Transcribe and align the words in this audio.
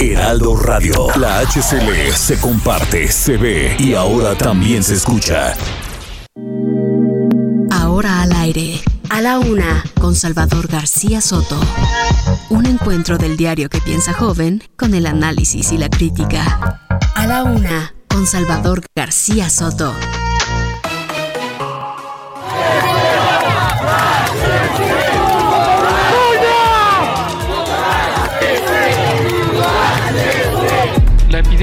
Heraldo 0.00 0.54
Radio. 0.54 1.08
La 1.16 1.40
HCL 1.40 2.12
se 2.14 2.38
comparte, 2.38 3.10
se 3.10 3.36
ve 3.36 3.74
y 3.80 3.94
ahora 3.94 4.36
también 4.36 4.84
se 4.84 4.94
escucha. 4.94 5.54
Ahora 7.72 8.22
al 8.22 8.32
aire. 8.32 8.80
A 9.10 9.20
la 9.20 9.40
una, 9.40 9.82
con 10.00 10.14
Salvador 10.14 10.68
García 10.68 11.20
Soto. 11.20 11.58
Un 12.50 12.66
encuentro 12.66 13.18
del 13.18 13.36
diario 13.36 13.68
que 13.68 13.80
piensa 13.80 14.12
joven 14.12 14.62
con 14.76 14.94
el 14.94 15.06
análisis 15.06 15.72
y 15.72 15.78
la 15.78 15.88
crítica. 15.88 16.80
A 17.16 17.26
la 17.26 17.42
una, 17.42 17.94
con 18.08 18.26
Salvador 18.26 18.82
García 18.94 19.50
Soto. 19.50 19.94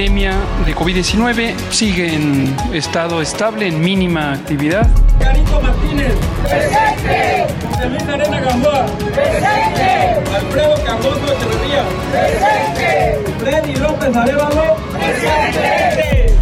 La 0.06 0.11
epidemia 0.11 0.38
de 0.67 0.75
COVID-19 0.75 1.56
sigue 1.72 2.14
en 2.14 2.56
estado 2.73 3.23
estable, 3.23 3.70
en 3.70 3.81
mínima 3.81 4.34
actividad. 4.34 4.88
Carito 5.20 5.59
Martínez. 5.59 6.14
Presente. 6.44 7.48
José 7.67 7.89
Luis 7.89 8.03
Arena 8.03 8.39
Gamboa. 8.39 8.86
Presente. 9.16 10.31
Alfredo 10.31 10.76
Cardoso 10.86 11.33
Echeverría. 11.33 11.83
Presente. 12.11 13.33
Freddy 13.39 13.76
López 13.78 14.16
Arevalo. 14.16 14.76
Presente. 14.94 16.36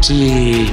Si 0.00 0.70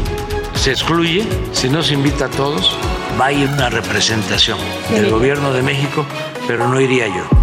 se 0.55 0.71
excluye, 0.71 1.27
si 1.51 1.67
no 1.67 1.83
se 1.83 1.95
invita 1.95 2.27
a 2.27 2.29
todos, 2.29 2.77
va 3.19 3.25
a 3.25 3.31
ir 3.33 3.49
una 3.49 3.69
representación 3.69 4.57
del 4.89 5.09
gobierno 5.09 5.51
de 5.51 5.63
México, 5.63 6.05
pero 6.47 6.65
no 6.69 6.79
iría 6.79 7.07
yo. 7.07 7.40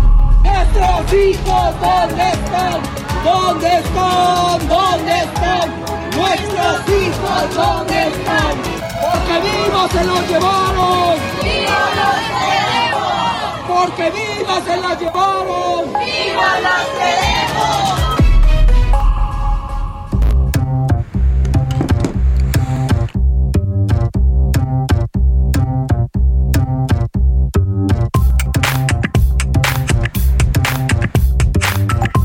Nuestros 0.49 1.13
hijos, 1.13 1.81
¿dónde 1.81 2.31
están? 2.31 2.81
¿Dónde 3.25 3.77
están? 3.79 4.69
¿Dónde 4.69 5.19
están? 5.21 5.69
Nuestros 6.17 6.89
hijos, 6.89 7.55
¿dónde 7.55 8.09
están? 8.09 8.55
Porque 9.03 9.41
vivos 9.41 9.91
se 9.93 10.05
los 10.05 10.29
llevaron. 10.29 11.19
¡Vivos 11.43 11.91
los 11.99 12.19
queremos! 12.41 13.69
Porque 13.69 14.11
vivos 14.11 14.61
se 14.65 14.77
los 14.77 15.01
llevaron. 15.01 15.93
¡Vivos 15.93 16.55
los 16.63 16.85
queremos! 16.99 17.98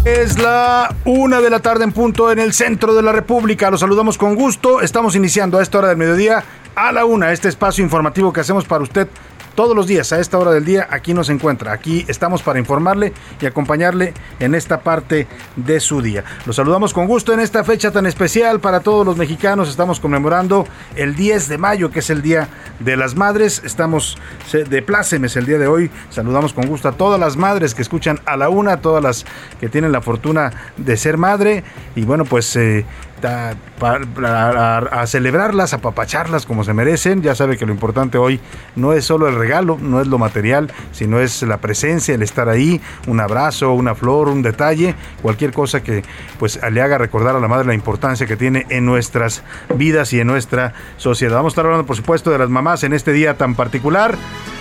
Es 0.06 0.38
la 0.38 0.94
una 1.06 1.40
de 1.40 1.50
la 1.50 1.60
tarde 1.60 1.86
en 1.86 1.94
punto 1.94 2.30
en 2.30 2.38
el 2.38 2.52
centro 2.52 2.94
de 2.94 3.02
la 3.02 3.14
República. 3.14 3.72
Los 3.72 3.80
saludamos 3.80 4.18
con 4.18 4.36
gusto. 4.36 4.82
Estamos 4.82 5.16
iniciando 5.16 5.58
a 5.58 5.64
esta 5.64 5.78
hora 5.78 5.88
del 5.88 5.96
mediodía 5.96 6.44
a 6.76 6.92
la 6.92 7.06
una 7.06 7.32
este 7.32 7.48
espacio 7.48 7.86
informativo 7.86 8.34
que 8.34 8.42
hacemos 8.42 8.66
para 8.66 8.84
usted 8.84 9.08
todos 9.56 9.76
los 9.76 9.88
días 9.88 10.12
a 10.14 10.20
esta 10.20 10.38
hora 10.38 10.52
del 10.52 10.66
día 10.66 10.88
aquí 10.90 11.14
nos 11.14 11.30
encuentra. 11.30 11.72
Aquí 11.74 12.06
estamos 12.08 12.42
para 12.42 12.60
informarle 12.60 13.14
y 13.40 13.46
acompañarle 13.46 14.14
en 14.40 14.56
esta 14.56 14.82
parte 14.82 15.28
de 15.56 15.80
su 15.80 16.02
día. 16.02 16.24
Los 16.46 16.56
saludamos 16.56 16.94
con 16.94 17.08
gusto 17.08 17.34
en 17.34 17.40
esta 17.40 17.64
fecha 17.64 17.92
tan 17.92 18.06
especial 18.06 18.60
para 18.60 18.80
todos 18.80 19.06
los 19.06 19.18
mexicanos. 19.18 19.70
Estamos 19.70 20.00
conmemorando 20.00 20.68
el 20.96 21.16
10 21.16 21.48
de 21.50 21.58
mayo, 21.58 21.92
que 21.92 22.00
es 22.00 22.10
el 22.10 22.22
Día 22.22 22.48
de 22.80 22.98
las 22.98 23.16
Madres. 23.16 23.62
Estamos 23.64 24.18
de 24.52 24.82
plácemes 24.82 25.36
el 25.36 25.46
día 25.46 25.58
de 25.58 25.68
hoy. 25.68 25.92
Saludamos 26.10 26.54
con 26.54 26.68
gusto 26.68 26.90
a 26.90 26.94
todas 26.94 27.20
las 27.20 27.38
madres 27.38 27.76
que 27.76 27.82
escuchan 27.82 28.20
a 28.26 28.38
la 28.38 28.50
una, 28.50 28.74
a 28.74 28.82
todas 28.82 29.04
las 29.04 29.26
que 29.60 29.70
tienen 29.70 29.92
la 29.92 30.02
fortuna 30.02 30.52
de 30.78 30.98
ser 30.98 31.18
madre. 31.18 31.64
Y 31.96 32.04
bueno, 32.04 32.26
pues 32.26 32.56
eh, 32.56 32.86
a, 33.26 35.06
celebrarlas, 35.08 35.74
a 35.74 35.80
papacharlas 35.80 36.46
como 36.46 36.64
se 36.64 36.74
merecen. 36.74 37.22
Ya 37.22 37.36
sabe 37.36 37.58
que 37.58 37.66
lo 37.66 37.72
importante 37.72 38.18
hoy 38.18 38.40
no 38.76 38.94
es 38.94 39.06
solo 39.06 39.28
el 39.28 39.36
regalo, 39.36 39.78
no 39.80 40.02
es 40.02 40.08
lo 40.08 40.18
material, 40.18 40.72
sino 40.92 41.20
es 41.20 41.42
la 41.44 41.58
presencia, 41.58 42.16
el 42.16 42.22
estar 42.22 42.50
ahí, 42.50 42.82
un 43.08 43.20
abrazo, 43.20 43.74
una 43.74 43.96
flor, 43.96 44.30
un 44.30 44.42
detalle, 44.42 44.96
cualquier 45.22 45.52
cosa 45.52 45.84
que 45.84 46.04
pues 46.40 46.60
le 46.72 46.82
haga 46.82 46.98
recordar 46.98 47.36
a 47.36 47.40
la 47.40 47.48
madre 47.48 47.68
la 47.68 47.74
importancia 47.74 48.28
que 48.28 48.38
tiene 48.38 48.66
en 48.70 48.86
nuestras 48.86 49.44
vidas 49.76 50.14
y 50.14 50.20
en 50.20 50.28
nuestra 50.28 50.74
sociedad. 50.98 51.36
Vamos 51.38 51.52
a 51.52 51.54
estar 51.54 51.66
hablando, 51.66 51.86
por 51.86 51.96
supuesto, 51.96 52.32
de 52.32 52.38
las 52.38 52.50
mamás 52.50 52.84
en 52.84 52.94
este 52.94 53.12
día 53.12 53.38
tan 53.38 53.56
particular. 53.56 54.16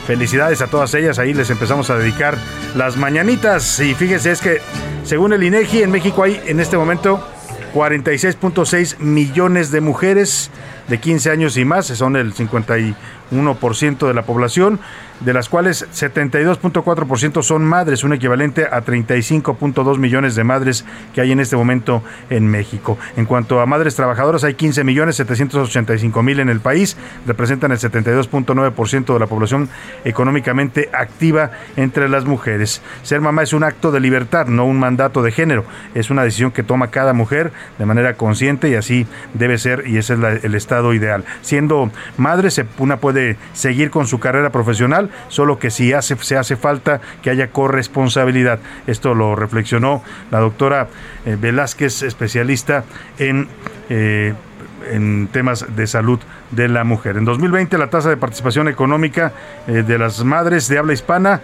Felicidades 0.07 0.61
a 0.63 0.67
todas 0.67 0.93
ellas, 0.95 1.19
ahí 1.19 1.33
les 1.33 1.51
empezamos 1.51 1.91
a 1.91 1.97
dedicar 1.97 2.37
las 2.75 2.97
mañanitas 2.97 3.79
y 3.81 3.95
fíjense 3.95 4.33
es 4.33 4.41
que 4.41 4.61
según 5.05 5.33
el 5.33 5.43
INEGI 5.43 5.83
en 5.83 5.91
México 5.91 6.23
hay 6.23 6.41
en 6.47 6.61
este 6.61 6.77
momento 6.77 7.25
46.6 7.73 8.99
millones 8.99 9.71
de 9.71 9.81
mujeres 9.81 10.51
de 10.89 10.99
15 10.99 11.31
años 11.31 11.57
y 11.57 11.65
más, 11.65 11.87
son 11.87 12.17
el 12.17 12.33
51% 13.33 14.07
de 14.07 14.15
la 14.15 14.23
población, 14.23 14.81
de 15.21 15.33
las 15.33 15.49
cuales 15.49 15.87
72.4% 15.93 17.43
son 17.43 17.65
madres, 17.65 18.05
un 18.05 18.13
equivalente 18.13 18.67
a 18.67 18.85
35.2 18.85 19.99
millones 19.99 20.35
de 20.35 20.45
madres 20.45 20.85
que 21.15 21.21
hay 21.21 21.33
en 21.33 21.41
este 21.41 21.57
momento 21.57 22.03
en 22.29 22.49
México. 22.49 22.99
En 23.17 23.27
cuanto 23.27 23.61
a 23.61 23.67
madres 23.67 23.95
trabajadoras, 23.95 24.45
hay 24.45 24.55
15 24.55 24.85
millones 24.85 25.17
785 25.17 26.23
mil 26.23 26.41
en 26.41 26.49
el 26.49 26.61
país, 26.61 26.97
representan 27.27 27.73
el 27.73 27.79
72.9% 27.79 29.13
de 29.13 29.19
la 29.19 29.27
población 29.27 29.69
económicamente 30.05 30.91
activa 30.93 31.53
entre 31.77 32.09
las 32.09 32.25
mujeres. 32.25 32.83
Ser 33.03 33.21
mamá 33.21 33.43
es 33.43 33.53
un 33.53 33.65
acto 33.65 33.93
de 33.93 34.01
libertad, 34.01 34.47
no 34.47 34.65
un 34.65 34.79
mandato 34.79 35.23
de 35.23 35.31
género, 35.31 35.65
es 35.95 36.11
una 36.11 36.25
decisión 36.25 36.51
que 36.51 36.63
toma 36.63 36.89
cada 36.89 37.13
mujer 37.13 37.53
de 37.79 37.87
manera 37.87 38.15
consciente 38.15 38.69
y 38.69 38.75
así 38.75 39.07
debe 39.35 39.59
ser 39.59 39.85
y 39.87 39.99
ese 39.99 40.15
es 40.15 40.45
el 40.45 40.55
estado 40.55 40.95
ideal. 40.95 41.25
Siendo 41.43 41.91
madre, 42.17 42.49
una 42.79 42.97
puede 42.97 43.22
seguir 43.53 43.91
con 43.91 44.07
su 44.07 44.19
carrera 44.19 44.51
profesional, 44.51 45.11
solo 45.29 45.59
que 45.59 45.71
si 45.71 45.93
hace, 45.93 46.17
se 46.17 46.37
hace 46.37 46.57
falta 46.57 47.01
que 47.23 47.31
haya 47.31 47.51
corresponsabilidad. 47.51 48.61
Esto 48.87 49.15
lo 49.15 49.35
reflexionó 49.37 50.03
la 50.31 50.41
doctora 50.41 50.89
eh, 51.27 51.37
Velázquez, 51.41 52.03
especialista 52.03 52.85
en... 53.19 53.49
Eh, 53.89 54.35
en 54.91 55.29
temas 55.29 55.77
de 55.77 55.87
salud 55.87 56.19
de 56.51 56.67
la 56.67 56.83
mujer. 56.83 57.17
En 57.17 57.25
2020 57.25 57.79
la 57.79 57.89
tasa 57.89 58.09
de 58.09 58.17
participación 58.17 58.67
económica 58.67 59.33
eh, 59.69 59.85
de 59.87 59.97
las 59.97 60.25
madres 60.25 60.67
de 60.67 60.77
habla 60.77 60.93
hispana, 60.93 61.41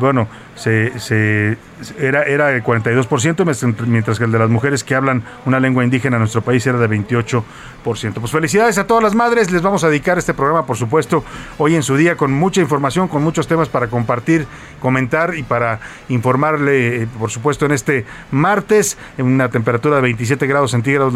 bueno, 0.00 0.26
se, 0.54 1.56
era, 1.98 2.22
era 2.24 2.48
de 2.48 2.62
42%, 2.62 3.86
mientras 3.86 4.18
que 4.18 4.24
el 4.24 4.32
de 4.32 4.38
las 4.38 4.50
mujeres 4.50 4.84
que 4.84 4.94
hablan 4.94 5.22
una 5.46 5.60
lengua 5.60 5.84
indígena 5.84 6.16
en 6.16 6.20
nuestro 6.20 6.42
país 6.42 6.66
era 6.66 6.78
de 6.78 6.88
28%. 6.88 7.42
Pues 7.82 8.30
felicidades 8.30 8.78
a 8.78 8.86
todas 8.86 9.02
las 9.02 9.14
madres, 9.14 9.50
les 9.50 9.62
vamos 9.62 9.82
a 9.82 9.88
dedicar 9.88 10.16
este 10.16 10.34
programa, 10.34 10.66
por 10.66 10.76
supuesto, 10.76 11.24
hoy 11.58 11.74
en 11.74 11.82
su 11.82 11.96
día 11.96 12.16
con 12.16 12.32
mucha 12.32 12.60
información, 12.60 13.08
con 13.08 13.24
muchos 13.24 13.48
temas 13.48 13.68
para 13.68 13.88
compartir, 13.88 14.46
comentar 14.80 15.34
y 15.34 15.42
para 15.42 15.80
informarle, 16.08 17.02
eh, 17.02 17.08
por 17.18 17.30
supuesto, 17.30 17.66
en 17.66 17.72
este 17.72 18.04
martes, 18.30 18.96
en 19.18 19.26
una 19.26 19.48
temperatura 19.48 19.96
de 19.96 20.02
27 20.02 20.46
grados 20.46 20.70
centígrados 20.70 21.14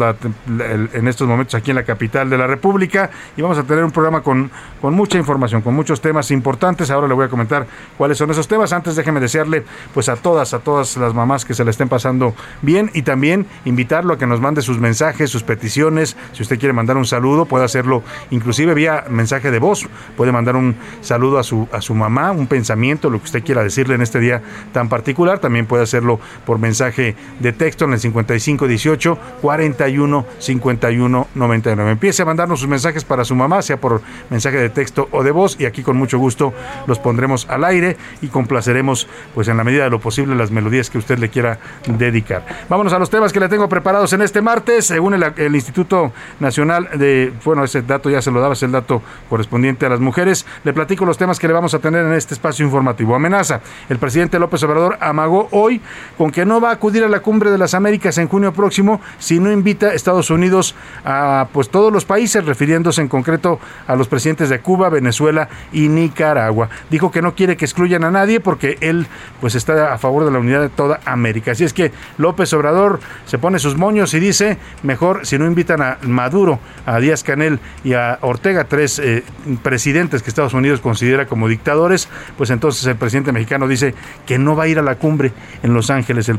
en 0.93 1.07
estos 1.07 1.27
momentos 1.27 1.55
aquí 1.55 1.71
en 1.71 1.75
la 1.75 1.83
capital 1.83 2.29
de 2.29 2.37
la 2.37 2.47
República 2.47 3.09
y 3.35 3.41
vamos 3.41 3.57
a 3.57 3.63
tener 3.63 3.83
un 3.83 3.91
programa 3.91 4.21
con, 4.21 4.51
con 4.81 4.93
mucha 4.93 5.17
información, 5.17 5.61
con 5.61 5.73
muchos 5.73 6.01
temas 6.01 6.31
importantes. 6.31 6.91
Ahora 6.91 7.07
le 7.07 7.13
voy 7.13 7.25
a 7.25 7.29
comentar 7.29 7.65
cuáles 7.97 8.17
son 8.17 8.29
esos 8.31 8.47
temas. 8.47 8.73
Antes 8.73 8.95
déjeme 8.95 9.19
desearle 9.27 9.63
pues 9.93 10.09
a 10.09 10.15
todas, 10.15 10.53
a 10.53 10.59
todas 10.59 10.97
las 10.97 11.13
mamás 11.13 11.45
que 11.45 11.53
se 11.53 11.63
la 11.63 11.71
estén 11.71 11.89
pasando 11.89 12.33
bien 12.61 12.89
y 12.93 13.03
también 13.03 13.45
invitarlo 13.65 14.13
a 14.13 14.17
que 14.17 14.25
nos 14.25 14.41
mande 14.41 14.61
sus 14.61 14.79
mensajes, 14.79 15.29
sus 15.29 15.43
peticiones. 15.43 16.17
Si 16.33 16.41
usted 16.41 16.57
quiere 16.59 16.73
mandar 16.73 16.97
un 16.97 17.05
saludo, 17.05 17.45
puede 17.45 17.65
hacerlo 17.65 18.03
inclusive 18.31 18.73
vía 18.73 19.05
mensaje 19.09 19.51
de 19.51 19.59
voz. 19.59 19.87
Puede 20.15 20.31
mandar 20.31 20.55
un 20.55 20.75
saludo 21.01 21.39
a 21.39 21.43
su, 21.43 21.67
a 21.71 21.81
su 21.81 21.93
mamá, 21.93 22.31
un 22.31 22.47
pensamiento, 22.47 23.09
lo 23.09 23.19
que 23.19 23.25
usted 23.25 23.43
quiera 23.43 23.63
decirle 23.63 23.95
en 23.95 24.01
este 24.01 24.19
día 24.19 24.41
tan 24.71 24.89
particular. 24.89 25.39
También 25.39 25.65
puede 25.65 25.83
hacerlo 25.83 26.19
por 26.45 26.59
mensaje 26.59 27.15
de 27.39 27.53
texto 27.53 27.85
en 27.85 27.93
el 27.93 27.99
5518 27.99 29.17
41 29.41 30.25
51 30.39 31.27
99. 31.35 31.91
Empiece 31.91 32.21
a 32.21 32.25
mandarnos 32.25 32.59
sus 32.59 32.69
mensajes 32.69 33.03
para 33.03 33.25
su 33.25 33.35
mamá, 33.35 33.61
sea 33.61 33.77
por 33.77 34.01
mensaje 34.29 34.57
de 34.57 34.69
texto 34.69 35.07
o 35.11 35.23
de 35.23 35.31
voz, 35.31 35.57
y 35.59 35.65
aquí 35.65 35.83
con 35.83 35.97
mucho 35.97 36.17
gusto 36.17 36.53
los 36.87 36.99
pondremos 36.99 37.47
al 37.49 37.63
aire 37.63 37.97
y 38.21 38.27
complaceremos, 38.27 39.07
pues 39.33 39.47
en 39.47 39.57
la 39.57 39.63
medida 39.63 39.83
de 39.83 39.89
lo 39.89 39.99
posible, 39.99 40.35
las 40.35 40.51
melodías 40.51 40.89
que 40.89 40.97
usted 40.97 41.19
le 41.19 41.29
quiera 41.29 41.59
dedicar. 41.87 42.45
Vámonos 42.69 42.93
a 42.93 42.99
los 42.99 43.09
temas 43.09 43.33
que 43.33 43.39
le 43.39 43.49
tengo 43.49 43.67
preparados 43.69 44.13
en 44.13 44.21
este 44.21 44.41
martes. 44.41 44.87
Según 44.87 45.13
el, 45.13 45.55
Instituto 45.55 46.11
Nacional 46.39 46.89
de, 46.97 47.33
bueno, 47.43 47.63
ese 47.63 47.81
dato 47.81 48.09
ya 48.09 48.21
se 48.21 48.31
lo 48.31 48.39
daba, 48.39 48.53
es 48.53 48.63
el 48.63 48.71
dato 48.71 49.01
correspondiente 49.29 49.85
a 49.85 49.89
las 49.89 49.99
mujeres. 49.99 50.45
Le 50.63 50.73
platico 50.73 51.05
los 51.05 51.17
temas 51.17 51.39
que 51.39 51.47
le 51.47 51.53
vamos 51.53 51.73
a 51.73 51.79
tener 51.79 52.05
en 52.05 52.13
este 52.13 52.33
espacio 52.33 52.65
informativo. 52.65 53.15
Amenaza. 53.15 53.61
El 53.89 53.97
presidente 53.97 54.39
López 54.39 54.61
Obrador 54.63 54.97
amagó 54.99 55.47
hoy 55.51 55.81
con 56.17 56.31
que 56.31 56.45
no 56.45 56.61
va 56.61 56.69
a 56.69 56.73
acudir 56.73 57.03
a 57.03 57.09
la 57.09 57.19
cumbre 57.19 57.51
de 57.51 57.57
las 57.57 57.73
Américas 57.73 58.17
en 58.17 58.27
junio 58.27 58.53
próximo 58.53 59.01
si 59.19 59.39
no 59.39 59.51
invita 59.51 59.87
a 59.87 59.93
Estados 59.93 60.29
Unidos 60.29 60.75
a 61.05 61.47
pues 61.51 61.69
todos 61.69 61.91
los 61.91 62.05
países, 62.05 62.45
refiriéndose 62.45 63.01
en 63.01 63.07
concreto 63.07 63.59
a 63.87 63.95
los 63.95 64.07
presidentes 64.07 64.49
de 64.49 64.59
Cuba, 64.59 64.89
Venezuela 64.89 65.49
y 65.71 65.87
Nicaragua. 65.87 66.69
Dijo 66.89 67.11
que 67.11 67.21
no 67.21 67.35
quiere 67.35 67.57
que 67.57 67.65
excluyan 67.65 68.03
a 68.03 68.11
nadie 68.11 68.39
porque 68.39 68.77
él 68.81 69.06
pues 69.41 69.55
está 69.55 69.93
a 69.93 69.97
favor 69.97 70.25
de 70.25 70.31
la 70.31 70.39
unidad 70.39 70.61
de 70.61 70.69
toda 70.69 70.99
América. 71.05 71.51
Así 71.51 71.63
es 71.63 71.73
que 71.73 71.91
López 72.17 72.51
Obrador 72.53 72.99
se 73.25 73.37
pone 73.37 73.59
sus 73.59 73.77
moños 73.77 74.13
y 74.13 74.19
dice, 74.19 74.57
mejor 74.83 75.25
si 75.25 75.37
no 75.37 75.45
invitan 75.45 75.81
a 75.81 75.97
Maduro, 76.03 76.59
a 76.85 76.99
Díaz 76.99 77.23
Canel 77.23 77.59
y 77.83 77.93
a 77.93 78.19
Ortega, 78.21 78.65
tres 78.65 78.99
eh, 78.99 79.23
presidentes 79.63 80.23
que 80.23 80.29
Estados 80.29 80.53
Unidos 80.53 80.79
considera 80.81 81.25
como 81.27 81.47
dictadores, 81.47 82.09
pues 82.37 82.49
entonces 82.49 82.85
el 82.85 82.95
presidente 82.95 83.31
mexicano 83.31 83.67
dice 83.67 83.93
que 84.25 84.37
no 84.37 84.55
va 84.55 84.63
a 84.63 84.67
ir 84.67 84.79
a 84.79 84.81
la 84.81 84.95
cumbre 84.95 85.31
en 85.63 85.73
Los 85.73 85.89
Ángeles 85.89 86.31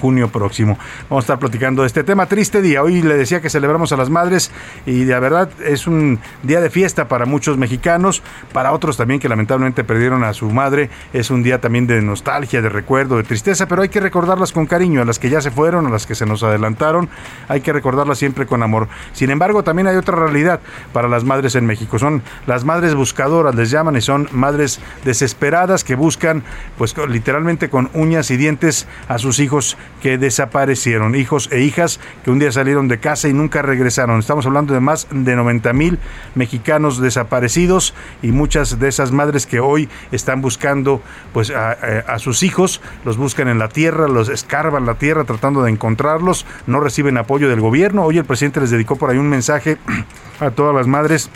junio 0.00 0.28
próximo. 0.28 0.78
Vamos 1.08 1.22
a 1.22 1.24
estar 1.24 1.38
platicando 1.38 1.82
de 1.82 1.86
este 1.86 2.04
tema. 2.04 2.26
Triste 2.26 2.60
día. 2.62 2.82
Hoy 2.82 3.02
le 3.02 3.16
decía 3.16 3.40
que 3.40 3.50
celebramos 3.50 3.92
a 3.92 3.96
las 3.96 4.10
madres 4.10 4.50
y 4.86 5.04
de 5.04 5.18
verdad 5.20 5.48
es 5.64 5.86
un 5.86 6.18
día 6.42 6.60
de 6.60 6.70
fiesta 6.70 7.08
para 7.08 7.26
muchos 7.26 7.56
mexicanos, 7.58 8.22
para 8.52 8.72
otros 8.72 8.96
también 8.96 9.20
que 9.20 9.28
lamentablemente 9.28 9.84
perdieron 9.84 10.24
a 10.24 10.32
su 10.34 10.50
madre. 10.50 10.90
Es 11.12 11.30
un 11.30 11.42
día 11.42 11.60
también 11.60 11.86
de 11.86 12.02
nostalgia, 12.02 12.60
de 12.60 12.68
recuerdo, 12.68 13.16
de 13.16 13.22
tristeza, 13.22 13.66
pero 13.66 13.82
hay 13.82 13.88
que 13.88 14.00
recordarlas 14.00 14.52
con 14.52 14.66
cariño, 14.66 15.02
a 15.02 15.04
las 15.04 15.18
que 15.18 15.30
ya 15.30 15.40
se 15.40 15.50
fueron, 15.50 15.86
a 15.86 15.90
las 15.90 16.06
que 16.06 16.14
se 16.14 16.26
nos 16.26 16.42
adelantaron. 16.42 17.08
Hay 17.48 17.60
que 17.60 17.72
recordarlas 17.72 18.18
siempre 18.18 18.46
con 18.46 18.62
amor. 18.62 18.88
Sin 19.12 19.30
embargo, 19.30 19.62
también 19.62 19.88
hay 19.88 19.96
otra 19.96 20.16
realidad 20.16 20.60
para 20.92 21.08
las 21.08 21.24
madres 21.24 21.54
en 21.54 21.66
México. 21.66 21.98
Son 21.98 22.22
las 22.46 22.64
madres 22.64 22.94
buscadoras, 22.94 23.54
les 23.54 23.70
llaman, 23.70 23.96
y 23.96 24.00
son 24.00 24.28
madres 24.32 24.80
desesperadas 25.04 25.84
que 25.84 25.94
buscan, 25.94 26.42
pues 26.76 26.94
literalmente 27.08 27.68
con 27.68 27.90
uñas 27.94 28.30
y 28.30 28.36
dientes 28.36 28.86
a 29.08 29.18
sus 29.18 29.38
hijos 29.38 29.67
que 30.00 30.18
desaparecieron, 30.18 31.14
hijos 31.14 31.48
e 31.52 31.60
hijas 31.60 32.00
que 32.24 32.30
un 32.30 32.38
día 32.38 32.52
salieron 32.52 32.88
de 32.88 32.98
casa 32.98 33.28
y 33.28 33.32
nunca 33.32 33.62
regresaron. 33.62 34.20
Estamos 34.20 34.46
hablando 34.46 34.74
de 34.74 34.80
más 34.80 35.08
de 35.10 35.36
90 35.36 35.72
mil 35.72 35.98
mexicanos 36.34 37.00
desaparecidos 37.00 37.94
y 38.22 38.32
muchas 38.32 38.78
de 38.78 38.88
esas 38.88 39.12
madres 39.12 39.46
que 39.46 39.60
hoy 39.60 39.88
están 40.12 40.40
buscando 40.40 41.02
pues 41.32 41.50
a, 41.50 41.72
a 41.72 42.18
sus 42.18 42.42
hijos, 42.42 42.80
los 43.04 43.16
buscan 43.16 43.48
en 43.48 43.58
la 43.58 43.68
tierra, 43.68 44.08
los 44.08 44.28
escarban 44.28 44.86
la 44.86 44.94
tierra 44.94 45.24
tratando 45.24 45.62
de 45.62 45.70
encontrarlos, 45.70 46.46
no 46.66 46.80
reciben 46.80 47.18
apoyo 47.18 47.48
del 47.48 47.60
gobierno. 47.60 48.04
Hoy 48.04 48.18
el 48.18 48.24
presidente 48.24 48.60
les 48.60 48.70
dedicó 48.70 48.96
por 48.96 49.10
ahí 49.10 49.18
un 49.18 49.28
mensaje 49.28 49.78
a 50.40 50.50
todas 50.50 50.74
las 50.74 50.86
madres 50.86 51.30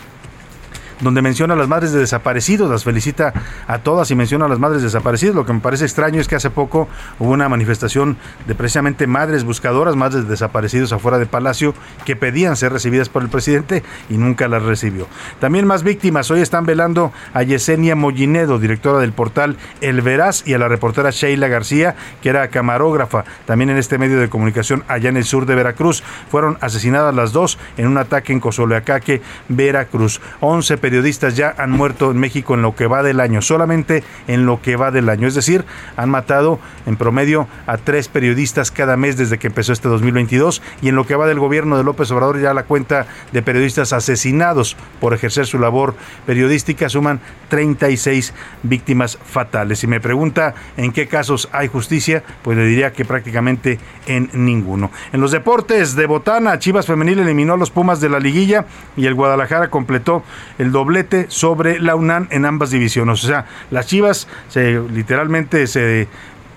donde 1.03 1.21
menciona 1.21 1.55
a 1.55 1.57
las 1.57 1.69
madres 1.69 1.93
de 1.93 1.99
desaparecidos, 1.99 2.71
las 2.71 2.85
felicita 2.85 3.35
a 3.67 3.79
todas 3.79 4.11
y 4.11 4.15
menciona 4.15 4.47
a 4.47 4.49
las 4.49 4.59
madres 4.59 4.83
desaparecidas. 4.83 5.35
Lo 5.35 5.45
que 5.45 5.53
me 5.53 5.61
parece 5.61 5.85
extraño 5.85 6.21
es 6.21 6.29
que 6.29 6.37
hace 6.37 6.49
poco 6.49 6.89
hubo 7.19 7.31
una 7.31 7.49
manifestación 7.49 8.17
de 8.47 8.55
precisamente 8.55 9.07
madres 9.07 9.45
buscadoras, 9.45 9.97
madres 9.97 10.29
desaparecidos 10.29 10.93
afuera 10.93 11.19
de 11.19 11.27
Palacio, 11.27 11.75
que 12.05 12.17
pedían 12.17 12.57
ser 12.57 12.73
recibidas 12.73 13.09
por 13.09 13.23
el 13.23 13.29
presidente 13.29 13.83
y 14.09 14.17
nunca 14.17 14.49
las 14.49 14.63
recibió. 14.63 15.09
También 15.41 15.67
más 15.67 15.83
víctimas. 15.83 16.31
Hoy 16.31 16.41
están 16.41 16.67
velando 16.67 17.13
a 17.35 17.43
Yesenia 17.43 17.97
Mollinedo, 17.97 18.59
directora 18.59 18.99
del 18.99 19.13
portal 19.13 19.57
El 19.81 20.01
Veraz, 20.03 20.47
y 20.47 20.55
a 20.55 20.59
la 20.59 20.69
reportera 20.69 21.11
Sheila 21.11 21.49
García, 21.49 21.97
que 22.23 22.29
era 22.29 22.49
camarógrafa 22.49 23.25
también 23.45 23.71
en 23.71 23.77
este 23.77 23.99
medio 23.99 24.21
de 24.21 24.29
comunicación 24.29 24.85
allá 24.87 25.09
en 25.09 25.17
el 25.17 25.25
sur 25.25 25.47
de 25.47 25.57
Veracruz. 25.57 26.03
Fueron 26.31 26.59
asesinadas 26.61 27.15
las 27.15 27.33
dos 27.33 27.59
en 27.77 27.89
un 27.89 27.99
ataque 27.99 28.33
en 28.33 28.41
Cozoleacaque, 28.41 29.21
Veracruz. 29.49 30.21
11 30.41 30.77
periodistas 30.93 31.37
ya 31.37 31.55
han 31.57 31.71
muerto 31.71 32.11
en 32.11 32.19
México 32.19 32.53
en 32.53 32.61
lo 32.61 32.77
que 32.77 32.87
va 32.87 33.03
del 33.03 33.19
año, 33.21 33.41
solamente 33.41 34.05
en 34.29 34.45
lo 34.45 34.61
que 34.61 34.77
va 34.77 34.91
del 34.91 35.09
año. 35.09 35.27
Es 35.27 35.35
decir, 35.35 35.65
han 35.97 36.11
matado 36.11 36.61
en 36.85 36.97
promedio 36.97 37.49
a 37.67 37.79
tres 37.79 38.09
periodistas 38.09 38.71
cada 38.71 38.99
mes 38.99 39.17
desde 39.17 39.39
que 39.39 39.47
empezó 39.47 39.73
este 39.73 39.89
2022 39.89 40.61
y 40.83 40.91
en 40.91 40.95
lo 40.95 41.07
que 41.07 41.17
va 41.17 41.27
del 41.27 41.39
gobierno 41.39 41.79
de 41.79 41.85
López 41.85 42.11
Obrador 42.11 42.39
ya 42.43 42.53
la 42.53 42.65
cuenta 42.65 43.07
de 43.33 43.41
periodistas 43.41 43.95
asesinados 43.95 44.77
por 45.01 45.15
ejercer 45.15 45.47
su 45.47 45.59
labor 45.59 45.95
periodística 46.27 46.91
suman 46.91 47.21
36 47.49 48.35
víctimas 48.63 49.17
fatales. 49.25 49.79
Si 49.79 49.87
me 49.87 49.99
pregunta 49.99 50.55
en 50.77 50.93
qué 50.93 51.09
casos 51.09 51.49
hay 51.53 51.69
justicia, 51.69 52.23
pues 52.43 52.59
le 52.59 52.67
diría 52.67 52.93
que 52.93 53.07
prácticamente 53.07 53.79
en 54.07 54.29
ninguno. 54.35 54.91
En 55.15 55.23
los 55.23 55.31
deportes 55.31 55.97
de 55.97 56.05
Botana, 56.05 56.59
Chivas 56.59 56.85
Femenil 56.85 57.21
eliminó 57.21 57.55
a 57.55 57.57
los 57.57 57.71
Pumas 57.71 58.03
de 58.03 58.11
la 58.11 58.21
liguilla 58.21 58.67
y 58.95 59.07
el 59.07 59.15
Guadalajara 59.15 59.71
completó 59.71 60.23
el 60.59 60.71
doblete 60.83 61.27
sobre 61.29 61.79
la 61.79 61.95
UNAM 61.95 62.27
en 62.31 62.45
ambas 62.45 62.71
divisiones. 62.71 63.23
O 63.23 63.27
sea, 63.27 63.47
las 63.71 63.87
Chivas 63.87 64.27
se 64.49 64.81
literalmente 64.93 65.69
se 65.69 66.09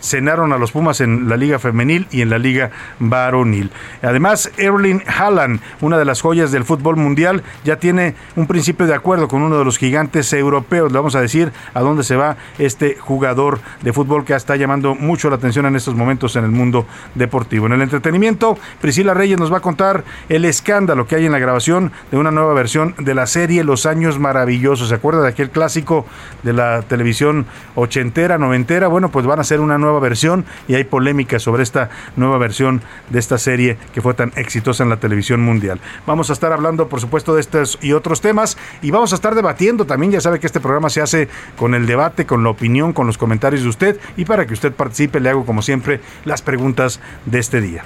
cenaron 0.01 0.53
a 0.53 0.57
los 0.57 0.71
Pumas 0.71 1.01
en 1.01 1.29
la 1.29 1.37
Liga 1.37 1.59
Femenil 1.59 2.07
y 2.11 2.21
en 2.21 2.29
la 2.29 2.37
Liga 2.37 2.71
Varonil. 2.99 3.71
Además, 4.01 4.51
Erling 4.57 5.03
Haaland, 5.07 5.59
una 5.81 5.97
de 5.97 6.05
las 6.05 6.21
joyas 6.21 6.51
del 6.51 6.65
fútbol 6.65 6.95
mundial, 6.95 7.43
ya 7.63 7.77
tiene 7.77 8.15
un 8.35 8.47
principio 8.47 8.85
de 8.85 8.93
acuerdo 8.93 9.27
con 9.27 9.41
uno 9.41 9.57
de 9.57 9.65
los 9.65 9.77
gigantes 9.77 10.31
europeos. 10.33 10.91
Le 10.91 10.97
vamos 10.97 11.15
a 11.15 11.21
decir 11.21 11.51
a 11.73 11.81
dónde 11.81 12.03
se 12.03 12.15
va 12.15 12.37
este 12.59 12.97
jugador 12.99 13.59
de 13.81 13.93
fútbol 13.93 14.25
que 14.25 14.33
está 14.33 14.55
llamando 14.55 14.95
mucho 14.95 15.29
la 15.29 15.37
atención 15.37 15.65
en 15.65 15.75
estos 15.75 15.95
momentos 15.95 16.35
en 16.35 16.43
el 16.43 16.51
mundo 16.51 16.85
deportivo. 17.15 17.67
En 17.67 17.73
el 17.73 17.81
entretenimiento, 17.81 18.57
Priscila 18.81 19.13
Reyes 19.13 19.39
nos 19.39 19.51
va 19.51 19.57
a 19.57 19.61
contar 19.61 20.03
el 20.29 20.45
escándalo 20.45 21.07
que 21.07 21.15
hay 21.15 21.25
en 21.25 21.31
la 21.31 21.39
grabación 21.39 21.91
de 22.11 22.17
una 22.17 22.31
nueva 22.31 22.53
versión 22.53 22.95
de 22.97 23.13
la 23.13 23.27
serie 23.27 23.63
Los 23.63 23.85
Años 23.85 24.19
Maravillosos. 24.19 24.89
¿Se 24.89 24.95
acuerda 24.95 25.21
de 25.21 25.29
aquel 25.29 25.49
clásico 25.49 26.05
de 26.43 26.53
la 26.53 26.81
televisión 26.81 27.45
ochentera, 27.75 28.37
noventera? 28.37 28.87
Bueno, 28.87 29.09
pues 29.09 29.25
van 29.25 29.39
a 29.39 29.43
ser 29.43 29.59
una 29.59 29.77
nueva 29.77 29.84
versión 29.99 30.45
y 30.67 30.75
hay 30.75 30.83
polémica 30.83 31.39
sobre 31.39 31.63
esta 31.63 31.89
nueva 32.15 32.37
versión 32.37 32.81
de 33.09 33.19
esta 33.19 33.37
serie 33.37 33.77
que 33.93 34.01
fue 34.01 34.13
tan 34.13 34.31
exitosa 34.35 34.83
en 34.83 34.89
la 34.89 34.97
televisión 34.97 35.41
mundial. 35.41 35.79
Vamos 36.05 36.29
a 36.29 36.33
estar 36.33 36.51
hablando, 36.51 36.87
por 36.89 36.99
supuesto, 36.99 37.35
de 37.35 37.41
estos 37.41 37.77
y 37.81 37.93
otros 37.93 38.21
temas 38.21 38.57
y 38.81 38.91
vamos 38.91 39.11
a 39.11 39.15
estar 39.15 39.35
debatiendo 39.35 39.85
también. 39.85 40.11
Ya 40.11 40.21
sabe 40.21 40.39
que 40.39 40.47
este 40.47 40.59
programa 40.59 40.89
se 40.89 41.01
hace 41.01 41.29
con 41.57 41.73
el 41.75 41.85
debate, 41.85 42.25
con 42.25 42.43
la 42.43 42.49
opinión, 42.49 42.93
con 42.93 43.07
los 43.07 43.17
comentarios 43.17 43.63
de 43.63 43.69
usted 43.69 43.99
y 44.17 44.25
para 44.25 44.45
que 44.45 44.53
usted 44.53 44.73
participe 44.73 45.19
le 45.19 45.29
hago 45.29 45.45
como 45.45 45.61
siempre 45.61 46.01
las 46.25 46.41
preguntas 46.41 46.99
de 47.25 47.39
este 47.39 47.61
día. 47.61 47.83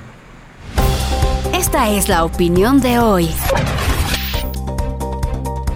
Esta 1.53 1.89
es 1.89 2.09
la 2.09 2.23
opinión 2.23 2.79
de 2.81 2.99
hoy. 2.99 3.29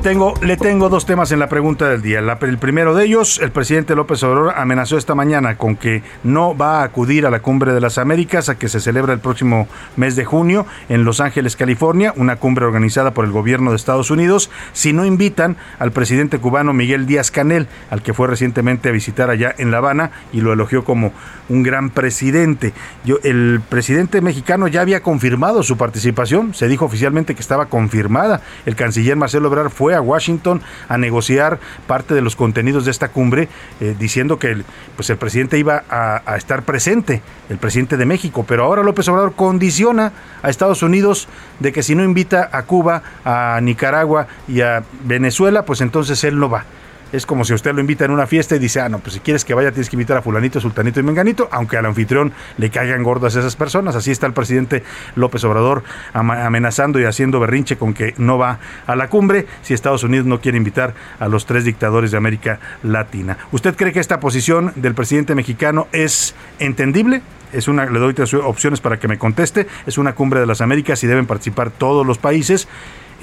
Tengo, 0.04 0.34
le 0.42 0.58
tengo 0.58 0.90
dos 0.90 1.06
temas 1.06 1.32
en 1.32 1.40
la 1.40 1.48
pregunta 1.48 1.88
del 1.88 2.02
día. 2.02 2.20
el 2.20 2.58
primero 2.58 2.94
de 2.94 3.06
ellos, 3.06 3.40
el 3.42 3.52
presidente 3.52 3.96
López 3.96 4.22
Obrador 4.24 4.54
amenazó 4.58 4.98
esta 4.98 5.16
mañana 5.16 5.56
con 5.56 5.78
que 5.78 6.04
no 6.26 6.58
va 6.58 6.82
a 6.82 6.84
acudir 6.84 7.26
a 7.26 7.30
la 7.30 7.40
Cumbre 7.40 7.72
de 7.72 7.80
las 7.80 7.98
Américas, 7.98 8.50
a 8.50 8.58
que 8.58 8.68
se 8.68 8.82
celebra 8.82 9.14
el 9.14 9.20
próximo 9.20 9.66
mes 9.96 10.18
de 10.18 10.26
junio 10.26 10.66
en 10.90 11.06
Los 11.06 11.22
Ángeles, 11.22 11.56
California, 11.56 12.14
una 12.18 12.36
cumbre 12.36 12.66
organizada 12.66 13.14
por 13.14 13.24
el 13.24 13.32
gobierno 13.32 13.70
de 13.70 13.78
Estados 13.78 14.12
Unidos, 14.12 14.52
si 14.74 14.92
no 14.92 15.06
invitan 15.06 15.56
al 15.80 15.94
presidente 15.94 16.38
cubano 16.38 16.74
Miguel 16.74 17.06
Díaz 17.06 17.32
Canel, 17.32 17.70
al 17.90 18.02
que 18.02 18.14
fue 18.14 18.28
recientemente 18.28 18.90
a 18.90 18.92
visitar 18.92 19.30
allá 19.30 19.56
en 19.58 19.72
La 19.72 19.78
Habana 19.78 20.12
y 20.34 20.42
lo 20.42 20.52
elogió 20.52 20.84
como 20.84 21.14
un 21.48 21.64
gran 21.64 21.90
presidente. 21.90 22.74
Yo, 23.06 23.20
el 23.24 23.62
presidente 23.70 24.20
mexicano 24.20 24.68
ya 24.68 24.82
había 24.82 25.02
confirmado 25.02 25.64
su 25.64 25.78
participación, 25.78 26.54
se 26.54 26.68
dijo 26.68 26.84
oficialmente 26.84 27.36
que 27.36 27.42
estaba 27.42 27.68
confirmada. 27.68 28.42
El 28.66 28.76
canciller 28.76 29.16
Marcelo 29.16 29.48
Obrador 29.48 29.72
fue 29.72 29.93
a 29.94 30.02
Washington 30.02 30.62
a 30.88 30.98
negociar 30.98 31.60
parte 31.88 32.14
de 32.14 32.22
los 32.22 32.36
contenidos 32.36 32.86
de 32.86 32.92
esta 32.92 33.10
cumbre, 33.10 33.50
eh, 33.80 33.96
diciendo 33.98 34.40
que 34.40 34.52
el, 34.52 34.66
pues 34.96 35.10
el 35.10 35.18
presidente 35.18 35.58
iba 35.58 35.84
a, 35.90 36.22
a, 36.26 36.38
estar 36.38 36.64
presente, 36.64 37.22
el 37.50 37.58
presidente 37.58 37.98
de 37.98 38.06
México. 38.06 38.46
Pero 38.48 38.64
ahora 38.64 38.84
López 38.84 39.08
Obrador 39.08 39.34
condiciona 39.34 40.12
a 40.42 40.50
Estados 40.50 40.84
Unidos 40.84 41.28
de 41.60 41.72
que 41.72 41.84
si 41.84 41.96
no 41.96 42.04
invita 42.04 42.50
a 42.52 42.64
Cuba, 42.64 43.04
a 43.26 43.60
Nicaragua 43.62 44.28
y 44.48 44.62
a 44.62 44.84
Venezuela, 45.04 45.66
pues 45.66 45.82
entonces 45.82 46.24
él 46.24 46.40
no 46.40 46.50
va. 46.50 46.66
Es 47.14 47.28
como 47.28 47.46
si 47.46 47.54
usted 47.54 47.76
lo 47.76 47.80
invita 47.80 48.06
en 48.06 48.12
una 48.12 48.26
fiesta 48.26 48.56
y 48.56 48.60
dice, 48.60 48.82
ah, 48.82 48.90
no, 48.90 48.98
pues 48.98 49.14
si 49.14 49.20
quieres 49.20 49.46
que 49.46 49.54
vaya 49.54 49.72
tienes 49.72 49.88
que 49.88 49.96
invitar 49.96 50.18
a 50.18 50.24
fulanito, 50.24 50.60
sultanito 50.60 51.00
y 51.00 51.04
menganito, 51.04 51.48
aunque 51.52 51.78
al 51.78 51.86
anfitrión 51.86 52.34
le 52.58 52.72
caigan 52.72 53.04
gordas 53.04 53.36
esas 53.36 53.56
personas. 53.56 53.96
Así 53.96 54.10
está 54.10 54.26
el 54.26 54.34
presidente 54.34 54.82
López 55.16 55.44
Obrador 55.44 55.84
amenazando 56.12 57.00
y 57.00 57.06
haciendo 57.06 57.40
berrinche 57.40 57.78
con 57.78 57.94
que 57.94 58.16
no 58.18 58.40
va 58.40 58.58
a 58.88 58.96
la 58.96 59.10
cumbre 59.10 59.46
si 59.62 59.76
Estados 59.76 60.04
Unidos 60.04 60.26
no 60.26 60.42
quiere 60.42 60.58
invitar 60.58 60.96
a 61.20 61.28
los 61.28 61.46
tres 61.46 61.66
dictadores 61.66 62.10
de 62.10 62.18
América 62.18 62.60
Latina. 62.82 63.38
¿Usted 63.52 63.76
cree 63.76 63.94
que 63.94 64.00
esta 64.00 64.20
posición 64.20 64.74
del 64.76 64.96
presidente 64.96 65.36
mexicano 65.36 65.88
es 65.92 66.34
entendible? 66.58 67.22
es 67.52 67.68
una, 67.68 67.86
le 67.86 68.00
doy 68.00 68.16
tres 68.16 68.34
opciones 68.34 68.82
para 68.82 69.00
que 69.00 69.08
me 69.08 69.20
conteste, 69.20 69.68
es 69.86 70.00
una 70.00 70.16
cumbre 70.16 70.40
de 70.40 70.48
las 70.48 70.62
Américas 70.62 71.04
y 71.04 71.08
deben 71.08 71.28
participar 71.28 71.70
todos 71.70 72.04
los 72.04 72.18
países 72.18 72.68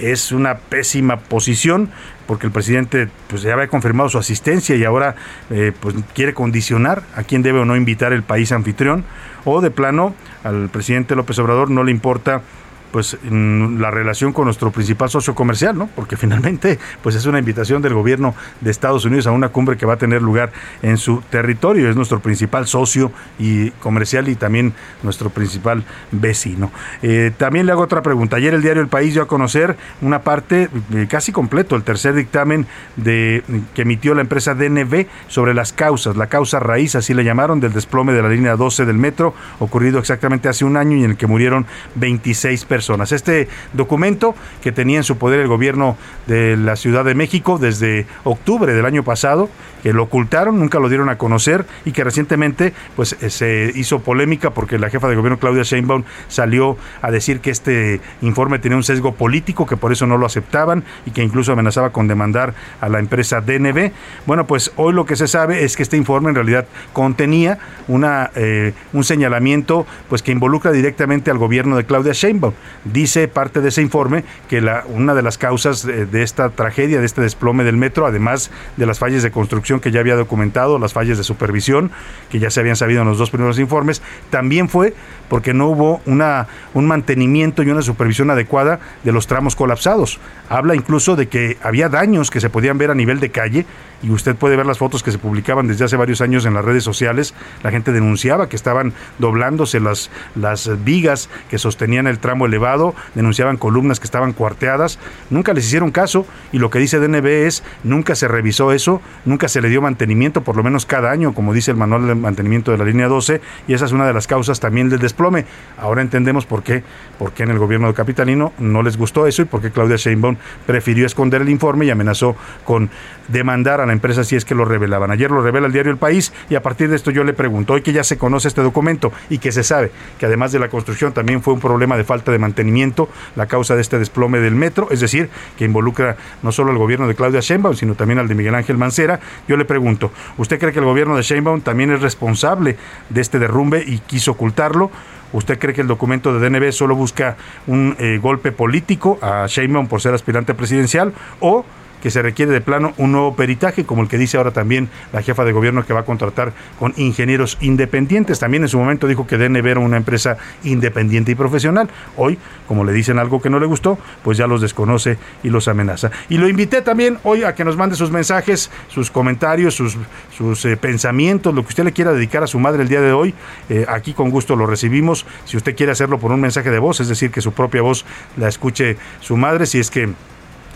es 0.01 0.33
una 0.33 0.57
pésima 0.57 1.19
posición 1.19 1.91
porque 2.27 2.47
el 2.47 2.53
presidente 2.53 3.09
pues 3.29 3.43
ya 3.43 3.55
había 3.55 3.69
confirmado 3.69 4.09
su 4.09 4.19
asistencia 4.19 4.77
y 4.77 4.85
ahora 4.85 5.17
eh, 5.51 5.73
pues 5.79 5.97
quiere 6.15 6.33
condicionar 6.33 7.03
a 7.17 7.25
quién 7.25 7.43
debe 7.43 7.59
o 7.61 7.65
no 7.65 7.77
invitar 7.77 8.13
el 8.13 8.23
país 8.23 8.53
anfitrión. 8.53 9.05
O 9.45 9.61
de 9.61 9.71
plano 9.71 10.15
al 10.45 10.69
presidente 10.69 11.17
López 11.17 11.39
Obrador 11.39 11.71
no 11.71 11.83
le 11.83 11.91
importa 11.91 12.43
pues 12.91 13.17
la 13.23 13.91
relación 13.91 14.33
con 14.33 14.47
nuestro 14.47 14.71
principal 14.71 15.11
socio 15.11 15.35
comercial, 15.35 15.77
¿no? 15.77 15.89
Porque 15.95 16.17
finalmente 16.17 16.79
pues 17.03 17.15
es 17.15 17.27
una 17.27 17.39
invitación 17.39 17.83
del 17.83 17.95
gobierno 17.95 18.35
de 18.61 18.71
Estados 18.71 19.05
Unidos 19.05 19.27
a 19.27 19.33
una 19.33 19.51
cumbre 19.51 19.77
que 19.77 19.87
va 19.87 19.95
a 19.95 19.97
tener 19.97 20.23
lugar 20.23 20.53
en 20.83 20.97
su 20.97 21.23
territorio, 21.31 21.89
es 21.89 21.97
nuestro 21.97 22.21
principal 22.21 22.67
socio 22.67 23.13
y 23.39 23.71
comercial 23.73 24.29
y 24.29 24.35
también 24.35 24.75
nuestro 25.03 25.31
principal 25.31 25.85
vecino. 26.11 26.71
Eh, 27.03 27.33
también 27.37 27.67
le 27.67 27.73
hago 27.73 27.83
otra 27.83 28.03
pregunta. 28.03 28.37
Ayer 28.37 28.55
el 28.55 28.63
diario 28.63 28.83
El 28.83 28.89
País 28.89 29.15
dio 29.15 29.23
a 29.23 29.29
conocer 29.29 29.77
una 30.01 30.23
parte 30.23 30.69
eh, 30.95 31.07
casi 31.09 31.33
completo, 31.33 31.77
el 31.77 31.83
tercer 31.83 32.15
dictamen 32.15 32.67
de 32.97 33.43
que 33.75 33.83
emitió 33.83 34.15
la 34.15 34.23
empresa 34.23 34.55
DNB 34.55 35.07
sobre 35.29 35.55
las 35.55 35.73
causas, 35.73 36.17
la 36.17 36.27
causa 36.27 36.59
raíz, 36.59 36.95
así 36.95 37.15
le 37.15 37.25
llamaron, 37.25 37.61
del 37.61 37.73
desplome 37.73 38.13
de 38.13 38.23
la 38.23 38.29
línea 38.29 38.57
12 38.57 38.85
del 38.85 38.97
metro, 38.97 39.35
ocurrido 39.59 39.99
exactamente 39.99 40.49
hace 40.49 40.65
un 40.65 40.77
año 40.77 40.97
y 40.97 41.05
en 41.05 41.11
el 41.11 41.17
que 41.17 41.27
murieron 41.27 41.67
26 41.95 42.65
personas 42.65 42.80
este 42.89 43.49
documento 43.73 44.35
que 44.63 44.73
tenía 44.73 44.99
en 44.99 45.05
su 45.05 45.19
poder 45.19 45.41
el 45.41 45.49
gobierno 45.49 45.97
de 46.27 46.57
la 46.57 46.77
Ciudad 46.77 47.05
de 47.05 47.15
México 47.15 47.59
desde 47.59 48.07
octubre 48.25 48.73
del 48.73 48.87
año 48.87 49.03
pasado, 49.03 49.49
que 49.83 49.93
lo 49.93 50.05
ocultaron, 50.05 50.59
nunca 50.59 50.79
lo 50.79 50.89
dieron 50.89 51.09
a 51.09 51.19
conocer 51.19 51.65
y 51.85 51.93
que 51.93 52.05
recientemente 52.05 52.73
pues 52.97 53.17
eh, 53.21 53.31
se 53.31 53.73
hizo 53.75 54.01
polémica 54.01 54.51
porque 54.51 54.79
la 54.79 54.91
jefa 54.91 55.09
de 55.09 55.17
gobierno 55.17 55.39
Claudia 55.39 55.63
Sheinbaum 55.63 56.05
salió 56.29 56.77
a 57.03 57.11
decir 57.11 57.41
que 57.41 57.51
este 57.51 58.01
informe 58.21 58.59
tenía 58.59 58.77
un 58.77 58.85
sesgo 58.85 59.15
político, 59.15 59.67
que 59.67 59.77
por 59.77 59.93
eso 59.93 60.07
no 60.07 60.19
lo 60.19 60.27
aceptaban 60.27 60.85
y 61.07 61.11
que 61.11 61.23
incluso 61.23 61.53
amenazaba 61.53 61.91
con 61.91 62.09
demandar 62.09 62.55
a 62.81 62.89
la 62.89 62.99
empresa 62.99 63.41
DNB. 63.41 63.93
Bueno, 64.27 64.47
pues 64.47 64.73
hoy 64.77 64.93
lo 64.93 65.07
que 65.07 65.17
se 65.17 65.29
sabe 65.29 65.65
es 65.65 65.77
que 65.77 65.83
este 65.83 65.97
informe 65.97 66.31
en 66.31 66.35
realidad 66.35 66.67
contenía 66.93 67.59
una, 67.89 68.31
eh, 68.35 68.73
un 68.93 69.05
señalamiento 69.05 69.87
pues 70.09 70.23
que 70.23 70.33
involucra 70.33 70.73
directamente 70.73 71.31
al 71.31 71.39
gobierno 71.39 71.77
de 71.77 71.85
Claudia 71.85 72.13
Sheinbaum. 72.13 72.55
Dice 72.85 73.29
parte 73.29 73.61
de 73.61 73.69
ese 73.69 73.83
informe 73.83 74.25
que 74.49 74.67
una 74.89 75.15
de 75.15 75.23
las 75.23 75.37
causas 75.37 75.85
de, 75.85 76.23
esta 76.23 76.49
tragedia, 76.51 76.99
de 77.01 77.07
este 77.07 77.21
desplome 77.21 77.63
del 77.63 77.77
metro, 77.77 78.07
además 78.07 78.51
de 78.77 78.87
las 78.87 78.99
fallas 78.99 79.23
de 79.23 79.31
construcción 79.31 79.81
que 79.81 79.91
ya 79.91 80.01
había 80.01 80.17
documentado, 80.17 80.79
las 80.79 80.93
fallas 80.93 81.19
de 81.19 81.25
supervisión 81.25 81.91
que 82.31 82.39
ya 82.39 82.51
se 82.51 82.61
habían 82.61 82.77
sabido 82.77 83.03
en 83.03 83.09
los 83.09 83.19
dos 83.19 83.31
primeros 83.31 83.59
informes, 83.59 84.01
también 84.31 84.69
fue 84.69 84.95
porque 85.29 85.55
no 85.55 85.69
hubo 85.69 86.01
un 86.07 86.87
mantenimiento 86.87 87.63
y 87.63 87.71
una 87.71 87.83
supervisión 87.83 88.31
adecuada 88.31 88.81
de 89.05 89.13
los 89.13 89.27
tramos 89.27 89.55
colapsados. 89.55 90.19
Habla 90.49 90.75
incluso 90.75 91.17
de 91.17 91.29
que 91.29 91.59
había 91.63 91.89
daños 91.89 92.31
que 92.31 92.41
se 92.41 92.51
podían 92.51 92.79
ver 92.79 92.91
a 92.91 92.95
nivel 92.95 93.21
de 93.21 93.31
calle 93.31 93.67
y 94.03 94.11
usted 94.11 94.37
puede 94.37 94.57
ver 94.57 94.67
las 94.67 94.79
fotos 94.79 95.03
que 95.03 95.13
se 95.13 95.19
publicaban 95.19 95.67
desde 95.67 95.85
hace 95.85 95.97
varios 95.97 96.21
años 96.21 96.47
en 96.47 96.55
las 96.55 96.65
redes 96.65 96.85
sociales. 96.85 97.35
La 97.63 97.71
gente 97.71 97.93
denunciaba 97.93 98.49
que 98.49 98.57
estaban 98.57 98.93
doblándose 99.19 99.81
las, 99.81 100.11
las 100.35 100.71
vigas 100.85 101.29
que 101.49 101.59
sostenían 101.59 102.07
el 102.07 102.19
tramo 102.19 102.47
elevado, 102.47 102.95
denunciaban 103.15 103.57
columnas 103.57 104.01
que 104.01 104.07
estaban 104.07 104.33
cuarteadas. 104.33 104.99
Nunca 105.29 105.53
les 105.53 105.67
hicieron 105.67 105.91
caso 105.91 106.27
y 106.53 106.59
lo 106.59 106.71
que 106.71 106.79
dice 106.79 106.99
DNB 106.99 107.27
es 107.27 107.63
nunca 107.85 108.15
se 108.15 108.29
revisó 108.29 108.73
eso, 108.73 109.01
nunca 109.25 109.49
se 109.49 109.61
le 109.61 109.69
dio 109.69 109.83
mantenimiento, 109.83 110.43
por 110.43 110.57
lo 110.57 110.63
menos 110.63 110.87
cada 110.87 111.11
año, 111.11 111.35
como 111.35 111.53
dice 111.53 111.71
el 111.71 111.77
manual 111.77 112.07
de 112.07 112.15
mantenimiento 112.15 112.71
de 112.71 112.79
la 112.79 112.85
línea 112.85 113.09
12, 113.09 113.41
y 113.69 113.75
esa 113.75 113.85
es 113.85 113.93
una 113.93 114.07
de 114.07 114.13
las 114.13 114.27
causas 114.27 114.61
también 114.61 114.89
del 114.89 115.01
desplome. 115.01 115.45
Ahora 115.79 116.03
entendemos 116.03 116.47
por 116.47 116.63
qué, 116.63 116.83
por 117.19 117.33
qué 117.33 117.43
en 117.43 117.51
el 117.51 117.59
gobierno 117.59 117.93
Capitalino 117.95 118.53
no 118.59 118.83
les 118.83 118.97
gustó 118.97 119.27
eso 119.27 119.43
y 119.43 119.45
por 119.45 119.61
qué 119.61 119.71
Claudia 119.71 119.97
Sheinbaum 119.97 120.37
prefirió 120.67 121.07
esconder 121.07 121.43
el 121.43 121.49
informe 121.49 121.87
y 121.87 121.91
amenazó 121.91 122.37
con 122.65 122.91
demandar 123.29 123.81
a 123.81 123.87
la 123.91 123.95
empresa 123.95 124.23
si 124.23 124.37
es 124.37 124.45
que 124.45 124.55
lo 124.55 124.65
revelaban. 124.65 125.11
Ayer 125.11 125.33
lo 125.33 125.43
revela 125.43 125.67
el 125.67 125.73
diario 125.73 125.91
El 125.91 125.99
País 125.99 126.33
y 126.49 126.55
a 126.55 126.63
partir 126.63 126.89
de 126.89 126.95
esto 126.95 127.11
yo 127.11 127.25
le 127.25 127.33
pregunto, 127.33 127.73
hoy 127.73 127.83
que 127.83 127.93
ya 127.93 128.05
se 128.05 128.17
conoce 128.17 128.47
este 128.47 128.63
documento 128.63 129.13
y 129.29 129.39
que 129.39 129.51
se 129.51 129.65
sabe 129.65 129.91
que 130.17 130.27
además 130.27 130.53
de 130.53 130.61
la 130.61 130.69
construcción 130.69 131.13
también 131.13 131.43
fue 131.43 131.55
un 131.55 131.61
problema 131.61 131.97
de 131.97 132.05
falta 132.05 132.31
de 132.31 132.39
mantenimiento 132.39 133.09
la 133.35 133.47
causa 133.47 133.75
de 133.75 133.81
este 133.81 133.99
desplome 133.99 134.39
del 134.39 134.55
metro, 134.55 134.87
es 134.93 135.01
decir, 135.01 135.29
que 135.59 135.65
involucra 135.65 136.17
no 136.45 136.53
solo 136.53 136.71
al 136.71 136.79
gobierno 136.79 137.09
de 137.09 137.17
Claudia 137.17 137.41
Sheinbaum, 137.41 137.75
sino 137.75 137.97
también 137.97 138.21
al 138.21 138.29
de 138.29 138.37
Miguel 138.37 138.55
Ángel 138.55 138.79
Mancera, 138.79 139.19
yo 139.49 139.57
le 139.57 139.65
pregunto, 139.65 140.13
¿usted 140.39 140.61
cree 140.61 140.73
que 140.73 140.79
el 140.79 140.85
gobierno 140.85 141.17
de 141.17 141.23
Sheinbaum 141.23 141.61
también 141.63 141.91
es 141.91 142.01
responsable 142.01 142.77
de 143.09 143.21
este 143.21 143.41
derrumbe 143.41 143.83
y 143.85 143.99
quiso 143.99 144.31
ocultarlo? 144.31 144.93
¿Usted 145.33 145.59
cree 145.59 145.75
que 145.75 145.81
el 145.81 145.89
documento 145.89 146.33
de 146.33 146.49
DNB 146.49 146.71
solo 146.71 146.95
busca 146.95 147.37
un 147.67 147.97
eh, 147.99 148.19
golpe 148.23 148.53
político 148.53 149.19
a 149.21 149.47
Sheinbaum 149.49 149.89
por 149.89 150.01
ser 150.01 150.15
aspirante 150.15 150.55
presidencial 150.55 151.13
o 151.41 151.65
que 152.03 152.11
se 152.11 152.23
requiere 152.23 152.53
de 152.53 152.61
plano 152.61 152.93
un 152.97 153.13
nuevo 153.13 153.35
peritaje, 153.35 153.85
como 153.85 154.03
el 154.03 154.09
que 154.09 154.19
dice 154.19 154.37
ahora 154.37 154.51
también 154.51 154.89
la 155.13 155.23
jefa 155.23 155.45
de 155.45 155.53
gobierno 155.53 155.85
que 155.85 155.93
va 155.93 156.01
a 156.01 156.05
contratar 156.05 156.53
con 156.79 156.95
ingenieros 156.97 157.59
independientes. 157.61 158.39
También 158.39 158.63
en 158.63 158.69
su 158.69 158.79
momento 158.79 159.07
dijo 159.07 159.27
que 159.27 159.37
DNB 159.37 159.67
era 159.67 159.81
una 159.81 159.97
empresa 159.97 160.37
independiente 160.65 161.33
y 161.33 161.35
profesional. 161.35 161.89
Hoy, 162.17 162.39
como 162.67 162.85
le 162.85 162.93
dicen 162.93 163.19
algo 163.19 163.41
que 163.41 163.51
no 163.51 163.61
le 163.61 163.67
gustó, 163.67 163.99
pues 164.23 164.39
ya 164.39 164.47
los 164.47 164.61
desconoce 164.61 165.19
y 165.43 165.51
los 165.51 165.69
amenaza. 165.69 166.11
Y 166.29 166.39
lo 166.39 166.49
invité 166.49 166.83
también 166.83 167.19
hoy 167.25 167.45
a 167.45 167.55
que 167.55 167.65
nos 167.65 167.77
mande 167.77 167.97
sus 167.97 168.11
mensajes, 168.11 168.71
sus 168.89 169.11
comentarios, 169.11 169.75
sus, 169.75 169.97
sus 170.37 170.65
eh, 170.65 170.77
pensamientos, 170.77 171.55
lo 171.55 171.63
que 171.63 171.69
usted 171.69 171.85
le 171.85 171.93
quiera 171.93 172.13
dedicar 172.13 172.43
a 172.43 172.47
su 172.47 172.59
madre 172.59 172.83
el 172.83 172.89
día 172.89 173.01
de 173.01 173.13
hoy. 173.13 173.35
Eh, 173.69 173.87
aquí 173.89 174.13
con 174.13 174.31
gusto 174.31 174.57
lo 174.57 174.67
recibimos. 174.67 175.27
Si 175.45 175.57
usted 175.57 175.77
quiere 175.77 175.93
hacerlo 175.93 176.19
por 176.19 176.33
un 176.33 176.41
mensaje 176.41 176.71
de 176.71 176.79
voz, 176.79 177.01
es 177.01 177.09
decir, 177.09 177.31
que 177.31 177.41
su 177.41 177.53
propia 177.53 177.83
voz 177.83 178.05
la 178.37 178.49
escuche 178.49 178.97
su 179.21 179.37
madre, 179.37 179.67
si 179.67 179.79
es 179.79 179.91
que 179.91 180.11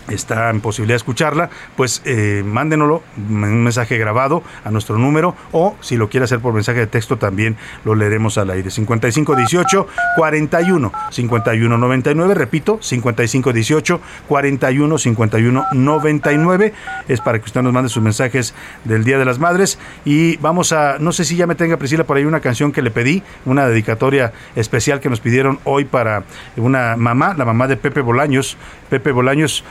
está 0.08 0.50
en 0.50 0.60
posibilidad 0.60 0.94
de 0.94 0.98
escucharla, 0.98 1.50
pues 1.76 2.02
eh, 2.04 2.42
mándenoslo 2.44 3.02
un 3.16 3.62
mensaje 3.62 3.98
grabado 3.98 4.42
a 4.64 4.70
nuestro 4.70 4.98
número 4.98 5.34
o 5.52 5.76
si 5.80 5.96
lo 5.96 6.08
quiere 6.08 6.24
hacer 6.24 6.40
por 6.40 6.52
mensaje 6.52 6.80
de 6.80 6.86
texto 6.86 7.16
también 7.16 7.56
lo 7.84 7.94
leeremos 7.94 8.38
al 8.38 8.50
aire. 8.50 8.70
5518 8.70 9.86
41 10.16 10.92
51 11.10 11.78
99, 11.78 12.34
repito, 12.34 12.78
5518 12.80 14.00
41 14.28 14.98
51 14.98 15.66
99 15.72 16.74
es 17.08 17.20
para 17.20 17.38
que 17.38 17.44
usted 17.44 17.62
nos 17.62 17.72
mande 17.72 17.88
sus 17.88 18.02
mensajes 18.02 18.54
del 18.84 19.04
Día 19.04 19.18
de 19.18 19.24
las 19.24 19.38
Madres 19.38 19.78
y 20.04 20.36
vamos 20.38 20.72
a 20.72 20.98
no 20.98 21.12
sé 21.12 21.24
si 21.24 21.36
ya 21.36 21.46
me 21.46 21.54
tenga 21.54 21.76
Priscila 21.76 22.04
por 22.04 22.16
ahí 22.16 22.24
una 22.24 22.40
canción 22.40 22.72
que 22.72 22.82
le 22.82 22.90
pedí, 22.90 23.22
una 23.44 23.66
dedicatoria 23.66 24.32
especial 24.56 25.00
que 25.00 25.08
nos 25.08 25.20
pidieron 25.20 25.58
hoy 25.64 25.84
para 25.84 26.24
una 26.56 26.96
mamá, 26.96 27.34
la 27.36 27.44
mamá 27.44 27.66
de 27.66 27.76
Pepe 27.76 28.00
Bolaños, 28.00 28.56
Pepe 28.94 29.10
Bolaños 29.10 29.64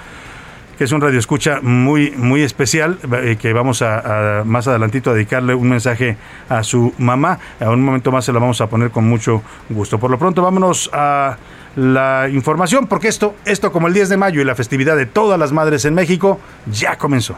que 0.77 0.83
es 0.85 0.91
un 0.91 1.01
radio 1.01 1.19
escucha 1.19 1.59
muy, 1.61 2.11
muy 2.11 2.41
especial, 2.41 2.97
eh, 3.21 3.37
que 3.39 3.53
vamos 3.53 3.81
a, 3.81 4.41
más 4.43 4.67
adelantito 4.67 5.11
a 5.11 5.13
dedicarle 5.13 5.53
un 5.53 5.69
mensaje 5.69 6.17
a 6.49 6.63
su 6.63 6.93
mamá. 6.97 7.39
A 7.59 7.69
un 7.69 7.83
momento 7.83 8.11
más 8.11 8.25
se 8.25 8.33
la 8.33 8.39
vamos 8.39 8.59
a 8.59 8.67
poner 8.67 8.89
con 8.89 9.07
mucho 9.07 9.43
gusto. 9.69 9.99
Por 9.99 10.09
lo 10.09 10.17
pronto, 10.17 10.41
vámonos 10.41 10.89
a 10.91 11.37
la 11.75 12.27
información, 12.31 12.87
porque 12.87 13.07
esto, 13.07 13.35
esto 13.45 13.71
como 13.71 13.87
el 13.87 13.93
10 13.93 14.09
de 14.09 14.17
mayo 14.17 14.41
y 14.41 14.45
la 14.45 14.55
festividad 14.55 14.97
de 14.97 15.05
todas 15.05 15.39
las 15.39 15.51
madres 15.51 15.85
en 15.85 15.93
México, 15.93 16.39
ya 16.65 16.97
comenzó. 16.97 17.35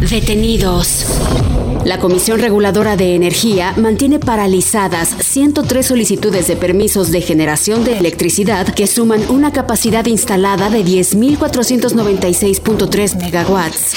Detenidos. 0.00 1.65
La 1.86 1.98
Comisión 2.00 2.40
Reguladora 2.40 2.96
de 2.96 3.14
Energía 3.14 3.72
mantiene 3.76 4.18
paralizadas 4.18 5.14
103 5.20 5.86
solicitudes 5.86 6.48
de 6.48 6.56
permisos 6.56 7.12
de 7.12 7.20
generación 7.20 7.84
de 7.84 7.96
electricidad 7.96 8.74
que 8.74 8.88
suman 8.88 9.20
una 9.30 9.52
capacidad 9.52 10.04
instalada 10.06 10.68
de 10.68 10.84
10.496.3 10.84 13.20
megawatts. 13.20 13.92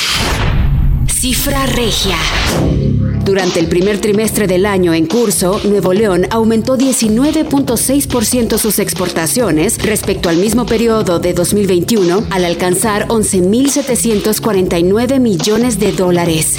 Cifra 1.07 1.65
regia. 1.65 2.15
Durante 3.25 3.59
el 3.59 3.67
primer 3.67 3.99
trimestre 3.99 4.45
del 4.45 4.67
año 4.67 4.93
en 4.93 5.07
curso, 5.07 5.59
Nuevo 5.63 5.91
León 5.91 6.27
aumentó 6.29 6.77
19.6% 6.77 8.59
sus 8.59 8.77
exportaciones 8.77 9.83
respecto 9.83 10.29
al 10.29 10.37
mismo 10.37 10.67
periodo 10.67 11.17
de 11.17 11.33
2021 11.33 12.25
al 12.29 12.45
alcanzar 12.45 13.07
11.749 13.07 15.19
millones 15.19 15.79
de 15.79 15.91
dólares 15.91 16.57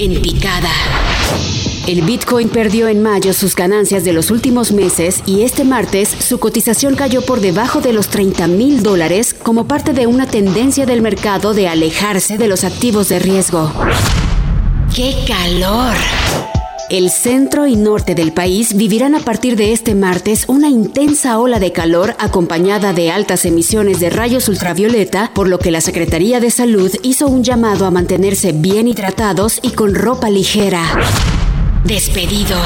en 0.00 0.22
picada. 0.22 0.70
El 1.86 2.02
Bitcoin 2.02 2.48
perdió 2.48 2.88
en 2.88 3.02
mayo 3.02 3.34
sus 3.34 3.54
ganancias 3.54 4.02
de 4.02 4.14
los 4.14 4.30
últimos 4.30 4.72
meses 4.72 5.22
y 5.26 5.42
este 5.42 5.62
martes 5.62 6.08
su 6.08 6.38
cotización 6.40 6.94
cayó 6.94 7.20
por 7.20 7.40
debajo 7.40 7.82
de 7.82 7.92
los 7.92 8.08
30 8.08 8.46
mil 8.48 8.82
dólares 8.82 9.34
como 9.34 9.66
parte 9.66 9.92
de 9.92 10.06
una 10.06 10.26
tendencia 10.26 10.86
del 10.86 11.02
mercado 11.02 11.52
de 11.52 11.68
alejarse 11.68 12.38
de 12.38 12.48
los 12.48 12.64
activos 12.64 13.10
de 13.10 13.18
riesgo. 13.18 13.70
¡Qué 14.94 15.14
calor! 15.28 15.94
El 16.90 17.10
centro 17.10 17.68
y 17.68 17.76
norte 17.76 18.16
del 18.16 18.32
país 18.32 18.74
vivirán 18.74 19.14
a 19.14 19.20
partir 19.20 19.54
de 19.54 19.72
este 19.72 19.94
martes 19.94 20.46
una 20.48 20.68
intensa 20.68 21.38
ola 21.38 21.60
de 21.60 21.70
calor 21.70 22.16
acompañada 22.18 22.92
de 22.92 23.12
altas 23.12 23.44
emisiones 23.44 24.00
de 24.00 24.10
rayos 24.10 24.48
ultravioleta, 24.48 25.30
por 25.32 25.48
lo 25.48 25.60
que 25.60 25.70
la 25.70 25.80
Secretaría 25.80 26.40
de 26.40 26.50
Salud 26.50 26.90
hizo 27.04 27.28
un 27.28 27.44
llamado 27.44 27.86
a 27.86 27.92
mantenerse 27.92 28.50
bien 28.50 28.88
hidratados 28.88 29.60
y 29.62 29.70
con 29.70 29.94
ropa 29.94 30.30
ligera. 30.30 30.82
Despedido. 31.84 32.56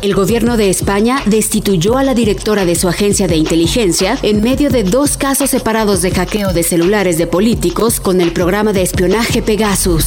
El 0.00 0.14
gobierno 0.14 0.56
de 0.56 0.70
España 0.70 1.24
destituyó 1.26 1.98
a 1.98 2.04
la 2.04 2.14
directora 2.14 2.64
de 2.64 2.76
su 2.76 2.86
agencia 2.86 3.26
de 3.26 3.34
inteligencia 3.34 4.16
en 4.22 4.42
medio 4.42 4.70
de 4.70 4.84
dos 4.84 5.16
casos 5.16 5.50
separados 5.50 6.02
de 6.02 6.12
hackeo 6.12 6.52
de 6.52 6.62
celulares 6.62 7.18
de 7.18 7.26
políticos 7.26 7.98
con 7.98 8.20
el 8.20 8.32
programa 8.32 8.72
de 8.72 8.82
espionaje 8.82 9.42
Pegasus. 9.42 10.04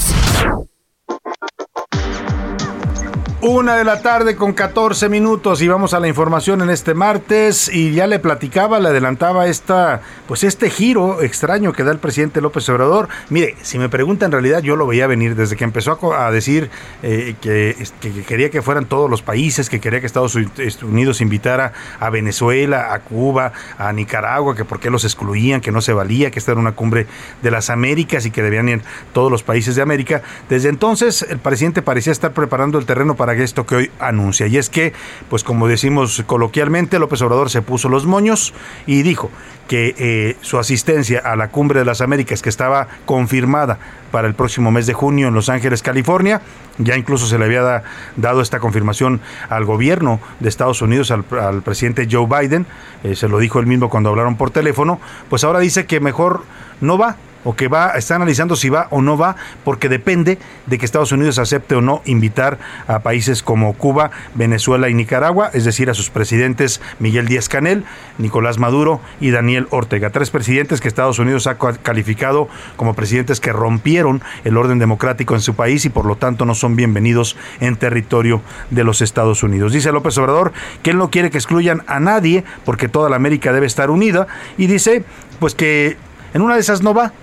Una 3.47 3.75
de 3.75 3.83
la 3.83 4.01
tarde 4.01 4.35
con 4.35 4.53
14 4.53 5.07
minutos 5.07 5.61
y 5.61 5.67
vamos 5.67 5.93
a 5.93 5.99
la 5.99 6.07
información 6.07 6.63
en 6.63 6.71
este 6.71 6.95
martes 6.95 7.69
y 7.71 7.93
ya 7.93 8.07
le 8.07 8.17
platicaba, 8.17 8.79
le 8.79 8.89
adelantaba 8.89 9.45
esta, 9.45 10.01
pues 10.27 10.43
este 10.43 10.71
giro 10.71 11.21
extraño 11.21 11.71
que 11.71 11.83
da 11.83 11.91
el 11.91 11.99
presidente 11.99 12.41
López 12.41 12.67
Obrador. 12.69 13.07
Mire, 13.29 13.55
si 13.61 13.77
me 13.77 13.87
pregunta 13.87 14.25
en 14.25 14.31
realidad 14.31 14.63
yo 14.63 14.75
lo 14.75 14.87
veía 14.87 15.05
venir 15.05 15.35
desde 15.35 15.55
que 15.55 15.63
empezó 15.63 16.15
a, 16.15 16.31
decir 16.31 16.71
eh, 17.03 17.35
que, 17.39 17.75
que, 18.01 18.23
quería 18.23 18.49
que 18.49 18.63
fueran 18.63 18.85
todos 18.85 19.11
los 19.11 19.21
países, 19.21 19.69
que 19.69 19.79
quería 19.79 19.99
que 19.99 20.07
Estados 20.07 20.33
Unidos 20.81 21.21
invitara 21.21 21.71
a 21.99 22.09
Venezuela, 22.09 22.95
a 22.95 23.01
Cuba, 23.01 23.51
a 23.77 23.93
Nicaragua, 23.93 24.55
que 24.55 24.65
por 24.65 24.79
qué 24.79 24.89
los 24.89 25.03
excluían, 25.03 25.61
que 25.61 25.71
no 25.71 25.81
se 25.81 25.93
valía, 25.93 26.31
que 26.31 26.39
esta 26.39 26.53
era 26.53 26.59
una 26.59 26.71
cumbre 26.71 27.05
de 27.43 27.51
las 27.51 27.69
Américas 27.69 28.25
y 28.25 28.31
que 28.31 28.41
debían 28.41 28.69
ir 28.69 28.81
todos 29.13 29.29
los 29.29 29.43
países 29.43 29.75
de 29.75 29.83
América. 29.83 30.23
Desde 30.49 30.69
entonces 30.69 31.21
el 31.29 31.37
presidente 31.37 31.83
parecía 31.83 32.11
estar 32.11 32.33
preparando 32.33 32.79
el 32.79 32.87
terreno 32.87 33.15
para 33.15 33.34
esto 33.43 33.65
que 33.65 33.75
hoy 33.75 33.91
anuncia. 33.99 34.47
Y 34.47 34.57
es 34.57 34.69
que, 34.69 34.93
pues 35.29 35.43
como 35.43 35.67
decimos 35.67 36.23
coloquialmente, 36.25 36.99
López 36.99 37.21
Obrador 37.21 37.49
se 37.49 37.61
puso 37.61 37.89
los 37.89 38.05
moños 38.05 38.53
y 38.85 39.03
dijo 39.03 39.29
que 39.67 39.95
eh, 39.97 40.37
su 40.41 40.59
asistencia 40.59 41.19
a 41.19 41.35
la 41.35 41.49
Cumbre 41.49 41.79
de 41.79 41.85
las 41.85 42.01
Américas, 42.01 42.41
que 42.41 42.49
estaba 42.49 42.87
confirmada 43.05 43.79
para 44.11 44.27
el 44.27 44.35
próximo 44.35 44.71
mes 44.71 44.85
de 44.85 44.93
junio 44.93 45.27
en 45.27 45.33
Los 45.33 45.49
Ángeles, 45.49 45.81
California, 45.81 46.41
ya 46.77 46.95
incluso 46.95 47.25
se 47.25 47.39
le 47.39 47.45
había 47.45 47.83
dado 48.15 48.41
esta 48.41 48.59
confirmación 48.59 49.21
al 49.49 49.65
gobierno 49.65 50.19
de 50.39 50.49
Estados 50.49 50.81
Unidos, 50.81 51.11
al, 51.11 51.23
presidente 51.63 52.07
Joe 52.09 52.27
Biden, 52.27 52.65
eh, 53.03 53.15
se 53.15 53.27
lo 53.27 53.39
dijo 53.39 53.59
él 53.59 53.65
mismo 53.65 53.89
cuando 53.89 54.09
hablaron 54.09 54.37
por 54.37 54.51
teléfono, 54.51 54.99
pues 55.29 55.43
ahora 55.43 55.59
dice 55.59 55.85
que 55.85 55.99
mejor 55.99 56.43
no 56.79 56.97
va, 56.97 57.17
o 57.45 57.55
que 57.55 57.69
va, 57.69 57.91
está 57.91 58.15
analizando 58.15 58.57
si 58.57 58.67
va 58.67 58.87
o 58.89 59.01
no 59.01 59.17
va, 59.17 59.37
porque 59.63 59.87
depende 59.87 60.37
de 60.65 60.77
que 60.77 60.85
Estados 60.85 61.13
Unidos 61.13 61.39
acepte 61.39 61.75
o 61.75 61.81
no 61.81 62.01
invitar 62.03 62.59
a 62.87 62.99
países 62.99 63.41
como 63.41 63.73
Cuba, 63.73 64.11
Venezuela 64.33 64.89
y 64.89 64.93
Nicaragua, 64.93 65.49
es 65.53 65.63
decir, 65.63 65.89
a 65.89 65.93
sus 65.93 66.09
presidentes 66.09 66.81
Miguel 66.99 67.27
Díaz 67.27 67.47
Canel, 67.47 67.85
Nicolás 68.17 68.57
Maduro 68.57 68.99
y 69.21 69.31
Daniel 69.31 69.67
Ortega. 69.69 70.09
Tres 70.09 70.31
presidentes 70.31 70.81
que 70.81 70.87
Estados 70.87 71.19
Unidos 71.19 71.47
ha 71.47 71.57
calificado 71.57 72.49
como 72.75 72.95
presidentes 72.95 73.39
que 73.39 73.53
rompieron 73.53 74.21
el 74.43 74.57
orden 74.57 74.79
democrático 74.79 75.35
en 75.35 75.41
su 75.41 75.55
país 75.55 75.85
y 75.85 75.89
por 75.89 76.05
lo 76.05 76.15
tanto 76.15 76.45
no 76.45 76.55
son 76.55 76.75
bienvenidos 76.75 77.37
en 77.59 77.75
territorio 77.75 78.41
de 78.71 78.83
los 78.83 79.01
Estados 79.01 79.43
Unidos. 79.43 79.71
Dice 79.71 79.91
López 79.91 80.17
Obrador 80.17 80.51
que 80.81 80.91
él 80.91 80.97
no 80.97 81.11
quiere 81.11 81.29
que 81.29 81.37
excluyan 81.37 81.83
a 81.87 81.99
nadie 81.99 82.43
porque 82.65 82.89
toda 82.89 83.09
la 83.09 83.15
América 83.15 83.53
debe 83.53 83.67
estar 83.67 83.91
unida 83.91 84.27
y 84.57 84.67
dice 84.67 85.03
pues 85.39 85.53
que 85.53 85.97
en 86.33 86.41
una 86.41 86.55
de 86.55 86.61
esas 86.61 86.81
no 86.81 86.93
va, 86.93 87.13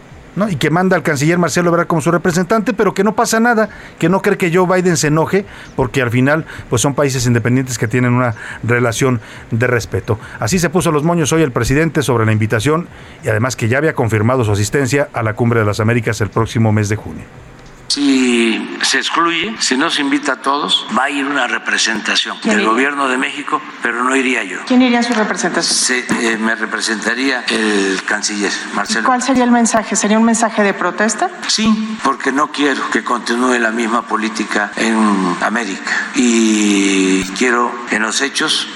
y 0.48 0.56
que 0.56 0.70
manda 0.70 0.96
al 0.96 1.02
canciller 1.02 1.38
Marcelo 1.38 1.68
Ebrard 1.68 1.86
como 1.86 2.00
su 2.00 2.10
representante, 2.10 2.72
pero 2.72 2.94
que 2.94 3.04
no 3.04 3.14
pasa 3.14 3.40
nada, 3.40 3.68
que 3.98 4.08
no 4.08 4.22
cree 4.22 4.38
que 4.38 4.54
Joe 4.54 4.66
Biden 4.66 4.96
se 4.96 5.08
enoje, 5.08 5.44
porque 5.76 6.02
al 6.02 6.10
final 6.10 6.46
pues 6.70 6.82
son 6.82 6.94
países 6.94 7.26
independientes 7.26 7.78
que 7.78 7.88
tienen 7.88 8.14
una 8.14 8.34
relación 8.62 9.20
de 9.50 9.66
respeto. 9.66 10.18
Así 10.40 10.58
se 10.58 10.70
puso 10.70 10.90
los 10.90 11.04
moños 11.04 11.32
hoy 11.32 11.42
el 11.42 11.52
presidente 11.52 12.02
sobre 12.02 12.26
la 12.26 12.32
invitación 12.32 12.88
y 13.22 13.28
además 13.28 13.56
que 13.56 13.68
ya 13.68 13.78
había 13.78 13.94
confirmado 13.94 14.44
su 14.44 14.52
asistencia 14.52 15.08
a 15.12 15.22
la 15.22 15.34
Cumbre 15.34 15.60
de 15.60 15.66
las 15.66 15.80
Américas 15.80 16.20
el 16.20 16.30
próximo 16.30 16.72
mes 16.72 16.88
de 16.88 16.96
junio. 16.96 17.51
Si 17.92 18.78
se 18.80 18.96
excluye, 18.96 19.54
si 19.60 19.76
no 19.76 19.90
se 19.90 20.00
invita 20.00 20.32
a 20.32 20.36
todos, 20.36 20.86
va 20.96 21.04
a 21.04 21.10
ir 21.10 21.26
una 21.26 21.46
representación 21.46 22.40
del 22.42 22.64
gobierno 22.64 23.06
de 23.06 23.18
México, 23.18 23.60
pero 23.82 24.02
no 24.02 24.16
iría 24.16 24.42
yo. 24.44 24.60
¿Quién 24.66 24.80
iría 24.80 25.00
a 25.00 25.02
su 25.02 25.12
representación? 25.12 26.02
Eh, 26.22 26.38
me 26.38 26.54
representaría 26.54 27.44
el 27.48 28.02
canciller 28.04 28.50
Marcelo. 28.72 29.04
¿Cuál 29.04 29.20
sería 29.20 29.44
el 29.44 29.50
mensaje? 29.50 29.94
¿Sería 29.94 30.18
un 30.18 30.24
mensaje 30.24 30.62
de 30.62 30.72
protesta? 30.72 31.28
Sí, 31.48 31.98
porque 32.02 32.32
no 32.32 32.50
quiero 32.50 32.88
que 32.88 33.04
continúe 33.04 33.58
la 33.58 33.72
misma 33.72 34.06
política 34.06 34.72
en 34.76 35.36
América 35.42 35.92
y 36.14 37.22
quiero 37.36 37.74
en 37.90 38.00
los 38.00 38.22
hechos 38.22 38.68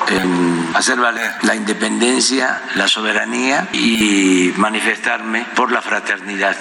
hacer 0.74 1.00
valer 1.00 1.36
la 1.40 1.54
independencia, 1.54 2.60
la 2.74 2.86
soberanía 2.86 3.66
y 3.72 4.52
manifestarme 4.58 5.46
por 5.54 5.72
la 5.72 5.80
fraternidad. 5.80 6.56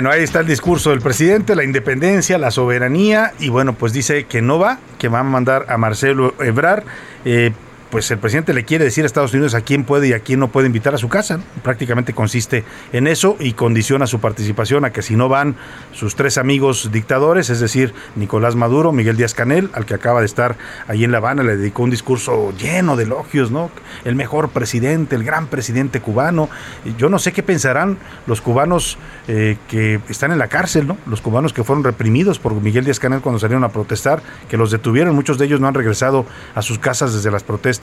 Bueno, 0.00 0.14
ahí 0.14 0.22
está 0.22 0.40
el 0.40 0.46
discurso 0.46 0.88
del 0.88 1.02
presidente, 1.02 1.54
la 1.54 1.62
independencia, 1.62 2.38
la 2.38 2.50
soberanía, 2.50 3.34
y 3.38 3.50
bueno, 3.50 3.74
pues 3.74 3.92
dice 3.92 4.24
que 4.24 4.40
no 4.40 4.58
va, 4.58 4.78
que 4.98 5.08
va 5.08 5.18
a 5.18 5.22
mandar 5.22 5.66
a 5.68 5.76
Marcelo 5.76 6.32
Ebrar. 6.40 6.84
Eh, 7.26 7.52
pues 7.90 8.10
el 8.10 8.18
presidente 8.18 8.54
le 8.54 8.64
quiere 8.64 8.84
decir 8.84 9.04
a 9.04 9.06
Estados 9.06 9.32
Unidos 9.32 9.54
a 9.54 9.62
quién 9.62 9.84
puede 9.84 10.08
y 10.08 10.12
a 10.12 10.20
quién 10.20 10.38
no 10.38 10.48
puede 10.48 10.68
invitar 10.68 10.94
a 10.94 10.98
su 10.98 11.08
casa. 11.08 11.40
Prácticamente 11.62 12.14
consiste 12.14 12.64
en 12.92 13.06
eso 13.06 13.36
y 13.40 13.54
condiciona 13.54 14.06
su 14.06 14.20
participación 14.20 14.84
a 14.84 14.92
que 14.92 15.02
si 15.02 15.16
no 15.16 15.28
van 15.28 15.56
sus 15.92 16.14
tres 16.14 16.38
amigos 16.38 16.90
dictadores, 16.92 17.50
es 17.50 17.58
decir, 17.58 17.92
Nicolás 18.14 18.54
Maduro, 18.54 18.92
Miguel 18.92 19.16
Díaz 19.16 19.34
Canel, 19.34 19.70
al 19.72 19.86
que 19.86 19.94
acaba 19.94 20.20
de 20.20 20.26
estar 20.26 20.56
allí 20.86 21.04
en 21.04 21.10
La 21.10 21.18
Habana, 21.18 21.42
le 21.42 21.56
dedicó 21.56 21.82
un 21.82 21.90
discurso 21.90 22.52
lleno 22.56 22.96
de 22.96 23.04
elogios, 23.04 23.50
¿no? 23.50 23.70
El 24.04 24.14
mejor 24.14 24.50
presidente, 24.50 25.16
el 25.16 25.24
gran 25.24 25.48
presidente 25.48 26.00
cubano. 26.00 26.48
Yo 26.96 27.08
no 27.08 27.18
sé 27.18 27.32
qué 27.32 27.42
pensarán 27.42 27.98
los 28.26 28.40
cubanos 28.40 28.98
eh, 29.26 29.56
que 29.68 30.00
están 30.08 30.30
en 30.30 30.38
la 30.38 30.46
cárcel, 30.46 30.86
¿no? 30.86 30.96
Los 31.06 31.20
cubanos 31.20 31.52
que 31.52 31.64
fueron 31.64 31.82
reprimidos 31.82 32.38
por 32.38 32.54
Miguel 32.54 32.84
Díaz 32.84 33.00
Canel 33.00 33.20
cuando 33.20 33.40
salieron 33.40 33.64
a 33.64 33.70
protestar, 33.70 34.22
que 34.48 34.56
los 34.56 34.70
detuvieron, 34.70 35.14
muchos 35.14 35.38
de 35.38 35.46
ellos 35.46 35.60
no 35.60 35.66
han 35.66 35.74
regresado 35.74 36.24
a 36.54 36.62
sus 36.62 36.78
casas 36.78 37.12
desde 37.14 37.30
las 37.32 37.42
protestas 37.42 37.79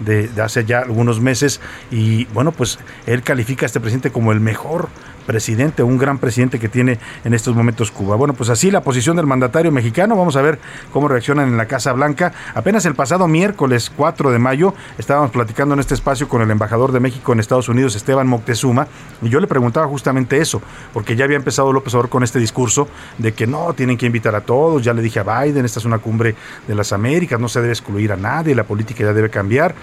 de, 0.00 0.30
hace 0.42 0.64
ya 0.64 0.80
algunos 0.80 1.20
meses 1.20 1.60
y 1.90 2.26
bueno, 2.26 2.52
pues 2.52 2.78
él 3.06 3.22
califica 3.22 3.64
a 3.64 3.68
este 3.68 3.80
presidente 3.80 4.10
como 4.10 4.32
el 4.32 4.40
mejor 4.40 4.88
presidente, 5.28 5.82
un 5.82 5.98
gran 5.98 6.16
presidente 6.16 6.58
que 6.58 6.70
tiene 6.70 6.98
en 7.22 7.34
estos 7.34 7.54
momentos 7.54 7.90
Cuba. 7.90 8.16
Bueno, 8.16 8.32
pues 8.32 8.48
así 8.48 8.70
la 8.70 8.80
posición 8.80 9.14
del 9.14 9.26
mandatario 9.26 9.70
mexicano, 9.70 10.16
vamos 10.16 10.36
a 10.36 10.42
ver 10.42 10.58
cómo 10.90 11.06
reaccionan 11.06 11.50
en 11.50 11.58
la 11.58 11.66
Casa 11.66 11.92
Blanca. 11.92 12.32
Apenas 12.54 12.86
el 12.86 12.94
pasado 12.94 13.28
miércoles 13.28 13.92
4 13.94 14.30
de 14.30 14.38
mayo 14.38 14.72
estábamos 14.96 15.30
platicando 15.30 15.74
en 15.74 15.80
este 15.80 15.92
espacio 15.92 16.30
con 16.30 16.40
el 16.40 16.50
embajador 16.50 16.92
de 16.92 17.00
México 17.00 17.34
en 17.34 17.40
Estados 17.40 17.68
Unidos, 17.68 17.94
Esteban 17.94 18.26
Moctezuma, 18.26 18.88
y 19.20 19.28
yo 19.28 19.38
le 19.38 19.46
preguntaba 19.46 19.86
justamente 19.86 20.38
eso, 20.38 20.62
porque 20.94 21.14
ya 21.14 21.26
había 21.26 21.36
empezado 21.36 21.74
López 21.74 21.92
Obrador 21.92 22.08
con 22.08 22.22
este 22.22 22.38
discurso 22.38 22.88
de 23.18 23.32
que 23.32 23.46
no, 23.46 23.74
tienen 23.74 23.98
que 23.98 24.06
invitar 24.06 24.34
a 24.34 24.40
todos, 24.40 24.82
ya 24.82 24.94
le 24.94 25.02
dije 25.02 25.20
a 25.20 25.42
Biden, 25.42 25.66
esta 25.66 25.78
es 25.78 25.84
una 25.84 25.98
cumbre 25.98 26.36
de 26.66 26.74
las 26.74 26.94
Américas, 26.94 27.38
no 27.38 27.50
se 27.50 27.60
debe 27.60 27.74
excluir 27.74 28.12
a 28.12 28.16
nadie, 28.16 28.54
la 28.54 28.64
política 28.64 29.04
ya 29.04 29.12
debe 29.12 29.28
cambiar, 29.28 29.74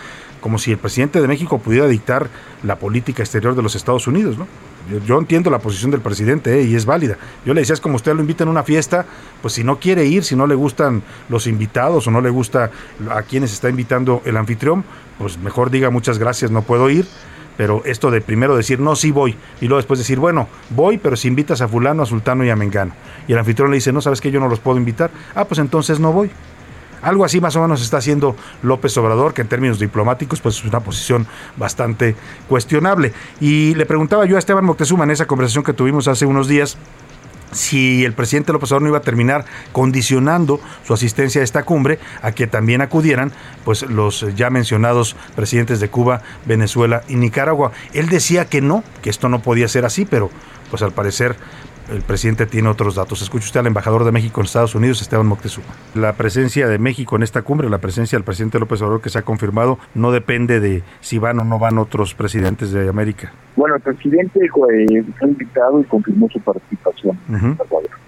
como 0.42 0.58
si 0.58 0.72
el 0.72 0.80
presidente 0.80 1.22
de 1.22 1.28
México 1.28 1.60
pudiera 1.60 1.88
dictar 1.88 2.30
la 2.64 2.78
política 2.78 3.22
exterior 3.22 3.54
de 3.56 3.62
los 3.62 3.76
Estados 3.76 4.08
Unidos, 4.08 4.40
¿no? 4.40 4.48
Yo, 5.06 5.18
entiendo 5.18 5.50
la 5.50 5.60
posición 5.60 5.92
del 5.92 6.02
presidente 6.02 6.60
eh, 6.60 6.64
y 6.64 6.76
es 6.76 6.86
válida. 6.86 7.18
Yo 7.46 7.54
le 7.54 7.62
decía, 7.62 7.74
es 7.74 7.82
como 7.82 7.96
usted 7.96 8.14
lo 8.14 8.22
invita 8.22 8.44
en 8.44 8.50
una 8.50 8.64
fiesta, 8.64 9.06
pues 9.42 9.54
si 9.54 9.64
no 9.64 9.80
quiere 9.80 10.06
ir, 10.06 10.24
si 10.24 10.36
no 10.36 10.48
le 10.48 10.56
gustan 10.56 11.02
los 11.30 11.48
invitados 11.48 12.08
o 12.08 12.12
no 12.12 12.22
le 12.22 12.30
gusta 12.30 12.72
a 13.10 13.22
quienes 13.24 13.52
está 13.52 13.70
invitando 13.70 14.22
el 14.26 14.38
anfitrión, 14.38 14.84
pues 15.18 15.38
mejor 15.38 15.72
diga 15.72 15.90
muchas 15.90 16.20
gracias, 16.20 16.52
no 16.52 16.62
puedo 16.62 16.90
ir. 16.90 17.06
Pero 17.58 17.84
esto 17.86 18.12
de 18.12 18.20
primero 18.20 18.58
decir, 18.58 18.82
no, 18.82 18.98
sí 18.98 19.12
voy, 19.12 19.38
y 19.62 19.68
luego 19.68 19.78
después 19.78 19.98
decir, 19.98 20.20
bueno, 20.20 20.50
voy, 20.72 20.98
pero 20.98 21.16
si 21.16 21.30
invitas 21.30 21.62
a 21.62 21.70
fulano, 21.70 22.04
a 22.04 22.06
sultano 22.06 22.44
y 22.44 22.50
a 22.50 22.56
mengano. 22.58 22.94
Y 23.30 23.32
el 23.32 23.40
anfitrión 23.40 23.70
le 23.72 23.76
dice, 23.76 23.94
no, 23.94 24.02
sabes 24.02 24.20
que 24.20 24.30
yo 24.30 24.42
no 24.42 24.50
los 24.50 24.60
puedo 24.60 24.78
invitar. 24.78 25.10
Ah, 25.34 25.46
pues 25.46 25.60
entonces 25.60 26.00
no 26.00 26.12
voy. 26.12 26.30
Algo 27.02 27.26
así 27.26 27.42
más 27.42 27.56
o 27.56 27.62
menos 27.62 27.82
está 27.82 27.98
haciendo 27.98 28.36
López 28.64 28.98
Obrador, 28.98 29.34
que 29.34 29.42
en 29.42 29.48
términos 29.48 29.80
diplomáticos 29.80 30.42
pues 30.42 30.58
es 30.58 30.66
una 30.66 30.80
posición 30.80 31.28
bastante 31.58 32.16
cuestionable. 32.48 33.14
Y 33.40 33.76
le 33.76 33.86
preguntaba 33.86 34.26
yo 34.26 34.36
a 34.36 34.40
Esteban 34.40 34.66
Moctezuma 34.66 35.04
en 35.04 35.12
esa 35.12 35.26
conversación 35.26 35.64
que 35.64 35.74
tuvimos 35.74 36.08
hace 36.08 36.26
unos 36.26 36.48
días, 36.48 36.78
si 37.52 38.04
el 38.04 38.14
presidente 38.14 38.52
López 38.52 38.72
Obrador 38.72 38.82
no 38.84 38.90
iba 38.90 38.98
a 38.98 39.02
terminar 39.02 39.46
condicionando 39.72 40.60
su 40.86 40.94
asistencia 40.94 41.42
a 41.42 41.44
esta 41.44 41.64
cumbre 41.64 42.00
a 42.22 42.34
que 42.34 42.48
también 42.48 42.82
acudieran 42.82 43.32
pues 43.64 43.84
los 43.84 44.26
ya 44.36 44.50
mencionados 44.50 45.16
presidentes 45.36 45.80
de 45.80 45.90
Cuba, 45.90 46.22
Venezuela 46.46 47.04
y 47.08 47.16
Nicaragua. 47.16 47.72
Él 47.94 48.10
decía 48.10 48.46
que 48.46 48.62
no, 48.62 48.84
que 49.02 49.10
esto 49.10 49.30
no 49.30 49.40
podía 49.42 49.68
ser 49.68 49.86
así, 49.86 50.06
pero 50.06 50.30
pues 50.70 50.82
al 50.82 50.92
parecer 50.92 51.36
el 51.90 52.02
presidente 52.02 52.46
tiene 52.46 52.70
otros 52.70 52.96
datos. 52.96 53.22
Escuche 53.22 53.46
usted 53.46 53.60
al 53.60 53.68
embajador 53.68 54.04
de 54.04 54.12
México 54.12 54.42
en 54.42 54.46
Estados 54.46 54.76
Unidos, 54.76 55.02
Esteban 55.02 55.28
Moctezuma. 55.28 55.68
La 55.94 56.14
presencia 56.14 56.68
de 56.68 56.78
México 56.78 57.16
en 57.16 57.24
esta 57.24 57.42
cumbre, 57.42 57.70
la 57.70 57.80
presencia 57.80 58.18
del 58.18 58.24
presidente 58.24 58.60
López 58.60 58.82
Obrador 58.82 59.02
que 59.02 59.10
se 59.10 59.20
ha 59.20 59.24
confirmado, 59.24 59.78
no 59.94 60.12
depende 60.12 60.60
de 60.60 60.84
si 61.02 61.20
van 61.20 61.40
o 61.40 61.44
no 61.44 61.60
van 61.60 61.78
otros 61.78 62.14
presidentes 62.14 62.72
de 62.72 62.90
América. 62.90 63.34
Bueno, 63.56 63.76
el 63.76 63.82
presidente 63.82 64.40
eh, 64.46 64.50
fue 64.50 65.30
invitado 65.30 65.80
y 65.80 65.84
confirmó 65.86 66.30
su 66.30 66.40
participación. 66.42 67.18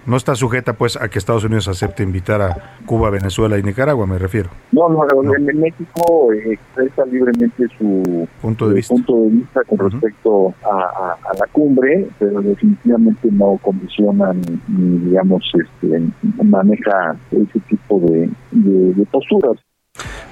No 0.08 0.16
está 0.16 0.34
sujeta, 0.34 0.72
pues, 0.72 0.96
a 0.96 1.10
que 1.10 1.18
Estados 1.18 1.44
Unidos 1.44 1.68
acepte 1.68 2.02
invitar 2.02 2.40
a 2.40 2.78
Cuba, 2.86 3.10
Venezuela 3.10 3.58
y 3.58 3.62
Nicaragua, 3.62 4.06
me 4.06 4.16
refiero. 4.16 4.48
No, 4.72 4.88
no, 4.88 5.04
En 5.34 5.60
México 5.60 6.32
eh, 6.32 6.54
expresa 6.54 7.04
libremente 7.04 7.66
su 7.76 8.26
punto 8.40 8.70
de 8.70 8.76
vista, 8.76 8.94
punto 8.94 9.16
de 9.24 9.28
vista 9.28 9.60
con 9.68 9.90
respecto 9.90 10.54
a, 10.64 11.14
la 11.38 11.46
cumbre, 11.52 12.08
pero 12.18 12.40
definitivamente 12.40 13.28
no 13.30 13.60
condiciona 13.62 14.32
ni, 14.32 14.98
digamos, 14.98 15.44
este, 15.62 16.02
maneja 16.42 17.14
ese 17.30 17.60
tipo 17.68 18.00
de, 18.00 18.30
de 18.52 19.06
posturas. 19.12 19.58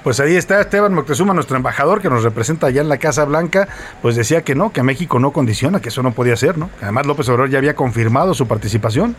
Pues 0.03 0.19
ahí 0.19 0.35
está 0.35 0.59
Esteban 0.59 0.95
Moctezuma, 0.95 1.35
nuestro 1.35 1.55
embajador 1.55 2.01
que 2.01 2.09
nos 2.09 2.23
representa 2.23 2.65
allá 2.65 2.81
en 2.81 2.89
la 2.89 2.97
Casa 2.97 3.25
Blanca, 3.25 3.67
pues 4.01 4.15
decía 4.15 4.41
que 4.41 4.55
no, 4.55 4.71
que 4.71 4.81
México 4.81 5.19
no 5.19 5.31
condiciona, 5.33 5.81
que 5.81 5.89
eso 5.89 6.01
no 6.01 6.13
podía 6.13 6.35
ser, 6.35 6.57
¿no? 6.57 6.71
Además 6.81 7.05
López 7.05 7.29
Obrador 7.29 7.51
ya 7.51 7.59
había 7.59 7.75
confirmado 7.75 8.33
su 8.33 8.47
participación 8.47 9.15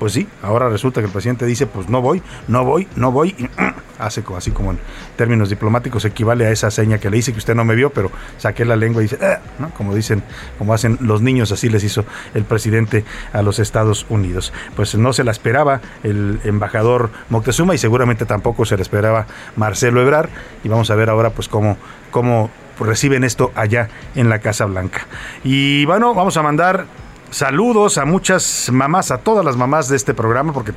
pues 0.00 0.14
sí, 0.14 0.26
ahora 0.42 0.70
resulta 0.70 1.02
que 1.02 1.06
el 1.08 1.12
presidente 1.12 1.44
dice, 1.44 1.66
pues 1.66 1.90
no 1.90 2.00
voy, 2.00 2.22
no 2.48 2.64
voy, 2.64 2.88
no 2.96 3.12
voy, 3.12 3.34
y 3.38 3.46
hace 3.98 4.24
así 4.34 4.50
como 4.50 4.70
en 4.70 4.78
términos 5.14 5.50
diplomáticos 5.50 6.06
equivale 6.06 6.46
a 6.46 6.50
esa 6.50 6.70
seña 6.70 6.96
que 6.96 7.10
le 7.10 7.18
hice 7.18 7.32
que 7.32 7.38
usted 7.38 7.54
no 7.54 7.66
me 7.66 7.74
vio, 7.74 7.90
pero 7.90 8.10
saqué 8.38 8.64
la 8.64 8.76
lengua 8.76 9.02
y 9.02 9.04
dice, 9.04 9.18
ah", 9.22 9.40
¿no? 9.58 9.68
como 9.74 9.94
dicen, 9.94 10.22
como 10.56 10.72
hacen 10.72 10.96
los 11.02 11.20
niños, 11.20 11.52
así 11.52 11.68
les 11.68 11.84
hizo 11.84 12.06
el 12.32 12.44
presidente 12.44 13.04
a 13.34 13.42
los 13.42 13.58
Estados 13.58 14.06
Unidos. 14.08 14.54
Pues 14.74 14.94
no 14.94 15.12
se 15.12 15.22
la 15.22 15.32
esperaba 15.32 15.82
el 16.02 16.40
embajador 16.44 17.10
Moctezuma 17.28 17.74
y 17.74 17.78
seguramente 17.78 18.24
tampoco 18.24 18.64
se 18.64 18.76
la 18.76 18.82
esperaba 18.82 19.26
Marcelo 19.56 20.00
Ebrar 20.00 20.30
y 20.64 20.70
vamos 20.70 20.90
a 20.90 20.94
ver 20.94 21.10
ahora 21.10 21.28
pues 21.28 21.46
cómo, 21.46 21.76
cómo 22.10 22.50
reciben 22.80 23.22
esto 23.22 23.52
allá 23.54 23.90
en 24.14 24.30
la 24.30 24.38
Casa 24.38 24.64
Blanca. 24.64 25.06
Y 25.44 25.84
bueno, 25.84 26.14
vamos 26.14 26.38
a 26.38 26.42
mandar 26.42 26.86
saludos 27.30 27.98
a 27.98 28.04
muchas 28.04 28.68
mamás, 28.72 29.10
a 29.10 29.18
todas 29.18 29.44
las 29.44 29.56
mamás 29.56 29.88
de 29.88 29.96
este 29.96 30.14
programa, 30.14 30.52
porque, 30.52 30.72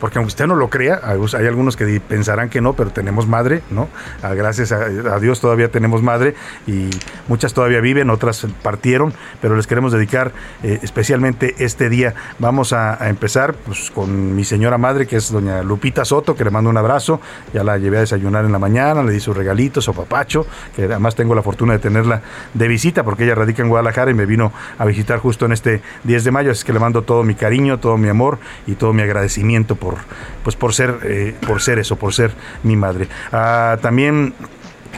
porque 0.00 0.18
aunque 0.18 0.28
usted 0.28 0.46
no 0.46 0.56
lo 0.56 0.68
crea, 0.68 1.00
hay 1.04 1.46
algunos 1.46 1.76
que 1.76 2.00
pensarán 2.00 2.48
que 2.48 2.60
no, 2.60 2.74
pero 2.74 2.90
tenemos 2.90 3.26
madre, 3.26 3.62
¿no? 3.70 3.88
Ah, 4.22 4.34
gracias 4.34 4.72
a, 4.72 5.18
Dios 5.20 5.40
todavía 5.40 5.70
tenemos 5.70 6.02
madre 6.02 6.34
y 6.66 6.90
muchas 7.28 7.54
todavía 7.54 7.80
viven, 7.80 8.10
otras 8.10 8.46
partieron, 8.62 9.14
pero 9.40 9.56
les 9.56 9.66
queremos 9.66 9.92
dedicar 9.92 10.32
eh, 10.62 10.80
especialmente 10.82 11.54
este 11.58 11.88
día. 11.88 12.14
Vamos 12.38 12.72
a, 12.72 12.98
empezar 13.08 13.54
pues, 13.54 13.90
con 13.90 14.34
mi 14.34 14.44
señora 14.44 14.78
madre, 14.78 15.06
que 15.06 15.16
es 15.16 15.30
doña 15.30 15.62
Lupita 15.62 16.04
Soto, 16.04 16.34
que 16.34 16.44
le 16.44 16.50
mando 16.50 16.70
un 16.70 16.76
abrazo, 16.76 17.20
ya 17.52 17.64
la 17.64 17.78
llevé 17.78 17.98
a 17.98 18.00
desayunar 18.00 18.44
en 18.44 18.52
la 18.52 18.58
mañana, 18.58 19.02
le 19.02 19.12
di 19.12 19.20
sus 19.20 19.36
regalitos 19.36 19.88
o 19.88 19.92
papacho, 19.92 20.46
que 20.74 20.84
además 20.84 21.14
tengo 21.14 21.34
la 21.34 21.42
fortuna 21.42 21.74
de 21.74 21.78
tenerla 21.78 22.22
de 22.54 22.68
visita, 22.68 23.04
porque 23.04 23.24
ella 23.24 23.34
radica 23.34 23.62
en 23.62 23.68
Guadalajara 23.68 24.10
y 24.10 24.14
me 24.14 24.26
vino 24.26 24.52
a 24.78 24.84
visitar 24.84 25.18
justo 25.18 25.46
en 25.46 25.52
este 25.52 25.82
10 26.04 26.24
de 26.24 26.30
mayo, 26.30 26.50
es 26.50 26.64
que 26.64 26.72
le 26.72 26.78
mando 26.78 27.02
todo 27.02 27.22
mi 27.22 27.34
cariño, 27.34 27.78
todo 27.78 27.96
mi 27.96 28.08
amor 28.08 28.38
y 28.66 28.74
todo 28.74 28.92
mi 28.92 29.02
agradecimiento 29.02 29.76
por, 29.76 29.96
pues 30.42 30.56
por 30.56 30.74
ser, 30.74 30.98
eh, 31.04 31.34
por 31.46 31.60
ser 31.60 31.78
eso, 31.78 31.96
por 31.96 32.12
ser 32.14 32.32
mi 32.62 32.76
madre. 32.76 33.08
Ah, 33.32 33.78
también 33.80 34.34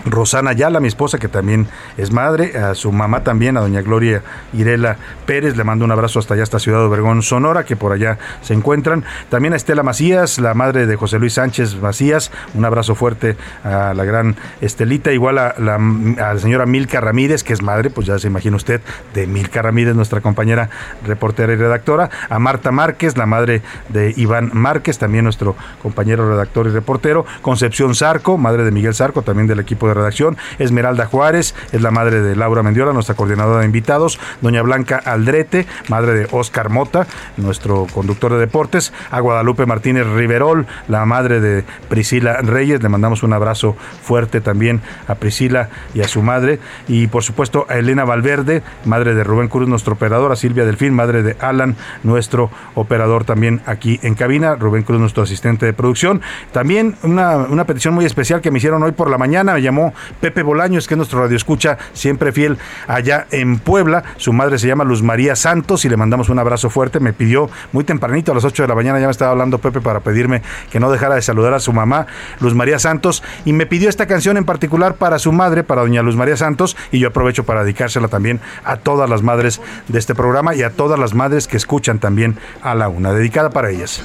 Rosana 0.05 0.51
Ayala, 0.51 0.81
mi 0.81 0.89
esposa, 0.89 1.19
que 1.19 1.29
también 1.29 1.67
es 1.97 2.13
madre, 2.13 2.57
a 2.59 2.75
su 2.75 2.93
mamá 2.93 3.25
también, 3.25 3.57
a 3.57 3.61
doña 3.61 3.83
Gloria 3.83 4.23
Irela 4.53 4.97
Pérez, 5.27 5.57
le 5.57 5.65
mando 5.65 5.85
un 5.85 5.93
abrazo 5.93 6.19
hasta 6.19 6.35
allá, 6.35 6.43
hasta 6.43 6.59
Ciudad 6.59 6.85
Obregón, 6.85 7.23
Sonora, 7.23 7.65
que 7.65 7.77
por 7.77 7.93
allá 7.93 8.19
se 8.43 8.55
encuentran. 8.55 9.05
También 9.29 9.55
a 9.55 9.57
Estela 9.57 9.83
Macías, 9.83 10.39
la 10.39 10.55
madre 10.55 10.87
de 10.87 10.97
José 10.97 11.19
Luis 11.19 11.35
Sánchez 11.35 11.77
Macías, 11.81 12.31
un 12.55 12.65
abrazo 12.65 12.95
fuerte 12.95 13.37
a 13.63 13.95
la 13.95 14.05
gran 14.05 14.37
Estelita, 14.61 15.13
igual 15.13 15.39
a 15.39 15.55
la, 15.59 16.39
señora 16.39 16.67
Milka 16.67 17.01
Ramírez, 17.01 17.43
que 17.43 17.53
es 17.53 17.63
madre, 17.63 17.91
pues 17.91 18.07
ya 18.07 18.19
se 18.19 18.27
imagina 18.27 18.57
usted, 18.57 18.81
de 19.15 19.27
Milka 19.27 19.63
Ramírez, 19.63 19.95
nuestra 19.95 20.21
compañera 20.21 20.69
reportera 21.07 21.53
y 21.53 21.57
redactora, 21.57 22.11
a 22.29 22.39
Marta 22.39 22.71
Márquez, 22.71 23.17
la 23.17 23.27
madre 23.27 23.63
de 23.89 24.13
Iván 24.17 24.51
Márquez, 24.53 24.99
también 24.99 25.25
nuestro 25.25 25.57
compañero 25.83 26.29
redactor 26.29 26.67
y 26.67 26.71
reportero, 26.71 27.25
Concepción 27.43 27.95
Zarco, 27.95 28.37
madre 28.39 28.65
de 28.65 28.71
Miguel 28.71 28.95
Zarco, 28.95 29.23
también 29.23 29.47
del 29.47 29.61
equipo 29.61 29.84
de 29.89 29.95
redacción, 29.95 30.37
Esmeralda 30.59 31.07
Juárez, 31.07 31.55
es 31.73 31.83
la 31.83 31.91
madre 31.91 32.21
de 32.21 32.37
Laura 32.37 32.63
Mendiola, 32.63 32.93
nuestra 32.93 33.15
coordinadora 33.15 33.61
de 33.61 33.67
invitados, 33.67 34.19
doña 34.41 34.63
Blanca 34.63 35.01
Aldrete, 35.05 35.67
madre 35.89 36.15
de 36.15 36.29
Oscar 36.31 36.71
Mota, 36.71 37.07
nuestro 37.37 37.87
conductor 37.93 38.33
de 38.33 38.39
deportes, 38.39 38.93
a 39.11 39.21
Guadalupe 39.21 39.67
Martínez 39.67 40.07
Riverol, 40.07 40.67
la 40.89 41.05
madre 41.05 41.41
de 41.41 41.65
Priscila 41.89 42.39
Reyes, 42.43 42.83
le 42.83 42.89
mandamos 42.89 43.23
un 43.23 43.33
abrazo 43.33 43.77
fuerte 44.03 44.41
también 44.41 44.81
a 45.09 45.15
Priscila 45.17 45.69
y 45.95 46.01
a 46.01 46.09
su 46.09 46.23
madre, 46.23 46.61
y 46.89 47.07
por 47.07 47.23
supuesto 47.23 47.67
a 47.69 47.75
Elena 47.79 48.05
Valverde, 48.05 48.63
madre 48.85 49.15
de 49.15 49.25
Rubén 49.25 49.49
Cruz, 49.49 49.69
nuestro 49.69 49.95
operador, 49.95 50.33
a 50.33 50.37
Silvia 50.37 50.65
Delfín, 50.65 50.95
madre 50.95 51.23
de 51.23 51.37
Alan, 51.41 51.77
nuestro 52.03 52.51
operador 52.75 53.25
también 53.25 53.61
aquí 53.67 54.01
en 54.03 54.15
cabina, 54.15 54.55
Rubén 54.57 54.83
Cruz, 54.83 55.01
nuestro 55.01 55.23
asistente 55.23 55.67
de 55.67 55.73
producción. 55.73 56.23
También 56.53 56.97
una, 57.03 57.37
una 57.37 57.65
petición 57.65 57.95
muy 57.95 58.05
especial 58.05 58.41
que 58.41 58.51
me 58.51 58.59
hicieron 58.59 58.83
hoy 58.83 58.93
por 58.93 59.11
la 59.11 59.19
mañana, 59.19 59.55
me 59.55 59.63
llamó 59.63 59.74
Pepe 60.21 60.43
Bolaños, 60.43 60.87
que 60.87 60.95
es 60.95 60.99
nuestro 60.99 61.21
radio 61.21 61.37
escucha, 61.37 61.79
siempre 61.93 62.33
fiel 62.33 62.59
allá 62.87 63.27
en 63.31 63.59
Puebla. 63.59 64.05
Su 64.17 64.33
madre 64.33 64.59
se 64.59 64.67
llama 64.67 64.85
Luz 64.85 65.03
María 65.03 65.37
Santos 65.37 65.85
y 65.85 65.89
le 65.89 65.97
mandamos 65.97 66.29
un 66.29 66.39
abrazo 66.39 66.71
fuerte. 66.71 67.01
Me 67.01 67.13
pidió 67.13 67.51
muy 67.73 67.85
tempranito, 67.85 68.33
a 68.33 68.35
las 68.35 68.45
8 68.45 68.63
de 68.63 68.69
la 68.69 68.75
mañana, 68.75 69.01
ya 69.01 69.07
me 69.07 69.13
estaba 69.13 69.33
hablando 69.33 69.59
Pepe 69.59 69.81
para 69.81 70.01
pedirme 70.01 70.43
que 70.71 70.81
no 70.81 70.91
dejara 70.91 71.17
de 71.17 71.23
saludar 71.23 71.55
a 71.55 71.61
su 71.61 71.73
mamá, 71.73 72.07
Luz 72.41 72.55
María 72.55 72.79
Santos, 72.79 73.23
y 73.45 73.53
me 73.53 73.67
pidió 73.67 73.89
esta 73.89 74.07
canción 74.07 74.37
en 74.37 74.45
particular 74.45 74.95
para 74.97 75.19
su 75.19 75.33
madre, 75.33 75.65
para 75.65 75.83
doña 75.83 76.03
Luz 76.03 76.17
María 76.17 76.37
Santos, 76.37 76.77
y 76.91 76.99
yo 76.99 77.09
aprovecho 77.09 77.45
para 77.45 77.63
dedicársela 77.65 78.09
también 78.09 78.41
a 78.65 78.77
todas 78.77 79.09
las 79.09 79.23
madres 79.23 79.61
de 79.89 79.99
este 79.99 80.15
programa 80.15 80.55
y 80.55 80.63
a 80.63 80.71
todas 80.71 80.99
las 80.99 81.15
madres 81.15 81.49
que 81.49 81.57
escuchan 81.57 81.99
también 81.99 82.39
a 82.63 82.75
la 82.75 82.89
una, 82.89 83.13
dedicada 83.13 83.51
para 83.51 83.71
ellas. 83.71 84.03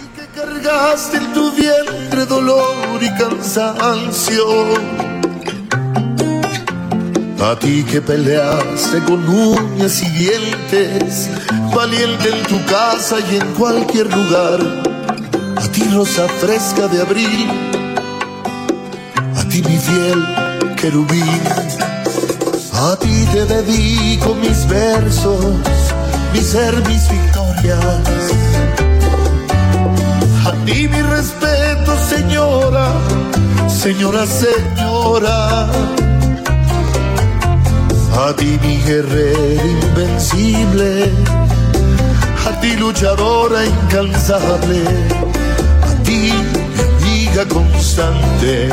tu 1.34 1.52
vientre 1.54 2.26
dolor 2.26 3.02
y 3.02 3.10
a 7.42 7.56
ti 7.58 7.84
que 7.84 8.02
peleaste 8.02 9.02
con 9.06 9.28
uñas 9.28 10.02
y 10.02 10.10
dientes, 10.10 11.30
valiente 11.74 12.30
en 12.30 12.44
tu 12.44 12.64
casa 12.66 13.18
y 13.32 13.38
en 13.38 13.54
cualquier 13.54 14.14
lugar. 14.14 14.60
A 15.56 15.72
ti 15.72 15.84
rosa 15.94 16.28
fresca 16.28 16.88
de 16.88 17.02
abril, 17.02 17.48
a 19.36 19.44
ti 19.48 19.62
mi 19.64 19.78
fiel 19.78 20.26
querubín. 20.76 21.42
A 22.74 22.96
ti 22.98 23.26
te 23.32 23.46
dedico 23.46 24.36
mis 24.36 24.68
versos, 24.68 25.46
mi 26.34 26.42
ser, 26.42 26.76
mis 26.88 27.10
victorias. 27.10 28.32
A 30.46 30.52
ti 30.66 30.88
mi 30.88 31.02
respeto, 31.02 31.98
señora, 32.10 32.92
señora, 33.68 34.26
señora 34.26 35.70
a 38.20 38.34
ti 38.34 38.60
mi 38.62 38.82
guerrero 38.84 39.66
invencible, 39.66 41.10
a 42.48 42.52
ti 42.60 42.76
luchadora 42.76 43.64
incansable, 43.64 44.84
a 45.82 45.94
ti 46.04 46.34
mi 46.34 46.82
amiga 46.82 47.46
constante 47.46 48.70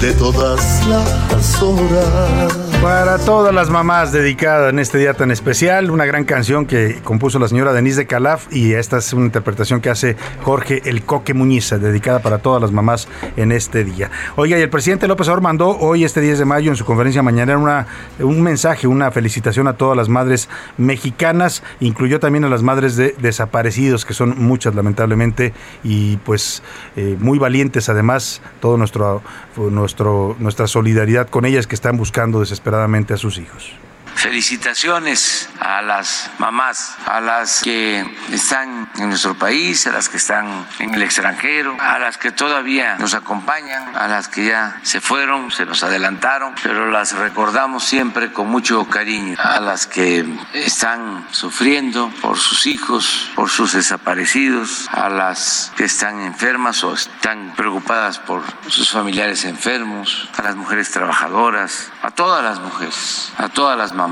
de 0.00 0.12
todas 0.14 0.86
las 0.86 1.62
horas. 1.62 2.65
Para 2.82 3.18
todas 3.18 3.52
las 3.54 3.70
mamás 3.70 4.12
dedicadas 4.12 4.70
en 4.70 4.78
este 4.78 4.98
día 4.98 5.14
tan 5.14 5.30
especial, 5.30 5.90
una 5.90 6.04
gran 6.04 6.24
canción 6.24 6.66
que 6.66 7.00
compuso 7.02 7.38
la 7.38 7.48
señora 7.48 7.72
Denise 7.72 8.00
de 8.00 8.06
Calaf 8.06 8.46
y 8.52 8.74
esta 8.74 8.98
es 8.98 9.12
una 9.12 9.26
interpretación 9.26 9.80
que 9.80 9.90
hace 9.90 10.16
Jorge 10.42 10.82
El 10.84 11.02
Coque 11.02 11.34
Muñiz, 11.34 11.70
dedicada 11.70 12.20
para 12.20 12.38
todas 12.38 12.62
las 12.62 12.70
mamás 12.72 13.08
en 13.36 13.50
este 13.50 13.82
día. 13.82 14.10
Oiga, 14.36 14.58
y 14.58 14.62
el 14.62 14.70
presidente 14.70 15.08
López 15.08 15.26
Obrador 15.26 15.42
mandó 15.42 15.70
hoy, 15.78 16.04
este 16.04 16.20
10 16.20 16.38
de 16.38 16.44
mayo, 16.44 16.70
en 16.70 16.76
su 16.76 16.84
conferencia 16.84 17.22
mañana 17.22 17.58
una, 17.58 17.86
un 18.20 18.40
mensaje, 18.42 18.86
una 18.86 19.10
felicitación 19.10 19.66
a 19.66 19.72
todas 19.72 19.96
las 19.96 20.08
madres 20.08 20.48
mexicanas, 20.76 21.62
incluyó 21.80 22.20
también 22.20 22.44
a 22.44 22.48
las 22.48 22.62
madres 22.62 22.96
de 22.96 23.16
desaparecidos, 23.18 24.04
que 24.04 24.14
son 24.14 24.36
muchas 24.38 24.74
lamentablemente, 24.74 25.54
y 25.82 26.18
pues 26.18 26.62
eh, 26.94 27.16
muy 27.18 27.38
valientes 27.38 27.88
además, 27.88 28.42
todo 28.60 28.76
nuestro, 28.76 29.22
nuestro, 29.58 30.36
nuestra 30.38 30.66
solidaridad 30.66 31.28
con 31.28 31.44
ellas 31.44 31.66
que 31.66 31.74
están 31.74 31.96
buscando 31.96 32.40
desesperadamente 32.40 33.14
a 33.14 33.16
sus 33.16 33.38
hijos. 33.38 33.74
Felicitaciones 34.16 35.48
a 35.60 35.82
las 35.82 36.30
mamás, 36.38 36.96
a 37.06 37.20
las 37.20 37.60
que 37.62 38.04
están 38.32 38.90
en 38.96 39.10
nuestro 39.10 39.34
país, 39.34 39.86
a 39.86 39.92
las 39.92 40.08
que 40.08 40.16
están 40.16 40.66
en 40.78 40.94
el 40.94 41.02
extranjero, 41.02 41.76
a 41.80 41.98
las 41.98 42.16
que 42.16 42.32
todavía 42.32 42.96
nos 42.98 43.14
acompañan, 43.14 43.94
a 43.94 44.08
las 44.08 44.28
que 44.28 44.46
ya 44.46 44.80
se 44.82 45.00
fueron, 45.00 45.50
se 45.50 45.66
nos 45.66 45.82
adelantaron, 45.82 46.54
pero 46.62 46.90
las 46.90 47.12
recordamos 47.12 47.84
siempre 47.84 48.32
con 48.32 48.48
mucho 48.48 48.88
cariño, 48.88 49.36
a 49.38 49.60
las 49.60 49.86
que 49.86 50.24
están 50.54 51.26
sufriendo 51.30 52.10
por 52.22 52.38
sus 52.38 52.66
hijos, 52.66 53.30
por 53.34 53.50
sus 53.50 53.72
desaparecidos, 53.72 54.88
a 54.92 55.08
las 55.10 55.72
que 55.76 55.84
están 55.84 56.20
enfermas 56.20 56.82
o 56.84 56.94
están 56.94 57.52
preocupadas 57.54 58.18
por 58.18 58.42
sus 58.68 58.90
familiares 58.90 59.44
enfermos, 59.44 60.28
a 60.38 60.42
las 60.42 60.56
mujeres 60.56 60.90
trabajadoras, 60.90 61.92
a 62.02 62.10
todas 62.10 62.42
las 62.42 62.60
mujeres, 62.60 63.32
a 63.36 63.48
todas 63.48 63.76
las 63.76 63.92
mamás. 63.92 64.05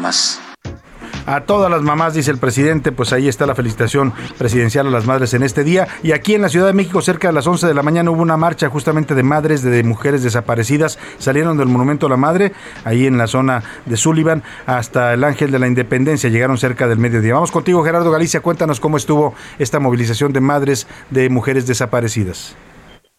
A 1.26 1.40
todas 1.40 1.70
las 1.70 1.80
mamás, 1.80 2.12
dice 2.12 2.30
el 2.30 2.36
presidente, 2.36 2.92
pues 2.92 3.14
ahí 3.14 3.28
está 3.28 3.46
la 3.46 3.54
felicitación 3.54 4.12
presidencial 4.36 4.86
a 4.86 4.90
las 4.90 5.06
madres 5.06 5.32
en 5.32 5.42
este 5.42 5.64
día. 5.64 5.88
Y 6.02 6.12
aquí 6.12 6.34
en 6.34 6.42
la 6.42 6.50
Ciudad 6.50 6.66
de 6.66 6.74
México, 6.74 7.00
cerca 7.00 7.28
de 7.28 7.34
las 7.34 7.46
11 7.46 7.66
de 7.66 7.72
la 7.72 7.82
mañana, 7.82 8.10
hubo 8.10 8.20
una 8.20 8.36
marcha 8.36 8.68
justamente 8.68 9.14
de 9.14 9.22
madres 9.22 9.62
de 9.62 9.82
mujeres 9.84 10.22
desaparecidas. 10.22 10.98
Salieron 11.18 11.56
del 11.56 11.68
Monumento 11.68 12.06
a 12.06 12.10
la 12.10 12.18
Madre, 12.18 12.52
ahí 12.84 13.06
en 13.06 13.16
la 13.16 13.26
zona 13.26 13.62
de 13.86 13.96
Sullivan, 13.96 14.42
hasta 14.66 15.14
el 15.14 15.24
Ángel 15.24 15.50
de 15.50 15.58
la 15.58 15.66
Independencia. 15.66 16.28
Llegaron 16.28 16.58
cerca 16.58 16.88
del 16.88 16.98
mediodía. 16.98 17.32
Vamos 17.32 17.52
contigo, 17.52 17.82
Gerardo 17.82 18.10
Galicia. 18.10 18.40
Cuéntanos 18.40 18.78
cómo 18.78 18.98
estuvo 18.98 19.34
esta 19.58 19.80
movilización 19.80 20.34
de 20.34 20.40
madres 20.40 20.86
de 21.08 21.30
mujeres 21.30 21.66
desaparecidas. 21.66 22.54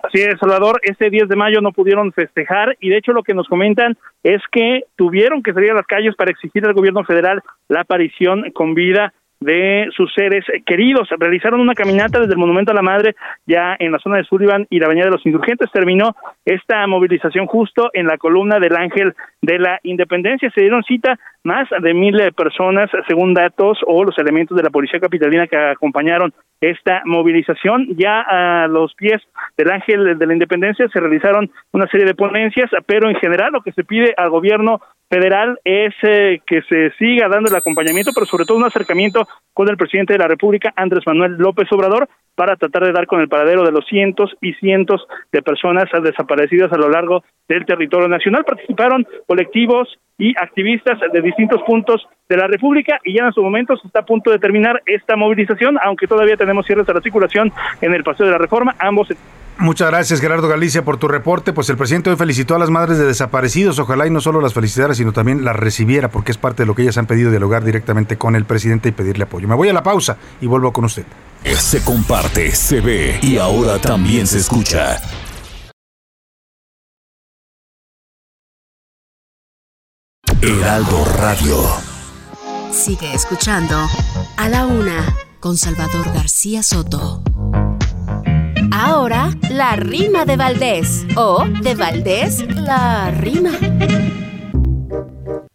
Así 0.08 0.22
es, 0.22 0.38
Salvador, 0.40 0.80
este 0.84 1.10
10 1.10 1.28
de 1.28 1.36
mayo 1.36 1.62
no 1.62 1.72
pudieron 1.72 2.14
festejar 2.14 2.78
y 2.80 2.90
de 2.90 2.98
hecho 2.98 3.12
lo 3.12 3.24
que 3.24 3.34
nos 3.34 3.48
comentan 3.48 3.98
es 4.22 4.42
que 4.52 4.84
tuvieron 4.96 5.42
que 5.42 5.54
salir 5.54 5.72
a 5.72 5.76
las 5.76 5.88
calles 5.88 6.16
para 6.16 6.30
exigir 6.30 6.64
al 6.66 6.74
gobierno 6.74 7.04
federal 7.04 7.42
la 7.70 7.82
aparición 7.82 8.52
con 8.52 8.76
vida 8.76 9.14
de 9.46 9.90
sus 9.96 10.12
seres 10.14 10.44
queridos. 10.66 11.08
Realizaron 11.20 11.60
una 11.60 11.76
caminata 11.76 12.20
desde 12.20 12.34
el 12.34 12.40
Monumento 12.40 12.72
a 12.72 12.76
la 12.76 12.82
Madre 12.82 13.16
ya 13.46 13.76
en 13.78 13.92
la 13.92 14.00
zona 14.00 14.18
de 14.18 14.24
Sullivan 14.24 14.66
y 14.72 14.80
la 14.80 14.88
Avenida 14.88 15.06
de 15.06 15.12
los 15.12 15.26
Insurgentes. 15.26 15.72
Terminó 15.72 16.16
esta 16.44 16.86
movilización 16.88 17.46
justo 17.46 17.92
en 17.94 18.08
la 18.08 18.18
columna 18.18 18.60
del 18.60 18.76
Ángel 18.76 19.14
de 19.42 19.60
la 19.60 19.80
Independencia. 19.84 20.50
Se 20.50 20.62
dieron 20.62 20.84
cita 20.84 21.20
más 21.44 21.70
de 21.80 21.94
mil 21.94 22.20
personas, 22.36 22.90
según 23.08 23.36
datos 23.36 23.78
o 23.86 24.04
los 24.04 24.18
elementos 24.18 24.58
de 24.58 24.64
la 24.64 24.72
Policía 24.72 25.00
Capitalina 25.00 25.46
que 25.46 25.58
acompañaron 25.58 26.34
esta 26.60 27.04
movilización. 27.06 27.96
Ya 27.98 28.22
a 28.22 28.68
los 28.68 28.96
pies 28.96 29.22
del 29.58 29.72
Ángel 29.72 30.18
de 30.18 30.26
la 30.26 30.34
Independencia 30.34 30.88
se 30.90 31.00
realizaron 31.00 31.52
una 31.72 31.86
serie 31.88 32.08
de 32.08 32.16
ponencias, 32.16 32.72
pero 32.88 33.10
en 33.10 33.16
general 33.18 33.52
lo 33.52 33.62
que 33.62 33.74
se 33.74 33.84
pide 33.84 34.16
al 34.18 34.32
gobierno 34.32 34.82
federal 35.16 35.58
es 35.64 35.94
eh, 36.04 36.42
que 36.46 36.62
se 36.64 36.92
siga 36.98 37.30
dando 37.30 37.50
el 37.50 37.56
acompañamiento, 37.56 38.12
pero 38.14 38.26
sobre 38.26 38.44
todo 38.44 38.58
un 38.58 38.66
acercamiento 38.66 39.26
con 39.54 39.70
el 39.70 39.78
presidente 39.78 40.14
de 40.14 40.20
la 40.20 40.28
República, 40.28 40.74
Andrés 40.76 41.04
Manuel 41.08 41.38
López 41.38 41.72
Obrador, 41.72 42.10
para 42.36 42.58
tratar 42.58 42.84
de 42.84 42.92
dar 42.92 43.08
con 43.08 43.22
el 43.22 43.30
paradero 43.30 43.64
de 43.64 43.72
los 43.72 43.86
cientos 43.88 44.36
y 44.42 44.54
cientos 44.56 45.08
de 45.32 45.42
personas 45.42 45.86
desaparecidas 46.04 46.72
a 46.74 46.78
lo 46.78 46.90
largo 46.90 47.24
del 47.48 47.66
territorio 47.66 48.10
nacional. 48.10 48.44
Participaron 48.44 49.08
colectivos 49.26 49.88
y 50.18 50.34
activistas 50.38 51.00
de 51.14 51.22
distintos 51.22 51.62
puntos 51.64 52.06
de 52.28 52.36
la 52.36 52.48
República 52.48 53.00
y 53.06 53.18
ya 53.18 53.28
en 53.28 53.34
su 53.34 53.42
momento 53.42 53.78
se 53.78 53.88
está 53.88 54.00
a 54.00 54.06
punto 54.06 54.32
de 54.32 54.40
terminar 54.40 54.82
esta 54.86 55.16
movilización, 55.16 55.78
aunque 55.82 56.08
todavía 56.08 56.36
tenemos 56.36 56.66
cierres 56.66 56.90
a 56.90 56.94
la 56.94 57.02
circulación 57.02 57.54
en 57.80 57.94
el 57.94 58.04
Paseo 58.04 58.26
de 58.26 58.34
la 58.34 58.38
Reforma. 58.38 58.76
Ambos 58.80 59.08
Muchas 59.58 59.90
gracias 59.90 60.20
Gerardo 60.20 60.50
Galicia 60.50 60.84
por 60.84 60.98
tu 60.98 61.08
reporte. 61.08 61.54
Pues 61.54 61.70
el 61.70 61.78
presidente 61.78 62.10
hoy 62.10 62.18
felicitó 62.18 62.56
a 62.56 62.60
las 62.60 62.70
madres 62.70 62.98
de 62.98 63.06
desaparecidos. 63.06 63.80
Ojalá 63.80 64.06
y 64.06 64.10
no 64.10 64.20
solo 64.20 64.42
las 64.42 64.54
felicitara, 64.54 64.94
sino 64.94 65.14
también 65.14 65.46
las 65.46 65.56
recibiera, 65.56 66.10
porque 66.10 66.32
es 66.32 66.38
parte 66.38 66.64
de 66.64 66.68
lo 66.68 66.76
que 66.76 66.82
ellas 66.82 66.98
han 66.98 67.06
pedido 67.06 67.32
dialogar 67.32 67.64
directamente 67.64 68.18
con 68.18 68.36
el 68.36 68.46
presidente 68.46 68.90
y 68.90 68.92
pedirle 68.92 69.24
apoyo. 69.24 69.48
Me 69.48 69.56
voy 69.56 69.70
a 69.70 69.74
la 69.74 69.84
pausa 69.84 70.18
y 70.42 70.48
vuelvo 70.48 70.74
con 70.74 70.86
usted. 70.86 71.06
Se 71.44 71.82
comparte, 71.84 72.52
se 72.52 72.82
ve 72.82 73.20
y 73.22 73.38
ahora 73.38 73.80
también 73.80 74.28
se 74.28 74.40
escucha. 74.40 75.00
Heraldo 80.42 81.06
Radio. 81.18 81.58
Sigue 82.72 83.14
escuchando 83.14 83.76
a 84.38 84.50
la 84.50 84.66
una 84.66 85.16
con 85.40 85.58
Salvador 85.58 86.12
García 86.14 86.62
Soto. 86.62 87.24
Ahora, 88.78 89.32
la 89.52 89.78
rima 89.78 90.26
de 90.26 90.36
Valdés. 90.36 91.06
O, 91.16 91.46
de 91.64 91.76
Valdés, 91.76 92.44
la 92.56 93.10
rima. 93.10 93.52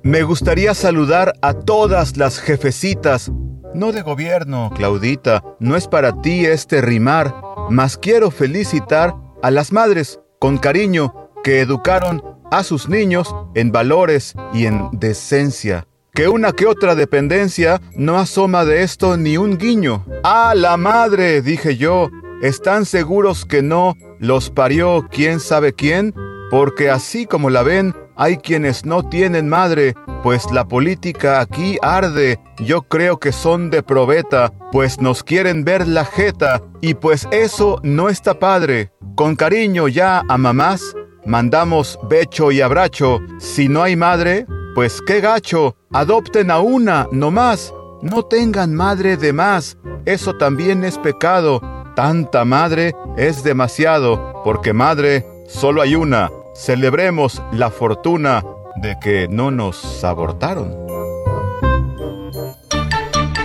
Me 0.03 0.23
gustaría 0.23 0.73
saludar 0.73 1.35
a 1.43 1.53
todas 1.53 2.17
las 2.17 2.41
jefecitas. 2.41 3.31
No 3.75 3.93
de 3.93 4.01
gobierno, 4.01 4.73
Claudita, 4.75 5.45
no 5.59 5.77
es 5.77 5.87
para 5.87 6.23
ti 6.23 6.47
este 6.47 6.81
rimar, 6.81 7.35
mas 7.69 7.99
quiero 7.99 8.31
felicitar 8.31 9.15
a 9.43 9.51
las 9.51 9.71
madres 9.71 10.19
con 10.39 10.57
cariño 10.57 11.31
que 11.45 11.61
educaron 11.61 12.23
a 12.51 12.63
sus 12.63 12.89
niños 12.89 13.37
en 13.55 13.71
valores 13.71 14.35
y 14.55 14.65
en 14.65 14.89
decencia. 14.93 15.87
Que 16.15 16.29
una 16.29 16.53
que 16.53 16.65
otra 16.65 16.95
dependencia 16.95 17.83
no 17.95 18.19
asoma 18.19 18.65
de 18.65 18.83
esto 18.83 19.19
ni 19.19 19.37
un 19.37 19.59
guiño. 19.59 20.07
¡A 20.23 20.55
la 20.55 20.79
madre! 20.79 21.43
dije 21.43 21.77
yo, 21.77 22.09
¿Están 22.41 22.87
seguros 22.87 23.45
que 23.45 23.61
no 23.61 23.99
los 24.19 24.49
parió 24.49 25.07
quién 25.11 25.41
sabe 25.41 25.75
quién? 25.75 26.15
Porque 26.51 26.89
así 26.89 27.27
como 27.27 27.51
la 27.51 27.63
ven, 27.63 27.95
hay 28.17 28.39
quienes 28.39 28.87
no 28.87 29.07
tienen 29.07 29.47
madre, 29.47 29.95
pues 30.23 30.51
la 30.51 30.67
política 30.67 31.41
aquí 31.41 31.77
arde. 31.83 32.41
Yo 32.59 32.81
creo 32.81 33.21
que 33.21 33.33
son 33.33 33.69
de 33.69 33.83
probeta, 33.83 34.55
pues 34.73 35.03
nos 35.03 35.23
quieren 35.23 35.65
ver 35.65 35.87
la 35.87 36.07
jeta, 36.07 36.63
y 36.81 36.95
pues 36.95 37.29
eso 37.31 37.79
no 37.83 38.09
está 38.09 38.39
padre. 38.39 38.91
Con 39.17 39.37
cariño 39.37 39.89
ya 39.89 40.23
a 40.27 40.39
mamás, 40.39 40.97
mandamos 41.27 41.99
becho 42.09 42.51
y 42.53 42.63
abracho. 42.63 43.21
Si 43.39 43.69
no 43.69 43.83
hay 43.83 43.97
madre, 43.97 44.47
pues 44.75 45.03
qué 45.07 45.21
gacho, 45.21 45.77
adopten 45.93 46.51
a 46.51 46.61
una, 46.61 47.07
no 47.13 47.31
más. 47.31 47.75
No 48.01 48.23
tengan 48.23 48.75
madre 48.75 49.19
de 49.19 49.35
más, 49.35 49.77
eso 50.07 50.35
también 50.39 50.85
es 50.85 50.97
pecado 50.97 51.61
Tanta 51.95 52.45
madre 52.45 52.95
es 53.17 53.43
demasiado, 53.43 54.43
porque 54.45 54.73
madre 54.73 55.27
solo 55.47 55.83
hay 55.83 55.95
una. 55.95 56.31
Celebremos 56.55 57.43
la 57.53 57.71
fortuna 57.71 58.45
de 58.77 58.97
que 59.01 59.29
no 59.29 59.51
nos 59.51 60.05
abortaron. 60.05 60.90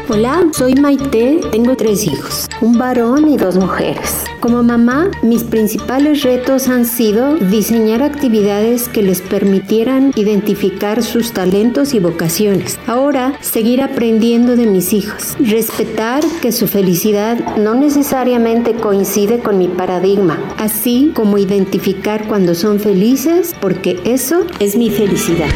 Hola, 0.07 0.45
soy 0.51 0.75
Maite, 0.75 1.39
tengo 1.51 1.75
tres 1.75 2.05
hijos, 2.05 2.45
un 2.61 2.77
varón 2.77 3.27
y 3.27 3.37
dos 3.37 3.55
mujeres. 3.55 4.23
Como 4.39 4.61
mamá, 4.61 5.09
mis 5.23 5.43
principales 5.43 6.21
retos 6.21 6.67
han 6.67 6.85
sido 6.85 7.33
diseñar 7.37 8.03
actividades 8.03 8.87
que 8.87 9.01
les 9.01 9.21
permitieran 9.21 10.11
identificar 10.15 11.01
sus 11.01 11.31
talentos 11.31 11.95
y 11.95 11.99
vocaciones. 11.99 12.77
Ahora, 12.85 13.33
seguir 13.41 13.81
aprendiendo 13.81 14.55
de 14.55 14.67
mis 14.67 14.93
hijos. 14.93 15.35
Respetar 15.39 16.23
que 16.39 16.51
su 16.51 16.67
felicidad 16.67 17.57
no 17.57 17.73
necesariamente 17.73 18.75
coincide 18.75 19.39
con 19.39 19.57
mi 19.57 19.69
paradigma, 19.69 20.37
así 20.59 21.13
como 21.15 21.39
identificar 21.39 22.27
cuando 22.27 22.53
son 22.53 22.79
felices, 22.79 23.55
porque 23.59 23.99
eso 24.05 24.45
es 24.59 24.75
mi 24.75 24.91
felicidad. 24.91 25.49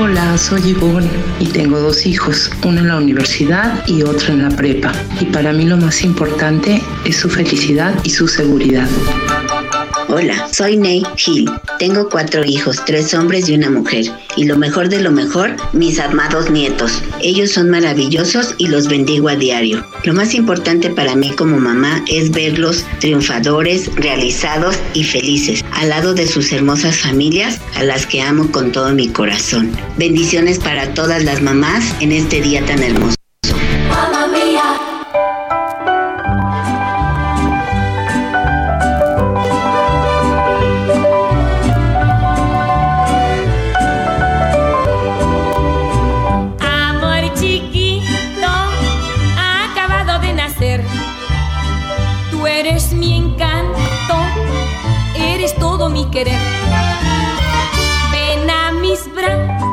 Hola, 0.00 0.38
soy 0.38 0.60
Ivonne 0.68 1.10
y 1.40 1.46
tengo 1.48 1.80
dos 1.80 2.06
hijos, 2.06 2.52
uno 2.64 2.78
en 2.78 2.86
la 2.86 2.98
universidad 2.98 3.84
y 3.88 4.04
otro 4.04 4.32
en 4.32 4.42
la 4.42 4.50
prepa. 4.50 4.92
Y 5.20 5.24
para 5.24 5.52
mí 5.52 5.64
lo 5.64 5.76
más 5.76 6.04
importante 6.04 6.80
es 7.04 7.16
su 7.16 7.28
felicidad 7.28 7.92
y 8.04 8.10
su 8.10 8.28
seguridad. 8.28 8.88
Hola, 10.10 10.48
soy 10.50 10.78
Ney 10.78 11.02
Gil. 11.16 11.50
Tengo 11.78 12.08
cuatro 12.08 12.42
hijos, 12.42 12.82
tres 12.86 13.12
hombres 13.12 13.46
y 13.46 13.54
una 13.54 13.68
mujer. 13.68 14.06
Y 14.36 14.44
lo 14.44 14.56
mejor 14.56 14.88
de 14.88 15.02
lo 15.02 15.12
mejor, 15.12 15.54
mis 15.74 15.98
amados 15.98 16.50
nietos. 16.50 17.02
Ellos 17.20 17.50
son 17.50 17.68
maravillosos 17.68 18.54
y 18.56 18.68
los 18.68 18.88
bendigo 18.88 19.28
a 19.28 19.36
diario. 19.36 19.84
Lo 20.04 20.14
más 20.14 20.32
importante 20.32 20.88
para 20.88 21.14
mí 21.14 21.30
como 21.36 21.58
mamá 21.58 22.02
es 22.08 22.30
verlos 22.30 22.86
triunfadores, 23.00 23.94
realizados 23.96 24.76
y 24.94 25.04
felices, 25.04 25.62
al 25.72 25.90
lado 25.90 26.14
de 26.14 26.26
sus 26.26 26.52
hermosas 26.52 26.96
familias, 26.96 27.60
a 27.74 27.82
las 27.82 28.06
que 28.06 28.22
amo 28.22 28.50
con 28.50 28.72
todo 28.72 28.94
mi 28.94 29.08
corazón. 29.08 29.70
Bendiciones 29.98 30.58
para 30.58 30.94
todas 30.94 31.22
las 31.22 31.42
mamás 31.42 31.84
en 32.00 32.12
este 32.12 32.40
día 32.40 32.64
tan 32.64 32.82
hermoso. 32.82 33.17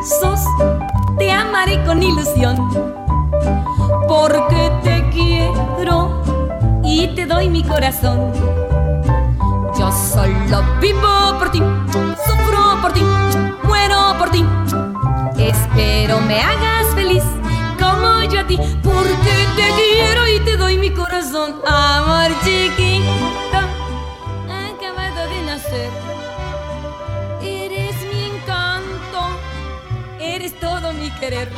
Brazos, 0.05 0.39
te 1.17 1.31
amaré 1.31 1.83
con 1.83 2.01
ilusión. 2.01 2.55
Porque 4.07 4.71
te 4.83 5.09
quiero 5.09 6.21
y 6.83 7.07
te 7.15 7.25
doy 7.25 7.49
mi 7.49 7.63
corazón. 7.63 8.31
Yo 9.77 9.91
solo 9.91 10.63
vivo 10.79 11.39
por 11.39 11.51
ti, 11.51 11.61
sufro 12.25 12.81
por 12.81 12.93
ti, 12.93 13.03
muero 13.63 14.15
por 14.17 14.29
ti. 14.29 14.45
Espero 15.37 16.21
me 16.21 16.39
hagas 16.39 16.93
feliz 16.93 17.23
como 17.79 18.23
yo 18.23 18.39
a 18.41 18.47
ti, 18.47 18.57
porque 18.83 19.35
te 19.55 19.65
quiero 19.75 20.27
y 20.27 20.39
te 20.41 20.55
doy 20.55 20.77
mi 20.77 20.91
corazón. 20.91 21.55
Amor 21.67 22.31
chiquito, 22.43 22.84
querer. 31.25 31.49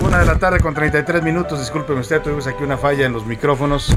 Una 0.00 0.18
de 0.20 0.26
la 0.26 0.38
tarde 0.38 0.60
con 0.60 0.74
33 0.74 1.22
minutos. 1.24 1.58
Disculpen 1.58 1.98
usted, 1.98 2.22
tuvimos 2.22 2.46
aquí 2.46 2.62
una 2.62 2.78
falla 2.78 3.04
en 3.06 3.12
los 3.12 3.26
micrófonos. 3.26 3.92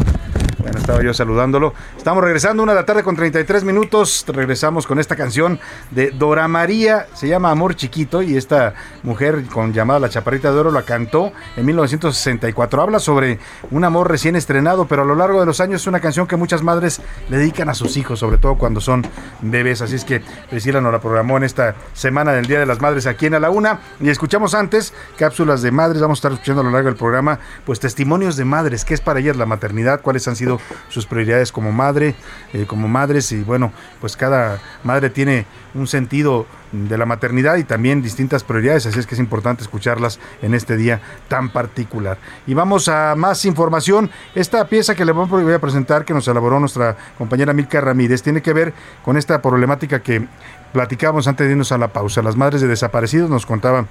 Bueno, 0.68 0.80
estaba 0.80 1.02
yo 1.02 1.14
saludándolo. 1.14 1.74
Estamos 1.96 2.22
regresando 2.22 2.62
una 2.62 2.74
de 2.74 2.80
la 2.82 2.86
tarde 2.86 3.02
con 3.02 3.16
33 3.16 3.64
minutos. 3.64 4.26
Regresamos 4.28 4.86
con 4.86 5.00
esta 5.00 5.16
canción 5.16 5.62
de 5.92 6.12
Dora 6.12 6.50
María. 6.50 7.08
Se 7.14 7.30
llama 7.30 7.52
Amor 7.52 7.78
Chiquito 7.78 8.22
y 8.22 8.36
esta 8.36 8.74
mujer 9.04 9.46
con 9.46 9.72
llamada 9.72 10.02
La 10.02 10.10
Chaparrita 10.10 10.52
de 10.52 10.60
Oro 10.60 10.72
la 10.72 10.82
cantó 10.82 11.32
en 11.56 11.66
1964. 11.68 12.82
Habla 12.82 13.00
sobre 13.00 13.40
un 13.72 13.86
amor 13.86 14.12
recién 14.12 14.36
estrenado, 14.36 14.90
pero 14.90 15.04
a 15.04 15.06
lo 15.06 15.16
largo 15.16 15.40
de 15.40 15.46
los 15.46 15.62
años 15.62 15.84
es 15.84 15.88
una 15.88 16.02
canción 16.02 16.28
que 16.28 16.36
muchas 16.36 16.62
madres 16.64 17.00
le 17.30 17.38
dedican 17.38 17.70
a 17.70 17.74
sus 17.74 17.96
hijos, 17.96 18.20
sobre 18.20 18.38
todo 18.38 18.56
cuando 18.58 18.82
son 18.82 19.08
bebés. 19.40 19.82
Así 19.82 19.96
es 19.96 20.04
que 20.04 20.22
Priscila 20.50 20.82
nos 20.82 20.92
la 20.92 21.00
programó 21.00 21.38
en 21.38 21.46
esta 21.46 21.76
semana 21.94 22.34
del 22.34 22.46
Día 22.46 22.60
de 22.60 22.66
las 22.66 22.82
Madres 22.82 23.08
aquí 23.08 23.28
en 23.28 23.36
A 23.36 23.40
la 23.40 23.52
Una. 23.52 23.80
Y 24.02 24.10
escuchamos 24.10 24.54
antes 24.54 24.94
cápsulas 25.18 25.62
de 25.62 25.72
madres. 25.72 26.02
Vamos 26.02 26.18
a 26.18 26.20
estar 26.20 26.32
escuchando 26.34 26.60
a 26.60 26.66
lo 26.66 26.72
largo 26.72 26.90
del 26.90 26.98
programa, 26.98 27.40
pues 27.66 27.80
testimonios 27.80 28.36
de 28.36 28.44
madres. 28.44 28.84
¿Qué 28.84 28.96
es 28.96 29.00
para 29.00 29.22
ellas 29.22 29.38
la 29.38 29.46
maternidad? 29.46 30.02
¿Cuáles 30.02 30.28
han 30.28 30.36
sido 30.36 30.57
sus 30.90 31.06
prioridades 31.06 31.52
como 31.52 31.72
madre, 31.72 32.16
eh, 32.54 32.66
como 32.68 32.88
madres 32.88 33.32
y 33.32 33.42
bueno, 33.42 33.72
pues 34.02 34.18
cada 34.18 34.60
madre 34.84 35.10
tiene 35.10 35.46
un 35.74 35.88
sentido 35.88 36.46
de 36.72 36.98
la 36.98 37.06
maternidad 37.06 37.58
y 37.58 37.64
también 37.64 38.02
distintas 38.02 38.44
prioridades, 38.44 38.86
así 38.86 39.00
es 39.00 39.08
que 39.08 39.16
es 39.16 39.20
importante 39.20 39.64
escucharlas 39.64 40.20
en 40.42 40.54
este 40.54 40.76
día 40.76 41.02
tan 41.28 41.50
particular. 41.50 42.18
Y 42.46 42.54
vamos 42.54 42.88
a 42.88 43.16
más 43.16 43.46
información. 43.46 44.10
Esta 44.36 44.68
pieza 44.68 44.96
que 44.96 45.06
le 45.06 45.12
voy 45.12 45.54
a 45.54 45.60
presentar, 45.60 46.04
que 46.04 46.14
nos 46.14 46.28
elaboró 46.28 46.60
nuestra 46.60 46.98
compañera 47.18 47.54
Milka 47.54 47.80
Ramírez, 47.80 48.22
tiene 48.22 48.42
que 48.42 48.54
ver 48.54 48.74
con 49.04 49.18
esta 49.18 49.42
problemática 49.42 50.02
que 50.02 50.28
platicábamos 50.74 51.28
antes 51.28 51.48
de 51.48 51.52
irnos 51.52 51.72
a 51.72 51.78
la 51.78 51.88
pausa. 51.94 52.22
Las 52.22 52.36
madres 52.36 52.62
de 52.62 52.68
desaparecidos 52.68 53.30
nos 53.30 53.46
contaban 53.46 53.88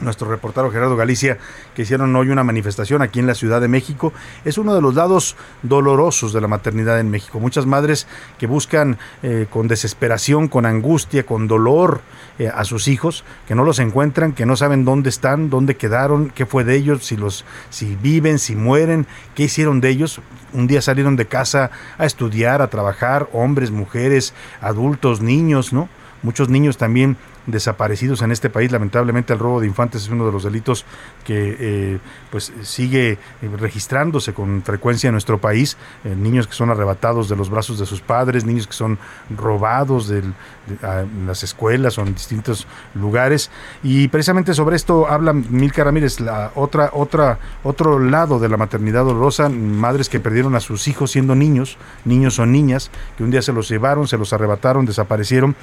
nuestro 0.00 0.28
reportero 0.28 0.70
Gerardo 0.70 0.96
Galicia, 0.96 1.38
que 1.74 1.82
hicieron 1.82 2.14
hoy 2.16 2.30
una 2.30 2.44
manifestación 2.44 3.02
aquí 3.02 3.20
en 3.20 3.26
la 3.26 3.34
Ciudad 3.34 3.60
de 3.60 3.68
México, 3.68 4.12
es 4.44 4.58
uno 4.58 4.74
de 4.74 4.80
los 4.80 4.94
lados 4.94 5.36
dolorosos 5.62 6.32
de 6.32 6.40
la 6.40 6.48
maternidad 6.48 7.00
en 7.00 7.10
México. 7.10 7.40
Muchas 7.40 7.66
madres 7.66 8.06
que 8.38 8.46
buscan 8.46 8.98
eh, 9.22 9.46
con 9.50 9.68
desesperación, 9.68 10.48
con 10.48 10.66
angustia, 10.66 11.24
con 11.24 11.48
dolor 11.48 12.00
eh, 12.38 12.50
a 12.52 12.64
sus 12.64 12.88
hijos, 12.88 13.24
que 13.46 13.54
no 13.54 13.64
los 13.64 13.78
encuentran, 13.78 14.32
que 14.32 14.46
no 14.46 14.56
saben 14.56 14.84
dónde 14.84 15.10
están, 15.10 15.50
dónde 15.50 15.76
quedaron, 15.76 16.30
qué 16.30 16.46
fue 16.46 16.64
de 16.64 16.76
ellos, 16.76 17.04
si 17.04 17.16
los, 17.16 17.44
si 17.70 17.96
viven, 17.96 18.38
si 18.38 18.56
mueren, 18.56 19.06
qué 19.34 19.44
hicieron 19.44 19.80
de 19.80 19.90
ellos. 19.90 20.20
Un 20.52 20.66
día 20.66 20.82
salieron 20.82 21.16
de 21.16 21.26
casa 21.26 21.70
a 21.98 22.06
estudiar, 22.06 22.62
a 22.62 22.70
trabajar, 22.70 23.28
hombres, 23.32 23.70
mujeres, 23.70 24.34
adultos, 24.60 25.20
niños, 25.20 25.72
¿no? 25.72 25.88
Muchos 26.22 26.50
niños 26.50 26.76
también 26.76 27.16
desaparecidos 27.46 28.22
en 28.22 28.32
este 28.32 28.50
país. 28.50 28.72
Lamentablemente 28.72 29.32
el 29.32 29.38
robo 29.38 29.60
de 29.60 29.66
infantes 29.66 30.02
es 30.02 30.08
uno 30.08 30.26
de 30.26 30.32
los 30.32 30.44
delitos 30.44 30.84
que 31.24 31.56
eh, 31.58 31.98
pues 32.30 32.52
sigue 32.62 33.18
registrándose 33.58 34.32
con 34.32 34.62
frecuencia 34.62 35.08
en 35.08 35.12
nuestro 35.12 35.38
país. 35.38 35.76
Eh, 36.04 36.14
niños 36.14 36.46
que 36.46 36.54
son 36.54 36.70
arrebatados 36.70 37.28
de 37.28 37.36
los 37.36 37.50
brazos 37.50 37.78
de 37.78 37.86
sus 37.86 38.00
padres, 38.00 38.44
niños 38.44 38.66
que 38.66 38.72
son 38.72 38.98
robados 39.36 40.08
de, 40.08 40.18
en 40.18 41.26
las 41.26 41.42
escuelas 41.42 41.98
o 41.98 42.02
en 42.02 42.14
distintos 42.14 42.66
lugares. 42.94 43.50
Y 43.82 44.08
precisamente 44.08 44.54
sobre 44.54 44.76
esto 44.76 45.08
habla 45.08 45.32
Milka 45.32 45.84
Ramírez, 45.84 46.20
la 46.20 46.52
otra, 46.54 46.90
otra, 46.92 47.38
otro 47.62 47.98
lado 47.98 48.38
de 48.38 48.48
la 48.48 48.56
maternidad 48.56 49.04
dolorosa, 49.04 49.48
madres 49.48 50.08
que 50.08 50.20
perdieron 50.20 50.54
a 50.54 50.60
sus 50.60 50.88
hijos 50.88 51.10
siendo 51.10 51.34
niños, 51.34 51.76
niños 52.04 52.38
o 52.38 52.46
niñas, 52.46 52.90
que 53.16 53.24
un 53.24 53.30
día 53.30 53.42
se 53.42 53.52
los 53.52 53.68
llevaron, 53.68 54.06
se 54.06 54.18
los 54.18 54.32
arrebataron, 54.32 54.86
desaparecieron 54.86 55.56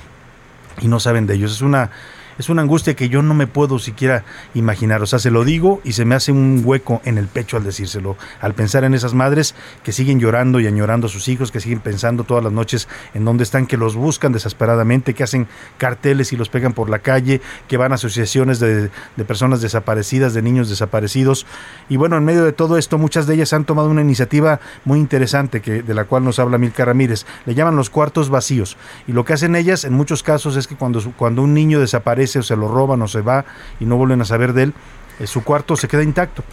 y 0.82 0.88
no 0.88 1.00
saben 1.00 1.28
de 1.28 1.36
ellos. 1.36 1.52
Es 1.52 1.62
una 1.62 1.92
es 2.38 2.50
una 2.50 2.62
angustia 2.62 2.95
que 2.95 3.10
yo 3.10 3.21
no 3.21 3.34
me 3.34 3.47
puedo 3.47 3.80
siquiera 3.80 4.23
imaginar. 4.54 5.02
O 5.02 5.06
sea, 5.06 5.19
se 5.19 5.32
lo 5.32 5.43
digo 5.43 5.82
y 5.84 5.93
se 5.93 6.06
me 6.06 6.15
hace 6.15 6.32
un 6.32 6.62
hueco 6.63 7.02
en 7.06 7.17
el 7.17 7.28
pecho 7.28 7.58
al 7.58 7.63
decírselo, 7.63 8.17
al 8.41 8.54
pensar 8.54 8.84
en 8.84 8.93
esas 8.93 9.13
madres 9.13 9.56
que 9.84 9.91
siguen 9.91 10.19
llorando 10.19 10.60
y 10.60 10.67
añorando 10.67 11.08
a 11.08 11.10
sus 11.10 11.28
hijos, 11.28 11.52
que 11.52 11.60
siguen 11.60 11.80
pensando 11.80 12.23
todas 12.23 12.43
las 12.43 12.54
noches 12.54 12.88
en 13.13 13.26
dónde 13.26 13.43
están, 13.43 13.67
que 13.67 13.78
los 13.78 13.95
buscan 13.95 14.32
desesperadamente, 14.32 15.13
que 15.13 15.23
hacen 15.23 15.47
carteles 15.78 16.34
y 16.34 16.38
los 16.38 16.50
pegan 16.50 16.73
por 16.73 16.89
la 16.89 17.00
calle, 17.00 17.41
que 17.67 17.78
van 17.78 17.91
a 17.91 17.97
asociaciones 17.97 18.60
de, 18.60 18.89
personas 19.28 19.62
desaparecidas, 19.62 20.34
de 20.34 20.41
niños 20.41 20.69
desaparecidos. 20.69 21.45
Y 21.89 21.97
bueno, 21.97 22.17
en 22.17 22.23
medio 22.23 22.45
de 22.45 22.54
todo 22.54 22.78
esto, 22.78 22.97
muchas 22.97 23.28
de 23.28 23.36
ellas 23.36 23.54
han 23.54 23.65
tomado 23.65 23.89
una 23.89 24.02
iniciativa 24.02 24.60
muy 24.86 25.00
interesante 25.00 25.62
que, 25.62 25.84
de 25.84 25.93
la 25.93 26.06
cual 26.06 26.23
nos 26.23 26.39
habla 26.39 26.58
Milka 26.58 26.86
Ramírez. 26.86 27.26
Le 27.45 27.56
llaman 27.56 27.76
los 27.76 27.89
cuartos 27.89 28.30
vacíos. 28.30 28.78
Y 29.08 29.12
lo 29.12 29.26
que 29.26 29.34
hacen 29.34 29.56
ellas 29.56 29.84
en 29.84 29.93
muchos 29.93 30.23
casos 30.23 30.56
es 30.56 30.67
que 30.67 30.76
cuando, 30.76 31.02
cuando 31.17 31.41
un 31.41 31.54
niño 31.54 31.80
desaparece, 31.80 32.27
o 32.36 32.44
se 32.44 32.56
lo 32.56 32.68
roban 32.68 33.02
o 33.02 33.08
se 33.08 33.22
va 33.22 33.46
y 33.80 33.86
no 33.86 33.98
vuelven 33.98 34.22
a 34.22 34.26
saber 34.26 34.54
de 34.54 34.63
él, 34.63 34.74
eh, 35.20 35.28
su 35.28 35.44
cuarto 35.44 35.76
se 35.76 35.88
queda 35.88 36.04
intacto. 36.04 36.44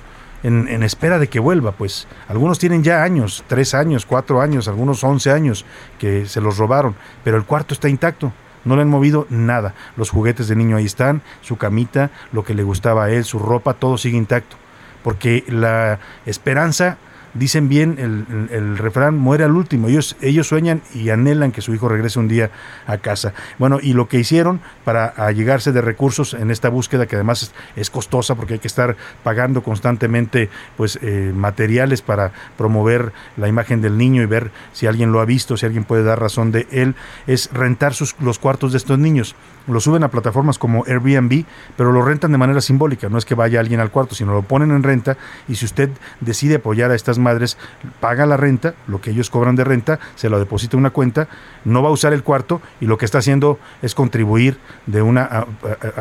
En, 0.43 0.83
espera 0.83 1.19
de 1.19 1.29
que 1.29 1.41
vuelva, 1.41 1.73
pues 1.73 2.07
algunos 2.29 2.59
tienen 2.59 2.85
ya 2.85 3.03
años, 3.03 3.43
tres 3.47 3.73
años, 3.73 4.05
cuatro 4.05 4.43
años, 4.43 4.69
algunos 4.69 5.03
once 5.03 5.31
años 5.31 5.65
que 5.99 6.27
se 6.27 6.43
los 6.43 6.59
robaron, 6.59 6.95
pero 7.25 7.39
el 7.39 7.45
cuarto 7.45 7.73
está 7.73 7.89
intacto, 7.89 8.31
no 8.67 8.77
le 8.77 8.83
han 8.83 8.91
movido 8.91 9.27
nada. 9.31 9.73
Los 9.97 10.11
juguetes 10.11 10.47
de 10.47 10.55
niño 10.55 10.77
ahí 10.77 10.85
están, 10.85 11.23
su 11.41 11.57
camita, 11.57 12.11
lo 12.31 12.45
que 12.45 12.53
le 12.53 12.63
gustaba 12.63 13.05
a 13.05 13.11
él, 13.11 13.25
su 13.25 13.39
ropa, 13.39 13.73
todo 13.73 13.97
sigue 13.97 14.19
intacto. 14.19 14.57
Porque 15.03 15.45
la 15.49 15.99
esperanza 16.27 16.99
dicen 17.35 17.69
bien 17.69 17.97
el, 17.99 18.79
refrán, 18.79 19.19
muere 19.19 19.45
al 19.45 19.53
último. 19.53 19.89
Ellos, 19.89 20.17
ellos 20.21 20.49
sueñan 20.49 20.83
y 20.95 21.11
anhelan 21.11 21.53
que 21.53 21.61
su 21.61 21.75
hijo 21.75 21.89
regrese 21.89 22.19
un 22.19 22.29
día 22.29 22.51
a 22.87 22.99
casa. 22.99 23.35
Bueno, 23.59 23.79
y 23.83 23.93
lo 23.93 24.09
que 24.09 24.19
hicieron 24.19 24.61
para 24.85 25.07
allegarse 25.07 25.73
de 25.73 25.81
recursos 25.81 26.35
en 26.35 26.51
esta 26.51 26.69
búsqueda, 26.69 27.07
que 27.07 27.17
además 27.17 27.53
es, 27.77 27.91
costosa 27.91 28.35
porque 28.35 28.55
hay 28.55 28.59
que 28.59 28.69
estar 28.69 28.97
pagando 29.23 29.63
constantemente 29.63 30.49
pues 30.77 30.99
eh, 31.03 31.33
materiales 31.35 32.03
para 32.03 32.33
promover 32.57 33.13
la 33.37 33.47
imagen 33.47 33.81
del 33.83 33.99
niño 33.99 34.23
y 34.23 34.27
ver 34.27 34.51
si 34.73 34.87
alguien 34.87 35.13
lo 35.13 35.21
ha 35.21 35.25
visto, 35.25 35.57
si 35.57 35.67
alguien 35.67 35.85
puede 35.85 36.03
dar 36.03 36.21
razón 36.21 36.51
de 36.51 36.67
él, 36.73 36.95
es 37.27 37.51
rentar 37.53 37.95
sus, 37.95 38.17
los 38.21 38.39
cuartos 38.39 38.73
de 38.73 38.79
estos 38.79 38.99
niños. 38.99 39.37
Lo 39.67 39.81
suben 39.81 40.03
a 40.03 40.09
plataformas 40.09 40.59
como 40.59 40.85
Airbnb, 40.87 41.45
pero 41.77 41.93
lo 41.93 42.03
rentan 42.03 42.33
de 42.33 42.39
manera 42.39 42.61
simbólica. 42.61 43.09
No 43.09 43.17
es 43.17 43.25
que 43.25 43.35
vaya 43.35 43.61
alguien 43.61 43.81
al 43.81 43.91
cuarto, 43.91 44.15
sino 44.15 44.33
lo 44.33 44.43
ponen 44.43 44.71
en 44.71 44.83
renta 44.83 45.17
y 45.49 45.55
si 45.55 45.65
usted 45.65 45.91
decide 46.21 46.57
apoyar 46.57 46.91
a 46.91 46.95
estas 46.95 47.19
madres, 47.25 47.59
paga 47.99 48.27
la 48.27 48.37
renta, 48.37 48.75
lo 48.87 49.01
que 49.01 49.11
ellos 49.11 49.31
cobran 49.31 49.57
de 49.57 49.65
renta, 49.65 49.99
se 50.15 50.29
lo 50.29 50.39
deposita 50.39 50.77
en 50.77 50.81
una 50.81 50.91
cuenta, 50.91 51.27
no 51.65 51.83
va 51.83 51.89
a 51.89 51.93
usar 51.93 52.13
el 52.13 52.23
cuarto 52.23 52.61
y 52.81 52.87
lo 52.87 52.99
que 52.99 53.05
está 53.05 53.19
haciendo 53.19 53.59
es 53.83 53.95
contribuir 53.95 54.59
de, 54.87 55.03
una, 55.03 55.47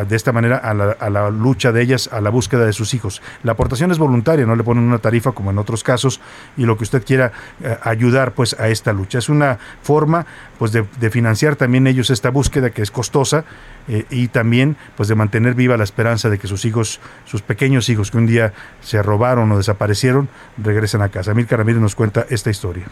de 0.08 0.16
esta 0.16 0.32
manera 0.32 0.58
a 0.58 0.74
la, 0.74 0.92
a 0.92 1.10
la 1.10 1.30
lucha 1.32 1.72
de 1.72 1.82
ellas, 1.82 2.10
a 2.12 2.22
la 2.22 2.30
búsqueda 2.30 2.66
de 2.66 2.74
sus 2.74 2.94
hijos. 2.94 3.22
La 3.44 3.54
aportación 3.54 3.92
es 3.92 3.98
voluntaria, 3.98 4.46
no 4.46 4.56
le 4.56 4.64
ponen 4.64 4.84
una 4.84 5.00
tarifa 5.00 5.32
como 5.32 5.50
en 5.50 5.58
otros 5.58 5.84
casos 5.84 6.22
y 6.58 6.66
lo 6.66 6.78
que 6.78 6.84
usted 6.84 7.04
quiera 7.04 7.32
eh, 7.64 7.78
ayudar 7.84 8.34
pues 8.34 8.60
a 8.60 8.68
esta 8.68 8.94
lucha. 8.94 9.18
Es 9.20 9.30
una 9.30 9.58
forma 9.82 10.26
pues 10.60 10.72
de 10.72 11.10
financiar 11.10 11.56
también 11.56 11.88
ellos 11.88 12.10
esta 12.10 12.30
búsqueda 12.30 12.70
que 12.70 12.82
es 12.82 12.92
costosa 12.92 13.46
eh, 13.88 14.06
y 14.10 14.28
también 14.30 14.78
pues 14.96 15.10
de 15.10 15.16
mantener 15.16 15.56
viva 15.56 15.78
la 15.78 15.84
esperanza 15.84 16.30
de 16.30 16.40
que 16.40 16.48
sus 16.48 16.66
hijos, 16.66 17.00
sus 17.26 17.42
pequeños 17.42 17.90
hijos 17.90 18.12
que 18.12 18.18
un 18.18 18.28
día 18.28 18.54
se 18.82 19.02
robaron 19.02 19.52
o 19.52 19.58
desaparecieron, 19.58 20.30
regresen 20.58 21.02
a 21.02 21.10
casa. 21.10 21.34
Milka 21.34 21.58
Ramírez 21.58 21.82
nos 21.82 21.96
cuenta 21.96 22.26
esta 22.30 22.50
historia. 22.50 22.86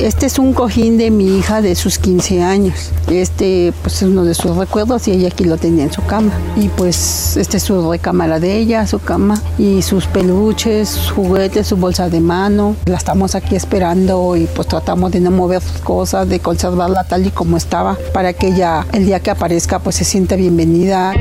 Este 0.00 0.24
es 0.24 0.38
un 0.38 0.54
cojín 0.54 0.96
de 0.96 1.10
mi 1.10 1.36
hija 1.36 1.60
de 1.60 1.74
sus 1.74 1.98
15 1.98 2.42
años. 2.42 2.90
Este 3.10 3.74
pues 3.82 3.96
es 3.96 4.08
uno 4.08 4.24
de 4.24 4.32
sus 4.32 4.56
recuerdos 4.56 5.06
y 5.06 5.10
ella 5.10 5.28
aquí 5.28 5.44
lo 5.44 5.58
tenía 5.58 5.84
en 5.84 5.92
su 5.92 6.02
cama. 6.06 6.32
Y 6.56 6.68
pues 6.68 7.36
este 7.36 7.58
es 7.58 7.64
su 7.64 7.90
recámara 7.90 8.40
de 8.40 8.56
ella, 8.56 8.86
su 8.86 8.98
cama 8.98 9.38
y 9.58 9.82
sus 9.82 10.06
peluches, 10.06 10.88
sus 10.88 11.10
juguetes, 11.10 11.66
su 11.66 11.76
bolsa 11.76 12.08
de 12.08 12.20
mano. 12.20 12.76
La 12.86 12.96
estamos 12.96 13.34
aquí 13.34 13.56
esperando 13.56 14.36
y 14.36 14.46
pues 14.46 14.68
tratamos 14.68 15.12
de 15.12 15.20
no 15.20 15.30
mover 15.30 15.60
cosas, 15.84 16.26
de 16.30 16.40
conservarla 16.40 17.04
tal 17.04 17.26
y 17.26 17.30
como 17.30 17.58
estaba 17.58 17.98
para 18.14 18.32
que 18.32 18.48
ella 18.48 18.86
el 18.94 19.04
día 19.04 19.20
que 19.20 19.30
aparezca 19.30 19.80
pues 19.80 19.96
se 19.96 20.04
sienta 20.04 20.34
bienvenida. 20.34 21.12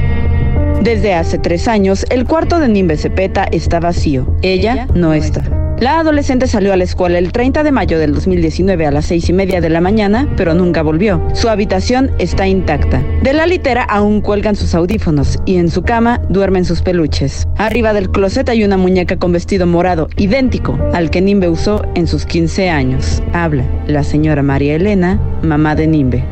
Desde 0.82 1.13
hace 1.15 1.38
tres 1.38 1.68
años, 1.68 2.06
el 2.10 2.26
cuarto 2.26 2.60
de 2.60 2.70
Nimbe 2.70 2.96
Cepeta 2.96 3.44
está 3.44 3.82
vacío. 3.82 4.26
Ella 4.42 4.88
no 4.94 5.12
está. 5.13 5.68
La 5.80 6.00
adolescente 6.00 6.48
salió 6.48 6.74
a 6.74 6.78
la 6.78 6.84
escuela 6.84 7.20
el 7.20 7.32
30 7.32 7.63
de 7.63 7.72
mayo 7.72 8.00
del 8.00 8.13
2019 8.13 8.86
a 8.86 8.92
las 8.92 9.06
seis 9.06 9.30
y 9.30 9.34
media 9.34 9.62
de 9.62 9.70
la 9.70 9.80
mañana, 9.80 10.28
pero 10.36 10.54
nunca 10.54 10.82
volvió. 10.82 11.26
Su 11.34 11.48
habitación 11.48 12.12
está 12.20 12.46
intacta. 12.48 13.02
De 13.24 13.32
la 13.32 13.46
litera 13.46 13.84
aún 13.84 14.20
cuelgan 14.20 14.58
sus 14.58 14.76
audífonos 14.76 15.39
y 15.46 15.56
en 15.56 15.70
su 15.70 15.84
cama 15.84 16.20
duermen 16.28 16.65
sus 16.65 16.82
peluches. 16.82 17.48
Arriba 17.56 17.94
del 17.94 18.12
closet 18.12 18.50
hay 18.50 18.65
una 18.65 18.76
muñeca 18.76 19.15
con 19.15 19.32
vestido 19.32 19.68
morado, 19.68 20.10
idéntico 20.18 20.78
al 20.92 21.10
que 21.10 21.22
Nimbe 21.22 21.48
usó 21.48 21.82
en 21.96 22.08
sus 22.08 22.26
15 22.26 22.70
años. 22.70 23.24
Habla 23.32 23.63
la 23.88 24.04
señora 24.04 24.44
María 24.44 24.76
Elena, 24.76 25.18
mamá 25.44 25.76
de 25.76 25.88
Nimbe. 25.88 26.25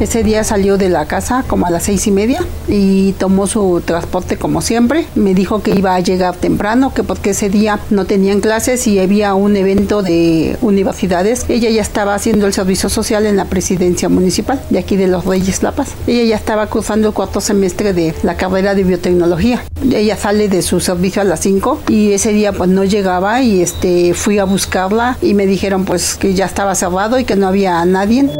Ese 0.00 0.22
día 0.22 0.44
salió 0.44 0.78
de 0.78 0.88
la 0.88 1.04
casa 1.04 1.44
como 1.46 1.66
a 1.66 1.70
las 1.70 1.82
seis 1.82 2.06
y 2.06 2.10
media 2.10 2.42
y 2.68 3.12
tomó 3.12 3.46
su 3.46 3.82
transporte 3.84 4.38
como 4.38 4.62
siempre. 4.62 5.04
Me 5.14 5.34
dijo 5.34 5.62
que 5.62 5.72
iba 5.72 5.94
a 5.94 6.00
llegar 6.00 6.36
temprano, 6.36 6.94
que 6.94 7.02
porque 7.02 7.30
ese 7.30 7.50
día 7.50 7.78
no 7.90 8.06
tenían 8.06 8.40
clases 8.40 8.86
y 8.86 8.98
había 8.98 9.34
un 9.34 9.56
evento 9.56 10.02
de 10.02 10.56
universidades. 10.62 11.44
Ella 11.50 11.68
ya 11.68 11.82
estaba 11.82 12.14
haciendo 12.14 12.46
el 12.46 12.54
servicio 12.54 12.88
social 12.88 13.26
en 13.26 13.36
la 13.36 13.44
presidencia 13.44 14.08
municipal 14.08 14.58
de 14.70 14.78
aquí 14.78 14.96
de 14.96 15.06
los 15.06 15.26
Reyes 15.26 15.62
La 15.62 15.72
Paz. 15.72 15.90
Ella 16.06 16.24
ya 16.24 16.36
estaba 16.36 16.66
cursando 16.68 17.08
el 17.08 17.14
cuarto 17.14 17.42
semestre 17.42 17.92
de 17.92 18.14
la 18.22 18.38
carrera 18.38 18.74
de 18.74 18.84
biotecnología. 18.84 19.62
Ella 19.92 20.16
sale 20.16 20.48
de 20.48 20.62
su 20.62 20.80
servicio 20.80 21.20
a 21.20 21.26
las 21.26 21.40
5 21.40 21.82
y 21.88 22.12
ese 22.12 22.32
día 22.32 22.52
pues 22.52 22.70
no 22.70 22.84
llegaba 22.84 23.42
y 23.42 23.60
este 23.60 24.14
fui 24.14 24.38
a 24.38 24.44
buscarla 24.44 25.18
y 25.20 25.34
me 25.34 25.44
dijeron 25.44 25.84
pues 25.84 26.14
que 26.14 26.32
ya 26.32 26.46
estaba 26.46 26.74
cerrado 26.74 27.18
y 27.18 27.24
que 27.24 27.36
no 27.36 27.46
había 27.46 27.84
nadie. 27.84 28.30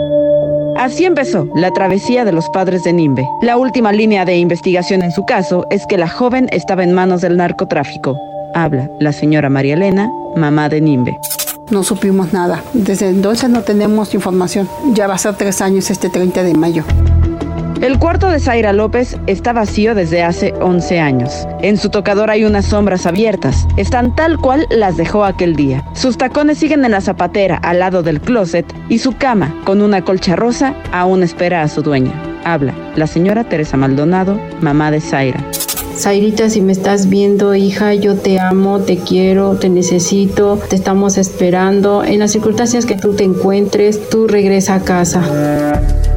Así 0.76 1.04
empezó 1.04 1.46
la 1.54 1.70
travesía 1.72 2.24
de 2.24 2.32
los 2.32 2.48
padres 2.50 2.84
de 2.84 2.92
Nimbe. 2.92 3.28
La 3.42 3.56
última 3.56 3.92
línea 3.92 4.24
de 4.24 4.38
investigación 4.38 5.02
en 5.02 5.12
su 5.12 5.24
caso 5.24 5.66
es 5.70 5.86
que 5.86 5.98
la 5.98 6.08
joven 6.08 6.48
estaba 6.52 6.84
en 6.84 6.92
manos 6.92 7.20
del 7.20 7.36
narcotráfico. 7.36 8.16
Habla 8.54 8.90
la 8.98 9.12
señora 9.12 9.48
María 9.50 9.74
Elena, 9.74 10.10
mamá 10.36 10.68
de 10.68 10.80
Nimbe. 10.80 11.18
No 11.70 11.84
supimos 11.84 12.32
nada. 12.32 12.62
Desde 12.72 13.08
entonces 13.08 13.48
no 13.48 13.62
tenemos 13.62 14.14
información. 14.14 14.68
Ya 14.92 15.06
va 15.06 15.14
a 15.14 15.18
ser 15.18 15.34
tres 15.36 15.60
años 15.60 15.90
este 15.90 16.08
30 16.08 16.42
de 16.42 16.54
mayo. 16.54 16.84
El 17.80 17.98
cuarto 17.98 18.28
de 18.28 18.40
Zaira 18.40 18.74
López 18.74 19.16
está 19.26 19.54
vacío 19.54 19.94
desde 19.94 20.22
hace 20.22 20.52
11 20.60 21.00
años. 21.00 21.48
En 21.62 21.78
su 21.78 21.88
tocador 21.88 22.28
hay 22.28 22.44
unas 22.44 22.66
sombras 22.66 23.06
abiertas. 23.06 23.66
Están 23.78 24.14
tal 24.14 24.36
cual 24.36 24.66
las 24.68 24.98
dejó 24.98 25.24
aquel 25.24 25.56
día. 25.56 25.82
Sus 25.94 26.18
tacones 26.18 26.58
siguen 26.58 26.84
en 26.84 26.90
la 26.90 27.00
zapatera 27.00 27.56
al 27.56 27.78
lado 27.78 28.02
del 28.02 28.20
closet 28.20 28.66
y 28.90 28.98
su 28.98 29.16
cama, 29.16 29.54
con 29.64 29.80
una 29.80 30.04
colcha 30.04 30.36
rosa, 30.36 30.74
aún 30.92 31.22
espera 31.22 31.62
a 31.62 31.68
su 31.68 31.80
dueña. 31.80 32.12
Habla 32.44 32.74
la 32.96 33.06
señora 33.06 33.44
Teresa 33.44 33.78
Maldonado, 33.78 34.38
mamá 34.60 34.90
de 34.90 35.00
Zaira. 35.00 35.42
Zairita, 35.96 36.50
si 36.50 36.60
me 36.60 36.72
estás 36.72 37.08
viendo, 37.08 37.54
hija, 37.54 37.94
yo 37.94 38.14
te 38.16 38.38
amo, 38.38 38.80
te 38.80 38.98
quiero, 38.98 39.56
te 39.56 39.70
necesito, 39.70 40.58
te 40.68 40.76
estamos 40.76 41.16
esperando. 41.16 42.04
En 42.04 42.18
las 42.18 42.32
circunstancias 42.32 42.84
que 42.84 42.96
tú 42.96 43.14
te 43.14 43.24
encuentres, 43.24 44.10
tú 44.10 44.26
regresa 44.28 44.74
a 44.74 44.80
casa. 44.80 45.22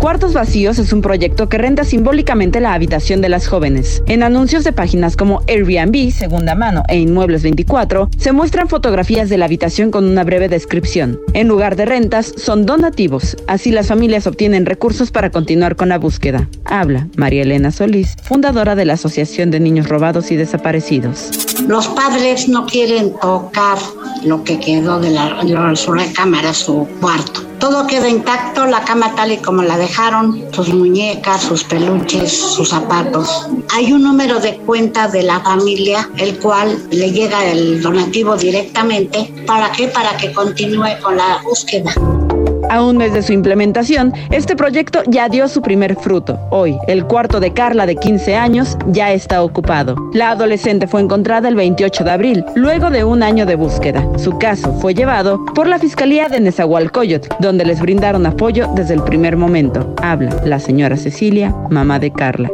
Cuartos 0.03 0.33
Vacíos 0.33 0.79
es 0.79 0.91
un 0.91 1.01
proyecto 1.01 1.47
que 1.47 1.57
renta 1.57 1.85
simbólicamente 1.85 2.59
la 2.59 2.73
habitación 2.73 3.21
de 3.21 3.29
las 3.29 3.47
jóvenes. 3.47 4.03
En 4.05 4.21
anuncios 4.21 4.65
de 4.65 4.73
páginas 4.73 5.15
como 5.15 5.41
Airbnb, 5.47 6.11
Segunda 6.11 6.55
Mano 6.55 6.83
e 6.89 6.99
Inmuebles 6.99 7.41
24, 7.41 8.09
se 8.17 8.33
muestran 8.33 8.67
fotografías 8.67 9.29
de 9.29 9.37
la 9.37 9.45
habitación 9.45 9.91
con 9.91 10.03
una 10.03 10.25
breve 10.25 10.49
descripción. 10.49 11.21
En 11.31 11.47
lugar 11.47 11.77
de 11.77 11.85
rentas, 11.85 12.33
son 12.35 12.65
donativos, 12.65 13.37
así 13.47 13.71
las 13.71 13.87
familias 13.87 14.27
obtienen 14.27 14.65
recursos 14.65 15.09
para 15.09 15.29
continuar 15.29 15.77
con 15.77 15.87
la 15.87 15.99
búsqueda. 15.99 16.49
Habla 16.65 17.07
María 17.15 17.43
Elena 17.43 17.71
Solís, 17.71 18.17
fundadora 18.23 18.75
de 18.75 18.83
la 18.83 18.95
Asociación 18.95 19.51
de 19.51 19.61
Niños 19.61 19.87
Robados 19.87 20.31
y 20.31 20.35
Desaparecidos. 20.35 21.29
Los 21.65 21.87
padres 21.87 22.49
no 22.49 22.65
quieren 22.65 23.13
tocar 23.21 23.77
lo 24.25 24.43
que 24.43 24.59
quedó 24.59 24.99
de, 24.99 25.11
la, 25.11 25.41
de 25.45 25.55
recámara, 25.93 26.53
su 26.53 26.89
cuarto. 26.99 27.52
Todo 27.63 27.87
queda 27.87 28.09
intacto, 28.09 28.65
la 28.65 28.83
cama 28.83 29.15
tal 29.15 29.31
y 29.31 29.37
como 29.37 29.61
la 29.61 29.77
dejaron, 29.77 30.47
sus 30.51 30.73
muñecas, 30.73 31.43
sus 31.43 31.63
peluches, 31.63 32.37
sus 32.37 32.67
zapatos. 32.67 33.47
Hay 33.71 33.93
un 33.93 34.03
número 34.03 34.41
de 34.41 34.57
cuenta 34.57 35.07
de 35.07 35.23
la 35.23 35.39
familia, 35.39 36.09
el 36.17 36.37
cual 36.39 36.77
le 36.91 37.13
llega 37.13 37.45
el 37.45 37.81
donativo 37.81 38.35
directamente. 38.35 39.33
¿Para 39.47 39.71
qué? 39.71 39.87
Para 39.87 40.17
que 40.17 40.33
continúe 40.33 40.99
con 41.01 41.15
la 41.15 41.41
búsqueda. 41.41 41.93
Aún 42.69 42.97
desde 42.97 43.21
su 43.21 43.33
implementación, 43.33 44.13
este 44.31 44.55
proyecto 44.55 45.01
ya 45.07 45.29
dio 45.29 45.47
su 45.47 45.61
primer 45.61 45.95
fruto. 45.95 46.39
Hoy, 46.49 46.77
el 46.87 47.05
cuarto 47.05 47.39
de 47.39 47.53
Carla 47.53 47.85
de 47.85 47.95
15 47.95 48.35
años 48.35 48.77
ya 48.87 49.11
está 49.11 49.43
ocupado. 49.43 49.95
La 50.13 50.31
adolescente 50.31 50.87
fue 50.87 51.01
encontrada 51.01 51.49
el 51.49 51.55
28 51.55 52.03
de 52.03 52.11
abril, 52.11 52.45
luego 52.55 52.89
de 52.89 53.03
un 53.03 53.23
año 53.23 53.45
de 53.45 53.55
búsqueda. 53.55 54.07
Su 54.17 54.37
caso 54.37 54.73
fue 54.73 54.93
llevado 54.93 55.43
por 55.53 55.67
la 55.67 55.79
Fiscalía 55.79 56.29
de 56.29 56.39
Nezahualcóyotl, 56.39 57.29
donde 57.39 57.65
les 57.65 57.81
brindaron 57.81 58.25
apoyo 58.25 58.67
desde 58.75 58.93
el 58.93 59.03
primer 59.03 59.37
momento. 59.37 59.93
Habla 60.01 60.41
la 60.45 60.59
señora 60.59 60.97
Cecilia, 60.97 61.55
mamá 61.69 61.99
de 61.99 62.11
Carla. 62.11 62.49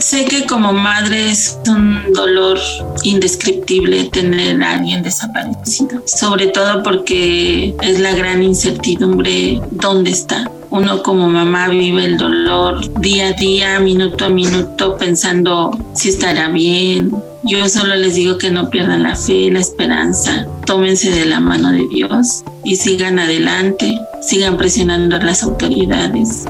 Sé 0.00 0.24
que 0.24 0.46
como 0.46 0.72
madre 0.72 1.30
es 1.30 1.58
un 1.68 2.14
dolor 2.14 2.58
indescriptible 3.02 4.04
tener 4.04 4.62
a 4.62 4.72
alguien 4.72 5.02
desaparecido, 5.02 6.02
sobre 6.06 6.46
todo 6.46 6.82
porque 6.82 7.74
es 7.82 8.00
la 8.00 8.14
gran 8.14 8.42
incertidumbre 8.42 9.60
dónde 9.70 10.10
está. 10.10 10.50
Uno 10.70 11.02
como 11.02 11.28
mamá 11.28 11.68
vive 11.68 12.06
el 12.06 12.16
dolor 12.16 12.80
día 13.00 13.28
a 13.28 13.32
día, 13.32 13.78
minuto 13.78 14.24
a 14.24 14.30
minuto, 14.30 14.96
pensando 14.96 15.78
si 15.92 16.08
estará 16.08 16.48
bien. 16.48 17.12
Yo 17.44 17.68
solo 17.68 17.94
les 17.94 18.14
digo 18.14 18.38
que 18.38 18.50
no 18.50 18.70
pierdan 18.70 19.02
la 19.02 19.16
fe, 19.16 19.50
la 19.50 19.60
esperanza, 19.60 20.46
tómense 20.64 21.10
de 21.10 21.26
la 21.26 21.40
mano 21.40 21.72
de 21.72 21.86
Dios 21.88 22.42
y 22.64 22.76
sigan 22.76 23.18
adelante, 23.18 24.00
sigan 24.22 24.56
presionando 24.56 25.16
a 25.16 25.20
las 25.20 25.42
autoridades. 25.42 26.46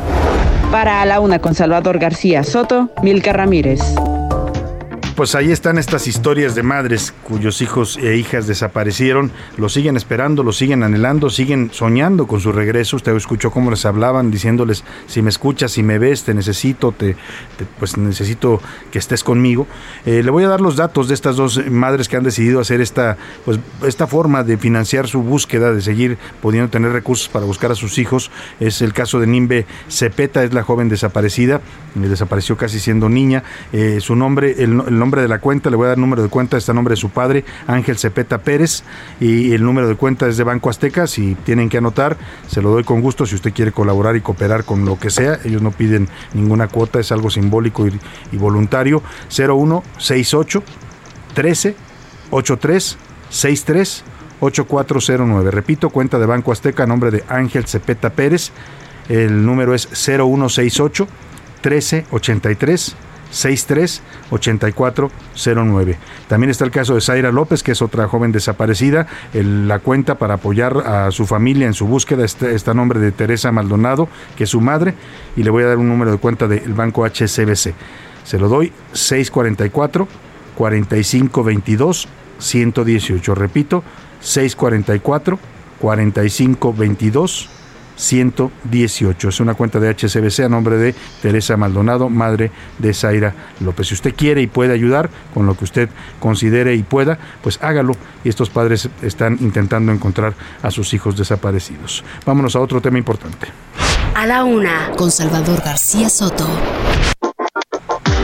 Para 0.71 1.03
a 1.03 1.05
la 1.05 1.19
una 1.19 1.41
con 1.41 1.57
Salvador 1.57 1.99
García 1.99 2.45
Soto, 2.45 2.91
Milka 3.03 3.33
Ramírez. 3.33 3.81
Pues 5.21 5.35
ahí 5.35 5.53
están 5.53 5.77
estas 5.77 6.07
historias 6.07 6.55
de 6.55 6.63
madres 6.63 7.13
cuyos 7.25 7.61
hijos 7.61 7.99
e 7.99 8.17
hijas 8.17 8.47
desaparecieron, 8.47 9.31
lo 9.59 9.69
siguen 9.69 9.99
esperando, 9.99 10.43
lo 10.43 10.51
siguen 10.51 10.83
anhelando, 10.83 11.29
siguen 11.29 11.69
soñando 11.75 12.27
con 12.27 12.41
su 12.41 12.53
regreso. 12.53 12.97
Usted 12.97 13.15
escuchó 13.15 13.51
cómo 13.51 13.71
les 13.71 13.85
hablaban, 13.85 14.31
diciéndoles, 14.31 14.83
si 15.07 15.21
me 15.21 15.29
escuchas, 15.29 15.73
si 15.73 15.83
me 15.83 15.99
ves, 15.99 16.25
te 16.25 16.33
necesito, 16.33 16.93
te, 16.93 17.17
pues 17.79 17.99
necesito 17.99 18.63
que 18.91 18.99
estés 18.99 19.23
conmigo. 19.23 19.67
Eh, 20.07 20.23
le 20.23 20.31
voy 20.31 20.45
a 20.45 20.49
dar 20.49 20.63
los 20.63 20.77
datos 20.77 21.07
de 21.09 21.13
estas 21.13 21.37
dos 21.37 21.67
madres 21.71 22.09
que 22.09 22.17
han 22.17 22.25
decidido 22.25 22.59
hacer 22.59 22.81
esta, 22.81 23.19
pues, 23.45 23.61
esta 23.87 24.07
forma 24.07 24.43
de 24.43 24.57
financiar 24.57 25.07
su 25.07 25.21
búsqueda, 25.23 25.71
de 25.75 25.83
seguir 25.83 26.17
pudiendo 26.41 26.71
tener 26.71 26.93
recursos 26.93 27.29
para 27.29 27.45
buscar 27.45 27.71
a 27.71 27.75
sus 27.75 27.99
hijos. 27.99 28.31
Es 28.59 28.81
el 28.81 28.95
caso 28.95 29.21
de 29.21 29.27
Nimbe 29.27 29.67
Cepeta, 29.91 30.45
es 30.45 30.55
la 30.55 30.63
joven 30.63 30.89
desaparecida, 30.89 31.57
eh, 31.57 32.09
desapareció 32.09 32.57
casi 32.57 32.81
siendo 32.81 33.11
niña. 33.11 33.43
Eh, 33.75 33.99
su 34.01 34.17
nombre, 34.17 34.55
el, 34.65 34.79
no- 34.79 34.89
el 34.89 34.99
nombre 34.99 35.10
de 35.19 35.29
la 35.29 35.41
cuenta, 35.41 35.71
le 35.71 35.77
voy 35.77 35.87
a 35.87 35.89
dar 35.89 35.97
el 35.97 36.01
número 36.01 36.23
de 36.23 36.29
cuenta, 36.29 36.57
está 36.57 36.73
el 36.73 36.77
nombre 36.77 36.93
de 36.93 36.97
su 36.97 37.11
padre, 37.11 37.45
Ángel 37.67 37.99
Cepeta 37.99 38.39
Pérez, 38.39 38.85
y 39.19 39.53
el 39.53 39.65
número 39.65 39.89
de 39.89 39.97
cuenta 39.97 40.29
es 40.29 40.37
de 40.37 40.45
Banco 40.45 40.71
Azteca, 40.71 41.07
si 41.07 41.35
tienen 41.35 41.69
que 41.69 41.79
anotar, 41.79 42.17
se 42.47 42.63
lo 42.63 42.71
doy 42.71 42.85
con 42.85 43.01
gusto 43.01 43.27
si 43.27 43.35
usted 43.35 43.53
quiere 43.53 43.73
colaborar 43.73 44.15
y 44.17 44.21
cooperar 44.21 44.65
con 44.65 44.85
lo 44.85 44.99
que 44.99 45.11
sea, 45.11 45.41
ellos 45.45 45.63
no 45.63 45.73
piden 45.73 46.09
ninguna 46.35 46.69
cuota, 46.69 47.01
es 47.01 47.11
algo 47.11 47.31
simbólico 47.31 47.87
y, 47.87 47.99
y 48.33 48.37
voluntario, 48.37 49.03
0168 49.29 50.63
13 51.35 51.75
83 52.31 52.99
63 53.31 54.05
8409. 54.41 55.51
Repito, 55.51 55.91
cuenta 55.91 56.19
de 56.19 56.27
Banco 56.27 56.53
Azteca, 56.53 56.87
nombre 56.87 57.11
de 57.11 57.25
Ángel 57.29 57.67
Cepeta 57.67 58.11
Pérez. 58.11 58.53
El 59.09 59.45
número 59.45 59.75
es 59.75 59.89
0168 59.89 61.07
13 61.61 62.07
83 63.31 63.91
63 63.91 64.03
8409. 64.31 65.99
También 66.29 66.51
está 66.51 66.65
el 66.65 66.71
caso 66.71 66.95
de 66.95 67.01
Zaira 67.01 67.31
López, 67.33 67.63
que 67.63 67.73
es 67.73 67.83
otra 67.83 68.09
joven 68.09 68.33
desaparecida. 68.33 69.07
El- 69.33 69.69
la 69.69 69.79
cuenta 69.79 70.17
para 70.17 70.35
apoyar 70.35 70.77
a 70.79 71.11
su 71.11 71.27
familia 71.27 71.67
en 71.67 71.75
su 71.75 71.87
búsqueda 71.87 72.25
está, 72.25 72.51
está 72.51 72.73
a 72.73 72.75
nombre 72.75 72.99
de 73.01 73.13
Teresa 73.13 73.53
Maldonado, 73.53 74.09
que 74.37 74.45
es 74.45 74.51
su 74.51 74.61
madre, 74.61 74.95
y 75.37 75.43
le 75.43 75.51
voy 75.51 75.63
a 75.63 75.67
dar 75.69 75.79
un 75.79 75.89
número 75.89 76.11
de 76.11 76.19
cuenta 76.19 76.49
del 76.49 76.73
banco 76.75 77.05
HSBC. 77.07 77.73
Se 78.25 78.39
lo 78.39 78.49
doy 78.49 78.73
644 78.93 80.09
4522 80.57 82.09
118. 82.39 83.35
Repito, 83.35 83.85
644 84.21 85.39
4522 85.81 87.31
118. 87.31 87.60
Es 89.29 89.41
una 89.41 89.55
cuenta 89.55 89.79
de 89.79 89.95
HSBC 89.95 90.41
a 90.41 90.49
nombre 90.49 90.77
de 90.77 90.95
Teresa 91.23 91.57
Maldonado, 91.57 92.09
madre 92.09 92.51
de 92.79 92.95
Zaira 92.95 93.35
López. 93.61 93.89
Si 93.89 93.95
usted 93.95 94.15
quiere 94.15 94.41
y 94.43 94.47
puede 94.47 94.73
ayudar 94.73 95.11
con 95.35 95.47
lo 95.47 95.55
que 95.57 95.65
usted 95.65 95.89
considere 96.19 96.75
y 96.75 96.83
pueda, 96.83 97.19
pues 97.43 97.59
hágalo. 97.63 97.95
Y 98.25 98.29
estos 98.29 98.51
padres 98.51 98.89
están 99.03 99.39
intentando 99.41 99.93
encontrar 99.93 100.35
a 100.63 100.71
sus 100.71 100.95
hijos 100.95 101.17
desaparecidos. 101.17 102.03
Vámonos 102.25 102.57
a 102.57 102.61
otro 102.61 102.81
tema 102.81 102.99
importante. 102.99 103.49
A 104.15 104.27
la 104.27 104.45
una, 104.45 104.91
con 104.97 105.11
Salvador 105.11 105.63
García 105.63 106.09
Soto. 106.09 106.47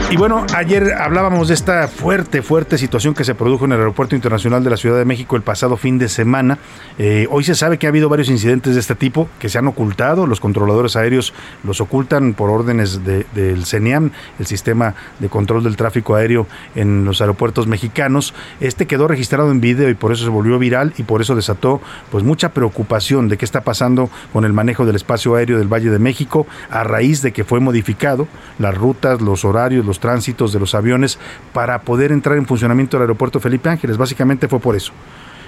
Y 0.09 0.17
bueno, 0.17 0.47
ayer 0.55 0.93
hablábamos 0.93 1.49
de 1.49 1.55
esta 1.55 1.89
fuerte, 1.89 2.41
fuerte 2.41 2.79
situación 2.79 3.13
que 3.13 3.25
se 3.25 3.35
produjo 3.35 3.65
en 3.65 3.73
el 3.73 3.79
Aeropuerto 3.81 4.15
Internacional 4.15 4.63
de 4.63 4.71
la 4.71 4.77
Ciudad 4.77 4.97
de 4.97 5.05
México 5.05 5.35
el 5.35 5.43
pasado 5.43 5.77
fin 5.77 5.99
de 5.99 6.09
semana. 6.09 6.59
Eh, 6.97 7.27
hoy 7.29 7.43
se 7.43 7.57
sabe 7.57 7.77
que 7.77 7.87
ha 7.87 7.91
habido 7.91 8.09
varios 8.09 8.29
incidentes 8.29 8.75
de 8.75 8.81
este 8.81 8.95
tipo 8.95 9.29
que 9.41 9.49
se 9.49 9.59
han 9.59 9.67
ocultado. 9.67 10.29
Los 10.29 10.39
controladores 10.39 10.95
aéreos 10.95 11.35
los 11.65 11.81
ocultan 11.81 12.35
por 12.35 12.51
órdenes 12.51 13.01
del 13.05 13.67
CENIAM, 13.67 14.13
el 14.39 14.47
sistema 14.47 14.95
de 15.19 15.29
control 15.29 15.65
del 15.65 15.77
tráfico 15.77 16.15
aéreo 16.15 16.47
en 16.77 17.05
los 17.05 17.21
aeropuertos 17.21 17.67
mexicanos. 17.67 18.33
Este 18.61 18.87
quedó 18.87 19.09
registrado 19.09 19.51
en 19.51 19.61
video 19.61 19.89
y 19.91 19.95
por 19.95 20.13
eso 20.13 20.23
se 20.23 20.31
volvió 20.31 20.57
viral 20.61 20.95
y 20.99 21.03
por 21.03 21.21
eso 21.21 21.35
desató 21.35 21.81
pues 22.13 22.23
mucha 22.23 22.51
preocupación 22.51 23.29
de 23.29 23.39
qué 23.39 23.45
está 23.45 23.63
pasando 23.63 24.09
con 24.33 24.45
el 24.45 24.53
manejo 24.53 24.87
del 24.87 24.95
espacio 24.95 25.35
aéreo 25.35 25.59
del 25.59 25.67
Valle 25.67 25.91
de 25.91 25.99
México 25.99 26.47
a 26.71 26.85
raíz 26.85 27.23
de 27.23 27.33
que 27.33 27.43
fue 27.43 27.59
modificado 27.59 28.29
las 28.61 28.77
rutas, 28.77 29.21
los 29.21 29.45
horarios, 29.45 29.85
tránsitos 30.01 30.53
de 30.53 30.61
los 30.61 30.75
aviones 30.75 31.19
para 31.53 31.81
poder 31.81 32.13
entrar 32.13 32.37
en 32.37 32.47
funcionamiento 32.47 32.97
el 32.97 33.03
aeropuerto 33.03 33.41
Felipe 33.41 33.69
Ángeles. 33.69 33.97
Básicamente 33.97 34.49
fue 34.49 34.61
por 34.61 34.77
eso 34.77 34.93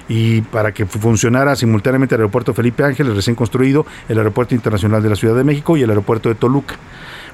y 0.09 0.40
para 0.40 0.72
que 0.72 0.86
funcionara 0.86 1.55
simultáneamente 1.55 2.14
el 2.14 2.22
aeropuerto 2.22 2.55
Felipe 2.55 2.82
Ángeles 2.82 3.14
recién 3.14 3.36
construido, 3.36 3.86
el 4.09 4.18
aeropuerto 4.18 4.55
internacional 4.55 5.03
de 5.03 5.11
la 5.11 5.16
Ciudad 5.16 5.36
de 5.36 5.44
México 5.44 5.76
y 5.76 5.82
el 5.82 5.90
aeropuerto 5.90 6.28
de 6.28 6.34
Toluca. 6.34 6.76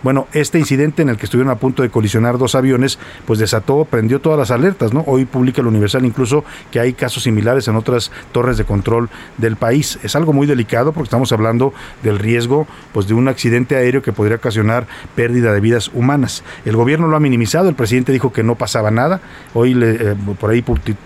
Bueno, 0.04 0.28
este 0.34 0.58
incidente 0.58 1.00
en 1.00 1.08
el 1.08 1.16
que 1.16 1.24
estuvieron 1.24 1.50
a 1.50 1.56
punto 1.56 1.82
de 1.82 1.88
colisionar 1.88 2.36
dos 2.36 2.54
aviones, 2.54 2.98
pues 3.24 3.38
desató, 3.38 3.86
prendió 3.86 4.20
todas 4.20 4.38
las 4.38 4.50
alertas, 4.50 4.92
¿no? 4.92 5.02
Hoy 5.06 5.24
publica 5.24 5.62
el 5.62 5.66
Universal 5.66 6.04
incluso 6.04 6.44
que 6.70 6.78
hay 6.78 6.92
casos 6.92 7.22
similares 7.22 7.68
en 7.68 7.76
otras 7.76 8.12
torres 8.30 8.58
de 8.58 8.64
control 8.64 9.08
del 9.38 9.56
país. 9.56 9.98
Es 10.02 10.14
algo 10.14 10.34
muy 10.34 10.46
delicado 10.46 10.92
porque 10.92 11.06
estamos 11.06 11.32
hablando 11.32 11.72
del 12.02 12.18
riesgo, 12.18 12.66
pues 12.92 13.08
de 13.08 13.14
un 13.14 13.28
accidente 13.28 13.76
aéreo 13.76 14.02
que 14.02 14.12
podría 14.12 14.36
ocasionar 14.36 14.86
pérdida 15.16 15.54
de 15.54 15.60
vidas 15.60 15.90
humanas. 15.94 16.44
El 16.66 16.76
gobierno 16.76 17.08
lo 17.08 17.16
ha 17.16 17.20
minimizado, 17.20 17.70
el 17.70 17.74
presidente 17.74 18.12
dijo 18.12 18.30
que 18.30 18.42
no 18.42 18.56
pasaba 18.56 18.90
nada. 18.90 19.22
Hoy 19.54 19.72
le, 19.72 19.92
eh, 19.92 20.16
por 20.38 20.50
ahí 20.50 20.62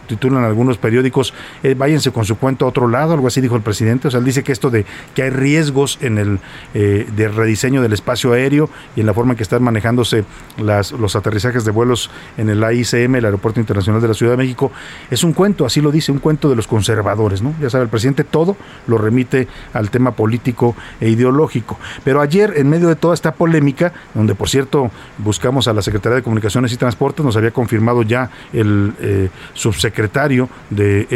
titulan 0.08 0.42
algunos 0.42 0.76
periódicos, 0.76 1.34
eh, 1.62 1.76
váyanse 1.78 2.10
con 2.10 2.24
su 2.24 2.36
cuento 2.36 2.64
a 2.64 2.68
otro 2.70 2.88
lado, 2.88 3.14
algo 3.14 3.28
así 3.28 3.40
dijo 3.40 3.54
el 3.54 3.62
presidente. 3.62 4.08
O 4.08 4.10
sea, 4.10 4.18
él 4.18 4.26
dice 4.26 4.42
que 4.42 4.50
esto 4.50 4.70
de 4.70 4.84
que 5.14 5.22
hay 5.22 5.30
riesgos 5.30 5.98
en 6.00 6.18
el 6.18 6.40
eh, 6.74 7.06
de 7.14 7.28
rediseño 7.28 7.80
del 7.80 7.92
espacio 7.92 8.32
aéreo 8.32 8.68
y 8.96 9.00
en 9.00 9.06
la 9.06 9.14
forma 9.14 9.32
en 9.32 9.36
que 9.36 9.42
están 9.42 9.62
manejándose 9.62 10.24
los 10.58 11.16
aterrizajes 11.16 11.64
de 11.64 11.70
vuelos 11.70 12.10
en 12.36 12.48
el 12.48 12.62
AICM, 12.62 13.16
el 13.16 13.24
Aeropuerto 13.24 13.60
Internacional 13.60 14.00
de 14.00 14.08
la 14.08 14.14
Ciudad 14.14 14.32
de 14.32 14.38
México, 14.38 14.72
es 15.10 15.22
un 15.24 15.32
cuento, 15.32 15.64
así 15.66 15.80
lo 15.80 15.90
dice, 15.90 16.12
un 16.12 16.18
cuento 16.18 16.48
de 16.48 16.56
los 16.56 16.66
conservadores, 16.66 17.42
¿no? 17.42 17.54
Ya 17.60 17.70
sabe, 17.70 17.84
el 17.84 17.90
presidente 17.90 18.24
todo 18.24 18.56
lo 18.86 18.98
remite 18.98 19.48
al 19.72 19.90
tema 19.90 20.12
político 20.12 20.74
e 21.00 21.08
ideológico. 21.10 21.78
Pero 22.04 22.20
ayer, 22.20 22.54
en 22.56 22.68
medio 22.68 22.88
de 22.88 22.96
toda 22.96 23.14
esta 23.14 23.32
polémica, 23.32 23.92
donde 24.14 24.34
por 24.34 24.48
cierto 24.48 24.90
buscamos 25.18 25.68
a 25.68 25.72
la 25.72 25.82
Secretaría 25.82 26.16
de 26.16 26.22
Comunicaciones 26.22 26.72
y 26.72 26.76
Transportes, 26.76 27.24
nos 27.24 27.36
había 27.36 27.50
confirmado 27.50 28.02
ya 28.02 28.30
el 28.52 28.94
eh, 29.00 29.28
subsecretario 29.54 30.48
de 30.70 31.06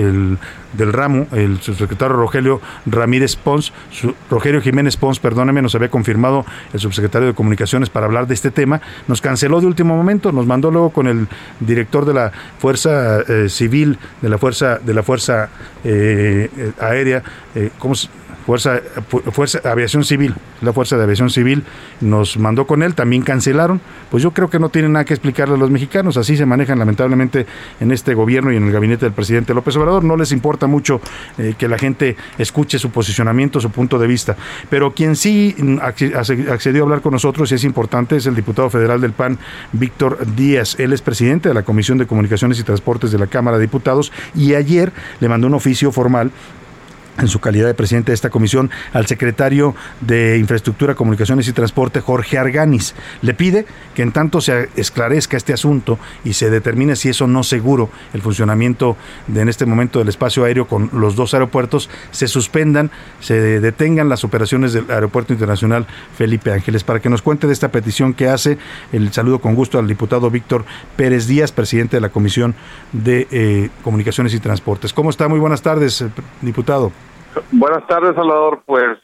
del 0.73 0.93
ramo, 0.93 1.27
el 1.33 1.61
subsecretario 1.61 2.17
Rogelio 2.17 2.61
Ramírez 2.87 3.37
Pons, 3.37 3.75
Rogelio 4.31 4.63
Jiménez 4.63 4.97
Pons, 4.97 5.21
perdóneme, 5.21 5.61
nos 5.61 5.75
había 5.75 5.91
confirmado 5.91 6.47
el 6.73 6.81
subsecretario 6.81 7.29
de 7.29 7.35
Comunicaciones 7.35 7.62
para 7.91 8.07
hablar 8.07 8.27
de 8.27 8.35
este 8.35 8.51
tema. 8.51 8.81
Nos 9.09 9.21
canceló 9.21 9.61
de 9.61 9.67
último 9.67 9.97
momento, 9.97 10.33
nos 10.33 10.47
mandó 10.47 10.71
luego 10.71 10.91
con 10.91 11.07
el 11.07 11.29
director 11.61 12.05
de 12.05 12.15
la 12.15 12.33
Fuerza 12.59 13.21
eh, 13.21 13.49
Civil, 13.49 13.99
de 14.21 14.29
la 14.29 14.39
Fuerza, 14.39 14.79
de 14.79 14.95
la 14.95 15.03
Fuerza 15.03 15.49
eh, 15.85 16.51
eh, 16.57 16.73
Aérea, 16.81 17.23
¿cómo 17.79 17.95
se 17.95 18.09
Fuerza, 18.47 18.81
Fuerza 19.33 19.61
Aviación 19.65 20.05
Civil, 20.05 20.35
la 20.61 20.73
Fuerza 20.73 20.97
de 20.97 21.05
Aviación 21.05 21.31
Civil 21.31 21.65
nos 22.01 22.37
mandó 22.37 22.67
con 22.67 22.83
él, 22.83 22.95
también 22.95 23.23
cancelaron. 23.23 23.81
Pues 24.11 24.23
yo 24.23 24.33
creo 24.33 24.51
que 24.51 24.59
no 24.59 24.69
tienen 24.69 24.93
nada 24.93 25.05
que 25.05 25.15
explicarle 25.15 25.55
a 25.55 25.59
los 25.59 25.71
mexicanos, 25.71 26.17
así 26.17 26.37
se 26.37 26.47
manejan 26.47 26.79
lamentablemente 26.79 27.47
en 27.81 27.93
este 27.93 28.15
gobierno 28.15 28.53
y 28.53 28.57
en 28.57 28.65
el 28.65 28.73
gabinete 28.73 29.07
del 29.07 29.13
presidente 29.13 29.55
López 29.55 29.77
Obrador. 29.77 30.05
No 30.05 30.17
les 30.17 30.33
importa 30.33 30.67
mucho 30.67 31.01
eh, 31.39 31.55
que 31.57 31.69
la 31.69 31.79
gente 31.79 32.17
escuche 32.39 32.79
su 32.79 32.91
posicionamiento, 32.91 33.61
su 33.61 33.71
punto 33.71 33.99
de 33.99 34.07
vista. 34.07 34.37
Pero 34.69 34.93
quien 34.93 35.17
sí 35.17 35.55
accedió 36.49 36.83
a 36.83 36.85
hablar 36.85 37.01
con 37.01 37.13
nosotros 37.13 37.51
y 37.53 37.55
es 37.55 37.65
importante 37.65 38.17
es 38.17 38.27
el 38.27 38.35
diputado 38.35 38.69
federal 38.71 39.01
del 39.01 39.13
PAN, 39.13 39.39
Víctor 39.73 40.19
Díaz. 40.37 40.79
Él 40.79 40.93
es 40.93 41.03
presidente 41.03 41.49
de 41.49 41.55
la 41.55 41.63
Comisión 41.63 41.99
de 41.99 42.07
Comunicaciones 42.07 42.59
y 42.59 42.65
Transportes 42.65 43.13
de 43.13 43.19
la 43.19 43.27
Cámara 43.27 43.57
de 43.57 43.63
Diputados 43.63 44.13
y 44.35 44.55
ayer 44.55 44.93
le 45.21 45.29
mandó 45.29 45.47
un 45.47 45.55
oficio 45.55 45.93
formal 45.93 46.31
en 47.19 47.29
su 47.29 47.41
calidad 47.41 47.67
de 47.67 47.75
presidente 47.75 48.13
de 48.13 48.15
esta 48.15 48.31
comisión, 48.31 48.71
al 48.93 49.07
secretario 49.07 49.75
de 50.01 50.39
Infraestructura, 50.39 50.95
Comunicaciones 50.95 51.47
y 51.47 51.53
Transporte, 51.53 52.01
Jorge 52.01 52.39
Arganis. 52.39 52.95
Le 53.21 53.35
pide 53.35 53.67
que 53.95 54.03
en 54.03 54.13
tanto 54.13 54.41
se 54.41 54.71
esclarezca 54.77 55.37
este 55.37 55.53
asunto 55.53 55.99
y 56.25 56.33
se 56.33 56.49
determine 56.49 56.97
si 56.97 57.11
eso 57.11 57.27
no 57.27 57.43
seguro 57.43 57.91
el 58.15 58.23
funcionamiento 58.23 58.97
de 59.27 59.43
en 59.43 59.49
este 59.49 59.67
momento 59.67 59.99
del 59.99 60.09
espacio 60.09 60.45
aéreo 60.45 60.67
con 60.67 60.89
los 60.93 61.17
dos 61.17 61.35
aeropuertos, 61.35 61.91
se 62.11 62.29
suspendan, 62.29 62.91
se 63.21 63.61
detengan 63.61 64.09
las 64.09 64.25
operaciones 64.25 64.73
del 64.73 64.91
Aeropuerto 64.91 65.33
Internacional 65.33 65.87
Felipe 66.17 66.53
Ángeles. 66.53 66.85
Para 66.85 67.01
que 67.01 67.11
nos 67.11 67.23
cuente 67.23 67.47
de 67.47 67.53
esta 67.53 67.71
petición 67.71 68.15
que 68.15 68.29
hace, 68.29 68.57
el 68.93 69.13
saludo 69.13 69.41
con 69.41 69.55
gusto 69.55 69.79
al 69.79 69.89
diputado 69.89 70.31
Víctor 70.31 70.65
Pérez 70.97 71.27
Díaz, 71.27 71.53
presidente 71.53 71.97
de 71.97 72.01
la 72.01 72.09
Comisión 72.09 72.55
de 72.93 73.27
eh, 73.31 73.71
Comunicaciones 73.83 74.33
y 74.35 74.41
Transportes. 74.41 74.93
¿Cómo 74.93 75.11
está? 75.11 75.29
Muy 75.29 75.41
buenas 75.41 75.63
tardes, 75.63 76.01
eh, 76.01 76.09
diputado. 76.41 76.93
Buenas 77.51 77.87
tardes, 77.87 78.15
Salvador. 78.15 78.63
Pues, 78.67 78.99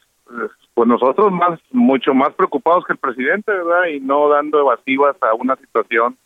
pues 0.73 0.87
nosotros 0.87 1.31
más, 1.31 1.59
mucho 1.71 2.13
más 2.13 2.33
preocupados 2.33 2.85
que 2.85 2.93
el 2.93 2.99
presidente, 2.99 3.51
¿verdad? 3.51 3.87
Y 3.87 3.99
no 3.99 4.29
dando 4.29 4.59
evasivas 4.59 5.15
a 5.21 5.33
una 5.33 5.55
situación 5.55 6.17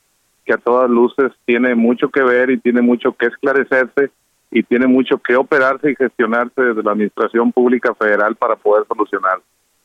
que 0.45 0.53
a 0.53 0.57
todas 0.57 0.89
luces 0.89 1.31
tiene 1.45 1.75
mucho 1.75 2.09
que 2.09 2.21
ver 2.21 2.49
y 2.49 2.59
tiene 2.59 2.81
mucho 2.81 3.13
que 3.13 3.27
esclarecerse 3.27 4.11
y 4.51 4.63
tiene 4.63 4.87
mucho 4.87 5.17
que 5.17 5.35
operarse 5.35 5.91
y 5.91 5.95
gestionarse 5.95 6.61
desde 6.61 6.83
la 6.83 6.91
Administración 6.91 7.51
Pública 7.51 7.95
Federal 7.95 8.35
para 8.35 8.55
poder 8.55 8.85
solucionar. 8.87 9.39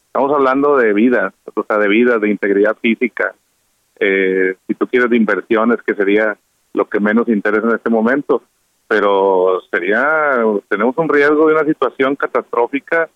Estamos 0.06 0.32
hablando 0.32 0.76
de 0.76 0.92
vidas, 0.92 1.32
o 1.54 1.62
sea, 1.62 1.78
de 1.78 1.88
vidas, 1.88 2.20
de 2.20 2.30
integridad 2.30 2.76
física, 2.78 3.34
eh, 4.00 4.56
si 4.66 4.74
tú 4.74 4.86
quieres 4.86 5.10
de 5.10 5.16
inversiones, 5.16 5.78
que 5.86 5.94
sería 5.94 6.36
lo 6.74 6.88
que 6.88 7.00
menos 7.00 7.28
interesa 7.28 7.68
en 7.68 7.76
este 7.76 7.90
momento 7.90 8.42
pero 8.88 9.60
sería, 9.70 10.38
tenemos 10.68 10.96
un 10.96 11.08
riesgo 11.08 11.46
de 11.46 11.54
una 11.54 11.64
situación 11.64 12.16
catastrófica 12.16 13.08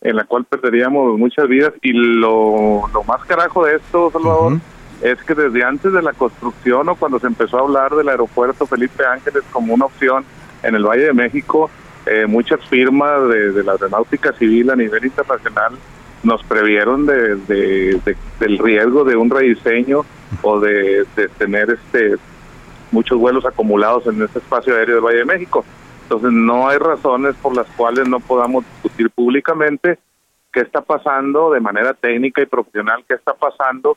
en 0.00 0.16
la 0.16 0.24
cual 0.24 0.44
perderíamos 0.44 1.16
muchas 1.16 1.48
vidas. 1.48 1.72
Y 1.80 1.92
lo, 1.92 2.88
lo 2.92 3.04
más 3.04 3.24
carajo 3.24 3.64
de 3.64 3.76
esto, 3.76 4.10
Salvador, 4.10 4.58
es 5.00 5.22
que 5.22 5.34
desde 5.34 5.64
antes 5.64 5.92
de 5.92 6.02
la 6.02 6.12
construcción 6.12 6.88
o 6.88 6.96
cuando 6.96 7.20
se 7.20 7.28
empezó 7.28 7.58
a 7.58 7.62
hablar 7.62 7.94
del 7.94 8.08
aeropuerto 8.08 8.66
Felipe 8.66 9.06
Ángeles 9.06 9.44
como 9.52 9.74
una 9.74 9.86
opción 9.86 10.24
en 10.64 10.74
el 10.74 10.84
Valle 10.84 11.04
de 11.04 11.12
México, 11.12 11.70
eh, 12.06 12.26
muchas 12.26 12.60
firmas 12.68 13.28
de, 13.28 13.62
la 13.62 13.72
aeronáutica 13.72 14.32
civil 14.32 14.70
a 14.70 14.76
nivel 14.76 15.04
internacional 15.04 15.74
nos 16.24 16.42
previeron 16.44 17.06
de, 17.06 18.00
del 18.38 18.58
riesgo 18.58 19.04
de 19.04 19.16
un 19.16 19.30
rediseño 19.30 20.04
o 20.42 20.60
de, 20.60 21.04
de 21.16 21.28
tener 21.36 21.70
este 21.70 22.16
muchos 22.92 23.18
vuelos 23.18 23.44
acumulados 23.44 24.06
en 24.06 24.22
este 24.22 24.38
espacio 24.38 24.76
aéreo 24.76 24.96
del 24.96 25.04
Valle 25.04 25.18
de 25.18 25.24
México. 25.24 25.64
Entonces 26.04 26.30
no 26.32 26.68
hay 26.68 26.78
razones 26.78 27.34
por 27.36 27.56
las 27.56 27.66
cuales 27.76 28.08
no 28.08 28.20
podamos 28.20 28.64
discutir 28.64 29.10
públicamente 29.10 29.98
qué 30.52 30.60
está 30.60 30.82
pasando 30.82 31.50
de 31.50 31.60
manera 31.60 31.94
técnica 31.94 32.42
y 32.42 32.46
profesional, 32.46 33.04
qué 33.08 33.14
está 33.14 33.34
pasando 33.34 33.96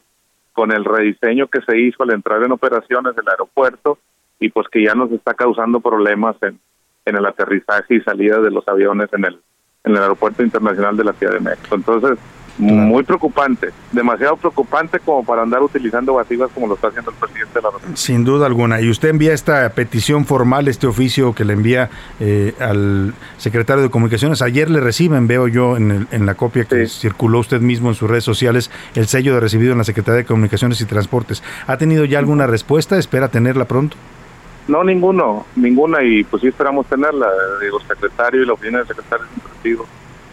con 0.53 0.71
el 0.71 0.85
rediseño 0.85 1.47
que 1.47 1.61
se 1.61 1.77
hizo 1.77 2.03
al 2.03 2.13
entrar 2.13 2.41
en 2.41 2.53
operaciones 2.53 3.15
del 3.15 3.27
aeropuerto 3.27 3.99
y 4.39 4.49
pues 4.49 4.67
que 4.69 4.83
ya 4.83 4.95
nos 4.95 5.11
está 5.11 5.33
causando 5.33 5.81
problemas 5.81 6.37
en, 6.41 6.59
en 7.05 7.15
el 7.15 7.25
aterrizaje 7.25 7.95
y 7.95 8.01
salida 8.01 8.39
de 8.39 8.51
los 8.51 8.65
aviones 8.67 9.11
en 9.11 9.25
el, 9.25 9.39
en 9.83 9.95
el 9.95 10.01
aeropuerto 10.01 10.43
internacional 10.43 10.95
de 10.95 11.03
la 11.03 11.13
Ciudad 11.13 11.33
de 11.33 11.41
México. 11.41 11.75
Entonces, 11.75 12.17
muy 12.57 13.03
preocupante, 13.03 13.69
demasiado 13.91 14.37
preocupante 14.37 14.99
como 14.99 15.25
para 15.25 15.41
andar 15.41 15.61
utilizando 15.61 16.13
evasivas 16.13 16.49
como 16.53 16.67
lo 16.67 16.75
está 16.75 16.87
haciendo 16.87 17.11
el 17.11 17.17
presidente 17.17 17.53
de 17.53 17.61
la 17.61 17.69
República. 17.69 17.97
Sin 17.97 18.23
duda 18.23 18.45
alguna. 18.45 18.81
Y 18.81 18.89
usted 18.89 19.09
envía 19.09 19.33
esta 19.33 19.67
petición 19.69 20.25
formal, 20.25 20.67
este 20.67 20.87
oficio 20.87 21.33
que 21.33 21.43
le 21.43 21.53
envía 21.53 21.89
eh, 22.19 22.53
al 22.59 23.13
secretario 23.37 23.83
de 23.83 23.89
Comunicaciones. 23.89 24.41
Ayer 24.41 24.69
le 24.69 24.79
reciben, 24.79 25.27
veo 25.27 25.47
yo 25.47 25.75
en, 25.77 26.07
en 26.11 26.25
la 26.25 26.35
copia 26.35 26.65
que 26.65 26.87
circuló 26.87 27.39
usted 27.39 27.59
mismo 27.59 27.89
en 27.89 27.95
sus 27.95 28.09
redes 28.09 28.23
sociales, 28.23 28.71
el 28.95 29.07
sello 29.07 29.33
de 29.33 29.41
recibido 29.41 29.73
en 29.73 29.77
la 29.77 29.83
Secretaría 29.83 30.19
de 30.19 30.25
Comunicaciones 30.25 30.79
y 30.81 30.85
Transportes. 30.85 31.43
¿Ha 31.67 31.77
tenido 31.77 32.05
ya 32.05 32.19
alguna 32.19 32.47
respuesta? 32.47 32.97
¿Espera 32.97 33.27
tenerla 33.27 33.65
pronto? 33.65 33.97
No, 34.67 34.83
ninguno, 34.83 35.45
ninguna. 35.55 36.03
Y 36.03 36.23
pues 36.23 36.41
sí 36.41 36.47
esperamos 36.47 36.87
tenerla. 36.87 37.27
Digo, 37.61 37.79
secretario 37.81 38.43
y 38.43 38.45
la 38.45 38.53
oficina 38.53 38.79
del 38.79 38.87
secretario 38.87 39.25
de 39.63 39.69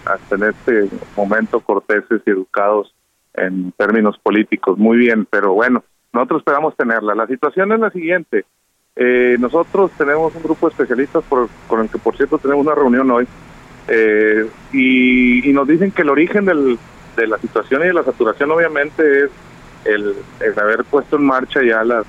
hasta 0.04 0.34
en 0.36 0.42
este 0.44 0.88
momento 1.16 1.60
corteses 1.60 2.20
y 2.26 2.30
educados 2.30 2.94
en 3.34 3.72
términos 3.72 4.18
políticos. 4.18 4.78
Muy 4.78 4.96
bien, 4.98 5.26
pero 5.30 5.52
bueno, 5.54 5.82
nosotros 6.12 6.40
esperamos 6.40 6.76
tenerla. 6.76 7.14
La 7.14 7.26
situación 7.26 7.72
es 7.72 7.80
la 7.80 7.90
siguiente. 7.90 8.44
Eh, 8.96 9.36
nosotros 9.40 9.90
tenemos 9.96 10.34
un 10.34 10.42
grupo 10.42 10.66
de 10.68 10.72
especialistas 10.72 11.24
por, 11.24 11.48
con 11.66 11.80
el 11.80 11.88
que, 11.88 11.98
por 11.98 12.16
cierto, 12.16 12.38
tenemos 12.38 12.66
una 12.66 12.74
reunión 12.74 13.10
hoy 13.10 13.26
eh, 13.88 14.46
y, 14.72 15.50
nos 15.52 15.66
dicen 15.66 15.90
que 15.92 16.02
el 16.02 16.10
origen 16.10 16.44
del, 16.44 16.78
de 17.16 17.26
la 17.26 17.38
situación 17.38 17.82
y 17.82 17.86
de 17.86 17.94
la 17.94 18.02
saturación 18.04 18.50
obviamente 18.50 19.24
es 19.24 19.30
el, 19.86 20.14
el 20.40 20.58
haber 20.58 20.84
puesto 20.84 21.16
en 21.16 21.24
marcha 21.24 21.60
ya 21.62 21.82
la, 21.84 22.02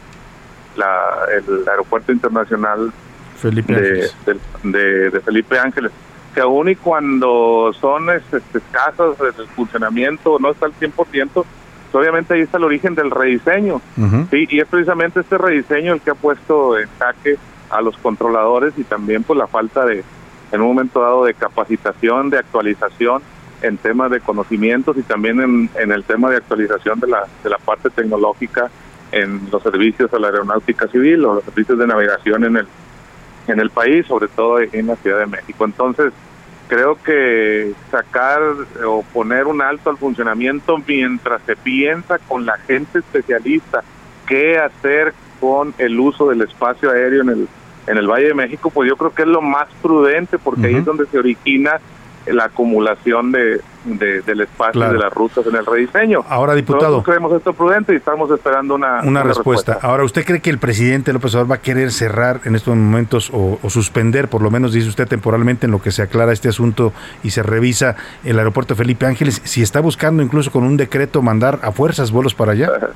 la, 0.76 1.26
el 1.36 1.68
aeropuerto 1.68 2.12
internacional 2.12 2.91
Felipe 3.38 3.74
de, 3.74 3.88
Ángeles. 3.89 4.16
de, 4.64 4.72
de- 4.80 5.10
de 5.10 5.20
Felipe 5.22 5.58
Ángeles, 5.60 5.91
que 6.34 6.42
aún 6.42 6.70
y 6.70 6.76
cuando 6.76 7.72
son 7.80 8.10
este, 8.10 8.42
escasos 8.58 9.18
el 9.20 9.48
funcionamiento, 9.48 10.38
no 10.40 10.52
está 10.52 10.66
al 10.66 10.74
100%, 10.74 10.94
pues 11.34 11.46
obviamente 11.94 12.34
ahí 12.34 12.42
está 12.42 12.58
el 12.58 12.64
origen 12.64 12.96
del 12.96 13.12
rediseño. 13.12 13.82
Sí, 14.32 14.48
y 14.50 14.60
es 14.60 14.68
precisamente 14.68 15.20
este 15.20 15.38
rediseño 15.38 15.94
el 15.94 16.02
que 16.02 16.12
ha 16.12 16.16
puesto 16.16 16.78
en 16.78 16.90
jaque 16.98 17.38
a 17.70 17.82
los 17.82 17.98
controladores 17.98 18.74
y 18.78 18.84
también 18.84 19.24
pues 19.24 19.38
la 19.38 19.48
falta 19.48 19.86
de, 19.86 20.04
en 20.52 20.62
un 20.62 20.68
momento 20.68 21.02
dado, 21.02 21.26
de 21.26 21.34
capacitación, 21.34 22.30
de 22.30 22.40
actualización 22.40 23.22
en 23.62 23.78
temas 23.78 24.12
de 24.12 24.20
conocimientos 24.20 24.98
y 24.98 25.04
también 25.04 25.40
en, 25.40 25.70
en 25.76 25.92
el 25.92 26.04
tema 26.04 26.30
de 26.30 26.38
actualización 26.38 27.00
de 27.00 27.08
la, 27.08 27.26
de 27.44 27.50
la 27.50 27.58
parte 27.58 27.90
tecnológica 27.90 28.70
en 29.12 29.42
los 29.52 29.64
servicios 29.64 30.12
a 30.14 30.20
la 30.20 30.28
aeronáutica 30.28 30.88
civil 30.88 31.24
o 31.26 31.36
los 31.36 31.44
servicios 31.44 31.78
de 31.78 31.88
navegación 31.88 32.44
en 32.44 32.58
el, 32.58 32.68
en 33.48 33.60
el 33.60 33.70
país, 33.70 34.06
sobre 34.08 34.28
todo 34.28 34.60
en 34.60 34.88
la 34.88 34.96
Ciudad 34.98 35.20
de 35.20 35.26
México. 35.28 35.66
Entonces, 35.66 36.14
creo 36.68 36.98
que 37.04 37.74
sacar 37.91 38.41
o 38.86 39.04
poner 39.14 39.46
un 39.48 39.62
alto 39.62 39.89
al 39.89 39.98
funcionamiento 39.98 40.78
mientras 40.88 41.41
se 41.44 41.56
piensa 41.56 42.20
con 42.20 42.46
la 42.46 42.58
gente 42.58 43.00
especialista 43.00 43.84
qué 44.26 44.58
hacer 44.58 45.14
con 45.39 45.74
el 45.78 46.00
uso 46.00 46.30
del 46.30 46.41
espacio 46.41 46.89
aéreo 46.91 47.22
en 47.24 47.30
el 47.30 47.48
en 47.88 47.98
el 47.98 48.08
Valle 48.08 48.28
de 48.28 48.34
México, 48.34 48.70
pues 48.70 48.88
yo 48.89 48.96
creo 48.96 49.14
que 49.14 49.24
es 49.24 49.28
lo 49.28 49.41
más 49.41 49.68
prudente 49.82 50.38
porque 50.38 50.68
ahí 50.68 50.76
es 50.76 50.86
donde 50.86 51.06
se 51.06 51.18
origina 51.18 51.80
la 52.28 52.45
acumulación 52.45 53.32
de, 53.32 53.59
de- 53.86 54.21
del 54.21 54.41
espacio 54.41 54.74
Claro. 54.80 54.93
de 54.93 54.99
las 54.99 55.13
rutas 55.13 55.45
en 55.45 55.55
el 55.55 55.65
rediseño. 55.65 56.24
Ahora, 56.30 56.53
diputado. 56.55 56.84
Nosotros 56.97 57.05
creemos 57.05 57.34
esto 57.34 57.53
prudente 57.53 57.93
y 57.93 57.97
estamos 57.97 58.32
esperando 58.32 58.76
una, 58.76 59.01
Una 59.03 59.24
respuesta. 59.24 59.78
Ahora, 59.82 60.03
¿usted 60.03 60.24
cree 60.26 60.39
que 60.41 60.49
el 60.49 60.57
presidente 60.59 61.11
López 61.13 61.34
Obrador 61.36 61.51
va 61.51 61.55
a 61.55 61.61
querer 61.61 61.91
cerrar 61.91 62.39
en 62.45 62.55
estos 62.55 62.76
momentos 62.76 63.30
o, 63.34 63.59
o 63.61 63.69
suspender, 63.69 64.30
por 64.30 64.41
lo 64.41 64.49
menos 64.51 64.74
dice 64.74 64.88
usted 64.89 65.07
temporalmente, 65.07 65.65
en 65.65 65.71
lo 65.71 65.82
que 65.82 65.91
se 65.91 66.01
aclara 66.01 66.32
este 66.32 66.49
asunto 66.49 66.93
y 67.24 67.32
se 67.32 67.43
revisa 67.43 67.95
el 68.24 68.38
aeropuerto 68.39 68.76
Felipe 68.76 69.05
Ángeles? 69.05 69.41
Si 69.43 69.61
está 69.61 69.82
buscando 69.82 70.24
incluso 70.24 70.51
con 70.51 70.63
un 70.63 70.78
decreto 70.78 71.21
mandar 71.21 71.59
a 71.63 71.71
fuerzas 71.71 72.11
vuelos 72.11 72.34
para 72.34 72.53
allá. 72.53 72.69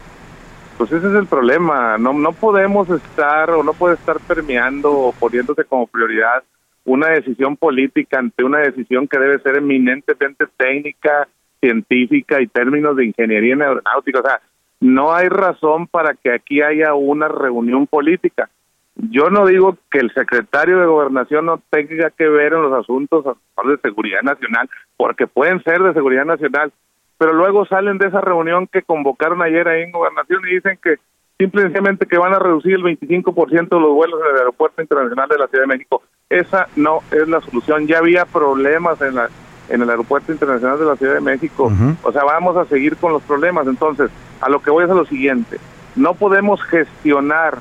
Pues 0.78 0.92
ese 0.92 1.08
es 1.08 1.16
el 1.16 1.26
problema. 1.26 1.98
No, 1.98 2.14
no 2.14 2.34
podemos 2.34 2.88
estar 2.92 3.50
o 3.50 3.64
no 3.64 3.74
puede 3.74 3.96
estar 3.96 4.20
permeando 4.20 4.92
o 4.92 5.12
poniéndose 5.12 5.64
como 5.66 5.88
prioridad 5.88 6.44
una 6.88 7.10
decisión 7.10 7.58
política 7.58 8.18
ante 8.18 8.46
una 8.46 8.60
decisión 8.60 9.10
que 9.10 9.20
debe 9.20 9.40
ser 9.40 9.58
eminentemente 9.58 10.46
técnica, 10.56 11.28
científica 11.60 12.42
y 12.42 12.48
términos 12.48 12.96
de 12.96 13.06
ingeniería 13.06 13.54
en 13.54 13.62
aeronáutica. 13.62 14.20
O 14.20 14.24
sea, 14.24 14.42
no 14.80 15.14
hay 15.14 15.28
razón 15.28 15.88
para 15.88 16.14
que 16.14 16.34
aquí 16.34 16.62
haya 16.62 16.94
una 16.94 17.28
reunión 17.28 17.88
política. 17.88 18.50
Yo 18.96 19.30
no 19.30 19.46
digo 19.46 19.78
que 19.92 20.00
el 20.00 20.14
secretario 20.14 20.80
de 20.80 20.86
gobernación 20.86 21.46
no 21.46 21.62
tenga 21.70 22.10
que 22.10 22.28
ver 22.30 22.54
en 22.54 22.62
los 22.62 22.74
asuntos 22.74 23.26
de 23.26 23.78
seguridad 23.84 24.22
nacional, 24.22 24.70
porque 24.96 25.28
pueden 25.28 25.62
ser 25.64 25.84
de 25.84 25.94
seguridad 25.94 26.26
nacional, 26.26 26.72
pero 27.18 27.34
luego 27.34 27.66
salen 27.66 27.98
de 27.98 28.08
esa 28.08 28.22
reunión 28.22 28.66
que 28.66 28.82
convocaron 28.82 29.42
ayer 29.42 29.68
ahí 29.68 29.84
en 29.84 29.92
gobernación 29.92 30.42
y 30.48 30.56
dicen 30.56 30.80
que 30.82 30.96
simplemente 31.40 32.06
que 32.06 32.18
van 32.18 32.34
a 32.34 32.40
reducir 32.40 32.74
el 32.74 32.84
25% 32.84 33.70
de 33.70 33.80
los 33.80 33.94
vuelos 33.94 34.20
en 34.22 34.36
el 34.36 34.40
aeropuerto 34.40 34.82
internacional 34.82 35.30
de 35.30 35.38
la 35.38 35.48
Ciudad 35.48 35.64
de 35.64 35.68
México. 35.68 36.02
Esa 36.30 36.68
no 36.76 37.00
es 37.12 37.28
la 37.28 37.42
solución. 37.42 37.88
Ya 37.88 38.00
había 38.00 38.26
problemas 38.26 39.02
en 39.02 39.16
la 39.16 39.30
en 39.70 39.82
el 39.82 39.90
aeropuerto 39.90 40.32
internacional 40.32 40.80
de 40.80 40.86
la 40.86 40.96
Ciudad 40.96 41.16
de 41.16 41.22
México. 41.22 41.72
O 42.04 42.12
sea, 42.12 42.24
vamos 42.24 42.56
a 42.56 42.66
seguir 42.66 42.96
con 42.98 43.12
los 43.12 43.22
problemas. 43.24 43.68
Entonces, 43.68 44.10
a 44.40 44.50
lo 44.50 44.62
que 44.62 44.72
voy 44.72 44.86
es 44.86 44.90
a 44.90 44.94
lo 44.94 45.06
siguiente. 45.06 45.58
No 45.96 46.14
podemos 46.14 46.62
gestionar 46.64 47.60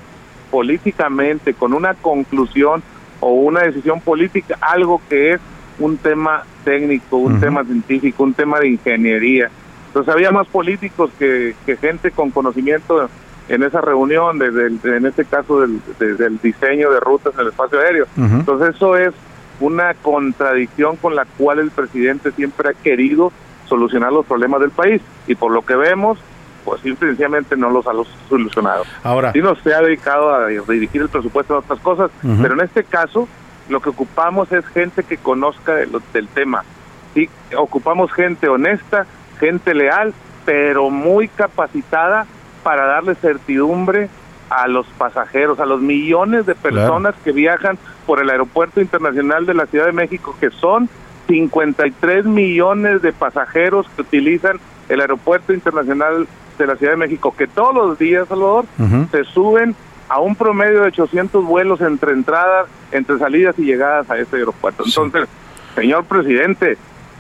políticamente 0.51 1.55
con 1.55 1.75
una 1.75 1.95
conclusión 1.95 2.83
o 3.21 3.33
una 3.33 3.63
decisión 3.63 4.01
política 4.01 4.57
algo 4.61 5.01
que 5.09 5.33
es 5.33 5.41
un 5.79 5.97
tema 5.97 6.45
técnico, 6.65 7.17
un 7.17 7.41
tema 7.41 7.65
científico, 7.65 8.23
un 8.23 8.35
tema 8.35 8.61
de 8.61 8.69
ingeniería. 8.69 9.51
Entonces 9.89 10.13
había 10.15 10.31
más 10.31 10.47
políticos 10.47 11.11
que, 11.19 11.55
que 11.65 11.77
gente 11.77 12.11
con 12.11 12.31
conocimiento 12.31 13.09
en 13.49 13.63
esa 13.63 13.81
reunión, 13.81 14.39
desde 14.39 14.67
el- 14.67 14.81
en 14.85 15.07
este 15.07 15.25
caso 15.25 15.61
del, 15.61 15.81
de- 15.99 16.15
del 16.15 16.39
diseño 16.41 16.91
de 16.91 17.01
rutas 17.01 17.35
en 17.35 17.41
el 17.41 17.49
espacio 17.49 17.79
aéreo. 17.81 18.07
Entonces 18.17 18.75
eso 18.77 18.97
es 18.97 19.13
una 19.61 19.95
contradicción 19.95 20.97
con 20.97 21.15
la 21.15 21.25
cual 21.39 21.59
el 21.61 21.71
presidente 21.71 22.31
siempre 22.33 22.71
ha 22.71 22.75
querido 22.75 23.33
solucionar 23.69 24.13
los 24.13 24.27
problemas 24.27 24.61
del 24.61 24.71
país 24.71 25.01
y 25.27 25.35
por 25.35 25.51
lo 25.53 25.63
que 25.63 25.75
vemos, 25.77 26.19
pues 26.65 26.81
simplemente 26.83 27.57
no 27.57 27.71
los 27.71 27.87
ha 27.87 27.93
solucionado. 28.29 28.85
Ahora, 29.05 29.33
Sí 29.33 29.41
nos 29.41 29.59
se 29.61 29.73
ha 29.75 29.81
dedicado 29.81 30.35
a 30.35 30.49
dirigir 30.49 31.03
el 31.03 31.09
presupuesto 31.09 31.55
en 31.55 31.59
otras 31.61 31.79
cosas, 31.81 32.11
pero 32.43 32.55
en 32.55 32.61
este 32.61 32.85
caso 32.85 33.29
lo 33.69 33.81
que 33.81 33.89
ocupamos 33.91 34.51
es 34.53 34.67
gente 34.69 35.03
que 35.05 35.17
conozca 35.17 35.75
de 35.75 35.87
lo- 35.87 36.03
del 36.13 36.29
tema. 36.29 36.63
Sí, 37.15 37.29
ocupamos 37.57 38.13
gente 38.13 38.49
honesta, 38.49 39.07
gente 39.41 39.75
leal, 39.75 40.13
pero 40.45 40.91
muy 40.91 41.29
capacitada 41.29 42.27
para 42.67 42.85
darle 42.85 43.15
certidumbre 43.15 44.09
a 44.51 44.67
los 44.67 44.89
pasajeros, 44.99 45.61
a 45.61 45.67
los 45.67 45.81
millones 45.81 46.47
de 46.47 46.57
personas 46.57 47.15
que 47.23 47.31
viajan 47.31 47.79
por 48.07 48.21
el 48.21 48.29
aeropuerto 48.29 48.81
internacional 48.81 49.47
de 49.47 49.55
la 49.55 49.67
Ciudad 49.67 49.87
de 49.87 49.93
México, 49.93 50.35
que 50.41 50.51
son 50.51 50.89
53 51.29 52.25
millones 52.25 53.03
de 53.03 53.13
pasajeros 53.13 53.87
que 53.95 54.03
utilizan 54.03 54.59
el 54.89 55.01
aeropuerto 55.01 55.53
internacional 55.53 56.27
de 56.59 56.67
la 56.67 56.75
Ciudad 56.75 56.95
de 56.95 56.99
México, 56.99 57.33
que 57.39 57.47
todos 57.47 57.73
los 57.73 58.01
días, 58.01 58.27
Salvador, 58.27 58.65
se 59.13 59.23
suben 59.23 59.77
a 60.09 60.19
un 60.19 60.35
promedio 60.35 60.81
de 60.81 60.89
800 60.89 61.45
vuelos 61.45 61.81
entre 61.81 62.15
entradas, 62.15 62.67
entre 62.91 63.17
salidas 63.19 63.57
y 63.61 63.63
llegadas 63.63 64.11
a 64.11 64.19
este 64.19 64.39
aeropuerto. 64.39 64.83
Entonces, 64.85 65.29
señor 65.77 66.05
presidente, 66.07 66.79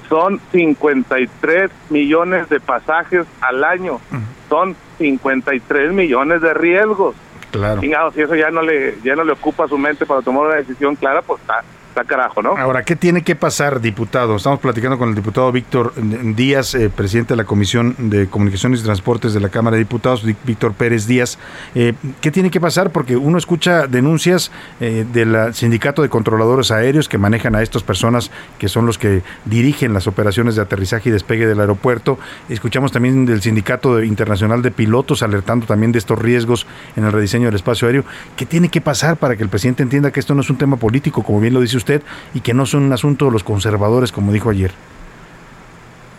son 0.09 0.41
53 0.53 1.71
millones 1.91 2.49
de 2.49 2.61
pasajes 2.61 3.27
al 3.41 3.65
año, 3.65 4.01
son 4.49 4.77
53 4.99 5.93
millones 5.93 6.41
de 6.41 6.55
riesgos. 6.55 7.15
Claro. 7.51 7.81
Chingados, 7.81 8.15
si 8.15 8.23
eso 8.23 8.35
ya 8.35 8.51
no 8.51 8.63
le 8.63 8.97
ya 9.03 9.15
no 9.15 9.25
le 9.25 9.33
ocupa 9.33 9.69
su 9.69 9.79
mente 9.79 10.05
para 10.05 10.21
tomar 10.21 10.47
una 10.47 10.57
decisión 10.57 10.97
clara, 10.97 11.23
pues 11.23 11.41
está, 11.41 11.63
está 11.97 12.05
carajo, 12.05 12.42
¿no? 12.42 12.57
Ahora, 12.59 12.82
¿qué 12.82 12.94
tiene 12.94 13.22
que 13.22 13.34
pasar, 13.34 13.80
diputado? 13.80 14.36
Estamos 14.36 14.61
platicando 14.61 14.99
con 14.99 15.09
el 15.09 15.14
diputado 15.14 15.51
Víctor 15.51 15.94
Díaz, 15.97 16.74
eh, 16.74 16.90
presidente 16.90 17.32
de 17.32 17.38
la 17.38 17.44
Comisión 17.44 17.94
de 17.99 18.26
Comunicaciones 18.28 18.80
y 18.80 18.84
Transportes 18.84 19.32
de 19.32 19.40
la 19.40 19.49
Cámara 19.49 19.76
de 19.76 19.78
Diputados, 19.84 20.22
Víctor 20.44 20.74
Pérez 20.74 21.07
Díaz. 21.07 21.38
Eh, 21.74 21.94
¿Qué 22.20 22.30
tiene 22.30 22.51
que 22.51 22.61
pasar? 22.61 22.90
Porque 22.90 23.16
uno 23.16 23.38
escucha 23.38 23.86
denuncias 23.86 24.51
eh, 24.78 25.07
del 25.11 25.55
sindicato 25.55 26.03
de 26.03 26.11
controladores 26.11 26.70
aéreos 26.70 27.09
que 27.09 27.16
manejan 27.16 27.55
a 27.55 27.62
estas 27.62 27.82
personas 27.82 28.30
que 28.59 28.68
son 28.68 28.84
los 28.84 28.99
que 28.99 29.22
dirigen 29.47 29.94
las 29.94 30.07
operaciones 30.07 30.55
de 30.55 30.62
aterrizaje 30.62 31.09
y 31.09 31.12
despegue 31.12 31.47
del 31.47 31.61
aeropuerto. 31.61 32.18
Escuchamos 32.51 32.92
también 32.92 33.24
del 33.24 33.40
sindicato 33.40 34.03
internacional 34.03 34.61
de 34.61 34.70
pilotos 34.70 35.22
alertando 35.22 35.64
también 35.64 35.92
de 35.92 35.99
estos 35.99 36.18
riesgos 36.18 36.66
en 36.94 37.05
el 37.05 37.12
rediseño 37.12 37.47
del 37.47 37.55
espacio 37.55 37.88
aéreo. 37.88 38.05
¿Qué 38.36 38.44
tiene 38.44 38.68
que 38.68 38.82
pasar 38.82 39.16
para 39.16 39.34
que 39.34 39.42
el 39.42 39.49
presidente 39.49 39.82
entienda 39.82 40.11
que 40.11 40.20
esto 40.20 40.34
no 40.34 40.42
es 40.42 40.51
un 40.51 40.59
tema 40.59 40.76
político, 40.76 41.22
como 41.22 41.40
bien 41.40 41.55
lo 41.55 41.62
dice 41.62 41.78
usted, 41.78 41.86
y 42.34 42.41
que 42.41 42.55
no 42.55 42.64
es 42.64 42.74
un 42.74 42.93
asunto 42.93 43.26
de 43.26 43.30
los 43.32 43.45
conservadores, 43.45 44.12
como 44.12 44.32
dijo 44.32 44.51
ayer? 44.51 44.72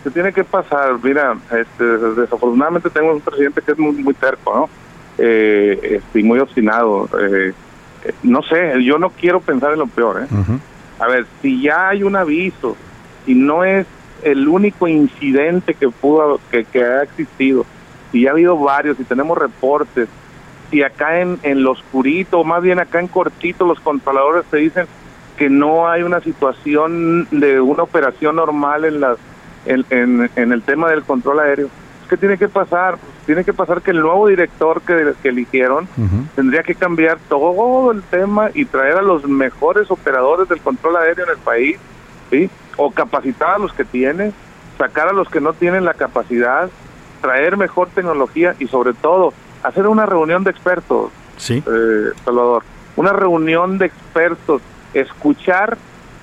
¿Qué 0.04 0.12
tiene 0.12 0.32
que 0.32 0.44
pasar? 0.44 0.98
Mira, 1.04 1.36
este, 1.52 1.84
desafortunadamente 1.84 2.90
tengo 2.90 3.14
un 3.14 3.22
presidente 3.22 3.62
que 3.62 3.72
es 3.72 3.78
muy, 3.78 3.92
muy 3.94 4.14
terco, 4.14 4.56
¿no? 4.56 4.70
Eh, 5.18 5.98
este, 5.98 6.20
y 6.20 6.24
muy 6.24 6.40
obstinado. 6.40 7.10
Eh, 7.20 7.54
no 8.24 8.42
sé, 8.44 8.84
yo 8.84 8.98
no 9.00 9.10
quiero 9.10 9.42
pensar 9.42 9.74
en 9.74 9.80
lo 9.80 9.88
peor, 9.88 10.24
¿eh? 10.24 10.36
A 11.00 11.08
ver, 11.08 11.26
si 11.42 11.62
ya 11.62 11.90
hay 11.90 12.04
un 12.04 12.16
aviso 12.16 12.78
y 13.26 13.36
no 13.36 13.64
es 13.64 13.86
el 14.24 14.48
único 14.48 14.88
incidente 14.88 15.74
que 15.74 15.90
pudo 15.90 16.40
que, 16.50 16.64
que 16.66 16.84
ha 16.84 17.04
existido, 17.04 17.66
si 18.12 18.22
ya 18.22 18.30
ha 18.30 18.34
habido 18.34 18.58
varios 18.58 19.00
y 19.00 19.04
tenemos 19.04 19.38
reportes, 19.38 20.08
si 20.72 20.84
acá 20.84 21.20
en, 21.20 21.40
en 21.44 21.64
lo 21.64 21.72
oscurito, 21.72 22.40
o 22.40 22.44
más 22.44 22.62
bien 22.62 22.80
acá 22.80 23.00
en 23.00 23.08
cortito, 23.08 23.66
los 23.66 23.80
controladores 23.80 24.46
te 24.46 24.58
dicen 24.58 24.88
que 25.38 25.50
no 25.50 25.88
hay 25.90 26.04
una 26.04 26.20
situación 26.20 27.28
de 27.32 27.60
una 27.62 27.84
operación 27.84 28.36
normal 28.38 28.86
en 28.86 29.00
las 29.02 29.18
en, 29.66 29.86
en, 29.90 30.30
en 30.36 30.52
el 30.52 30.62
tema 30.64 30.90
del 30.90 31.04
control 31.04 31.40
aéreo. 31.42 31.68
¿Qué 32.10 32.16
tiene 32.16 32.38
que 32.38 32.48
pasar? 32.48 32.98
Pues 32.98 33.26
tiene 33.26 33.44
que 33.44 33.52
pasar 33.54 33.82
que 33.82 33.92
el 33.92 34.00
nuevo 34.00 34.28
director 34.28 34.82
que, 34.82 35.14
que 35.22 35.30
eligieron 35.30 35.88
tendría 36.36 36.64
que 36.64 36.74
cambiar 36.74 37.18
todo 37.28 37.92
el 37.92 38.02
tema 38.04 38.50
y 38.54 38.64
traer 38.66 38.96
a 38.98 39.02
los 39.02 39.28
mejores 39.28 39.92
operadores 39.92 40.48
del 40.48 40.62
control 40.62 40.96
aéreo 40.96 41.26
en 41.26 41.32
el 41.32 41.38
país, 41.38 41.78
¿sí? 42.32 42.50
O 42.78 42.92
capacitar 42.92 43.56
a 43.56 43.58
los 43.58 43.74
que 43.74 43.84
tiene, 43.84 44.32
sacar 44.78 45.10
a 45.10 45.14
los 45.14 45.28
que 45.30 45.42
no 45.42 45.52
tienen 45.52 45.84
la 45.84 45.94
capacidad, 45.96 46.70
traer 47.22 47.58
mejor 47.58 47.90
tecnología 47.94 48.56
y 48.60 48.68
sobre 48.68 48.94
todo 48.94 49.34
hacer 49.64 49.86
una 49.88 50.06
reunión 50.06 50.46
de 50.46 50.52
expertos, 50.52 51.12
Sí. 51.36 51.62
eh, 51.68 52.12
Salvador, 52.24 52.64
una 52.96 53.12
reunión 53.12 53.78
de 53.80 53.88
expertos, 53.88 54.62
escuchar 54.94 55.78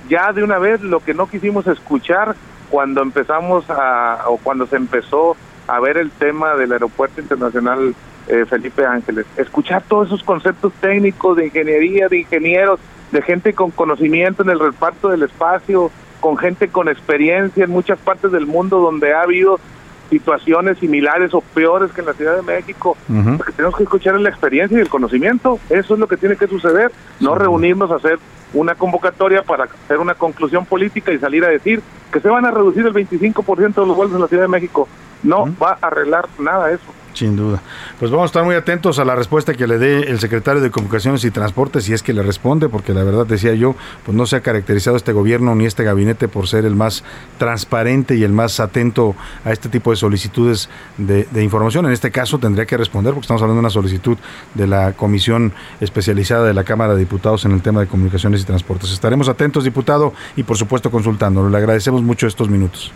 ya 0.09 0.33
de 0.33 0.43
una 0.43 0.59
vez 0.59 0.81
lo 0.83 1.01
que 1.01 1.15
no 1.15 1.27
quisimos 1.27 1.67
escuchar 1.67 2.35
cuando 2.71 3.03
empezamos 3.03 3.65
a, 3.71 4.25
o 4.29 4.39
cuando 4.39 4.67
se 4.67 4.77
empezó 4.77 5.37
a 5.67 5.81
ver 5.81 5.97
el 5.97 6.11
tema 6.11 6.55
del 6.57 6.73
aeropuerto 6.73 7.21
internacional 7.21 7.95
eh, 8.27 8.45
Felipe 8.49 8.85
Ángeles, 8.87 9.27
escuchar 9.37 9.83
todos 9.87 10.09
esos 10.09 10.23
conceptos 10.23 10.73
técnicos 10.81 11.37
de 11.37 11.47
ingeniería, 11.47 12.09
de 12.09 12.21
ingenieros, 12.21 12.81
de 13.13 13.23
gente 13.23 13.53
con 13.53 13.71
conocimiento 13.71 14.43
en 14.43 14.51
el 14.51 14.59
reparto 14.59 15.09
del 15.09 15.23
espacio, 15.23 15.91
con 16.21 16.37
gente 16.39 16.69
con 16.69 16.89
experiencia 16.89 17.65
en 17.65 17.71
muchas 17.71 17.99
partes 17.99 18.33
del 18.33 18.47
mundo 18.47 18.81
donde 18.81 19.13
ha 19.13 19.23
habido 19.23 19.61
situaciones 20.11 20.79
similares 20.79 21.35
o 21.35 21.41
peores 21.41 21.91
que 21.93 22.01
en 22.01 22.07
la 22.07 22.15
Ciudad 22.15 22.37
de 22.37 22.43
México, 22.43 22.97
porque 23.37 23.53
tenemos 23.53 23.77
que 23.77 23.83
escuchar 23.85 24.19
la 24.21 24.29
experiencia 24.29 24.79
y 24.79 24.81
el 24.81 24.89
conocimiento, 24.89 25.59
eso 25.71 25.95
es 25.95 26.01
lo 26.01 26.07
que 26.07 26.17
tiene 26.17 26.37
que 26.37 26.47
suceder, 26.47 26.93
no 27.21 27.35
reunirnos 27.35 27.91
a 27.91 27.97
hacer 27.97 28.19
una 28.55 28.75
convocatoria 28.75 29.43
para 29.43 29.65
hacer 29.65 29.99
una 29.99 30.15
conclusión 30.15 30.65
política 30.65 31.13
y 31.13 31.19
salir 31.19 31.45
a 31.45 31.49
decir 31.49 31.83
que 32.13 32.21
se 32.21 32.29
van 32.29 32.45
a 32.47 32.51
reducir 32.51 32.87
el 32.87 32.95
25% 32.95 33.75
de 33.75 33.87
los 33.87 33.97
vuelos 33.97 34.15
en 34.15 34.21
la 34.21 34.29
Ciudad 34.29 34.45
de 34.45 34.49
México. 34.49 34.89
No 35.23 35.47
va 35.61 35.79
a 35.81 35.89
arreglar 35.89 36.29
nada 36.39 36.71
eso. 36.71 36.93
Sin 37.15 37.37
duda. 37.37 37.63
Pues 38.01 38.11
vamos 38.11 38.25
a 38.25 38.27
estar 38.27 38.45
muy 38.45 38.57
atentos 38.57 38.99
a 38.99 39.05
la 39.05 39.15
respuesta 39.15 39.55
que 39.55 39.69
le 39.69 39.79
dé 39.79 40.11
el 40.11 40.19
secretario 40.19 40.61
de 40.61 40.73
Comunicaciones 40.73 41.25
y 41.25 41.31
Transportes, 41.31 41.85
si 41.85 41.93
es 41.93 42.03
que 42.03 42.13
le 42.13 42.25
responde, 42.25 42.69
porque 42.69 42.93
la 42.93 43.05
verdad 43.05 43.25
decía 43.25 43.55
yo, 43.55 43.77
pues 44.05 44.17
no 44.17 44.27
se 44.27 44.35
ha 44.35 44.41
caracterizado 44.41 44.97
este 44.97 45.13
gobierno 45.13 45.55
ni 45.55 45.65
este 45.65 45.85
gabinete 45.85 46.27
por 46.27 46.49
ser 46.49 46.65
el 46.65 46.75
más 46.75 47.05
transparente 47.39 48.17
y 48.17 48.25
el 48.25 48.33
más 48.33 48.59
atento 48.59 49.15
a 49.45 49.53
este 49.53 49.69
tipo 49.69 49.91
de 49.91 49.97
solicitudes 49.97 50.69
de, 50.99 51.43
información. 51.43 51.87
En 51.87 51.93
este 51.93 52.11
caso 52.11 52.39
tendría 52.39 52.67
que 52.67 52.77
responder, 52.77 53.13
porque 53.13 53.27
estamos 53.27 53.43
hablando 53.43 53.61
de 53.61 53.67
una 53.67 53.71
solicitud 53.71 54.19
de 54.55 54.67
la 54.67 54.95
Comisión 54.95 55.53
Especializada 55.81 56.45
de 56.45 56.55
la 56.55 56.65
Cámara 56.65 56.95
de 56.95 57.01
Diputados 57.01 57.45
en 57.45 57.53
el 57.53 57.63
tema 57.63 57.81
de 57.81 57.87
Comunicaciones 57.87 58.43
y 58.43 58.45
Transportes. 58.45 58.91
Estaremos 58.91 59.29
atentos, 59.29 59.63
diputado, 59.63 60.15
y 60.35 60.43
por 60.43 60.57
supuesto 60.57 60.91
consultándolo. 60.91 61.49
Le 61.49 61.59
agradecemos 61.59 62.03
mucho 62.03 62.27
estos 62.27 62.49
minutos. 62.49 62.93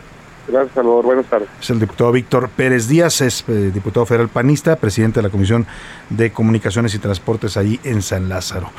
Gracias, 0.48 0.74
Salvador. 0.74 1.04
Buenas 1.04 1.26
tardes. 1.26 1.48
Es 1.60 1.70
el 1.70 1.78
diputado 1.78 2.10
Víctor 2.10 2.48
Pérez 2.48 2.88
Díaz, 2.88 3.20
es 3.20 3.44
eh, 3.48 3.70
diputado 3.72 4.06
federal 4.06 4.28
panista, 4.28 4.76
presidente 4.76 5.20
de 5.20 5.24
la 5.24 5.30
Comisión 5.30 5.66
de 6.08 6.32
Comunicaciones 6.32 6.94
y 6.94 6.98
Transportes 6.98 7.56
ahí 7.56 7.78
en 7.84 8.00
San 8.00 8.28
Lázaro. 8.28 8.70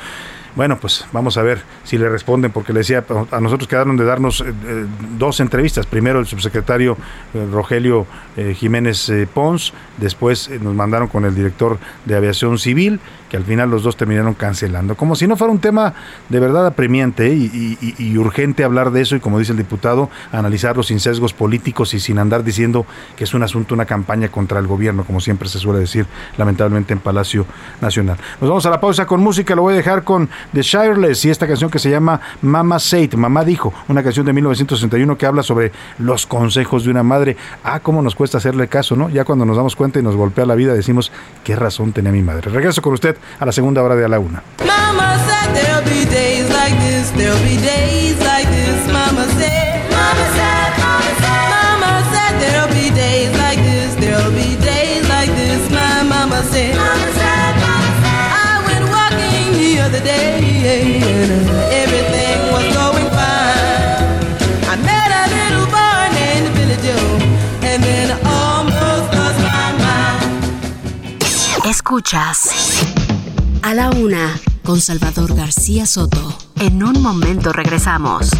Bueno, 0.56 0.78
pues 0.80 1.06
vamos 1.12 1.36
a 1.36 1.42
ver 1.42 1.62
si 1.84 1.96
le 1.96 2.08
responden, 2.08 2.50
porque 2.50 2.72
le 2.72 2.80
decía, 2.80 3.04
a 3.30 3.40
nosotros 3.40 3.68
quedaron 3.68 3.96
de 3.96 4.04
darnos 4.04 4.40
eh, 4.40 4.46
eh, 4.48 4.86
dos 5.16 5.38
entrevistas. 5.38 5.86
Primero 5.86 6.18
el 6.18 6.26
subsecretario 6.26 6.96
Rogelio 7.52 8.06
Jiménez 8.56 9.12
Pons, 9.32 9.72
después 9.96 10.50
nos 10.60 10.74
mandaron 10.74 11.06
con 11.06 11.24
el 11.24 11.36
director 11.36 11.78
de 12.04 12.16
Aviación 12.16 12.58
Civil 12.58 12.98
que 13.30 13.36
al 13.36 13.44
final 13.44 13.70
los 13.70 13.82
dos 13.84 13.96
terminaron 13.96 14.34
cancelando. 14.34 14.96
Como 14.96 15.14
si 15.14 15.26
no 15.26 15.36
fuera 15.36 15.52
un 15.52 15.60
tema 15.60 15.94
de 16.28 16.40
verdad 16.40 16.66
apremiante 16.66 17.28
y, 17.32 18.18
urgente 18.18 18.64
hablar 18.64 18.90
de 18.90 19.00
eso 19.00 19.16
y 19.16 19.20
como 19.20 19.38
dice 19.38 19.52
el 19.52 19.58
diputado, 19.58 20.10
analizarlo 20.32 20.82
sin 20.82 21.00
sesgos 21.00 21.32
políticos 21.32 21.94
y 21.94 22.00
sin 22.00 22.18
andar 22.18 22.44
diciendo 22.44 22.84
que 23.16 23.24
es 23.24 23.32
un 23.32 23.42
asunto, 23.42 23.72
una 23.72 23.86
campaña 23.86 24.28
contra 24.28 24.58
el 24.58 24.66
gobierno, 24.66 25.04
como 25.04 25.20
siempre 25.20 25.48
se 25.48 25.58
suele 25.58 25.80
decir 25.80 26.06
lamentablemente 26.36 26.92
en 26.92 26.98
Palacio 26.98 27.46
Nacional. 27.80 28.18
Nos 28.40 28.50
vamos 28.50 28.66
a 28.66 28.70
la 28.70 28.80
pausa 28.80 29.06
con 29.06 29.20
música, 29.20 29.54
lo 29.54 29.62
voy 29.62 29.74
a 29.74 29.76
dejar 29.76 30.02
con 30.02 30.28
The 30.52 30.62
Shireless 30.62 31.24
y 31.24 31.30
esta 31.30 31.46
canción 31.46 31.70
que 31.70 31.78
se 31.78 31.88
llama 31.88 32.20
Mama 32.42 32.78
Said, 32.78 33.14
Mamá 33.14 33.44
dijo, 33.44 33.72
una 33.88 34.02
canción 34.02 34.26
de 34.26 34.32
1961 34.32 35.16
que 35.16 35.26
habla 35.26 35.44
sobre 35.44 35.70
los 35.98 36.26
consejos 36.26 36.84
de 36.84 36.90
una 36.90 37.04
madre. 37.04 37.36
Ah, 37.62 37.78
cómo 37.80 38.02
nos 38.02 38.16
cuesta 38.16 38.38
hacerle 38.38 38.66
caso, 38.66 38.96
¿no? 38.96 39.08
Ya 39.08 39.24
cuando 39.24 39.44
nos 39.44 39.56
damos 39.56 39.76
cuenta 39.76 40.00
y 40.00 40.02
nos 40.02 40.16
golpea 40.16 40.46
la 40.46 40.56
vida 40.56 40.74
decimos, 40.74 41.12
qué 41.44 41.54
razón 41.54 41.92
tenía 41.92 42.10
mi 42.10 42.22
madre. 42.22 42.50
Regreso 42.50 42.82
con 42.82 42.94
usted 42.94 43.16
a 43.38 43.46
la 43.46 43.52
segunda 43.52 43.82
hora 43.82 43.94
de 43.96 44.04
A 44.04 44.08
la 44.08 44.18
Una. 44.18 44.42
Mama 44.64 45.18
said 45.26 45.54
there'll 45.54 45.84
be 45.84 46.04
days 46.04 46.48
like 46.50 46.76
this, 46.80 47.10
there'll 47.12 47.38
be 47.42 47.56
days 47.56 48.18
like 48.24 48.48
this, 48.48 48.86
Mama 48.92 49.24
said. 49.38 49.90
Mama 49.90 50.24
said, 50.36 50.70
Mama 50.78 51.12
said. 51.22 51.48
Mama 51.54 51.92
said 52.12 52.32
there'll 52.40 52.68
be 52.74 52.90
days 52.90 53.32
like 53.38 53.58
this, 53.58 53.94
there'll 53.96 54.32
be 54.32 54.56
days 54.64 55.08
like 55.08 55.30
this, 55.30 55.70
my 55.70 56.02
mama 56.02 56.42
said. 56.52 56.76
Mama 56.76 57.08
said, 57.20 57.52
Mama 57.64 57.90
said. 58.02 58.28
I 58.44 58.62
went 58.66 58.84
walking 58.96 59.52
the 59.62 59.80
other 59.84 60.00
day 60.00 60.38
and 61.16 61.30
everything 61.82 62.38
was 62.52 62.66
going 62.74 63.08
fine. 63.16 64.08
I 64.72 64.74
met 64.88 65.10
a 65.22 65.24
little 65.36 65.66
boy 65.66 66.02
named 66.20 66.48
Billy 66.56 66.78
Joe 66.84 67.10
and 67.68 67.82
then 67.82 68.08
almost 68.26 69.06
lost 69.16 69.38
my 69.48 69.68
mind. 69.84 70.44
Escuchas 71.64 72.38
a 73.62 73.74
la 73.74 73.90
una 73.90 74.38
con 74.62 74.80
Salvador 74.80 75.34
García 75.34 75.86
Soto. 75.86 76.36
En 76.60 76.82
un 76.82 77.02
momento 77.02 77.52
regresamos. 77.52 78.30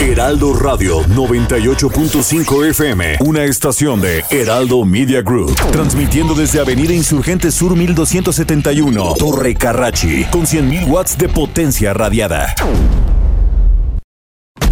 Heraldo 0.00 0.54
Radio 0.54 1.02
98.5 1.04 2.66
FM, 2.70 3.16
una 3.20 3.44
estación 3.44 4.00
de 4.00 4.24
Heraldo 4.30 4.84
Media 4.84 5.22
Group, 5.22 5.54
transmitiendo 5.72 6.34
desde 6.34 6.60
Avenida 6.60 6.92
Insurgente 6.92 7.50
Sur 7.50 7.74
1271, 7.74 9.14
Torre 9.18 9.54
Carrachi, 9.54 10.24
con 10.24 10.42
100.000 10.42 10.86
watts 10.88 11.16
de 11.16 11.28
potencia 11.28 11.94
radiada. 11.94 12.54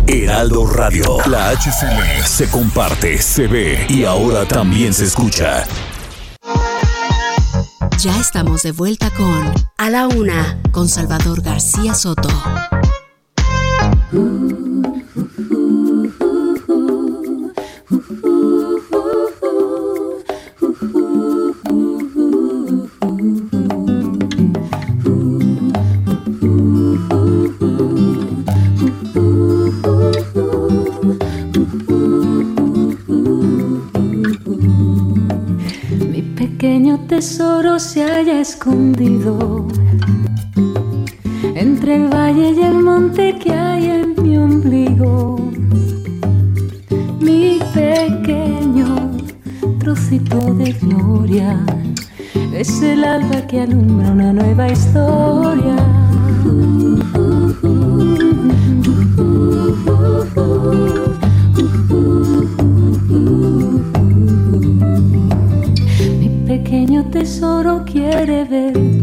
Heraldo 0.07 0.67
Radio, 0.67 1.17
la 1.27 1.51
HCL 1.51 2.25
se 2.27 2.49
comparte, 2.51 3.17
se 3.21 3.47
ve 3.47 3.87
y 3.89 4.05
ahora 4.05 4.47
también 4.47 4.93
se 4.93 5.05
escucha. 5.05 5.65
Ya 7.99 8.19
estamos 8.21 8.63
de 8.63 8.73
vuelta 8.73 9.11
con 9.11 9.53
A 9.79 9.89
la 9.89 10.09
Una, 10.09 10.61
con 10.73 10.89
Salvador 10.89 11.41
García 11.41 11.95
Soto. 11.95 12.29
Tesoro 37.25 37.79
se 37.79 38.05
haya 38.05 38.39
escondido 38.39 39.67
entre 41.55 41.95
el 41.97 42.09
valle 42.09 42.51
y 42.51 42.61
el 42.61 42.75
monte 42.75 43.39
que 43.39 43.51
hay 43.51 43.87
en 43.87 44.23
mi 44.23 44.37
ombligo. 44.37 45.39
Mi 47.21 47.61
pequeño 47.73 49.11
trocito 49.79 50.39
de 50.53 50.73
gloria 50.73 51.65
es 52.53 52.83
el 52.83 53.03
alba 53.05 53.47
que 53.47 53.63
alumbra 53.63 54.11
una 54.11 54.31
nueva 54.35 54.69
historia. 54.69 56.04
Tesoro 67.25 67.83
quiere 67.87 68.45
ver 68.45 68.94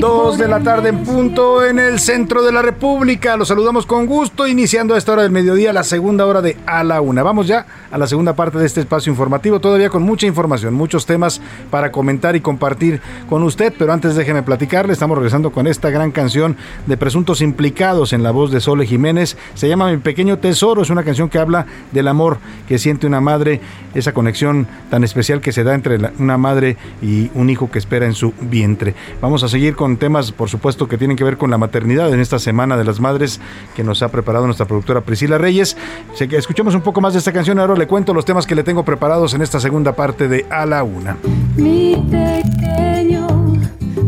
Dos 0.00 0.38
de 0.38 0.48
la 0.48 0.60
tarde 0.60 0.88
en 0.88 1.04
punto 1.04 1.62
en 1.62 1.78
el 1.78 2.00
centro 2.00 2.42
de 2.42 2.50
la 2.50 2.62
República. 2.62 3.36
Los 3.36 3.48
saludamos 3.48 3.84
con 3.84 4.06
gusto, 4.06 4.46
iniciando 4.46 4.94
a 4.94 4.98
esta 4.98 5.12
hora 5.12 5.24
del 5.24 5.30
mediodía, 5.30 5.74
la 5.74 5.84
segunda 5.84 6.24
hora 6.24 6.40
de 6.40 6.56
A 6.64 6.82
la 6.84 7.02
Una. 7.02 7.22
Vamos 7.22 7.46
ya 7.46 7.66
a 7.90 7.98
la 7.98 8.06
segunda 8.06 8.34
parte 8.34 8.56
de 8.56 8.64
este 8.64 8.80
espacio 8.80 9.10
informativo, 9.10 9.60
todavía 9.60 9.90
con 9.90 10.02
mucha 10.02 10.26
información, 10.26 10.72
muchos 10.72 11.04
temas 11.04 11.42
para 11.70 11.92
comentar 11.92 12.34
y 12.34 12.40
compartir 12.40 13.02
con 13.28 13.42
usted. 13.42 13.74
Pero 13.76 13.92
antes 13.92 14.14
déjeme 14.14 14.42
platicarle, 14.42 14.94
estamos 14.94 15.18
regresando 15.18 15.52
con 15.52 15.66
esta 15.66 15.90
gran 15.90 16.12
canción 16.12 16.56
de 16.86 16.96
presuntos 16.96 17.42
implicados 17.42 18.14
en 18.14 18.22
la 18.22 18.30
voz 18.30 18.50
de 18.50 18.60
Sole 18.60 18.86
Jiménez. 18.86 19.36
Se 19.52 19.68
llama 19.68 19.90
Mi 19.90 19.98
Pequeño 19.98 20.38
Tesoro, 20.38 20.80
es 20.80 20.88
una 20.88 21.04
canción 21.04 21.28
que 21.28 21.38
habla 21.38 21.66
del 21.92 22.08
amor 22.08 22.38
que 22.66 22.78
siente 22.78 23.06
una 23.06 23.20
madre, 23.20 23.60
esa 23.94 24.14
conexión 24.14 24.66
tan 24.88 25.04
especial 25.04 25.42
que 25.42 25.52
se 25.52 25.62
da 25.62 25.74
entre 25.74 25.98
una 26.18 26.38
madre 26.38 26.78
y 27.02 27.30
un 27.34 27.50
hijo 27.50 27.70
que 27.70 27.78
espera 27.78 28.06
en 28.06 28.14
su 28.14 28.32
vientre. 28.40 28.94
Vamos 29.20 29.42
a 29.42 29.48
seguir 29.48 29.76
con 29.76 29.89
temas, 29.96 30.32
por 30.32 30.48
supuesto, 30.48 30.88
que 30.88 30.98
tienen 30.98 31.16
que 31.16 31.24
ver 31.24 31.36
con 31.36 31.50
la 31.50 31.58
maternidad 31.58 32.12
en 32.12 32.20
esta 32.20 32.38
Semana 32.38 32.76
de 32.76 32.84
las 32.84 33.00
Madres 33.00 33.40
que 33.74 33.84
nos 33.84 34.02
ha 34.02 34.08
preparado 34.10 34.46
nuestra 34.46 34.66
productora 34.66 35.00
Priscila 35.02 35.38
Reyes. 35.38 35.76
que 36.18 36.36
escuchemos 36.36 36.74
un 36.74 36.82
poco 36.82 37.00
más 37.00 37.12
de 37.14 37.18
esta 37.18 37.32
canción, 37.32 37.58
ahora 37.58 37.74
le 37.74 37.86
cuento 37.86 38.14
los 38.14 38.24
temas 38.24 38.46
que 38.46 38.54
le 38.54 38.62
tengo 38.62 38.84
preparados 38.84 39.34
en 39.34 39.42
esta 39.42 39.60
segunda 39.60 39.94
parte 39.94 40.28
de 40.28 40.46
A 40.50 40.66
la 40.66 40.82
Una. 40.82 41.16
Mi 41.56 41.96
pequeño 42.10 43.26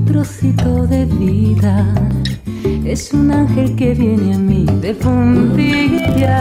trocito 0.06 0.86
de 0.86 1.04
vida 1.06 1.94
es 2.84 3.12
un 3.12 3.30
ángel 3.30 3.74
que 3.76 3.94
viene 3.94 4.34
a 4.34 4.38
mí 4.38 4.66
de 4.80 4.94
puntillas. 4.94 6.32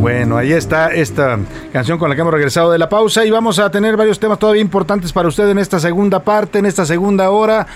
Bueno, 0.00 0.36
ahí 0.36 0.52
está 0.52 0.94
esta 0.94 1.40
canción 1.72 1.98
con 1.98 2.08
la 2.08 2.14
que 2.14 2.20
hemos 2.20 2.32
regresado 2.32 2.70
de 2.70 2.78
la 2.78 2.88
pausa 2.88 3.24
y 3.24 3.32
vamos 3.32 3.58
a 3.58 3.68
tener 3.68 3.96
varios 3.96 4.20
temas 4.20 4.38
todavía 4.38 4.62
importantes 4.62 5.12
para 5.12 5.26
usted 5.26 5.48
en 5.50 5.58
esta 5.58 5.80
segunda 5.80 6.22
parte, 6.22 6.60
en 6.60 6.66
esta 6.66 6.86
segunda 6.86 7.30
hora. 7.30 7.66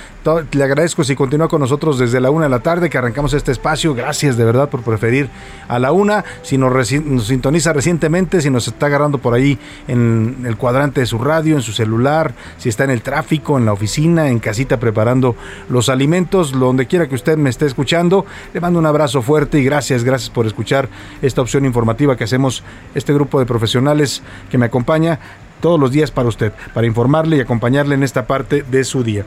Le 0.53 0.63
agradezco 0.63 1.03
si 1.03 1.17
continúa 1.17 1.49
con 1.49 1.61
nosotros 1.61 1.99
desde 1.99 2.21
la 2.21 2.31
una 2.31 2.45
de 2.45 2.51
la 2.51 2.61
tarde 2.61 2.89
que 2.89 2.97
arrancamos 2.97 3.35
este 3.35 3.51
espacio. 3.51 3.93
Gracias 3.93 4.37
de 4.37 4.45
verdad 4.45 4.69
por 4.69 4.83
preferir 4.83 5.29
a 5.67 5.81
la 5.81 5.91
una. 5.91 6.25
Si 6.43 6.57
nos, 6.57 6.87
sintoniza 6.87 7.73
recientemente, 7.73 8.41
si 8.41 8.51
nos 8.51 8.69
está 8.69 8.87
agarrando 8.87 9.19
por 9.19 9.35
ahí 9.35 9.59
en 9.89 10.45
el 10.47 10.57
cuadrante 10.57 11.01
de 11.01 11.07
su 11.07 11.19
radio, 11.19 11.57
en 11.57 11.63
su 11.63 11.73
celular, 11.73 12.35
si 12.57 12.69
está 12.69 12.85
en 12.85 12.91
el 12.91 13.03
tráfico, 13.03 13.59
en 13.59 13.65
la 13.67 13.73
oficina, 13.73 14.29
en 14.29 14.39
casita 14.39 14.79
preparando 14.79 15.35
los 15.69 15.89
alimentos, 15.89 16.53
donde 16.53 16.87
quiera 16.87 17.09
que 17.09 17.17
usted 17.17 17.37
me 17.37 17.51
esté 17.51 17.67
escuchando, 17.67 18.25
le 18.55 18.61
mando 18.61 18.79
un 18.79 18.87
abrazo 18.87 19.23
fuerte 19.23 19.59
y 19.59 19.65
gracias, 19.65 20.05
gracias 20.05 20.31
por 20.31 20.47
escuchar 20.47 20.89
esta 21.21 21.43
opción 21.43 21.65
informativa 21.65 22.12
que 22.17 22.25
hacemos 22.25 22.63
este 22.95 23.13
grupo 23.13 23.39
de 23.39 23.47
profesionales 23.47 24.23
que 24.51 24.59
me 24.59 24.67
acompaña 24.67 25.19
todos 25.61 25.79
los 25.79 25.93
días 25.93 26.11
para 26.11 26.29
usted, 26.29 26.53
para 26.75 26.87
informarle 26.87 27.37
y 27.37 27.41
acompañarle 27.41 27.95
en 27.95 28.03
esta 28.03 28.27
parte 28.27 28.63
de 28.63 28.85
su 28.85 29.05
día. 29.05 29.25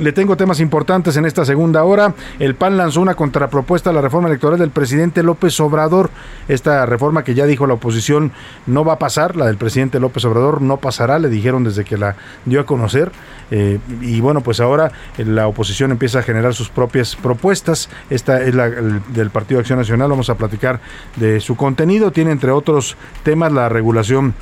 Le 0.00 0.12
tengo 0.12 0.34
temas 0.34 0.60
importantes 0.60 1.18
en 1.18 1.26
esta 1.26 1.44
segunda 1.44 1.84
hora. 1.84 2.14
El 2.38 2.54
PAN 2.54 2.78
lanzó 2.78 3.02
una 3.02 3.16
contrapropuesta 3.16 3.90
a 3.90 3.92
la 3.92 4.00
reforma 4.00 4.28
electoral 4.28 4.58
del 4.58 4.70
presidente 4.70 5.22
López 5.22 5.60
Obrador. 5.60 6.08
Esta 6.48 6.86
reforma 6.86 7.22
que 7.22 7.34
ya 7.34 7.44
dijo 7.44 7.66
la 7.66 7.74
oposición 7.74 8.32
no 8.66 8.82
va 8.82 8.94
a 8.94 8.98
pasar, 8.98 9.36
la 9.36 9.44
del 9.44 9.58
presidente 9.58 10.00
López 10.00 10.24
Obrador 10.24 10.62
no 10.62 10.78
pasará, 10.78 11.18
le 11.18 11.28
dijeron 11.28 11.64
desde 11.64 11.84
que 11.84 11.98
la 11.98 12.16
dio 12.46 12.60
a 12.60 12.64
conocer. 12.66 13.12
Eh, 13.50 13.78
y 14.00 14.22
bueno, 14.22 14.40
pues 14.40 14.60
ahora 14.60 14.90
la 15.18 15.46
oposición 15.46 15.90
empieza 15.90 16.20
a 16.20 16.22
generar 16.22 16.54
sus 16.54 16.70
propias 16.70 17.14
propuestas. 17.14 17.90
Esta 18.08 18.40
es 18.42 18.54
la 18.54 18.70
del 18.70 19.28
Partido 19.28 19.60
Acción 19.60 19.78
Nacional. 19.78 20.08
Vamos 20.08 20.30
a 20.30 20.36
platicar 20.36 20.80
de 21.16 21.40
su 21.40 21.56
contenido. 21.56 22.10
Tiene 22.10 22.30
entre 22.30 22.52
otros 22.52 22.96
temas 23.22 23.52
la 23.52 23.68
regulación 23.68 24.32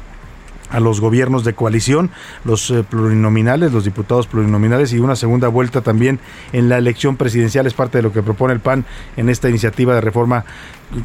a 0.71 0.81
los 0.81 1.01
gobiernos 1.01 1.45
de 1.45 1.55
coalición, 1.55 2.11
los 2.45 2.71
eh, 2.71 2.85
plurinominales, 2.89 3.73
los 3.73 3.85
diputados 3.85 4.27
plurinominales 4.27 4.93
y 4.93 4.99
una 4.99 5.17
segunda 5.17 5.49
vuelta 5.49 5.81
también 5.81 6.21
en 6.53 6.69
la 6.69 6.79
elección 6.79 7.17
presidencial 7.17 7.67
es 7.67 7.75
parte 7.75 7.99
de 7.99 8.03
lo 8.03 8.13
que 8.13 8.23
propone 8.23 8.55
el 8.55 8.61
PAN 8.61 8.85
en 9.17 9.29
esta 9.29 9.49
iniciativa 9.49 9.95
de 9.95 10.01
reforma 10.01 10.45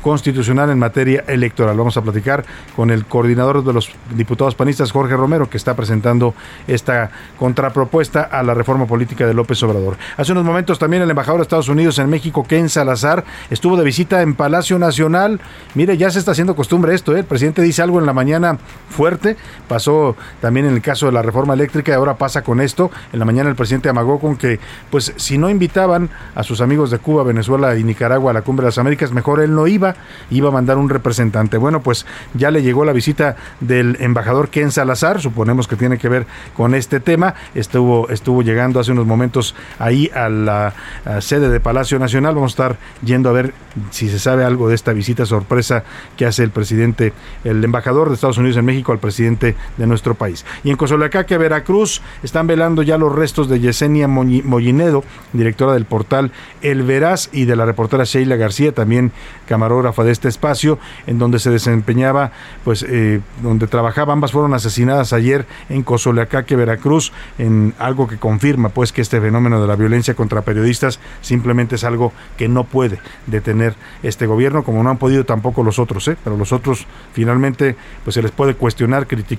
constitucional 0.01 0.69
en 0.69 0.79
materia 0.79 1.23
electoral. 1.27 1.77
Vamos 1.77 1.97
a 1.97 2.01
platicar 2.01 2.45
con 2.75 2.89
el 2.89 3.05
coordinador 3.05 3.63
de 3.63 3.73
los 3.73 3.89
diputados 4.15 4.55
panistas, 4.55 4.91
Jorge 4.91 5.15
Romero, 5.15 5.49
que 5.49 5.57
está 5.57 5.75
presentando 5.75 6.33
esta 6.67 7.11
contrapropuesta 7.37 8.21
a 8.21 8.43
la 8.43 8.53
reforma 8.53 8.85
política 8.85 9.27
de 9.27 9.33
López 9.33 9.61
Obrador. 9.63 9.97
Hace 10.17 10.31
unos 10.31 10.45
momentos 10.45 10.79
también 10.79 11.03
el 11.03 11.09
embajador 11.09 11.39
de 11.39 11.43
Estados 11.43 11.69
Unidos 11.69 11.99
en 11.99 12.09
México, 12.09 12.45
Ken 12.47 12.69
Salazar, 12.69 13.25
estuvo 13.49 13.75
de 13.77 13.83
visita 13.83 14.21
en 14.21 14.35
Palacio 14.35 14.79
Nacional. 14.79 15.39
Mire, 15.75 15.97
ya 15.97 16.09
se 16.09 16.19
está 16.19 16.31
haciendo 16.31 16.55
costumbre 16.55 16.95
esto, 16.95 17.15
¿eh? 17.15 17.19
el 17.19 17.25
presidente 17.25 17.61
dice 17.61 17.81
algo 17.81 17.99
en 17.99 18.05
la 18.05 18.13
mañana 18.13 18.57
fuerte, 18.89 19.37
pasó 19.67 20.15
también 20.41 20.65
en 20.65 20.73
el 20.73 20.81
caso 20.81 21.05
de 21.07 21.11
la 21.11 21.21
reforma 21.21 21.53
eléctrica 21.53 21.91
y 21.91 21.95
ahora 21.95 22.15
pasa 22.15 22.41
con 22.43 22.61
esto. 22.61 22.91
En 23.11 23.19
la 23.19 23.25
mañana 23.25 23.49
el 23.49 23.55
presidente 23.55 23.89
amagó 23.89 24.19
con 24.19 24.35
que, 24.35 24.59
pues 24.89 25.13
si 25.15 25.37
no 25.37 25.49
invitaban 25.49 26.09
a 26.35 26.43
sus 26.43 26.61
amigos 26.61 26.91
de 26.91 26.99
Cuba, 26.99 27.23
Venezuela 27.23 27.75
y 27.77 27.83
Nicaragua 27.83 28.31
a 28.31 28.33
la 28.33 28.41
Cumbre 28.41 28.63
de 28.63 28.69
las 28.69 28.77
Américas, 28.77 29.11
mejor 29.11 29.41
él 29.41 29.53
no 29.55 29.67
iba, 29.67 29.95
iba 30.29 30.49
a 30.49 30.51
mandar 30.51 30.77
un 30.77 30.89
representante. 30.89 31.57
Bueno, 31.57 31.81
pues 31.81 32.05
ya 32.33 32.51
le 32.51 32.61
llegó 32.61 32.85
la 32.85 32.93
visita 32.93 33.35
del 33.59 33.97
embajador 33.99 34.49
Ken 34.49 34.71
Salazar, 34.71 35.21
suponemos 35.21 35.67
que 35.67 35.75
tiene 35.75 35.97
que 35.97 36.09
ver 36.09 36.25
con 36.55 36.75
este 36.75 36.99
tema. 36.99 37.35
Estuvo, 37.55 38.09
estuvo 38.09 38.41
llegando 38.41 38.79
hace 38.79 38.91
unos 38.91 39.05
momentos 39.05 39.55
ahí 39.79 40.09
a 40.13 40.29
la 40.29 40.73
sede 41.19 41.49
de 41.49 41.59
Palacio 41.59 41.99
Nacional. 41.99 42.35
Vamos 42.35 42.51
a 42.51 42.53
estar 42.53 42.77
yendo 43.03 43.29
a 43.29 43.33
ver 43.33 43.53
si 43.91 44.09
se 44.09 44.19
sabe 44.19 44.43
algo 44.43 44.69
de 44.69 44.75
esta 44.75 44.93
visita 44.93 45.25
sorpresa 45.25 45.83
que 46.17 46.25
hace 46.25 46.43
el 46.43 46.51
presidente, 46.51 47.13
el 47.43 47.63
embajador 47.63 48.09
de 48.09 48.15
Estados 48.15 48.37
Unidos 48.37 48.57
en 48.57 48.65
México 48.65 48.91
al 48.91 48.99
presidente 48.99 49.42
de 49.43 49.87
nuestro 49.87 50.15
país. 50.15 50.45
Y 50.63 50.69
en 50.69 50.77
Cozoleacaque, 50.77 51.37
Veracruz, 51.37 52.01
están 52.23 52.47
velando 52.47 52.81
ya 52.81 52.97
los 52.97 53.13
restos 53.13 53.49
de 53.49 53.59
Yesenia 53.59 54.07
Mollinedo, 54.07 55.03
directora 55.33 55.73
del 55.73 55.85
portal 55.85 56.31
El 56.61 56.83
Veraz, 56.83 57.29
y 57.31 57.45
de 57.45 57.55
la 57.55 57.65
reportera 57.65 58.03
Sheila 58.05 58.35
García, 58.35 58.71
también 58.71 59.11
camarógrafa 59.47 60.03
de 60.03 60.11
este 60.11 60.27
espacio, 60.29 60.79
en 61.07 61.19
donde 61.19 61.39
se 61.39 61.49
desempeñaba, 61.49 62.31
pues, 62.63 62.85
eh, 62.87 63.21
donde 63.41 63.67
trabajaba. 63.67 64.13
Ambas 64.13 64.31
fueron 64.31 64.53
asesinadas 64.53 65.13
ayer 65.13 65.45
en 65.69 65.83
Cozoleacaque, 65.83 66.55
Veracruz, 66.55 67.11
en 67.37 67.73
algo 67.79 68.07
que 68.07 68.17
confirma, 68.17 68.69
pues, 68.69 68.91
que 68.91 69.01
este 69.01 69.19
fenómeno 69.19 69.61
de 69.61 69.67
la 69.67 69.75
violencia 69.75 70.13
contra 70.13 70.41
periodistas 70.41 70.99
simplemente 71.21 71.75
es 71.75 71.83
algo 71.83 72.13
que 72.37 72.47
no 72.47 72.63
puede 72.63 72.99
detener 73.27 73.75
este 74.01 74.25
gobierno, 74.25 74.63
como 74.63 74.83
no 74.83 74.89
han 74.89 74.97
podido 74.97 75.25
tampoco 75.25 75.63
los 75.63 75.79
otros, 75.79 76.07
¿eh? 76.07 76.17
pero 76.23 76.37
los 76.37 76.51
otros 76.51 76.85
finalmente, 77.13 77.75
pues, 78.03 78.13
se 78.15 78.21
les 78.21 78.31
puede 78.31 78.55
cuestionar, 78.55 79.07
criticar, 79.07 79.32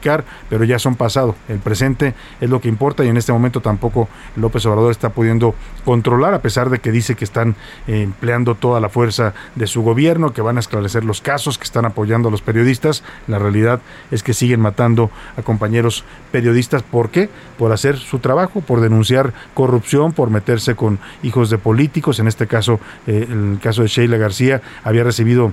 pero 0.49 0.65
ya 0.65 0.79
son 0.79 0.97
pasado. 0.97 1.35
El 1.49 1.59
presente 1.59 2.15
es 2.41 2.51
lo 2.51 2.61
que 2.61 2.69
importa 2.69 3.05
y 3.05 3.09
en 3.09 3.17
este 3.17 3.33
momento 3.33 3.61
tampoco 3.61 4.09
López 4.37 4.65
Obrador 4.67 4.91
está 4.91 5.11
pudiendo 5.11 5.55
controlar, 5.85 6.35
a 6.35 6.43
pesar 6.43 6.71
de 6.71 6.79
que 6.79 6.93
dice 6.93 7.15
que 7.15 7.25
están 7.25 7.57
eh, 7.87 8.03
empleando 8.03 8.55
toda 8.55 8.81
la 8.81 8.89
fuerza 8.89 9.35
de 9.55 9.67
su 9.67 9.83
gobierno, 9.83 10.33
que 10.33 10.43
van 10.43 10.57
a 10.57 10.61
esclarecer 10.61 11.05
los 11.05 11.21
casos, 11.21 11.59
que 11.59 11.65
están 11.65 11.85
apoyando 11.85 12.29
a 12.29 12.31
los 12.31 12.43
periodistas. 12.43 13.03
La 13.27 13.39
realidad 13.39 13.81
es 14.11 14.23
que 14.23 14.35
siguen 14.35 14.61
matando 14.61 15.11
a 15.37 15.43
compañeros 15.43 16.05
periodistas. 16.33 16.83
¿Por 16.83 17.11
qué? 17.11 17.29
Por 17.59 17.73
hacer 17.73 17.97
su 17.99 18.19
trabajo, 18.19 18.61
por 18.61 18.81
denunciar 18.81 19.33
corrupción, 19.55 20.13
por 20.13 20.31
meterse 20.31 20.75
con 20.75 20.99
hijos 21.23 21.51
de 21.51 21.59
políticos. 21.59 22.19
En 22.19 22.29
este 22.29 22.47
caso, 22.47 22.81
eh, 23.07 23.27
el 23.31 23.59
caso 23.63 23.83
de 23.83 23.89
Sheila 23.89 24.17
García 24.17 24.63
había 24.83 25.05
recibido 25.05 25.53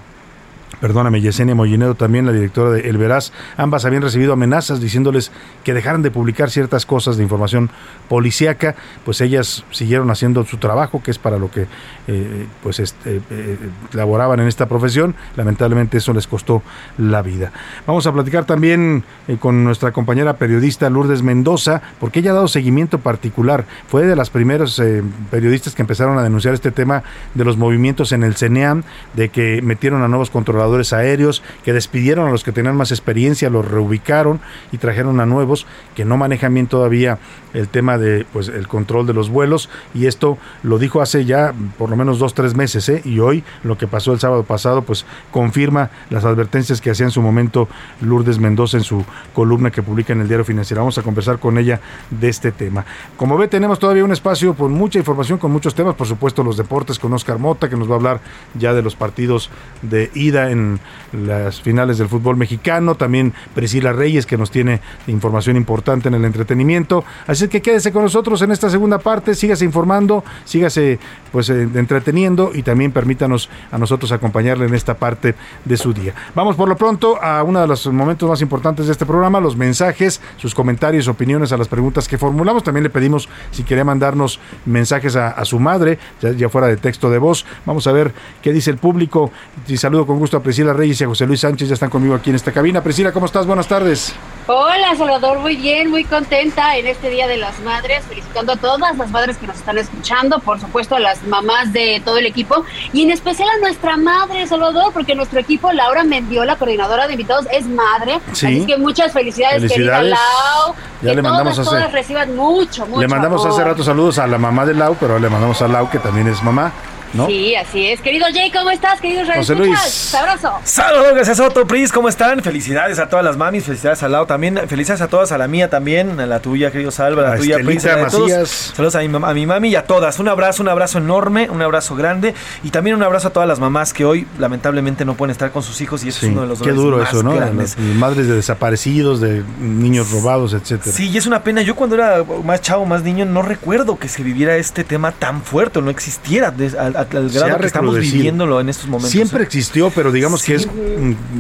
perdóname, 0.80 1.22
Yesenia 1.22 1.56
Mollinedo, 1.56 1.96
también 1.96 2.26
la 2.26 2.32
directora 2.32 2.72
de 2.72 2.90
El 2.90 2.98
Veraz, 2.98 3.32
ambas 3.58 3.86
habían 3.86 4.02
recibido 4.02 4.34
amenazas 4.34 4.80
diciéndoles 4.80 5.32
que 5.64 5.74
dejaran 5.74 6.02
de 6.02 6.12
publicar 6.12 6.50
ciertas 6.50 6.86
cosas 6.86 7.18
de 7.18 7.24
información 7.24 7.70
policíaca, 8.10 8.76
pues 9.06 9.22
ellas 9.22 9.64
siguieron 9.72 10.10
haciendo 10.10 10.44
su 10.46 10.58
trabajo, 10.58 11.02
que 11.04 11.12
es 11.12 11.20
para 11.20 11.38
lo 11.38 11.52
que 11.52 11.68
eh, 12.08 12.48
pues 12.64 12.80
este, 12.80 13.22
eh, 13.30 13.58
laboraban 13.94 14.40
en 14.40 14.48
esta 14.48 14.68
profesión, 14.68 15.16
lamentablemente 15.36 15.98
eso 15.98 16.14
les 16.14 16.28
costó 16.28 16.64
la 16.98 17.22
vida. 17.22 17.52
Vamos 17.86 18.08
a 18.08 18.14
platicar 18.14 18.46
también 18.46 19.04
eh, 19.28 19.38
con 19.40 19.64
nuestra 19.64 19.92
compañera 19.92 20.38
periodista 20.38 20.90
Lourdes 20.90 21.22
Mendoza, 21.22 21.82
porque 22.00 22.20
ella 22.20 22.32
ha 22.32 22.36
dado 22.36 22.48
seguimiento 22.48 23.00
particular, 23.00 23.66
fue 23.88 24.06
de 24.06 24.16
las 24.16 24.30
primeras 24.30 24.82
periodistas 25.30 25.76
que 25.76 25.82
empezaron 25.82 26.18
a 26.18 26.24
denunciar 26.24 26.54
este 26.54 26.72
tema 26.72 27.04
de 27.34 27.46
los 27.46 27.58
movimientos 27.58 28.12
en 28.12 28.24
el 28.24 28.36
CENEAM, 28.36 28.84
de 29.14 29.30
que 29.30 29.62
metieron 29.62 30.02
a 30.02 30.08
nuevos 30.08 30.30
controladores 30.30 30.61
aéreos 30.94 31.44
que 31.64 31.74
despidieron 31.74 32.28
a 32.28 32.32
los 32.32 32.44
que 32.44 32.52
tenían 32.52 32.76
más 32.76 32.92
experiencia, 32.92 33.50
los 33.50 33.70
reubicaron 33.70 34.40
y 34.72 34.78
trajeron 34.78 35.20
a 35.20 35.26
nuevos 35.26 35.66
que 35.96 36.06
no 36.06 36.18
manejan 36.18 36.54
bien 36.54 36.68
todavía 36.68 37.20
el 37.54 37.68
tema 37.68 37.98
de 37.98 38.26
pues 38.32 38.48
el 38.48 38.68
control 38.68 39.08
de 39.08 39.14
los 39.14 39.30
vuelos. 39.30 39.70
Y 39.94 40.06
esto 40.06 40.38
lo 40.64 40.80
dijo 40.80 41.02
hace 41.02 41.26
ya 41.26 41.54
por 41.78 41.90
lo 41.90 41.96
menos 41.96 42.20
dos 42.20 42.34
tres 42.34 42.56
meses 42.56 42.88
¿eh? 42.90 43.02
y 43.06 43.20
hoy 43.20 43.44
lo 43.64 43.78
que 43.78 43.88
pasó 43.88 44.14
el 44.14 44.20
sábado 44.20 44.44
pasado 44.44 44.82
pues 44.84 45.06
confirma 45.32 45.90
las 46.10 46.26
advertencias 46.26 46.82
que 46.82 46.92
hacía 46.92 47.06
en 47.06 47.12
su 47.12 47.22
momento 47.22 47.68
Lourdes 48.02 48.40
Mendoza 48.40 48.78
en 48.78 48.84
su 48.84 49.04
columna 49.34 49.72
que 49.72 49.84
publica 49.84 50.14
en 50.14 50.22
el 50.22 50.28
diario 50.28 50.46
financiero. 50.46 50.82
Vamos 50.82 50.98
a 50.98 51.04
conversar 51.04 51.40
con 51.40 51.58
ella 51.58 51.80
de 52.10 52.30
este 52.30 52.52
tema. 52.52 52.86
Como 53.18 53.38
ve 53.38 53.48
tenemos 53.48 53.80
todavía 53.80 54.04
un 54.04 54.12
espacio 54.12 54.54
con 54.54 54.72
mucha 54.72 55.00
información 55.00 55.38
con 55.38 55.52
muchos 55.52 55.76
temas 55.76 55.96
por 55.96 56.08
supuesto 56.08 56.44
los 56.44 56.58
deportes 56.58 57.00
con 57.00 57.14
Oscar 57.14 57.40
Mota 57.40 57.70
que 57.70 57.78
nos 57.78 57.90
va 57.90 57.94
a 57.94 57.98
hablar 57.98 58.22
ya 58.54 58.74
de 58.74 58.82
los 58.82 58.96
partidos 58.96 59.50
de 59.82 60.12
ida 60.14 60.51
en 60.52 60.80
las 61.12 61.62
finales 61.62 61.98
del 61.98 62.08
fútbol 62.08 62.38
mexicano, 62.38 62.96
también 62.96 63.34
Priscila 63.54 63.94
Reyes 63.94 64.26
que 64.26 64.38
nos 64.38 64.52
tiene 64.52 64.82
información 65.08 65.58
importante 65.58 66.08
en 66.08 66.16
el 66.16 66.26
entretenimiento. 66.26 67.04
Así 67.28 67.48
que 67.48 67.62
quédese 67.62 67.92
con 67.92 68.04
nosotros 68.04 68.42
en 68.42 68.52
esta 68.52 68.70
segunda 68.70 69.00
parte, 69.00 69.36
sígase 69.36 69.66
informando, 69.66 70.24
sígase 70.46 71.00
pues 71.32 71.50
eh, 71.50 71.68
entreteniendo 71.74 72.52
y 72.54 72.64
también 72.64 72.92
permítanos 72.92 73.50
a 73.72 73.78
nosotros 73.78 74.12
acompañarle 74.12 74.66
en 74.66 74.74
esta 74.74 74.96
parte 74.96 75.36
de 75.66 75.78
su 75.78 75.94
día. 75.94 76.14
Vamos 76.36 76.56
por 76.56 76.68
lo 76.68 76.76
pronto 76.76 77.22
a 77.22 77.44
uno 77.44 77.62
de 77.62 77.68
los 77.68 77.88
momentos 77.88 78.30
más 78.30 78.42
importantes 78.42 78.86
de 78.86 78.92
este 78.92 79.06
programa, 79.06 79.40
los 79.40 79.56
mensajes, 79.56 80.22
sus 80.38 80.54
comentarios, 80.54 81.08
opiniones 81.08 81.52
a 81.52 81.58
las 81.58 81.68
preguntas 81.68 82.08
que 82.08 82.18
formulamos. 82.18 82.64
También 82.64 82.84
le 82.84 82.90
pedimos 82.90 83.30
si 83.52 83.64
quería 83.64 83.84
mandarnos 83.84 84.40
mensajes 84.66 85.16
a, 85.16 85.44
su 85.46 85.60
madre, 85.60 85.98
ya, 86.22 86.50
fuera 86.50 86.68
de 86.68 86.78
texto 86.78 87.10
de 87.10 87.18
voz. 87.18 87.46
Vamos 87.66 87.88
a 87.88 87.92
ver 87.92 88.14
qué 88.42 88.54
dice 88.54 88.72
el 88.72 88.78
público. 88.78 89.32
Y 89.68 89.78
saludo 89.78 90.06
con 90.06 90.20
gusto 90.20 90.38
a 90.38 90.41
Priscila 90.42 90.74
Reyes 90.74 91.00
y 91.02 91.04
a 91.04 91.08
José 91.08 91.26
Luis 91.26 91.40
Sánchez, 91.40 91.68
ya 91.70 91.74
están 91.74 91.90
conmigo 91.90 92.16
aquí 92.16 92.30
en 92.30 92.36
esta 92.36 92.52
cabina. 92.52 92.84
Priscila, 92.84 93.12
¿cómo 93.12 93.26
estás? 93.26 93.46
Buenas 93.46 93.68
tardes. 93.68 94.14
Hola 94.48 94.96
Salvador, 94.98 95.40
muy 95.40 95.56
bien, 95.56 95.90
muy 95.90 96.04
contenta 96.04 96.76
en 96.76 96.88
este 96.88 97.10
Día 97.10 97.28
de 97.28 97.38
las 97.38 97.60
Madres, 97.60 98.04
felicitando 98.10 98.54
a 98.54 98.56
todas 98.58 98.98
las 98.98 99.10
madres 99.12 99.38
que 99.38 99.46
nos 99.46 99.56
están 99.56 99.78
escuchando, 99.78 100.40
por 100.40 100.60
supuesto 100.60 100.96
a 100.96 101.00
las 101.00 101.24
mamás 101.24 101.72
de 101.72 102.02
todo 102.04 102.18
el 102.18 102.26
equipo 102.26 102.66
y 102.92 103.04
en 103.04 103.12
especial 103.12 103.48
a 103.56 103.60
nuestra 103.60 103.98
madre 103.98 104.46
Salvador, 104.48 104.92
porque 104.94 105.16
nuestro 105.16 105.40
equipo, 105.40 105.72
Laura 105.72 106.04
Mendiola, 106.04 106.56
coordinadora 106.56 107.06
de 107.06 107.14
invitados, 107.14 107.46
es 107.52 107.68
madre. 107.68 108.20
Así 108.32 108.66
que 108.66 108.78
muchas 108.78 109.14
felicidades, 109.14 109.72
querida 109.72 110.02
Lau. 110.02 110.76
Ya 111.02 111.14
le 111.14 111.22
mandamos 111.22 111.56
todas, 111.56 111.84
hace, 111.84 111.92
reciban 111.92 112.36
mucho, 112.36 112.86
mucho 112.88 113.02
Le 113.02 113.08
mandamos 113.08 113.46
hace 113.46 113.64
rato 113.64 113.84
saludos 113.84 114.18
a 114.20 114.28
la 114.28 114.38
mamá 114.38 114.66
de 114.66 114.74
Lau, 114.74 114.98
pero 115.00 115.20
le 115.20 115.30
mandamos 115.30 115.62
a 115.62 115.68
Lau 115.68 115.90
que 115.90 116.00
también 116.00 116.28
es 116.28 116.42
mamá 116.44 116.74
¿no? 117.14 117.28
Sí, 117.28 117.56
así 117.56 117.88
es. 117.88 118.02
Querido 118.02 118.26
Jay, 118.34 118.52
¿cómo 118.52 118.70
estás? 118.72 119.00
Querido 119.02 119.26
Jay, 119.26 119.38
José 119.38 119.56
Luis. 119.56 119.80
Sabroso. 119.80 120.54
Saludos, 120.64 121.14
gracias 121.14 121.38
Soto, 121.38 121.66
Pris, 121.68 121.92
¿cómo 121.92 122.10
están? 122.10 122.42
Felicidades 122.42 123.00
a 123.00 123.10
todas 123.10 123.24
las 123.26 123.38
mamis, 123.38 123.66
felicidades 123.66 124.04
al 124.04 124.12
lado 124.12 124.26
también, 124.26 124.60
felicidades 124.68 125.02
a 125.02 125.08
todas, 125.08 125.32
a 125.32 125.38
la 125.38 125.48
mía 125.48 125.70
también, 125.70 126.20
a 126.20 126.26
la 126.26 126.40
tuya, 126.40 126.72
querido 126.72 126.92
Salva, 126.92 127.24
a 127.24 127.30
la 127.30 127.34
A 127.34 127.38
tuya, 127.38 127.58
Pris, 127.64 127.86
a 127.86 128.08
todos. 128.08 128.50
Saludos 128.50 128.96
a 128.96 129.00
mi, 129.00 129.06
a 129.16 129.34
mi 129.34 129.46
mami 129.46 129.70
y 129.70 129.76
a 129.76 129.86
todas. 129.86 130.20
Un 130.20 130.28
abrazo, 130.28 130.64
un 130.64 130.70
abrazo 130.70 130.98
enorme, 130.98 131.50
un 131.50 131.62
abrazo 131.62 131.96
grande 131.96 132.34
y 132.64 132.70
también 132.70 132.96
un 132.96 133.04
abrazo 133.04 133.30
a 133.30 133.32
todas 133.32 133.48
las 133.48 133.60
mamás 133.60 133.94
que 133.94 134.06
hoy 134.06 134.28
lamentablemente 134.40 135.06
no 135.06 135.16
pueden 135.16 135.32
estar 135.32 135.52
con 135.52 135.64
sus 135.64 135.82
hijos 135.82 136.04
y 136.04 136.10
eso 136.10 136.22
Sí, 136.22 136.26
es 136.28 136.32
uno 136.32 136.42
de 136.42 136.48
los 136.48 136.62
qué 136.62 136.72
duro 136.72 136.98
más 136.98 137.10
eso, 137.10 137.24
¿no? 137.24 137.34
grandes. 137.36 137.78
Madres 137.78 138.28
de 138.28 138.36
desaparecidos, 138.36 139.20
de 139.22 139.44
niños 139.60 140.12
robados, 140.12 140.54
etcétera. 140.54 140.96
Sí, 140.96 141.10
y 141.10 141.18
es 141.18 141.26
una 141.26 141.44
pena. 141.44 141.62
Yo 141.62 141.76
cuando 141.76 141.96
era 141.96 142.24
más 142.44 142.62
chavo, 142.62 142.86
más 142.86 143.04
niño, 143.04 143.26
no 143.26 143.42
recuerdo 143.42 143.98
que 143.98 144.08
se 144.08 144.24
viviera 144.24 144.56
este 144.58 144.84
tema 144.84 145.12
tan 145.12 145.42
fuerte, 145.42 145.80
o 145.80 145.82
no 145.82 145.90
existiera 145.90 146.54
al, 146.80 147.01
al- 147.02 147.30
grado 147.30 147.58
que 147.60 147.66
estamos 147.68 147.98
viviéndolo 147.98 148.60
en 148.60 148.70
estos 148.70 148.88
momentos. 148.88 149.12
Siempre 149.12 149.40
¿eh? 149.40 149.44
existió, 149.44 149.90
pero 149.94 150.12
digamos 150.12 150.44
que 150.44 150.56
es 150.56 150.68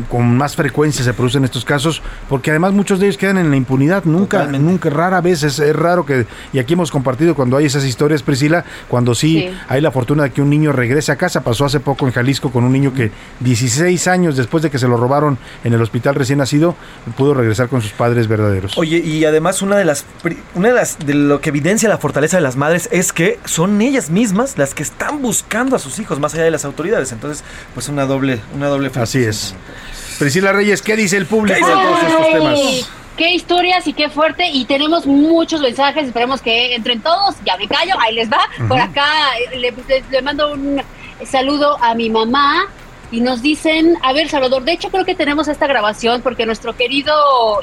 con 0.09 0.36
más 0.38 0.55
frecuencia 0.55 1.03
se 1.03 1.14
producen 1.14 1.43
estos 1.43 1.66
casos, 1.66 2.01
porque 2.30 2.49
además 2.51 2.74
muchos 2.74 2.99
de 2.99 3.05
ellos 3.07 3.18
quedan 3.18 3.38
en 3.38 3.49
la 3.49 3.55
impunidad. 3.55 4.03
Nunca, 4.05 4.45
nunca, 4.47 4.89
rara 4.89 5.22
vez 5.22 5.43
es, 5.43 5.59
es 5.59 5.76
raro 5.76 6.05
que, 6.05 6.26
y 6.53 6.59
aquí 6.59 6.74
hemos 6.74 6.91
compartido 6.91 7.36
cuando 7.36 7.57
hay 7.57 7.66
esas 7.66 7.86
historias, 7.86 8.24
Priscila, 8.24 8.66
cuando 8.88 9.16
sí, 9.16 9.32
Sí. 9.32 9.49
hay 9.70 9.80
la 9.82 9.91
fortuna 9.91 10.24
de 10.24 10.32
que 10.32 10.41
un 10.41 10.49
niño 10.49 10.72
regrese 10.74 11.12
a 11.12 11.16
casa. 11.16 11.41
Pasó 11.41 11.64
hace 11.66 11.80
poco 11.80 12.05
en 12.05 12.12
Jalisco 12.12 12.51
con 12.51 12.64
un 12.66 12.72
niño 12.74 12.93
que 12.93 13.12
16 13.39 14.07
años 14.07 14.36
después 14.36 14.62
de 14.64 14.70
que 14.70 14.78
se 14.78 14.88
lo 14.88 14.97
robaron 14.97 15.38
en 15.64 15.74
el 15.74 15.82
hospital 15.82 16.16
recién 16.16 16.39
nacido, 16.39 16.76
pudo 17.18 17.34
regresar 17.34 17.70
con 17.70 17.82
sus 17.82 17.91
padres 17.91 18.28
verdaderos. 18.28 18.78
Oye, 18.78 18.97
y 18.97 19.24
además 19.26 19.62
una 19.62 19.78
de 19.78 19.86
las 19.86 20.05
una 20.55 20.70
de 20.70 20.74
las 20.74 20.97
de 20.99 21.14
lo 21.14 21.39
que 21.41 21.49
evidencia 21.49 21.88
la 21.89 21.97
fortaleza 21.97 22.38
de 22.38 22.43
las 22.43 22.55
madres 22.57 22.89
es 22.91 23.14
que 23.14 23.39
son 23.45 23.82
ellas 23.82 24.09
mismas 24.09 24.57
las 24.57 24.74
que 24.74 24.84
están 24.84 25.22
buscando 25.22 25.51
a 25.76 25.80
sus 25.80 25.99
hijos 25.99 26.20
más 26.20 26.34
allá 26.34 26.43
de 26.43 26.52
las 26.52 26.66
autoridades. 26.66 27.12
Entonces, 27.12 27.43
pues 27.74 27.88
una 27.89 28.06
doble 28.06 28.39
una 28.56 28.68
doble 28.68 28.89
Así 28.95 29.24
es. 29.24 29.54
Priscila 30.20 30.52
Reyes, 30.54 30.82
¿qué 30.82 30.95
dice 30.95 31.18
el 31.18 31.26
público 31.26 31.56
de 31.60 31.62
¿Qué 31.66 31.68
dice 31.68 31.82
el 31.82 31.88
todos 31.88 32.04
estos 32.04 32.32
temas? 32.32 32.60
Qué 33.18 33.32
historias 33.34 33.86
y 33.88 33.93
qué 33.93 34.10
fuerte. 34.10 34.47
Y 34.49 34.66
tenemos 34.66 35.06
muchos 35.06 35.62
mensajes. 35.62 36.06
Esperemos 36.08 36.41
que 36.41 36.76
entren 36.76 37.02
todos. 37.02 37.36
Ya 37.45 37.58
me 37.58 37.68
callo, 37.68 37.93
ahí 37.99 38.16
les 38.16 38.30
va. 38.32 38.39
Por 38.68 38.80
acá 38.80 39.06
eh, 39.52 39.58
le, 39.60 39.72
le- 39.72 40.04
le 40.10 40.22
mando 40.22 40.54
un 40.54 40.82
saludo 41.26 41.78
a 41.84 41.93
mi 41.93 42.10
mamá. 42.10 42.66
Y 43.12 43.20
nos 43.20 43.41
dicen, 43.41 43.97
a 44.03 44.14
ver, 44.14 44.30
Salvador, 44.30 44.64
de 44.64 44.72
hecho 44.72 44.89
creo 44.89 45.03
que 45.03 45.16
tenemos 45.16 45.49
esta 45.49 45.68
grabación 45.68 46.22
porque 46.22 46.45
nuestro 46.45 46.76
querido 46.78 47.14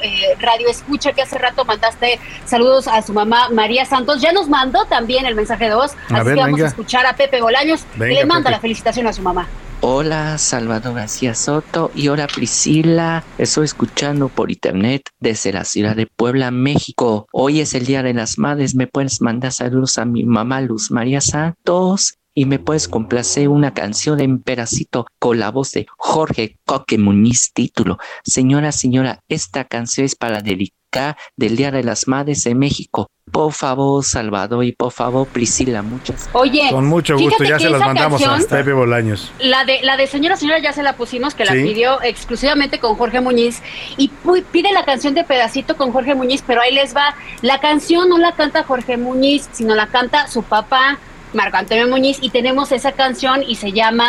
eh, 0.03 0.35
Radio 0.39 0.69
Escucha, 0.69 1.11
que 1.13 1.23
hace 1.23 1.39
rato 1.39 1.65
mandaste 1.65 2.19
saludos 2.45 2.87
a 2.87 3.01
su 3.01 3.13
mamá 3.13 3.49
María 3.49 3.83
Santos, 3.85 4.21
ya 4.21 4.31
nos 4.31 4.47
mandó 4.47 4.85
también 4.85 5.25
el 5.25 5.33
mensaje 5.33 5.67
de 5.67 5.75
voz. 5.75 5.93
A 6.09 6.17
así 6.17 6.25
ver, 6.25 6.35
que 6.35 6.41
vamos 6.41 6.55
venga. 6.57 6.65
a 6.65 6.69
escuchar 6.69 7.05
a 7.07 7.15
Pepe 7.15 7.41
Bolaños 7.41 7.83
Venga, 7.95 8.13
le 8.13 8.25
manda 8.25 8.43
Pepe. 8.43 8.51
la 8.51 8.59
felicitación 8.59 9.07
a 9.07 9.13
su 9.13 9.23
mamá. 9.23 9.47
Hola, 9.81 10.37
Salvador 10.37 10.93
García 10.93 11.33
Soto 11.33 11.89
y 11.95 12.09
hola 12.09 12.27
Priscila. 12.27 13.23
Estoy 13.37 13.63
escuchando 13.65 14.27
por 14.27 14.51
internet 14.51 15.03
desde 15.19 15.53
la 15.53 15.63
ciudad 15.63 15.95
de 15.95 16.05
Puebla, 16.05 16.51
México. 16.51 17.27
Hoy 17.31 17.61
es 17.61 17.73
el 17.73 17.85
Día 17.85 18.03
de 18.03 18.13
las 18.13 18.37
Madres. 18.37 18.75
¿Me 18.75 18.87
puedes 18.87 19.21
mandar 19.21 19.53
saludos 19.53 19.97
a 19.97 20.03
mi 20.03 20.25
mamá 20.25 20.59
Luz 20.59 20.91
María 20.91 21.21
Santos? 21.21 22.15
Y 22.39 22.45
me 22.45 22.57
puedes 22.57 22.87
complacer 22.87 23.49
una 23.49 23.73
canción 23.73 24.21
en 24.21 24.41
pedacito 24.41 25.05
con 25.19 25.39
la 25.39 25.51
voz 25.51 25.73
de 25.73 25.87
Jorge 25.97 26.57
Coque 26.63 26.97
Muñiz, 26.97 27.51
título. 27.51 27.97
Señora, 28.23 28.71
señora, 28.71 29.19
esta 29.27 29.65
canción 29.65 30.05
es 30.05 30.15
para 30.15 30.39
dedicar 30.39 31.17
del 31.35 31.57
Día 31.57 31.69
de 31.69 31.83
las 31.83 32.07
Madres 32.07 32.45
en 32.45 32.57
México. 32.57 33.09
Por 33.29 33.51
favor, 33.51 34.05
Salvador, 34.05 34.63
y 34.63 34.71
por 34.71 34.93
favor, 34.93 35.27
Priscila, 35.27 35.81
muchas 35.81 36.29
Oye, 36.31 36.69
Con 36.71 36.85
mucho 36.85 37.17
gusto, 37.17 37.43
ya 37.43 37.59
se 37.59 37.69
las 37.69 37.81
mandamos 37.81 38.25
a 38.25 38.37
Pepe 38.37 38.71
Bolaños. 38.71 39.33
La 39.39 39.65
de, 39.65 39.81
la 39.81 39.97
de 39.97 40.07
Señora 40.07 40.37
Señora 40.37 40.59
ya 40.59 40.71
se 40.71 40.81
la 40.81 40.93
pusimos, 40.93 41.35
que 41.35 41.43
la 41.43 41.51
Sí. 41.51 41.61
pidió 41.61 42.01
exclusivamente 42.01 42.79
con 42.79 42.95
Jorge 42.95 43.19
Muñiz. 43.19 43.61
Y 43.97 44.11
pide 44.53 44.71
la 44.71 44.85
canción 44.85 45.13
de 45.13 45.25
Pedacito 45.25 45.75
con 45.75 45.91
Jorge 45.91 46.15
Muñiz, 46.15 46.41
pero 46.47 46.61
ahí 46.61 46.73
les 46.73 46.95
va. 46.95 47.15
La 47.41 47.59
canción 47.59 48.07
no 48.07 48.17
la 48.17 48.31
canta 48.31 48.63
Jorge 48.63 48.95
Muñiz, 48.95 49.49
sino 49.51 49.75
la 49.75 49.87
canta 49.87 50.29
su 50.29 50.41
papá, 50.41 50.99
Marco 51.33 51.57
Antonio 51.57 51.87
Muñiz. 51.87 52.17
Y 52.21 52.29
tenemos 52.29 52.71
esa 52.71 52.91
canción 52.93 53.43
y 53.43 53.55
se 53.55 53.71
llama, 53.71 54.07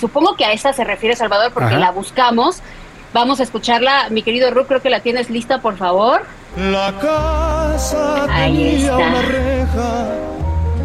supongo 0.00 0.36
que 0.36 0.44
a 0.44 0.52
esta 0.52 0.72
se 0.72 0.84
refiere 0.84 1.16
Salvador 1.16 1.52
porque 1.52 1.70
Ajá. 1.74 1.78
la 1.78 1.90
buscamos. 1.90 2.58
Vamos 3.12 3.40
a 3.40 3.42
escucharla. 3.44 4.08
Mi 4.10 4.22
querido 4.22 4.50
Ru, 4.50 4.66
creo 4.66 4.82
que 4.82 4.90
la 4.90 5.00
tienes 5.00 5.30
lista, 5.30 5.60
por 5.60 5.76
favor. 5.76 6.22
La 6.56 6.92
casa 7.00 8.26
Ahí 8.30 8.52
tenía 8.56 8.78
está. 8.78 8.96
una 8.96 9.22
reja 9.22 10.06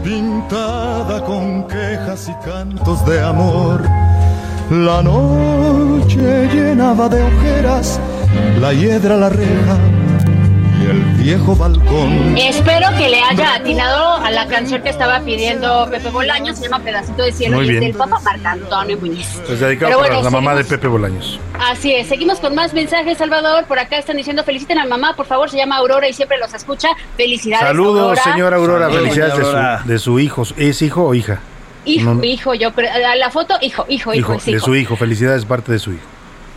pintada 0.04 1.24
con 1.24 1.68
quejas 1.68 2.30
y 2.30 2.46
cantos 2.46 3.06
de 3.06 3.22
amor. 3.22 3.82
La 4.72 5.02
noche 5.02 6.48
llenaba 6.54 7.10
de 7.10 7.24
ojeras 7.24 8.00
la 8.60 8.72
hiedra, 8.74 9.18
la 9.18 9.30
reja 9.30 9.78
y 10.82 10.86
el 10.90 11.02
viejo 11.24 11.56
balcón. 11.56 12.38
Espero 12.38 12.88
que 12.98 13.10
le 13.10 13.22
haya 13.22 13.56
atinado 13.56 14.16
a 14.16 14.32
la 14.32 14.48
canción 14.48 14.82
que 14.82 14.90
estaba 14.90 15.20
pidiendo 15.22 15.88
Pepe 15.90 16.10
Bolaños. 16.10 16.58
Se 16.58 16.64
llama 16.66 16.80
Pedacito 16.84 17.24
de 17.24 17.32
Cielo 17.32 17.58
Muy 17.58 17.68
y 17.70 17.76
es 17.76 17.82
del 17.82 17.94
Papa 17.94 18.20
Marco 18.24 18.48
Antonio 18.48 18.98
Muñiz. 18.98 19.42
Pues 19.46 19.60
dedicado 19.60 19.90
Pero 19.90 20.00
para 20.02 20.14
bueno, 20.16 20.24
la 20.24 20.30
mamá 20.30 20.56
de 20.56 20.64
Pepe 20.64 20.88
Bolaños. 20.88 21.40
Así 21.60 21.94
es, 21.94 22.08
seguimos 22.08 22.40
con 22.40 22.56
más 22.56 22.74
mensajes, 22.74 23.18
Salvador. 23.18 23.66
Por 23.66 23.80
acá 23.80 23.98
están 23.98 24.18
diciendo 24.18 24.44
feliciten 24.44 24.80
a 24.80 24.86
mamá, 24.86 25.16
por 25.16 25.26
favor, 25.26 25.50
se 25.50 25.58
llama 25.58 25.78
Aurora 25.78 26.08
y 26.08 26.14
siempre 26.14 26.38
los 26.38 26.54
escucha. 26.54 26.90
Felicidades. 27.18 27.68
Saludos, 27.68 28.02
Aurora. 28.02 28.24
señora 28.24 28.58
Aurora. 28.58 28.86
Saludos, 28.86 29.02
Felicidades 29.04 29.38
de 29.38 29.44
su, 29.44 29.88
de 29.90 30.00
su 30.00 30.20
hijo. 30.20 30.44
¿Es 30.58 30.82
hijo 30.82 31.04
o 31.04 31.14
hija? 31.14 31.40
Hijo, 31.86 32.14
No, 32.14 32.24
hijo, 32.24 32.54
yo 32.54 32.74
creo. 32.74 32.92
La 33.18 33.30
foto, 33.32 33.56
hijo, 33.62 33.86
hijo, 33.90 34.14
hijo, 34.14 34.34
es 34.34 34.46
de 34.46 34.52
hijo. 34.52 34.66
su 34.66 34.76
hijo. 34.76 34.96
Felicidades 34.96 35.46
parte 35.46 35.72
de 35.72 35.80
su 35.80 35.92
hijo. 35.94 36.02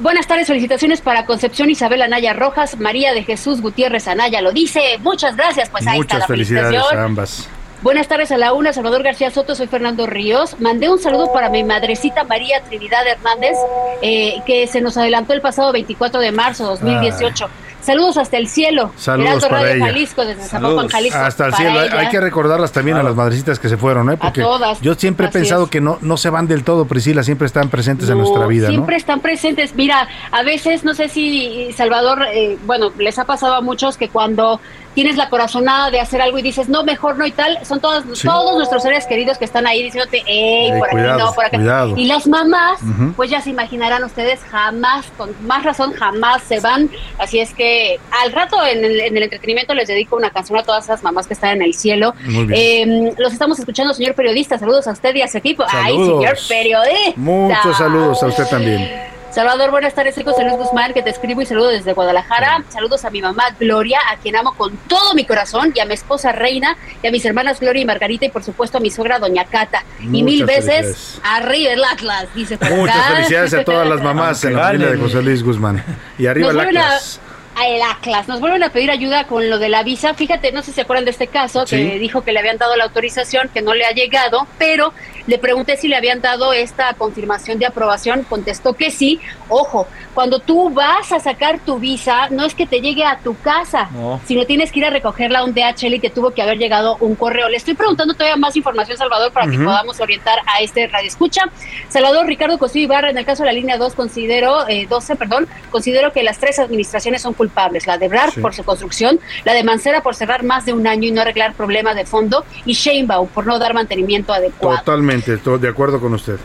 Buenas 0.02 0.26
tardes, 0.26 0.48
felicitaciones 0.48 1.00
para 1.00 1.26
Concepción 1.26 1.70
Isabel 1.70 2.02
Anaya 2.02 2.32
Rojas, 2.32 2.76
María 2.76 3.14
de 3.14 3.22
Jesús 3.22 3.60
Gutiérrez 3.60 4.08
Anaya 4.08 4.42
lo 4.42 4.50
dice. 4.50 4.98
Muchas 4.98 5.36
gracias, 5.36 5.70
pues 5.70 5.86
ahí 5.86 6.00
está 6.00 6.16
Muchas 6.16 6.18
la 6.18 6.26
felicidades 6.26 6.70
felicitación. 6.70 7.00
a 7.00 7.04
ambas. 7.04 7.48
Buenas 7.82 8.08
tardes 8.08 8.32
a 8.32 8.36
la 8.36 8.52
una, 8.52 8.72
Salvador 8.72 9.04
García 9.04 9.30
Soto, 9.30 9.54
soy 9.54 9.68
Fernando 9.68 10.08
Ríos. 10.08 10.56
Mandé 10.58 10.88
un 10.88 10.98
saludo 10.98 11.32
para 11.32 11.50
mi 11.50 11.62
madrecita 11.62 12.24
María 12.24 12.60
Trinidad 12.62 13.06
Hernández, 13.06 13.56
eh, 14.02 14.42
que 14.44 14.66
se 14.66 14.80
nos 14.80 14.96
adelantó 14.96 15.34
el 15.34 15.40
pasado 15.40 15.70
24 15.70 16.18
de 16.18 16.32
marzo 16.32 16.64
de 16.64 16.70
2018. 16.70 17.48
Saludos 17.82 18.16
hasta 18.16 18.36
el 18.38 18.48
cielo. 18.48 18.92
Saludos 18.96 19.44
para 19.44 19.62
Radio 19.62 19.74
ella. 19.74 19.86
Jalisco, 19.86 20.24
desde 20.24 20.42
Zapopan, 20.44 20.88
Jalisco. 20.88 21.18
Hasta 21.18 21.46
el 21.46 21.54
cielo. 21.54 21.80
Hay- 21.80 21.88
ella. 21.88 21.98
Hay 21.98 22.08
que 22.08 22.20
recordarlas 22.20 22.72
también 22.72 22.96
a 22.96 23.02
las 23.02 23.14
madrecitas 23.14 23.58
que 23.58 23.68
se 23.68 23.76
fueron, 23.76 24.10
¿eh? 24.10 24.16
Porque 24.16 24.40
todas, 24.40 24.80
yo 24.80 24.94
siempre 24.94 25.26
he 25.26 25.28
así 25.28 25.38
pensado 25.38 25.64
es. 25.64 25.70
que 25.70 25.80
no, 25.80 25.98
no 26.00 26.16
se 26.16 26.30
van 26.30 26.46
del 26.46 26.64
todo, 26.64 26.84
Priscila, 26.86 27.22
siempre 27.22 27.46
están 27.46 27.68
presentes 27.70 28.08
en 28.08 28.18
nuestra 28.18 28.46
vida, 28.46 28.68
Siempre 28.68 28.94
¿no? 28.94 28.98
están 28.98 29.20
presentes. 29.20 29.74
Mira, 29.74 30.08
a 30.30 30.42
veces, 30.42 30.84
no 30.84 30.94
sé 30.94 31.08
si 31.08 31.72
Salvador, 31.76 32.22
eh, 32.32 32.56
bueno, 32.66 32.90
les 32.98 33.18
ha 33.18 33.24
pasado 33.24 33.54
a 33.54 33.60
muchos 33.60 33.96
que 33.96 34.08
cuando 34.08 34.60
tienes 34.94 35.16
la 35.16 35.28
corazonada 35.28 35.90
de 35.90 36.00
hacer 36.00 36.20
algo 36.20 36.38
y 36.38 36.42
dices, 36.42 36.68
no, 36.68 36.84
mejor 36.84 37.16
no 37.18 37.26
y 37.26 37.32
tal, 37.32 37.58
son 37.64 37.80
todos, 37.80 38.04
Sí. 38.18 38.26
todos 38.26 38.56
nuestros 38.56 38.82
seres 38.82 39.06
queridos 39.06 39.38
que 39.38 39.44
están 39.44 39.66
ahí 39.66 39.82
diciéndote, 39.82 40.22
hey, 40.26 40.70
Ey, 40.72 40.78
por 40.78 40.90
cuidado, 40.90 41.12
aquí 41.14 41.22
no, 41.24 41.32
por 41.32 41.44
acá. 41.44 41.56
cuidado. 41.56 41.96
Y 41.96 42.04
las 42.06 42.26
mamás, 42.26 42.80
pues 43.16 43.30
ya 43.30 43.40
se 43.40 43.50
imaginarán 43.50 44.04
ustedes, 44.04 44.40
jamás, 44.50 45.06
con 45.16 45.30
más 45.46 45.62
razón, 45.64 45.92
jamás 45.92 46.42
se 46.42 46.60
van. 46.60 46.90
Así 47.18 47.40
es 47.40 47.52
que 47.54 47.98
al 48.22 48.32
rato 48.32 48.64
en 48.66 48.84
el, 48.84 49.00
en 49.00 49.16
el 49.16 49.22
entretenimiento 49.24 49.74
les 49.74 49.88
dedico 49.88 50.16
una 50.16 50.30
canción 50.30 50.58
a 50.58 50.62
todas 50.62 50.84
esas 50.84 51.02
mamás 51.02 51.26
que 51.26 51.34
están 51.34 51.50
en 51.52 51.62
el 51.62 51.74
cielo. 51.74 52.14
Muy 52.24 52.44
bien. 52.46 53.06
Eh, 53.08 53.14
los 53.18 53.32
estamos 53.32 53.58
escuchando, 53.58 53.94
señor 53.94 54.14
periodista. 54.14 54.58
Saludos 54.58 54.86
a 54.88 54.92
usted 54.92 55.14
y 55.14 55.22
a 55.22 55.28
su 55.28 55.38
equipo. 55.38 55.64
Ay, 55.68 55.92
Saludos. 55.94 56.18
señor 56.18 56.36
periodista. 56.48 57.12
Muchos 57.16 57.78
saludos 57.78 58.22
a 58.22 58.26
usted 58.26 58.46
también. 58.48 58.90
Salvador, 59.32 59.70
buenas 59.70 59.94
tardes, 59.94 60.14
soy 60.14 60.24
José 60.24 60.42
Luis 60.44 60.56
Guzmán, 60.58 60.92
que 60.92 61.00
te 61.00 61.08
escribo 61.08 61.40
y 61.40 61.46
saludo 61.46 61.68
desde 61.68 61.94
Guadalajara. 61.94 62.64
Saludos 62.68 63.02
a 63.06 63.10
mi 63.10 63.22
mamá 63.22 63.44
Gloria, 63.58 63.98
a 64.12 64.16
quien 64.18 64.36
amo 64.36 64.54
con 64.54 64.76
todo 64.86 65.14
mi 65.14 65.24
corazón, 65.24 65.72
y 65.74 65.80
a 65.80 65.86
mi 65.86 65.94
esposa 65.94 66.32
Reina, 66.32 66.76
y 67.02 67.06
a 67.06 67.10
mis 67.10 67.24
hermanas 67.24 67.58
Gloria 67.58 67.80
y 67.80 67.86
Margarita, 67.86 68.26
y 68.26 68.28
por 68.28 68.44
supuesto 68.44 68.76
a 68.76 68.80
mi 68.82 68.90
suegra 68.90 69.18
Doña 69.18 69.46
Cata. 69.46 69.84
y 70.00 70.22
mil 70.22 70.44
veces, 70.44 71.18
arriba 71.22 71.72
el 71.72 71.82
Atlas, 71.82 72.26
dice 72.34 72.58
por 72.58 72.70
Muchas 72.72 72.96
acá. 72.96 73.14
felicidades 73.14 73.54
a 73.54 73.64
todas 73.64 73.88
las 73.88 74.02
mamás 74.02 74.44
en 74.44 74.54
la 74.54 74.64
familia 74.64 74.88
de 74.90 74.98
José 74.98 75.22
Luis 75.22 75.42
Guzmán. 75.42 75.82
Y 76.18 76.26
arriba 76.26 76.48
Nos 76.48 76.50
el 76.50 76.56
vuelven 76.56 76.76
a- 76.76 76.86
Atlas. 76.88 77.20
a 77.56 77.66
el 77.68 77.82
Atlas. 77.82 78.28
Nos 78.28 78.38
vuelven 78.40 78.62
a 78.64 78.68
pedir 78.70 78.90
ayuda 78.90 79.26
con 79.26 79.48
lo 79.48 79.58
de 79.58 79.70
la 79.70 79.82
visa. 79.82 80.12
Fíjate, 80.12 80.52
no 80.52 80.60
sé 80.60 80.66
si 80.66 80.72
se 80.74 80.80
acuerdan 80.82 81.06
de 81.06 81.10
este 81.10 81.26
caso, 81.28 81.66
Sí. 81.66 81.76
que 81.76 81.98
dijo 81.98 82.22
que 82.22 82.32
le 82.32 82.38
habían 82.40 82.58
dado 82.58 82.76
la 82.76 82.84
autorización, 82.84 83.48
que 83.48 83.62
no 83.62 83.72
le 83.72 83.86
ha 83.86 83.92
llegado, 83.92 84.46
pero 84.58 84.92
le 85.26 85.38
pregunté 85.38 85.76
si 85.76 85.88
le 85.88 85.96
habían 85.96 86.20
dado 86.20 86.52
esta 86.52 86.94
confirmación 86.94 87.58
de 87.58 87.66
aprobación. 87.66 88.24
Contestó 88.28 88.74
que 88.74 88.90
sí. 88.90 89.20
Ojo, 89.48 89.86
cuando 90.14 90.38
tú 90.40 90.70
vas 90.70 91.10
a 91.12 91.20
sacar 91.20 91.58
tu 91.60 91.78
visa, 91.78 92.28
no 92.30 92.44
es 92.44 92.54
que 92.54 92.66
te 92.66 92.80
llegue 92.80 93.04
a 93.04 93.18
tu 93.18 93.36
casa, 93.40 93.88
No. 93.92 94.20
sino 94.26 94.44
tienes 94.44 94.70
que 94.72 94.80
ir 94.80 94.84
a 94.86 94.90
recogerla 94.90 95.40
a 95.40 95.44
un 95.44 95.54
DHL 95.54 95.94
y 95.94 96.00
te 96.00 96.10
tuvo 96.10 96.32
que 96.32 96.42
haber 96.42 96.58
llegado 96.58 96.96
un 97.00 97.14
correo. 97.14 97.48
Le 97.48 97.56
estoy 97.56 97.74
preguntando 97.74 98.14
todavía 98.14 98.36
más 98.36 98.56
información, 98.56 98.96
Salvador, 98.98 99.32
para 99.32 99.50
que 99.50 99.58
podamos 99.58 100.00
orientar 100.00 100.38
a 100.46 100.60
este 100.60 100.86
radio 100.88 101.08
escucha. 101.08 101.42
Salvador 101.88 102.26
Ricardo 102.26 102.58
Costillo 102.58 102.84
Ibarra, 102.84 103.10
en 103.10 103.18
el 103.18 103.24
caso 103.24 103.42
de 103.42 103.46
la 103.48 103.52
línea 103.52 103.76
2, 103.78 103.94
considero, 103.94 104.68
eh, 104.68 104.86
12, 104.88 105.16
perdón, 105.16 105.48
considero 105.70 106.12
que 106.12 106.22
las 106.22 106.38
tres 106.38 106.58
administraciones 106.58 107.22
son 107.22 107.34
culpables. 107.34 107.86
La 107.86 107.98
de 107.98 108.08
Brad 108.08 108.30
Sí. 108.30 108.40
por 108.40 108.54
su 108.54 108.64
construcción, 108.64 109.20
la 109.44 109.54
de 109.54 109.62
Mancera 109.62 110.02
por 110.02 110.14
cerrar 110.14 110.42
más 110.42 110.64
de 110.66 110.72
un 110.72 110.86
año 110.86 111.08
y 111.08 111.10
no 111.12 111.20
arreglar 111.22 111.54
problemas 111.54 111.96
de 111.96 112.04
fondo, 112.06 112.44
y 112.64 112.72
Sheinbaum 112.74 113.28
por 113.28 113.46
no 113.46 113.58
dar 113.58 113.74
mantenimiento 113.74 114.32
adecuado. 114.32 114.78
Totalmente 114.78 115.11
Totalmente, 115.20 115.58
de 115.66 115.68
acuerdo 115.68 116.00
con 116.00 116.14
usted. 116.14 116.36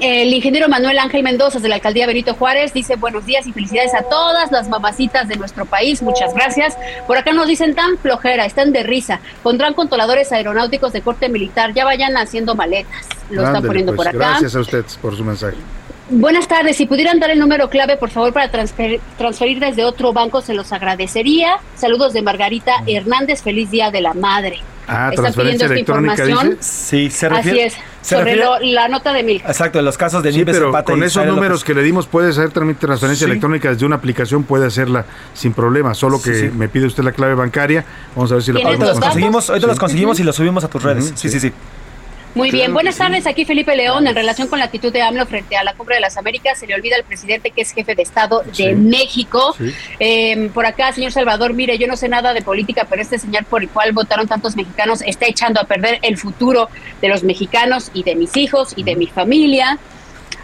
El 0.00 0.32
ingeniero 0.32 0.68
Manuel 0.68 0.96
Ángel 1.00 1.24
Mendoza 1.24 1.58
de 1.58 1.68
la 1.68 1.74
alcaldía 1.74 2.06
Benito 2.06 2.32
Juárez 2.34 2.72
dice 2.72 2.94
buenos 2.94 3.26
días 3.26 3.48
y 3.48 3.52
felicidades 3.52 3.94
a 3.94 4.02
todas 4.02 4.52
las 4.52 4.68
mamacitas 4.68 5.26
de 5.26 5.34
nuestro 5.34 5.64
país. 5.66 6.02
Muchas 6.02 6.32
gracias. 6.34 6.78
Por 7.08 7.18
acá 7.18 7.32
nos 7.32 7.48
dicen 7.48 7.74
tan 7.74 7.98
flojera, 7.98 8.44
están 8.46 8.72
de 8.72 8.84
risa. 8.84 9.18
Pondrán 9.42 9.74
controladores 9.74 10.30
aeronáuticos 10.30 10.92
de 10.92 11.00
corte 11.02 11.28
militar. 11.28 11.74
Ya 11.74 11.84
vayan 11.84 12.16
haciendo 12.16 12.54
maletas. 12.54 13.08
Lo 13.28 13.42
están 13.44 13.64
poniendo 13.64 13.92
pues, 13.96 14.06
por 14.06 14.16
acá. 14.16 14.28
Gracias 14.30 14.54
a 14.54 14.60
usted 14.60 14.84
por 15.02 15.16
su 15.16 15.24
mensaje. 15.24 15.56
Buenas 16.10 16.46
tardes. 16.46 16.76
Si 16.76 16.86
pudieran 16.86 17.18
dar 17.18 17.30
el 17.30 17.38
número 17.40 17.68
clave, 17.68 17.96
por 17.96 18.10
favor, 18.10 18.32
para 18.32 18.50
transfer- 18.52 19.00
transferir 19.18 19.58
desde 19.58 19.84
otro 19.84 20.12
banco, 20.12 20.40
se 20.42 20.54
los 20.54 20.72
agradecería. 20.72 21.58
Saludos 21.74 22.12
de 22.12 22.22
Margarita 22.22 22.84
Hernández. 22.86 23.42
Feliz 23.42 23.68
Día 23.72 23.90
de 23.90 24.00
la 24.00 24.14
Madre. 24.14 24.60
Ah, 24.88 25.10
Están 25.10 25.24
transferencia 25.24 25.68
pidiendo 25.68 25.92
esta 25.92 26.00
electrónica, 26.00 26.22
información. 26.28 26.56
dice. 26.58 26.62
Sí, 26.72 27.10
se 27.10 27.26
Así 27.26 27.34
refiere. 27.36 27.66
es. 27.66 27.74
se 28.00 28.14
Sobre 28.16 28.34
refiere- 28.36 28.44
lo- 28.44 28.72
la 28.74 28.88
nota 28.88 29.12
de 29.12 29.22
mil. 29.22 29.36
Exacto, 29.46 29.78
en 29.78 29.84
los 29.84 29.98
casos 29.98 30.22
de 30.22 30.32
Sí, 30.32 30.44
pero 30.44 30.66
Zapata 30.66 30.84
con 30.84 31.02
esos 31.02 31.12
Israel 31.12 31.28
números 31.30 31.60
López. 31.60 31.64
que 31.64 31.74
le 31.74 31.82
dimos 31.82 32.06
puede 32.06 32.30
hacer 32.30 32.50
también 32.50 32.76
transferencia 32.78 33.26
Sí. 33.26 33.30
electrónica 33.30 33.68
desde 33.70 33.84
una 33.84 33.96
aplicación, 33.96 34.44
puede 34.44 34.66
hacerla 34.66 35.04
sin 35.34 35.52
problema, 35.52 35.92
solo 35.94 36.22
que 36.22 36.34
Sí, 36.34 36.40
sí. 36.48 36.50
me 36.56 36.68
pide 36.68 36.86
usted 36.86 37.02
la 37.04 37.12
clave 37.12 37.34
bancaria. 37.34 37.84
Vamos 38.16 38.32
a 38.32 38.36
ver 38.36 38.42
si 38.44 38.52
la 38.52 38.60
¿Tienes 38.60 38.66
Ahorita 38.66 38.78
podemos 38.78 38.88
los 38.96 39.00
datos? 39.00 39.08
conseguimos, 39.14 39.50
ahorita 39.50 39.66
Sí. 39.66 39.70
los 39.70 39.78
conseguimos 39.78 40.20
y 40.20 40.24
los 40.24 40.36
subimos 40.36 40.64
a 40.64 40.68
tus 40.68 40.82
redes. 40.82 41.12
Sí, 41.16 41.28
sí, 41.28 41.38
sí. 41.40 41.52
Muy 42.38 42.50
Claro 42.50 42.62
bien, 42.62 42.74
buenas 42.74 42.94
sí. 42.94 43.00
tardes. 43.00 43.26
Aquí 43.26 43.44
Felipe 43.44 43.74
León. 43.74 44.06
En 44.06 44.14
relación 44.14 44.46
con 44.46 44.60
la 44.60 44.66
actitud 44.66 44.92
de 44.92 45.02
AMLO 45.02 45.26
frente 45.26 45.56
a 45.56 45.64
la 45.64 45.74
Cumbre 45.74 45.96
de 45.96 46.00
las 46.00 46.16
Américas, 46.16 46.56
se 46.56 46.68
le 46.68 46.74
olvida 46.76 46.94
al 46.94 47.02
presidente 47.02 47.50
que 47.50 47.62
es 47.62 47.72
jefe 47.72 47.96
de 47.96 48.02
Estado 48.02 48.44
de. 48.56 48.76
México. 48.76 49.56
Sí. 49.58 49.74
Eh, 49.98 50.48
por 50.54 50.64
acá, 50.64 50.92
señor 50.92 51.10
Salvador, 51.10 51.52
mire, 51.52 51.76
yo 51.78 51.88
no 51.88 51.96
sé 51.96 52.08
nada 52.08 52.32
de 52.32 52.42
política, 52.42 52.86
pero 52.88 53.02
este 53.02 53.18
señor 53.18 53.44
por 53.44 53.62
el 53.62 53.68
cual 53.68 53.90
votaron 53.90 54.28
tantos 54.28 54.54
mexicanos 54.54 55.02
está 55.02 55.26
echando 55.26 55.60
a 55.60 55.64
perder 55.64 55.98
el 56.02 56.16
futuro 56.16 56.68
de 57.00 57.08
los 57.08 57.24
mexicanos 57.24 57.90
y 57.92 58.04
de 58.04 58.14
mis 58.14 58.36
hijos 58.36 58.72
y 58.76 58.84
de 58.84 58.94
mi 58.94 59.08
familia. 59.08 59.76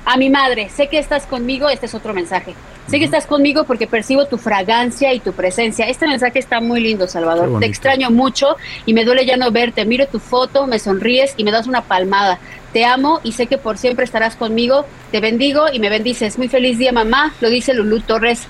A 0.04 0.16
mi 0.16 0.30
madre, 0.30 0.70
sé 0.70 0.88
que 0.88 0.98
estás 0.98 1.26
conmigo, 1.26 1.68
este 1.70 1.86
es 1.86 1.94
otro 1.94 2.12
mensaje. 2.12 2.54
Sé 2.88 2.98
que 2.98 3.06
estás 3.06 3.26
conmigo 3.26 3.64
porque 3.64 3.86
percibo 3.86 4.26
tu 4.26 4.36
fragancia 4.36 5.14
y 5.14 5.20
tu 5.20 5.32
presencia. 5.32 5.88
Este 5.88 6.06
mensaje 6.06 6.38
está 6.38 6.60
muy 6.60 6.80
lindo, 6.80 7.08
Salvador. 7.08 7.58
Te 7.58 7.66
extraño 7.66 8.10
mucho 8.10 8.56
y 8.84 8.92
me 8.92 9.04
duele 9.04 9.24
ya 9.24 9.36
no 9.36 9.50
verte. 9.50 9.84
Miro 9.86 10.06
tu 10.06 10.20
foto, 10.20 10.66
me 10.66 10.78
sonríes 10.78 11.34
y 11.36 11.44
me 11.44 11.50
das 11.50 11.66
una 11.66 11.82
palmada. 11.82 12.38
Te 12.74 12.84
amo 12.84 13.20
y 13.24 13.32
sé 13.32 13.46
que 13.46 13.56
por 13.56 13.78
siempre 13.78 14.04
estarás 14.04 14.36
conmigo. 14.36 14.84
Te 15.10 15.20
bendigo 15.20 15.66
y 15.72 15.78
me 15.78 15.88
bendices. 15.88 16.36
Muy 16.36 16.48
feliz 16.48 16.78
día, 16.78 16.92
mamá. 16.92 17.32
Lo 17.40 17.48
dice 17.48 17.72
Lulú 17.72 18.00
Torres. 18.00 18.46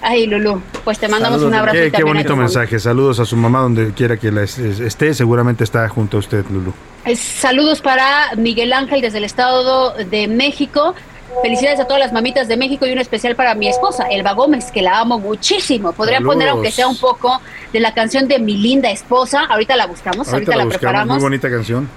Ay, 0.00 0.26
Lulú, 0.26 0.60
pues 0.84 0.98
te 0.98 1.06
mandamos 1.08 1.40
Saludos, 1.40 1.52
un 1.52 1.58
abrazo. 1.58 1.78
Qué, 1.94 2.02
bonito 2.02 2.36
mensaje. 2.36 2.78
Saludos 2.78 3.20
a 3.20 3.24
su 3.24 3.36
mamá 3.36 3.60
donde 3.60 3.92
quiera 3.92 4.16
que 4.16 4.30
la 4.32 4.42
esté. 4.42 5.14
Seguramente 5.14 5.64
está 5.64 5.88
junto 5.88 6.16
a 6.16 6.20
usted, 6.20 6.44
Lulu. 6.50 6.72
Eh, 7.04 7.16
Saludos 7.16 7.80
para 7.80 8.34
Miguel 8.36 8.72
Ángel 8.72 9.00
desde 9.00 9.18
el 9.18 9.24
Estado 9.24 9.94
de 9.94 10.28
México. 10.28 10.94
Felicidades 11.40 11.80
a 11.80 11.84
todas 11.86 11.98
las 12.00 12.12
mamitas 12.12 12.46
de 12.48 12.56
México 12.56 12.86
y 12.86 12.92
un 12.92 12.98
especial 12.98 13.34
para 13.36 13.54
mi 13.54 13.68
esposa, 13.68 14.04
Elba 14.10 14.32
Gómez, 14.32 14.70
que 14.70 14.82
la 14.82 15.00
amo 15.00 15.18
muchísimo. 15.18 15.92
Saludos. 15.92 16.34
poner, 16.34 16.48
aunque 16.50 16.70
sea 16.70 16.86
un 16.88 16.96
poco, 16.96 17.40
de 17.72 17.80
la 17.80 17.94
canción 17.94 18.28
de 18.28 18.38
mi 18.38 18.56
linda 18.58 18.90
esposa. 18.90 19.44
Ahorita 19.48 19.74
la 19.76 19.86
buscamos, 19.86 20.28
ahorita, 20.28 20.52
Ahorita 20.52 20.56
la, 20.56 20.64
buscamos. 20.64 20.72
Muy 20.72 20.78
preparamos. 20.78 21.22
bonita 21.22 21.50
canción. 21.50 21.88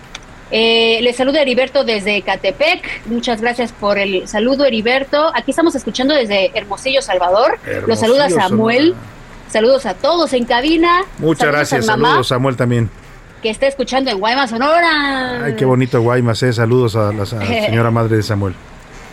Eh, 0.51 0.99
le 1.01 1.11
saluda 1.13 1.41
Heriberto 1.41 1.83
desde 1.83 2.21
Catepec. 2.21 3.07
Muchas 3.07 3.41
gracias 3.41 3.71
por 3.71 3.97
el 3.97 4.27
saludo, 4.27 4.65
Heriberto. 4.65 5.31
Aquí 5.35 5.51
estamos 5.51 5.75
escuchando 5.75 6.13
desde 6.13 6.51
Hermosillo, 6.57 7.01
Salvador. 7.01 7.57
Hermosillo, 7.65 7.87
Los 7.87 7.99
saluda 7.99 8.29
Samuel. 8.29 8.95
Saludos 9.49 9.85
a 9.85 9.95
todos 9.95 10.33
en 10.33 10.45
cabina. 10.45 11.01
Muchas 11.19 11.39
Saludos 11.39 11.55
gracias. 11.69 11.85
mamá 11.87 12.07
Saludos, 12.09 12.27
Samuel 12.27 12.55
también. 12.55 12.89
que 13.41 13.49
está 13.49 13.67
escuchando 13.67 14.09
en 14.11 14.19
Guaymas, 14.19 14.49
Sonora. 14.49 15.43
Ay, 15.45 15.55
qué 15.55 15.65
bonito 15.65 16.01
Guaymas, 16.01 16.41
eh. 16.43 16.53
Saludos 16.53 16.95
a 16.95 17.11
la 17.11 17.23
a 17.23 17.25
la 17.25 17.25
señora 17.65 17.91
madre 17.91 18.17
de 18.17 18.23
Samuel. 18.23 18.53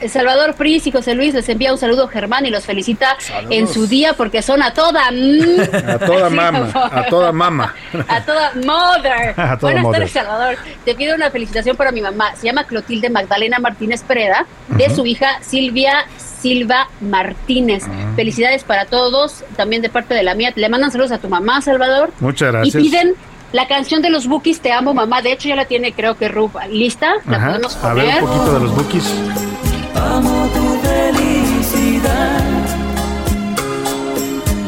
Salvador 0.09 0.55
Pris 0.55 0.87
y 0.87 0.93
José 0.93 1.15
Luis 1.15 1.35
les 1.35 1.49
envía 1.49 1.73
un 1.73 1.79
saludo 1.79 2.09
Germán 2.09 2.47
y 2.47 2.51
los 2.51 2.65
felicita 2.65 3.17
Saludos. 3.19 3.51
en 3.57 3.69
su 3.69 3.87
día 3.87 4.13
porque 4.15 4.43
son 4.43 4.63
a 4.63 4.73
toda 4.73 5.11
mm, 5.11 5.61
A 5.91 5.99
toda 5.99 6.31
mama, 6.31 6.71
como- 6.73 6.85
a 6.85 7.07
toda 7.07 7.33
mama. 7.33 7.75
a 8.09 8.21
toda 8.25 8.53
mother. 8.65 9.35
A 9.37 9.57
toda 9.59 9.73
Buenas 9.73 9.83
mother. 9.83 9.99
tardes, 10.01 10.13
Salvador. 10.13 10.57
Te 10.85 10.95
pido 10.95 11.15
una 11.15 11.31
felicitación 11.31 11.77
para 11.77 11.93
mi 11.93 12.01
mamá. 12.01 12.35
Se 12.37 12.47
llama 12.47 12.65
Clotilde 12.65 13.11
Magdalena 13.11 13.59
Martínez 13.59 14.03
Preda, 14.03 14.47
de 14.69 14.89
su 14.95 15.05
hija 15.07 15.39
Silvia 15.43 16.07
Silva 16.19 16.89
Martínez. 17.01 17.85
Ah. 17.89 18.13
Felicidades 18.17 18.65
para 18.65 18.87
todos, 18.87 19.45
también 19.57 19.81
de 19.83 19.89
parte 19.89 20.15
de 20.15 20.23
la 20.23 20.35
mía. 20.35 20.53
Le 20.57 20.69
mandan 20.69 20.91
saludos 20.91 21.13
a 21.13 21.19
tu 21.19 21.29
mamá, 21.29 21.61
Salvador. 21.63 22.11
Muchas 22.21 22.51
gracias. 22.53 22.75
Y 22.83 22.89
piden 22.89 23.15
la 23.53 23.69
canción 23.69 24.03
de 24.03 24.11
los 24.11 24.27
Bookies, 24.27 24.61
Te 24.61 24.73
amo, 24.73 24.93
mamá. 24.95 25.23
De 25.23 25.33
hecho, 25.33 25.49
ya 25.49 25.57
la 25.57 25.67
tiene, 25.67 25.93
creo 25.93 26.17
que 26.17 26.29
Rub 26.29 26.53
lista. 26.71 27.13
La 27.29 27.37
Ajá. 27.37 27.47
podemos 27.49 27.77
A 27.85 27.95
ver 27.95 28.05
poner. 28.07 28.23
un 28.25 28.29
poquito 28.31 28.55
de 28.55 28.61
los 28.61 28.75
bookies. 28.75 29.72
Amo 30.05 30.49
tu 30.55 30.79
felicidad, 30.87 32.41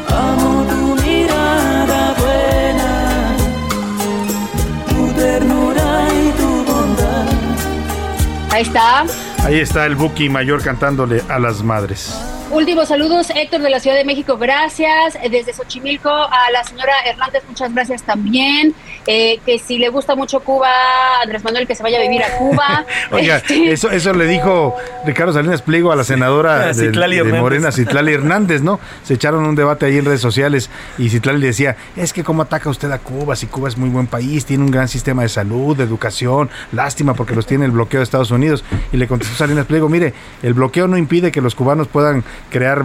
amo 0.08 0.64
tu 0.70 1.02
mirada 1.02 2.14
buena, 2.22 3.36
tu 4.88 5.12
ternura 5.14 6.08
y 6.12 6.30
tu 6.38 6.72
bondad. 6.72 7.26
Ahí 8.50 8.62
está. 8.62 9.04
Ahí 9.44 9.58
está 9.60 9.84
el 9.86 9.96
Buki 9.96 10.28
mayor 10.28 10.62
cantándole 10.62 11.22
a 11.28 11.38
las 11.38 11.62
madres. 11.62 12.14
Últimos 12.54 12.86
saludos, 12.86 13.30
Héctor 13.34 13.62
de 13.62 13.68
la 13.70 13.80
Ciudad 13.80 13.96
de 13.96 14.04
México, 14.04 14.38
gracias. 14.38 15.16
Eh, 15.16 15.28
Desde 15.28 15.52
Xochimilco 15.52 16.08
a 16.08 16.50
la 16.52 16.62
señora 16.62 16.92
Hernández, 17.04 17.42
muchas 17.48 17.74
gracias 17.74 18.04
también. 18.04 18.72
Eh, 19.08 19.40
que 19.44 19.58
si 19.58 19.76
le 19.76 19.88
gusta 19.88 20.14
mucho 20.14 20.38
Cuba, 20.40 20.68
Andrés 21.20 21.42
Manuel, 21.42 21.66
que 21.66 21.74
se 21.74 21.82
vaya 21.82 21.98
a 21.98 22.02
vivir 22.02 22.22
a 22.22 22.36
Cuba. 22.38 22.86
Oiga, 23.10 23.38
Este, 23.38 23.72
eso, 23.72 23.90
eso 23.90 24.14
le 24.14 24.26
dijo 24.26 24.74
Ricardo 25.04 25.32
Salinas 25.32 25.62
Pliego 25.62 25.90
a 25.90 25.96
la 25.96 26.04
senadora 26.04 26.66
de, 26.72 26.90
de 26.90 27.16
Hernández. 27.16 27.40
Morena, 27.40 27.72
Citlali 27.72 28.12
Hernández, 28.14 28.62
¿no? 28.62 28.78
Se 29.02 29.14
echaron 29.14 29.44
un 29.44 29.56
debate 29.56 29.86
ahí 29.86 29.98
en 29.98 30.04
redes 30.04 30.20
sociales 30.20 30.70
y 30.96 31.10
Citlali 31.10 31.40
le 31.40 31.48
decía, 31.48 31.76
es 31.96 32.12
que 32.12 32.22
cómo 32.22 32.42
ataca 32.42 32.70
usted 32.70 32.90
a 32.92 32.98
Cuba, 32.98 33.34
si 33.34 33.46
Cuba 33.48 33.68
es 33.68 33.76
muy 33.76 33.88
buen 33.90 34.06
país, 34.06 34.46
tiene 34.46 34.62
un 34.62 34.70
gran 34.70 34.86
sistema 34.86 35.22
de 35.22 35.28
salud, 35.28 35.76
de 35.76 35.82
educación, 35.82 36.48
lástima 36.70 37.14
porque 37.14 37.34
los 37.34 37.46
tiene 37.46 37.64
el 37.64 37.72
bloqueo 37.72 37.98
de 37.98 38.04
Estados 38.04 38.30
Unidos. 38.30 38.62
Y 38.92 38.96
le 38.96 39.08
contestó 39.08 39.34
Salinas 39.36 39.66
Pliego, 39.66 39.88
mire, 39.88 40.14
el 40.42 40.54
bloqueo 40.54 40.86
no 40.86 40.96
impide 40.96 41.32
que 41.32 41.40
los 41.40 41.56
cubanos 41.56 41.88
puedan 41.88 42.22
crear 42.50 42.84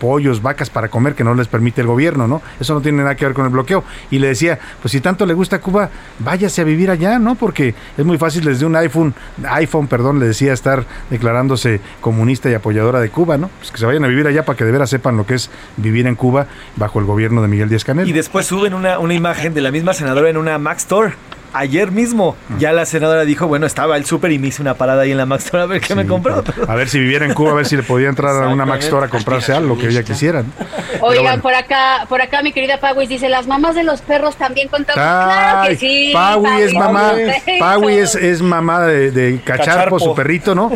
pollos, 0.00 0.42
vacas 0.42 0.70
para 0.70 0.88
comer, 0.88 1.14
que 1.14 1.24
no 1.24 1.34
les 1.34 1.48
permite 1.48 1.80
el 1.80 1.86
gobierno, 1.86 2.26
¿no? 2.26 2.42
Eso 2.58 2.74
no 2.74 2.80
tiene 2.80 2.98
nada 2.98 3.14
que 3.14 3.24
ver 3.24 3.34
con 3.34 3.44
el 3.44 3.50
bloqueo. 3.50 3.84
Y 4.10 4.18
le 4.18 4.28
decía, 4.28 4.58
pues 4.80 4.92
si 4.92 5.00
tanto 5.00 5.26
le 5.26 5.34
gusta 5.34 5.60
Cuba, 5.60 5.90
váyase 6.18 6.60
a 6.60 6.64
vivir 6.64 6.90
allá, 6.90 7.18
¿no? 7.18 7.34
Porque 7.34 7.74
es 7.96 8.04
muy 8.04 8.18
fácil 8.18 8.44
desde 8.44 8.66
un 8.66 8.76
iPhone, 8.76 9.14
iPhone, 9.48 9.86
perdón, 9.86 10.18
le 10.18 10.26
decía 10.26 10.52
estar 10.52 10.84
declarándose 11.10 11.80
comunista 12.00 12.50
y 12.50 12.54
apoyadora 12.54 13.00
de 13.00 13.10
Cuba, 13.10 13.36
¿no? 13.36 13.48
Pues 13.58 13.70
que 13.70 13.78
se 13.78 13.86
vayan 13.86 14.04
a 14.04 14.08
vivir 14.08 14.26
allá 14.26 14.44
para 14.44 14.56
que 14.56 14.64
de 14.64 14.72
veras 14.72 14.90
sepan 14.90 15.16
lo 15.16 15.26
que 15.26 15.34
es 15.34 15.50
vivir 15.76 16.06
en 16.06 16.14
Cuba 16.14 16.46
bajo 16.76 16.98
el 16.98 17.04
gobierno 17.04 17.42
de 17.42 17.48
Miguel 17.48 17.68
Díaz 17.68 17.84
Canel. 17.84 18.08
Y 18.08 18.12
después 18.12 18.46
suben 18.46 18.74
una, 18.74 18.98
una 18.98 19.14
imagen 19.14 19.54
de 19.54 19.60
la 19.60 19.70
misma 19.70 19.94
senadora 19.94 20.28
en 20.28 20.36
una 20.36 20.58
Mac 20.58 20.78
Store. 20.78 21.14
Ayer 21.52 21.90
mismo, 21.90 22.36
ya 22.58 22.72
la 22.72 22.86
senadora 22.86 23.24
dijo, 23.24 23.46
bueno, 23.46 23.66
estaba 23.66 23.96
el 23.96 24.04
súper 24.04 24.32
y 24.32 24.38
me 24.38 24.48
hice 24.48 24.62
una 24.62 24.74
parada 24.74 25.02
ahí 25.02 25.10
en 25.10 25.18
la 25.18 25.26
Mac 25.26 25.40
Store 25.40 25.62
a 25.64 25.66
ver 25.66 25.80
qué 25.80 25.94
me 25.94 26.06
compró. 26.06 26.44
A 26.68 26.74
ver 26.74 26.88
si 26.88 26.98
viviera 27.00 27.26
en 27.26 27.34
Cuba, 27.34 27.52
a 27.52 27.54
ver 27.54 27.66
si 27.66 27.76
le 27.76 27.82
podía 27.82 28.08
entrar 28.08 28.42
a 28.42 28.48
una 28.48 28.64
Mac 28.64 28.80
Store 28.82 29.06
a 29.06 29.08
comprarse 29.08 29.52
algo 29.52 29.76
que 29.76 29.88
ella 29.88 30.02
quisiera. 30.02 30.42
¿no? 30.42 30.48
Pero 30.58 31.06
Oigan, 31.06 31.24
bueno. 31.24 31.42
por 31.42 31.54
acá, 31.54 32.06
por 32.08 32.22
acá 32.22 32.42
mi 32.42 32.52
querida 32.52 32.78
Pawis 32.78 33.08
dice, 33.08 33.28
las 33.28 33.46
mamás 33.46 33.74
de 33.74 33.82
los 33.82 34.00
perros 34.00 34.36
también 34.36 34.68
contamos. 34.68 34.94
claro 35.02 35.68
que 35.68 35.76
sí. 35.76 36.10
Paui 36.12 36.62
es 36.62 36.74
mamá. 36.74 37.12
Paui 37.58 37.94
es, 37.94 38.14
es 38.14 38.42
mamá 38.42 38.82
de, 38.82 39.10
de 39.10 39.40
Cacharpo, 39.40 39.64
Cacharpo. 39.72 39.98
su 39.98 40.14
perrito, 40.14 40.54
¿no? 40.54 40.70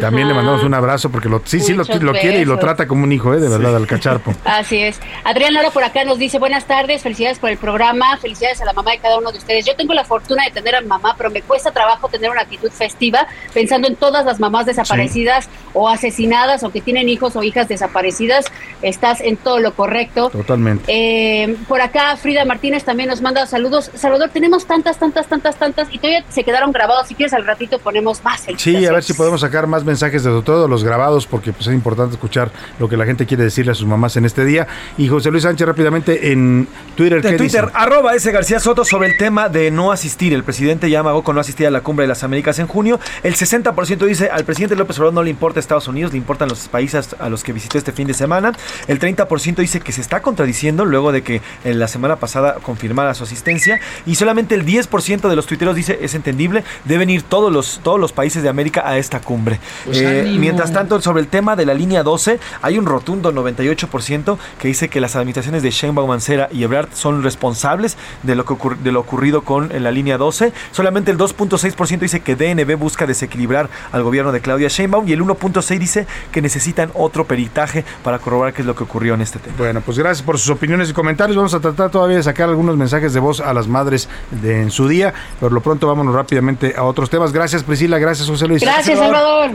También 0.00 0.28
le 0.28 0.34
mandamos 0.34 0.64
un 0.64 0.74
abrazo 0.74 1.10
porque 1.10 1.28
lo, 1.28 1.40
sí, 1.44 1.60
sí 1.60 1.74
lo, 1.74 1.84
quiere 1.84 2.40
y 2.40 2.44
lo 2.44 2.58
trata 2.58 2.86
como 2.86 3.04
un 3.04 3.12
hijo, 3.12 3.32
¿eh? 3.32 3.40
De 3.40 3.48
verdad, 3.48 3.76
al 3.76 3.86
Cacharpo. 3.86 4.34
Así 4.44 4.78
es. 4.78 5.00
Adrián 5.24 5.54
Lara 5.54 5.70
por 5.70 5.84
acá 5.84 6.04
nos 6.04 6.18
dice, 6.18 6.38
buenas 6.38 6.64
tardes, 6.64 7.02
felicidades 7.02 7.38
por 7.38 7.50
el 7.50 7.58
programa, 7.58 8.16
felicidades 8.18 8.60
a 8.60 8.64
la 8.64 8.72
mamá 8.72 8.90
de 8.92 8.98
cada 8.98 9.18
uno 9.18 9.30
de 9.30 9.38
ustedes. 9.38 9.64
Yo 9.64 9.76
tengo 9.76 9.94
la 9.94 10.04
fortuna 10.04 10.15
de 10.22 10.50
tener 10.52 10.74
a 10.74 10.80
mi 10.80 10.86
mamá, 10.86 11.14
pero 11.16 11.30
me 11.30 11.42
cuesta 11.42 11.70
trabajo 11.70 12.08
tener 12.08 12.30
una 12.30 12.42
actitud 12.42 12.70
festiva 12.70 13.26
pensando 13.52 13.88
en 13.88 13.96
todas 13.96 14.24
las 14.24 14.40
mamás 14.40 14.66
desaparecidas 14.66 15.48
o 15.72 15.88
asesinadas 15.88 16.64
o 16.64 16.70
que 16.70 16.80
tienen 16.80 17.08
hijos 17.08 17.36
o 17.36 17.42
hijas 17.42 17.68
desaparecidas. 17.68 18.46
Estás 18.82 19.20
en 19.20 19.36
todo 19.36 19.58
lo 19.58 19.74
correcto. 19.74 20.30
Totalmente. 20.30 20.84
Eh, 20.88 21.56
por 21.68 21.80
acá 21.80 22.16
Frida 22.16 22.44
Martínez 22.44 22.84
también 22.84 23.08
nos 23.08 23.22
manda 23.22 23.46
saludos. 23.46 23.90
Salvador, 23.94 24.30
tenemos 24.32 24.66
tantas, 24.66 24.98
tantas, 24.98 25.26
tantas, 25.26 25.56
tantas 25.56 25.88
y 25.92 25.98
todavía 25.98 26.24
se 26.28 26.44
quedaron 26.44 26.72
grabados. 26.72 27.08
Si 27.08 27.14
quieres 27.14 27.32
al 27.34 27.46
ratito 27.46 27.78
ponemos 27.78 28.22
más. 28.24 28.46
Sí, 28.56 28.86
a 28.86 28.92
ver 28.92 29.02
si 29.02 29.14
podemos 29.14 29.40
sacar 29.40 29.66
más 29.66 29.84
mensajes 29.84 30.24
de 30.24 30.42
todos 30.42 30.68
los 30.68 30.84
grabados, 30.84 31.26
porque 31.26 31.52
pues, 31.52 31.66
es 31.66 31.74
importante 31.74 32.14
escuchar 32.14 32.50
lo 32.78 32.88
que 32.88 32.96
la 32.96 33.04
gente 33.04 33.26
quiere 33.26 33.44
decirle 33.44 33.72
a 33.72 33.74
sus 33.74 33.86
mamás 33.86 34.16
en 34.16 34.24
este 34.24 34.44
día. 34.44 34.66
Y 34.96 35.08
José 35.08 35.30
Luis 35.30 35.42
Sánchez, 35.42 35.66
rápidamente 35.66 36.32
en 36.32 36.68
Twitter, 36.94 37.20
¿qué 37.20 37.28
En 37.28 37.36
Twitter, 37.36 37.64
dice? 37.66 37.74
arroba 37.74 38.14
ese 38.14 38.32
García 38.32 38.60
Soto 38.60 38.84
sobre 38.84 39.08
el 39.08 39.18
tema 39.18 39.48
de 39.48 39.70
no 39.70 39.92
asistir 39.92 40.05
asistir. 40.06 40.32
El 40.32 40.44
presidente 40.44 40.88
ya 40.88 41.00
amagó 41.00 41.22
con 41.24 41.34
no 41.34 41.40
asistir 41.40 41.66
a 41.66 41.70
la 41.70 41.80
cumbre 41.80 42.04
de 42.04 42.08
las 42.08 42.22
Américas 42.22 42.58
en 42.60 42.68
junio. 42.68 43.00
El 43.24 43.34
60% 43.34 44.06
dice 44.06 44.30
al 44.30 44.44
presidente 44.44 44.76
López 44.76 44.96
Obrador 44.98 45.14
no 45.14 45.22
le 45.24 45.30
importa 45.30 45.58
Estados 45.58 45.88
Unidos, 45.88 46.12
le 46.12 46.18
importan 46.18 46.48
los 46.48 46.68
países 46.68 47.16
a 47.18 47.28
los 47.28 47.42
que 47.42 47.52
visitó 47.52 47.76
este 47.76 47.90
fin 47.90 48.06
de 48.06 48.14
semana. 48.14 48.52
El 48.86 49.00
30% 49.00 49.56
dice 49.56 49.80
que 49.80 49.90
se 49.90 50.00
está 50.00 50.22
contradiciendo 50.22 50.84
luego 50.84 51.10
de 51.10 51.22
que 51.22 51.42
en 51.64 51.78
la 51.80 51.88
semana 51.88 52.16
pasada 52.16 52.54
confirmara 52.62 53.14
su 53.14 53.24
asistencia. 53.24 53.80
Y 54.06 54.14
solamente 54.14 54.54
el 54.54 54.64
10% 54.64 55.28
de 55.28 55.34
los 55.36 55.46
tuiteros 55.46 55.74
dice 55.74 55.98
es 56.00 56.14
entendible, 56.14 56.62
deben 56.84 57.10
ir 57.10 57.22
todos 57.22 57.52
los, 57.52 57.80
todos 57.82 57.98
los 57.98 58.12
países 58.12 58.44
de 58.44 58.48
América 58.48 58.82
a 58.86 58.96
esta 58.98 59.20
cumbre. 59.20 59.58
Pues 59.84 59.98
Eh, 60.00 60.36
mientras 60.38 60.72
tanto, 60.72 61.00
sobre 61.00 61.20
el 61.20 61.26
tema 61.28 61.56
de 61.56 61.66
la 61.66 61.74
línea 61.74 62.04
12, 62.04 62.38
hay 62.62 62.78
un 62.78 62.86
rotundo 62.86 63.32
98% 63.32 64.38
que 64.60 64.68
dice 64.68 64.88
que 64.88 65.00
las 65.00 65.16
administraciones 65.16 65.62
de 65.64 65.70
Sheinbaum, 65.70 66.08
Mancera 66.08 66.48
y 66.52 66.62
Ebrard 66.62 66.90
son 66.94 67.22
responsables 67.24 67.96
de 68.22 68.34
lo, 68.36 68.44
que 68.44 68.54
ocur- 68.54 68.76
de 68.78 68.92
lo 68.92 69.00
ocurrido 69.00 69.42
con 69.42 69.72
eh, 69.72 69.80
la 69.80 69.90
línea 69.96 70.16
12. 70.18 70.52
Solamente 70.70 71.10
el 71.10 71.18
2.6% 71.18 71.98
dice 71.98 72.20
que 72.20 72.36
DNB 72.36 72.76
busca 72.76 73.06
desequilibrar 73.06 73.68
al 73.92 74.02
gobierno 74.02 74.32
de 74.32 74.40
Claudia 74.40 74.68
Sheinbaum 74.68 75.08
y 75.08 75.12
el 75.12 75.22
1.6% 75.22 75.78
dice 75.78 76.06
que 76.30 76.40
necesitan 76.40 76.90
otro 76.94 77.24
peritaje 77.24 77.84
para 78.02 78.18
corroborar 78.18 78.52
qué 78.54 78.62
es 78.62 78.66
lo 78.66 78.74
que 78.74 78.84
ocurrió 78.84 79.14
en 79.14 79.22
este 79.22 79.38
tema. 79.38 79.56
Bueno, 79.58 79.80
pues 79.80 79.98
gracias 79.98 80.24
por 80.24 80.38
sus 80.38 80.50
opiniones 80.50 80.90
y 80.90 80.92
comentarios. 80.92 81.36
Vamos 81.36 81.54
a 81.54 81.60
tratar 81.60 81.90
todavía 81.90 82.16
de 82.16 82.22
sacar 82.22 82.48
algunos 82.48 82.76
mensajes 82.76 83.12
de 83.12 83.20
voz 83.20 83.40
a 83.40 83.52
las 83.52 83.66
madres 83.68 84.08
de, 84.30 84.62
en 84.62 84.70
su 84.70 84.88
día. 84.88 85.12
Por 85.40 85.52
lo 85.52 85.60
pronto, 85.60 85.86
vámonos 85.86 86.14
rápidamente 86.14 86.74
a 86.76 86.84
otros 86.84 87.10
temas. 87.10 87.32
Gracias, 87.32 87.62
Priscila. 87.64 87.98
Gracias, 87.98 88.28
José 88.28 88.46
Luis. 88.46 88.62
Gracias, 88.62 88.98
Salvador. 88.98 89.52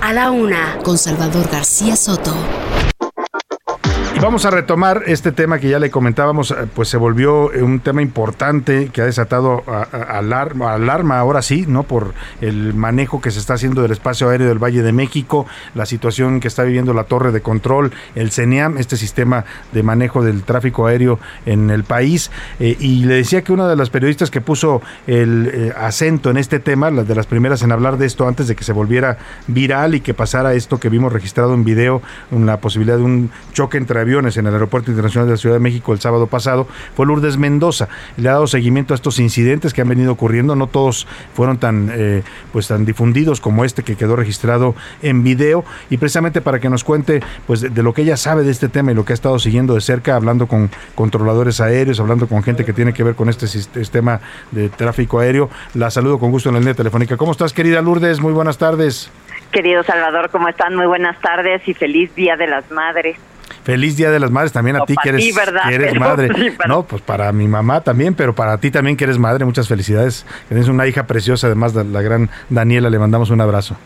A 0.00 0.12
la 0.12 0.30
una, 0.30 0.78
con 0.82 0.98
Salvador 0.98 1.48
García 1.50 1.96
Soto. 1.96 2.34
Vamos 4.24 4.46
a 4.46 4.50
retomar 4.50 5.02
este 5.06 5.32
tema 5.32 5.58
que 5.58 5.68
ya 5.68 5.78
le 5.78 5.90
comentábamos, 5.90 6.50
eh, 6.50 6.54
pues 6.74 6.88
se 6.88 6.96
volvió 6.96 7.52
eh, 7.52 7.62
un 7.62 7.80
tema 7.80 8.00
importante 8.00 8.88
que 8.90 9.02
ha 9.02 9.04
desatado 9.04 9.62
alarma, 9.92 10.72
alarma 10.72 11.18
ahora 11.18 11.42
sí, 11.42 11.66
¿no? 11.68 11.82
Por 11.82 12.14
el 12.40 12.72
manejo 12.72 13.20
que 13.20 13.30
se 13.30 13.38
está 13.38 13.52
haciendo 13.52 13.82
del 13.82 13.92
espacio 13.92 14.30
aéreo 14.30 14.48
del 14.48 14.58
Valle 14.58 14.82
de 14.82 14.92
México, 14.92 15.44
la 15.74 15.84
situación 15.84 16.40
que 16.40 16.48
está 16.48 16.62
viviendo 16.62 16.94
la 16.94 17.04
torre 17.04 17.32
de 17.32 17.42
control, 17.42 17.92
el 18.14 18.30
CENEAM, 18.30 18.78
este 18.78 18.96
sistema 18.96 19.44
de 19.72 19.82
manejo 19.82 20.24
del 20.24 20.42
tráfico 20.42 20.86
aéreo 20.86 21.18
en 21.44 21.68
el 21.68 21.84
país. 21.84 22.30
Eh, 22.60 22.78
y 22.80 23.04
le 23.04 23.16
decía 23.16 23.44
que 23.44 23.52
una 23.52 23.68
de 23.68 23.76
las 23.76 23.90
periodistas 23.90 24.30
que 24.30 24.40
puso 24.40 24.80
el 25.06 25.74
acento 25.76 26.30
en 26.30 26.38
este 26.38 26.60
tema, 26.60 26.90
la 26.90 27.04
de 27.04 27.14
las 27.14 27.26
primeras 27.26 27.60
en 27.60 27.72
hablar 27.72 27.98
de 27.98 28.06
esto 28.06 28.26
antes 28.26 28.48
de 28.48 28.56
que 28.56 28.64
se 28.64 28.72
volviera 28.72 29.18
viral 29.48 29.94
y 29.94 30.00
que 30.00 30.14
pasara 30.14 30.54
esto 30.54 30.80
que 30.80 30.88
vimos 30.88 31.12
registrado 31.12 31.52
en 31.52 31.62
video, 31.62 32.00
la 32.30 32.56
posibilidad 32.56 32.96
de 32.96 33.02
un 33.02 33.30
choque 33.52 33.76
entre 33.76 34.00
aviones 34.00 34.13
en 34.18 34.46
el 34.46 34.52
Aeropuerto 34.54 34.90
Internacional 34.90 35.26
de 35.26 35.32
la 35.32 35.36
Ciudad 35.36 35.56
de 35.56 35.60
México 35.60 35.92
el 35.92 36.00
sábado 36.00 36.26
pasado, 36.26 36.68
fue 36.96 37.06
Lourdes 37.06 37.36
Mendoza. 37.36 37.88
Le 38.16 38.28
ha 38.28 38.32
dado 38.32 38.46
seguimiento 38.46 38.94
a 38.94 38.96
estos 38.96 39.18
incidentes 39.18 39.72
que 39.72 39.82
han 39.82 39.88
venido 39.88 40.12
ocurriendo, 40.12 40.54
no 40.54 40.68
todos 40.68 41.06
fueron 41.34 41.58
tan, 41.58 41.90
eh, 41.92 42.22
pues, 42.52 42.68
tan 42.68 42.84
difundidos 42.84 43.40
como 43.40 43.64
este 43.64 43.82
que 43.82 43.96
quedó 43.96 44.16
registrado 44.16 44.74
en 45.02 45.24
video, 45.24 45.64
y 45.90 45.96
precisamente 45.96 46.40
para 46.40 46.60
que 46.60 46.70
nos 46.70 46.84
cuente 46.84 47.22
pues, 47.46 47.60
de, 47.60 47.82
lo 47.82 47.92
que 47.92 48.02
ella 48.02 48.16
sabe 48.16 48.44
de 48.44 48.52
este 48.52 48.68
tema 48.68 48.92
y 48.92 48.94
lo 48.94 49.04
que 49.04 49.12
ha 49.12 49.14
estado 49.14 49.38
siguiendo 49.38 49.74
de 49.74 49.80
cerca, 49.80 50.14
hablando 50.14 50.46
con 50.46 50.70
controladores 50.94 51.60
aéreos, 51.60 51.98
hablando 51.98 52.28
con 52.28 52.42
gente 52.42 52.64
que 52.64 52.72
tiene 52.72 52.92
que 52.92 53.02
ver 53.02 53.14
con 53.16 53.28
este 53.28 53.46
sis- 53.46 53.68
sistema 53.74 54.20
de 54.52 54.68
tráfico 54.68 55.18
aéreo. 55.18 55.50
La 55.74 55.90
saludo 55.90 56.18
con 56.18 56.30
gusto 56.30 56.48
en 56.50 56.54
la 56.54 56.60
línea 56.60 56.74
telefónica. 56.74 57.16
¿Cómo 57.16 57.32
estás, 57.32 57.52
querida 57.52 57.82
Lourdes? 57.82 58.20
Muy 58.20 58.32
buenas 58.32 58.58
tardes. 58.58 59.10
Querido 59.54 59.84
Salvador, 59.84 60.30
¿cómo 60.30 60.48
están? 60.48 60.74
Muy 60.74 60.86
buenas 60.86 61.16
tardes 61.20 61.62
y 61.68 61.74
feliz 61.74 62.12
Día 62.16 62.36
de 62.36 62.48
las 62.48 62.68
Madres. 62.72 63.16
Feliz 63.62 63.96
Día 63.96 64.10
de 64.10 64.18
las 64.18 64.32
Madres 64.32 64.50
también 64.52 64.74
a 64.74 64.80
No, 64.80 64.84
ti 64.84 64.96
que 65.00 65.10
eres, 65.10 65.24
que 65.24 65.74
eres 65.74 65.94
madre. 65.98 66.28
sí, 66.34 66.50
para- 66.50 66.68
No, 66.68 66.82
pues 66.82 67.00
para 67.02 67.30
mi 67.30 67.46
mamá 67.46 67.80
también, 67.80 68.14
pero 68.14 68.34
para 68.34 68.58
ti 68.58 68.72
también 68.72 68.96
que 68.96 69.04
eres 69.04 69.16
madre, 69.16 69.44
muchas 69.44 69.68
felicidades. 69.68 70.26
Tienes 70.48 70.66
una 70.68 70.88
hija 70.88 71.06
preciosa, 71.06 71.46
además 71.46 71.72
de 71.72 71.84
la 71.84 72.02
gran 72.02 72.30
Daniela, 72.50 72.90
le 72.90 72.98
mandamos 72.98 73.30
un 73.30 73.40
abrazo. 73.40 73.76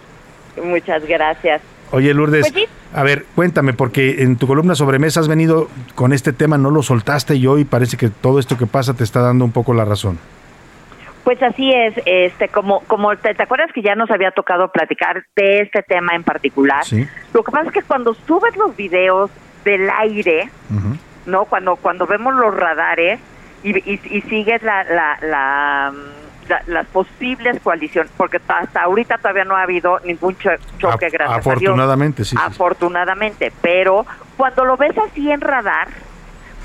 Muchas 0.65 1.05
gracias. 1.07 1.61
Oye, 1.91 2.15
Lourdes, 2.15 2.51
Pues 2.51 2.65
sí. 2.65 2.69
a 2.95 3.03
ver, 3.03 3.27
cuéntame, 3.35 3.75
porque 3.75 4.23
en 4.23 4.37
tu 4.37 4.47
columna 4.47 4.75
sobre 4.75 4.99
mesa 4.99 5.21
has 5.21 5.29
venido 5.29 5.69
con 5.95 6.15
este 6.15 6.33
tema, 6.33 6.57
no 6.57 6.71
lo 6.71 6.83
soltaste 6.83 7.37
y 7.37 7.47
hoy 7.47 7.65
parece 7.67 7.99
que 7.99 8.09
todo 8.09 8.39
esto 8.39 8.57
que 8.57 8.67
pasa 8.67 8.95
te 8.95 9.05
está 9.05 9.21
dando 9.21 9.45
un 9.45 9.53
poco 9.53 9.75
la 9.75 9.85
razón. 9.85 10.19
Pues 11.29 11.43
así 11.43 11.71
es, 11.71 11.93
este, 12.07 12.49
como, 12.49 12.81
como 12.87 13.15
te, 13.19 13.35
¿te 13.35 13.43
acuerdas 13.43 13.71
que 13.75 13.83
ya 13.83 13.95
nos 13.95 14.11
había 14.11 14.31
tocado 14.31 14.73
platicar 14.73 15.25
de 15.37 15.61
este 15.61 15.83
tema 15.83 16.15
en 16.15 16.23
particular? 16.25 16.87
Sí. 16.87 17.07
Lo 17.35 17.45
que 17.45 17.53
pasa 17.53 17.67
es 17.67 17.73
que 17.75 17.83
cuando 17.83 18.15
subes 18.15 18.57
los 18.57 18.75
videos 18.75 19.31
del 19.63 19.91
aire, 19.91 20.49
¿no? 21.27 21.45
Cuando, 21.45 21.77
cuando 21.77 22.07
vemos 22.07 22.35
los 22.35 22.55
radares 22.57 23.21
y, 23.63 23.77
y, 23.77 24.01
y 24.11 24.23
sigues 24.23 24.63
la, 24.63 24.85
la, 24.85 25.19
la, 25.21 25.93
mm, 25.93 26.49
la- 26.49 26.63
las 26.67 26.87
posibles 26.87 27.61
coaliciones, 27.61 28.11
porque 28.17 28.41
hasta 28.49 28.81
ahorita 28.81 29.19
todavía 29.19 29.45
no 29.45 29.55
ha 29.55 29.65
habido 29.65 30.01
ningún 30.07 30.35
cho- 30.39 30.57
choque, 30.79 31.07
A- 31.07 31.11
gracias 31.11 31.21
a 31.21 31.35
Dios. 31.35 31.47
afortunadamente, 31.47 32.25
sí. 32.25 32.37
Afortunadamente, 32.41 33.53
pero 33.61 34.07
cuando 34.39 34.65
lo 34.65 34.79
ves 34.79 34.97
así 34.97 35.31
en 35.31 35.43
radar, 35.43 35.89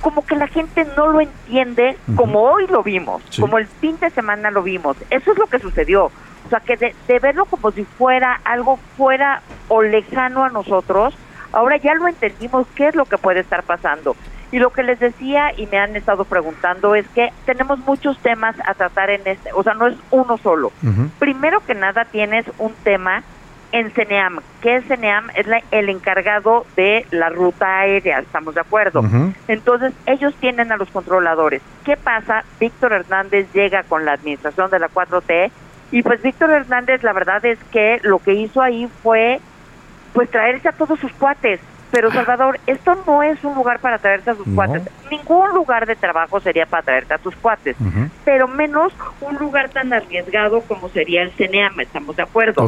como 0.03 0.23
que 0.25 0.35
la 0.35 0.47
gente 0.47 0.85
no 0.95 1.07
lo 1.07 1.21
entiende 1.21 1.97
como 2.15 2.41
hoy 2.43 2.67
lo 2.67 2.83
vimos, 2.83 3.23
Sí. 3.29 3.41
como 3.41 3.57
el 3.57 3.65
fin 3.65 3.97
de 3.99 4.09
semana 4.11 4.51
lo 4.51 4.61
vimos. 4.61 4.95
Eso 5.09 5.31
es 5.31 5.37
lo 5.39 5.47
que 5.47 5.57
sucedió. 5.59 6.05
O 6.45 6.49
sea, 6.49 6.59
que 6.59 6.75
de, 6.77 6.93
de 7.07 7.19
verlo 7.19 7.45
como 7.45 7.71
si 7.71 7.85
fuera 7.85 8.39
algo 8.43 8.77
fuera 8.97 9.41
o 9.69 9.81
lejano 9.81 10.43
a 10.43 10.49
nosotros, 10.49 11.15
ahora 11.53 11.77
ya 11.77 11.95
lo 11.95 12.07
entendimos 12.07 12.67
qué 12.75 12.89
es 12.89 12.95
lo 12.95 13.05
que 13.05 13.17
puede 13.17 13.39
estar 13.39 13.63
pasando. 13.63 14.15
Y 14.51 14.59
lo 14.59 14.71
que 14.71 14.83
les 14.83 14.99
decía 14.99 15.51
y 15.57 15.65
me 15.67 15.79
han 15.79 15.95
estado 15.95 16.25
preguntando 16.25 16.93
es 16.93 17.07
que 17.15 17.31
tenemos 17.45 17.79
muchos 17.79 18.19
temas 18.19 18.55
a 18.67 18.75
tratar 18.75 19.09
en 19.09 19.21
este, 19.25 19.51
o 19.53 19.63
sea, 19.63 19.73
no 19.73 19.87
es 19.87 19.95
uno 20.11 20.37
solo. 20.37 20.71
Primero 21.17 21.65
que 21.65 21.73
nada 21.73 22.05
tienes 22.05 22.45
un 22.59 22.71
tema 22.83 23.23
en 23.73 23.91
CENEAM. 23.91 24.39
¿Qué 24.61 24.77
es 24.77 24.85
CENEAM? 24.85 25.29
Es 25.35 25.47
la- 25.47 25.61
el 25.71 25.89
encargado 25.89 26.65
de 26.77 27.05
la 27.11 27.27
ruta 27.29 27.79
aérea, 27.79 28.19
¿estamos 28.19 28.55
de 28.55 28.61
acuerdo? 28.61 29.03
Entonces, 29.49 29.91
ellos 30.05 30.33
tienen 30.39 30.71
a 30.71 30.77
los 30.77 30.89
controladores. 30.89 31.61
¿Qué 31.83 31.97
pasa? 31.97 32.45
Víctor 32.59 32.93
Hernández 32.93 33.47
llega 33.53 33.83
con 33.83 34.05
la 34.05 34.13
administración 34.13 34.69
de 34.71 34.79
la 34.79 34.87
4T 34.89 35.51
y 35.91 36.01
pues 36.03 36.21
Víctor 36.21 36.51
Hernández 36.51 37.03
la 37.03 37.13
verdad 37.13 37.43
es 37.45 37.59
que 37.71 37.99
lo 38.03 38.19
que 38.19 38.33
hizo 38.33 38.61
ahí 38.61 38.87
fue 39.01 39.39
pues 40.13 40.29
traerse 40.29 40.69
a 40.69 40.71
todos 40.71 40.99
sus 40.99 41.11
cuates. 41.13 41.59
Pero 41.91 42.11
Salvador, 42.11 42.59
esto 42.65 42.95
no 43.05 43.21
es 43.21 43.43
un 43.43 43.53
lugar 43.53 43.77
para 43.79 43.99
traerse 43.99 44.31
a 44.31 44.35
sus 44.35 44.47
No. 44.47 44.55
cuates. 44.55 44.81
Ningún 45.11 45.51
lugar 45.53 45.85
de 45.85 45.95
trabajo 45.95 46.39
sería 46.39 46.65
para 46.65 46.81
traerte 46.83 47.13
a 47.13 47.17
tus 47.19 47.35
cuates, 47.35 47.75
pero 48.25 48.47
menos 48.47 48.93
un 49.21 49.35
lugar 49.37 49.69
tan 49.69 49.93
arriesgado 49.93 50.61
como 50.61 50.89
sería 50.89 51.21
el 51.21 51.31
CENEAM, 51.33 51.79
estamos 51.81 52.15
de 52.15 52.23
acuerdo, 52.23 52.63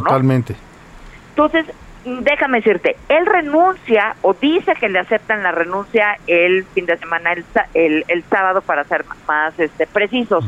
Entonces, 1.36 1.66
déjame 2.04 2.58
decirte, 2.58 2.96
él 3.10 3.26
renuncia 3.26 4.16
o 4.22 4.32
dice 4.32 4.72
que 4.80 4.88
le 4.88 5.00
aceptan 5.00 5.42
la 5.42 5.52
renuncia 5.52 6.16
el 6.26 6.64
fin 6.72 6.86
de 6.86 6.96
semana, 6.96 7.32
el, 7.32 7.44
el, 7.74 8.04
el 8.08 8.24
sábado 8.30 8.62
para 8.62 8.84
ser 8.84 9.04
más 9.28 9.58
este, 9.58 9.86
precisos. 9.86 10.46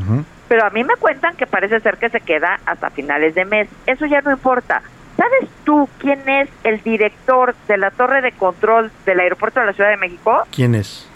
Pero 0.48 0.64
a 0.64 0.70
mí 0.70 0.82
me 0.84 0.96
cuentan 0.96 1.36
que 1.36 1.46
parece 1.46 1.80
ser 1.80 1.98
que 1.98 2.08
se 2.08 2.20
queda 2.20 2.58
hasta 2.64 2.88
finales 2.88 3.34
de 3.34 3.44
mes. 3.44 3.68
Eso 3.86 4.06
ya 4.06 4.22
no 4.22 4.30
importa. 4.30 4.80
¿Sabes 5.18 5.50
tú 5.64 5.88
quién 5.98 6.26
es 6.26 6.48
el 6.64 6.80
director 6.82 7.54
de 7.66 7.76
la 7.76 7.90
torre 7.90 8.22
de 8.22 8.32
control 8.32 8.90
del 9.04 9.20
aeropuerto 9.20 9.60
de 9.60 9.66
la 9.66 9.72
Ciudad 9.74 9.90
de 9.90 9.96
México? 9.98 10.44
¿Quién 10.54 10.74
es? 10.74 11.06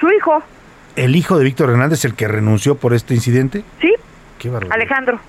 Su 0.00 0.10
hijo, 0.10 0.42
¿El 0.96 1.14
hijo 1.16 1.36
de 1.38 1.44
Víctor 1.44 1.70
Hernández, 1.70 2.04
el 2.06 2.14
que 2.14 2.26
renunció 2.26 2.76
por 2.76 2.94
este 2.94 3.14
incidente? 3.14 3.62
sí, 3.80 3.94
Qué 4.38 4.48
bárbaro. 4.48 4.72
Alejandro. 4.72 5.20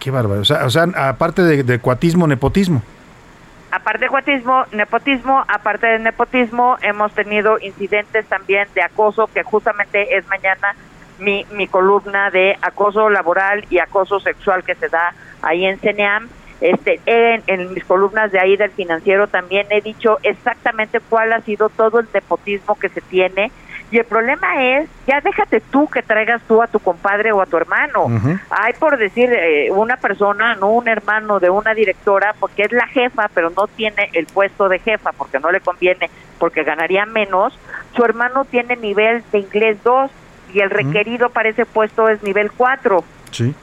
Qué 0.00 0.10
bárbaro. 0.10 0.40
O 0.40 0.44
sea, 0.44 0.64
o 0.64 0.70
sea, 0.70 0.84
aparte 0.96 1.42
de, 1.42 1.62
de 1.64 1.78
cuatismo, 1.80 2.26
nepotismo. 2.26 2.82
Aparte 3.74 4.04
de 4.04 4.08
cuatismo, 4.08 4.66
nepotismo, 4.70 5.44
aparte 5.48 5.88
de 5.88 5.98
nepotismo, 5.98 6.76
hemos 6.80 7.12
tenido 7.12 7.58
incidentes 7.60 8.24
también 8.26 8.68
de 8.72 8.82
acoso, 8.82 9.26
que 9.26 9.42
justamente 9.42 10.16
es 10.16 10.24
mañana 10.28 10.76
mi, 11.18 11.44
mi 11.50 11.66
columna 11.66 12.30
de 12.30 12.56
acoso 12.62 13.10
laboral 13.10 13.66
y 13.70 13.80
acoso 13.80 14.20
sexual 14.20 14.62
que 14.62 14.76
se 14.76 14.88
da 14.88 15.12
ahí 15.42 15.64
en 15.64 15.80
CENEAM. 15.80 16.28
Este, 16.60 17.00
en, 17.04 17.42
en 17.48 17.74
mis 17.74 17.84
columnas 17.84 18.30
de 18.30 18.38
ahí 18.38 18.56
del 18.56 18.70
financiero 18.70 19.26
también 19.26 19.66
he 19.70 19.80
dicho 19.80 20.20
exactamente 20.22 21.00
cuál 21.00 21.32
ha 21.32 21.40
sido 21.40 21.68
todo 21.68 21.98
el 21.98 22.06
nepotismo 22.14 22.76
que 22.76 22.90
se 22.90 23.00
tiene. 23.00 23.50
Y 23.94 23.98
el 23.98 24.06
problema 24.06 24.60
es, 24.60 24.88
ya 25.06 25.20
déjate 25.20 25.60
tú 25.60 25.88
que 25.88 26.02
traigas 26.02 26.42
tú 26.48 26.60
a 26.60 26.66
tu 26.66 26.80
compadre 26.80 27.30
o 27.30 27.40
a 27.40 27.46
tu 27.46 27.56
hermano. 27.56 28.08
Hay 28.50 28.72
por 28.72 28.96
decir 28.96 29.32
eh, 29.32 29.70
una 29.70 29.98
persona, 29.98 30.56
no 30.56 30.70
un 30.70 30.88
hermano 30.88 31.38
de 31.38 31.48
una 31.48 31.74
directora, 31.74 32.34
porque 32.40 32.64
es 32.64 32.72
la 32.72 32.88
jefa, 32.88 33.30
pero 33.32 33.50
no 33.50 33.68
tiene 33.68 34.10
el 34.14 34.26
puesto 34.26 34.68
de 34.68 34.80
jefa, 34.80 35.12
porque 35.12 35.38
no 35.38 35.52
le 35.52 35.60
conviene, 35.60 36.10
porque 36.40 36.64
ganaría 36.64 37.06
menos. 37.06 37.56
Su 37.94 38.04
hermano 38.04 38.44
tiene 38.44 38.74
nivel 38.74 39.22
de 39.30 39.38
inglés 39.38 39.78
2 39.84 40.10
y 40.54 40.58
el 40.58 40.70
requerido 40.70 41.30
para 41.30 41.50
ese 41.50 41.64
puesto 41.64 42.08
es 42.08 42.20
nivel 42.24 42.50
4. 42.50 43.04
Sí. 43.30 43.54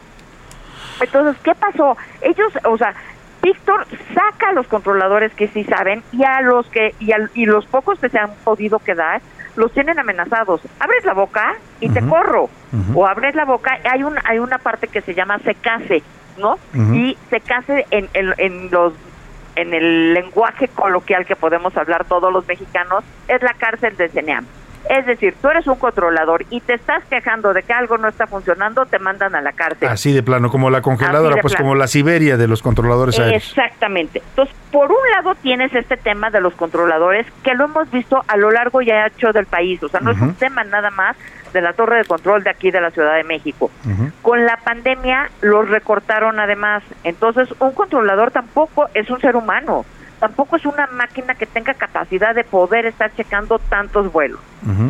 Entonces, 1.01 1.41
¿qué 1.43 1.55
pasó? 1.55 1.97
Ellos, 2.21 2.53
o 2.63 2.77
sea, 2.77 2.93
Víctor 3.41 3.85
saca 4.13 4.51
a 4.51 4.53
los 4.53 4.65
controladores 4.67 5.33
que 5.33 5.49
sí 5.49 5.65
saben 5.65 6.03
y 6.13 6.23
a 6.23 6.39
los 6.39 6.67
que 6.67 6.95
y, 7.01 7.11
y 7.33 7.45
los 7.47 7.65
pocos 7.65 7.99
que 7.99 8.07
se 8.07 8.17
han 8.17 8.31
podido 8.45 8.79
quedar 8.79 9.21
los 9.55 9.71
tienen 9.73 9.99
amenazados. 9.99 10.61
Abres 10.79 11.03
la 11.05 11.13
boca 11.13 11.55
y 11.79 11.89
te 11.89 12.01
corro. 12.05 12.49
O 12.95 13.05
abres 13.05 13.35
la 13.35 13.45
boca, 13.45 13.77
hay 13.91 14.03
un 14.03 14.17
hay 14.23 14.39
una 14.39 14.57
parte 14.57 14.87
que 14.87 15.01
se 15.01 15.13
llama 15.13 15.39
secase, 15.39 16.03
¿no? 16.37 16.57
Y 16.95 17.17
secase 17.29 17.85
en, 17.91 18.09
en, 18.13 18.33
en 18.37 18.71
los 18.71 18.93
en 19.55 19.73
el 19.73 20.13
lenguaje 20.13 20.69
coloquial 20.69 21.25
que 21.25 21.35
podemos 21.35 21.75
hablar 21.75 22.05
todos 22.05 22.31
los 22.31 22.47
mexicanos 22.47 23.03
es 23.27 23.41
la 23.41 23.53
cárcel 23.53 23.97
de 23.97 24.09
CENEAM. 24.09 24.45
Es 24.89 25.05
decir, 25.05 25.35
tú 25.41 25.49
eres 25.49 25.67
un 25.67 25.75
controlador 25.75 26.45
y 26.49 26.59
te 26.61 26.73
estás 26.73 27.03
quejando 27.05 27.53
de 27.53 27.63
que 27.63 27.73
algo 27.73 27.97
no 27.97 28.07
está 28.07 28.27
funcionando, 28.27 28.85
te 28.85 28.99
mandan 28.99 29.35
a 29.35 29.41
la 29.41 29.51
cárcel. 29.53 29.87
Así 29.87 30.11
de 30.11 30.23
plano, 30.23 30.49
como 30.49 30.69
la 30.69 30.81
congeladora, 30.81 31.41
pues 31.41 31.55
como 31.55 31.75
la 31.75 31.87
Siberia 31.87 32.37
de 32.37 32.47
los 32.47 32.61
controladores 32.61 33.17
aéreos. 33.19 33.47
Exactamente. 33.47 34.21
Entonces, 34.29 34.55
por 34.71 34.91
un 34.91 35.11
lado 35.15 35.35
tienes 35.35 35.73
este 35.73 35.97
tema 35.97 36.29
de 36.29 36.41
los 36.41 36.53
controladores 36.55 37.25
que 37.43 37.53
lo 37.53 37.65
hemos 37.65 37.89
visto 37.91 38.23
a 38.27 38.37
lo 38.37 38.51
largo 38.51 38.81
y 38.81 38.91
ancho 38.91 39.31
del 39.31 39.45
país. 39.45 39.81
O 39.83 39.89
sea, 39.89 39.99
no 39.99 40.11
es 40.11 40.19
un 40.19 40.35
tema 40.35 40.63
nada 40.63 40.89
más 40.89 41.15
de 41.53 41.61
la 41.61 41.73
torre 41.73 41.97
de 41.97 42.05
control 42.05 42.43
de 42.43 42.49
aquí 42.49 42.71
de 42.71 42.81
la 42.81 42.91
Ciudad 42.91 43.15
de 43.15 43.23
México. 43.23 43.71
Con 44.21 44.45
la 44.45 44.57
pandemia 44.57 45.29
los 45.41 45.69
recortaron 45.69 46.39
además. 46.39 46.83
Entonces, 47.03 47.49
un 47.59 47.71
controlador 47.73 48.31
tampoco 48.31 48.87
es 48.93 49.09
un 49.09 49.19
ser 49.19 49.35
humano 49.35 49.85
tampoco 50.21 50.55
es 50.55 50.65
una 50.67 50.85
máquina 50.85 51.33
que 51.33 51.47
tenga 51.47 51.73
capacidad 51.73 52.35
de 52.35 52.43
poder 52.43 52.85
estar 52.85 53.11
checando 53.15 53.57
tantos 53.57 54.11
vuelos. 54.11 54.39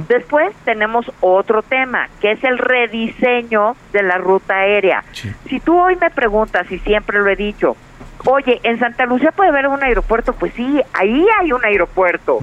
Después 0.10 0.54
tenemos 0.66 1.10
otro 1.22 1.62
tema, 1.62 2.10
que 2.20 2.34
es 2.34 2.44
el 2.44 2.58
rediseño 2.58 3.78
de 3.94 4.04
la 4.04 4.18
ruta 4.18 4.56
aérea. 4.56 5.06
Si 5.48 5.62
tú 5.62 5.80
hoy 5.80 5.96
me 5.96 6.10
preguntas, 6.10 6.70
y 6.70 6.80
siempre 6.80 7.20
lo 7.20 7.30
he 7.30 7.38
dicho, 7.38 7.78
oye, 8.26 8.60
¿en 8.64 8.78
Santa 8.78 9.06
Lucía 9.06 9.32
puede 9.32 9.52
haber 9.52 9.68
un 9.68 9.82
aeropuerto? 9.82 10.34
Pues 10.34 10.54
sí, 10.54 10.82
ahí 10.94 11.26
hay 11.40 11.54
un 11.54 11.64
aeropuerto. 11.64 12.40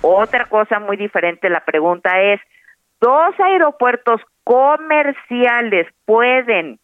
Otra 0.00 0.44
cosa 0.44 0.78
muy 0.78 0.96
diferente, 0.96 1.50
la 1.50 1.64
pregunta 1.64 2.20
es, 2.20 2.40
¿dos 3.00 3.34
aeropuertos 3.40 4.20
comerciales 4.44 5.88
pueden 6.04 6.78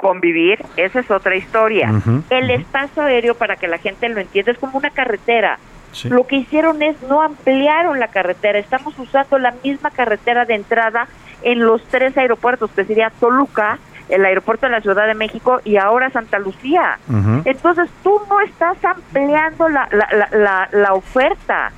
convivir, 0.00 0.64
esa 0.76 1.00
es 1.00 1.10
otra 1.10 1.36
historia. 1.36 1.92
el 2.30 2.50
espacio 2.50 3.02
aéreo, 3.02 3.34
para 3.34 3.56
que 3.56 3.68
la 3.68 3.78
gente 3.78 4.08
lo 4.08 4.20
entienda, 4.20 4.52
es 4.52 4.58
como 4.58 4.78
una 4.78 4.90
carretera. 4.90 5.58
Lo 6.04 6.26
que 6.26 6.36
hicieron 6.36 6.82
es 6.82 7.00
no 7.02 7.20
ampliaron 7.20 7.98
la 7.98 8.08
carretera, 8.08 8.58
estamos 8.58 8.96
usando 8.98 9.38
la 9.38 9.54
misma 9.64 9.90
carretera 9.90 10.44
de 10.44 10.54
entrada 10.54 11.08
en 11.42 11.60
los 11.60 11.82
tres 11.88 12.16
aeropuertos, 12.16 12.70
que 12.70 12.84
sería 12.84 13.10
Toluca, 13.18 13.78
el 14.08 14.24
aeropuerto 14.24 14.66
de 14.66 14.72
la 14.72 14.80
Ciudad 14.80 15.06
de 15.06 15.14
México 15.14 15.60
y 15.64 15.76
ahora 15.76 16.10
Santa 16.10 16.38
Lucía. 16.38 16.98
Entonces 17.44 17.90
tú 18.02 18.20
no 18.28 18.40
estás 18.40 18.76
ampliando 18.84 19.68
la, 19.68 19.88
la, 19.90 20.28
la, 20.30 20.68
la, 20.70 20.94
oferta, 20.94 21.72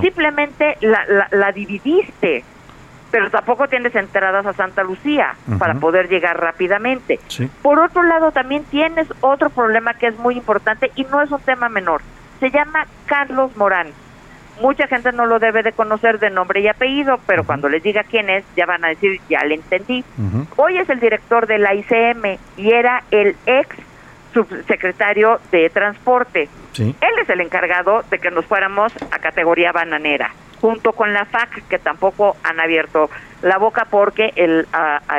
simplemente 0.00 0.76
la, 0.80 1.28
la 1.30 1.52
dividiste 1.52 2.44
pero 3.14 3.30
tampoco 3.30 3.68
tienes 3.68 3.94
entradas 3.94 4.44
a 4.44 4.52
Santa 4.54 4.82
Lucía 4.82 5.36
para 5.60 5.74
poder 5.74 6.08
llegar 6.08 6.36
rápidamente. 6.36 7.20
Por 7.62 7.78
otro 7.78 8.02
lado, 8.02 8.32
también 8.32 8.64
tienes 8.64 9.06
otro 9.20 9.50
problema 9.50 9.94
que 9.94 10.08
es 10.08 10.18
muy 10.18 10.36
importante 10.36 10.90
y 10.96 11.04
no 11.04 11.22
es 11.22 11.30
un 11.30 11.40
tema 11.40 11.68
menor. 11.68 12.02
Se 12.40 12.50
llama 12.50 12.88
Carlos 13.06 13.56
Morán. 13.56 13.86
Mucha 14.60 14.88
gente 14.88 15.12
no 15.12 15.26
lo 15.26 15.38
debe 15.38 15.62
de 15.62 15.70
conocer 15.70 16.18
de 16.18 16.30
nombre 16.30 16.60
y 16.60 16.66
apellido, 16.66 17.20
pero 17.24 17.44
cuando 17.44 17.68
les 17.68 17.84
diga 17.84 18.02
quién 18.02 18.28
es, 18.28 18.44
ya 18.56 18.66
van 18.66 18.84
a 18.84 18.88
decir, 18.88 19.20
ya 19.28 19.44
le 19.44 19.54
entendí. 19.54 20.04
Hoy 20.56 20.78
es 20.78 20.90
el 20.90 20.98
director 20.98 21.46
de 21.46 21.58
la 21.58 21.72
ICM 21.72 22.36
y 22.56 22.72
era 22.72 23.04
el 23.12 23.36
ex 23.46 23.76
subsecretario 24.32 25.38
de 25.52 25.70
Transporte. 25.70 26.48
Él 26.76 27.12
es 27.22 27.28
el 27.28 27.40
encargado 27.40 28.02
de 28.10 28.18
que 28.18 28.32
nos 28.32 28.44
fuéramos 28.44 28.92
a 29.12 29.20
categoría 29.20 29.70
bananera 29.70 30.32
junto 30.64 30.92
con 30.92 31.12
la 31.12 31.26
FAC 31.26 31.68
que 31.68 31.78
tampoco 31.78 32.38
han 32.42 32.58
abierto 32.58 33.10
la 33.42 33.58
boca 33.58 33.86
porque 33.90 34.32
el 34.34 34.66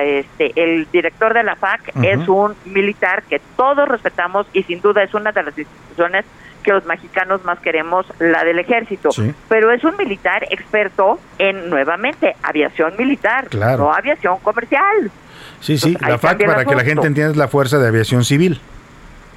este 0.02 0.52
el 0.56 0.88
director 0.92 1.36
de 1.36 1.44
la 1.44 1.56
FAC 1.56 1.92
es 2.02 2.28
un 2.28 2.56
militar 2.66 3.22
que 3.30 3.40
todos 3.56 3.88
respetamos 3.88 4.48
y 4.54 4.64
sin 4.64 4.82
duda 4.82 5.04
es 5.04 5.14
una 5.14 5.32
de 5.34 5.44
las 5.44 5.56
instituciones 5.56 6.26
que 6.64 6.72
los 6.72 6.84
mexicanos 6.86 7.46
más 7.46 7.60
queremos, 7.60 8.08
la 8.18 8.44
del 8.44 8.58
ejército. 8.58 9.10
Pero 9.48 9.72
es 9.72 9.84
un 9.84 9.96
militar 9.98 10.48
experto 10.50 11.20
en, 11.38 11.70
nuevamente, 11.70 12.36
aviación 12.42 12.96
militar, 12.98 13.54
no 13.54 13.94
aviación 13.94 14.40
comercial. 14.40 15.12
Sí, 15.60 15.78
sí, 15.78 15.96
la 16.02 16.18
FAC, 16.18 16.44
para 16.44 16.66
que 16.66 16.74
la 16.74 16.84
gente 16.84 17.06
entienda, 17.06 17.34
es 17.34 17.38
la 17.38 17.50
Fuerza 17.50 17.78
de 17.78 17.88
Aviación 17.88 18.26
Civil. 18.26 18.60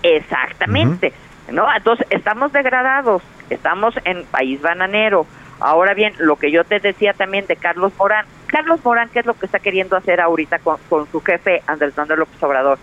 Exactamente. 0.02 1.12
¿no? 1.52 1.66
Entonces, 1.76 2.06
estamos 2.08 2.50
degradados, 2.54 3.22
estamos 3.50 3.94
en 4.06 4.24
país 4.24 4.62
bananero, 4.62 5.26
Ahora 5.60 5.94
bien, 5.94 6.14
lo 6.18 6.36
que 6.36 6.50
yo 6.50 6.64
te 6.64 6.80
decía 6.80 7.12
también 7.12 7.46
de 7.46 7.56
Carlos 7.56 7.92
Morán, 7.98 8.26
Carlos 8.46 8.80
Morán, 8.84 9.08
¿qué 9.10 9.20
es 9.20 9.26
lo 9.26 9.34
que 9.34 9.46
está 9.46 9.58
queriendo 9.58 9.96
hacer 9.96 10.20
ahorita 10.20 10.58
con, 10.60 10.78
su 11.10 11.20
jefe 11.20 11.62
Andrés 11.66 11.96
Manuel 11.96 12.20
López 12.20 12.42
Obrador? 12.42 12.78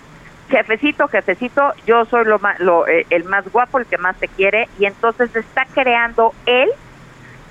Jefecito, 0.50 1.08
jefecito, 1.08 1.74
yo 1.88 2.06
soy 2.06 2.26
lo, 2.26 2.40
lo 2.60 2.88
eh, 2.88 3.08
el 3.10 3.24
más 3.24 3.52
guapo, 3.52 3.80
el 3.80 3.86
que 3.86 3.98
más 3.98 4.16
te 4.18 4.28
quiere, 4.28 4.70
y 4.78 4.86
entonces 4.86 5.36
está 5.36 5.66
creando 5.74 6.34
él, 6.46 6.70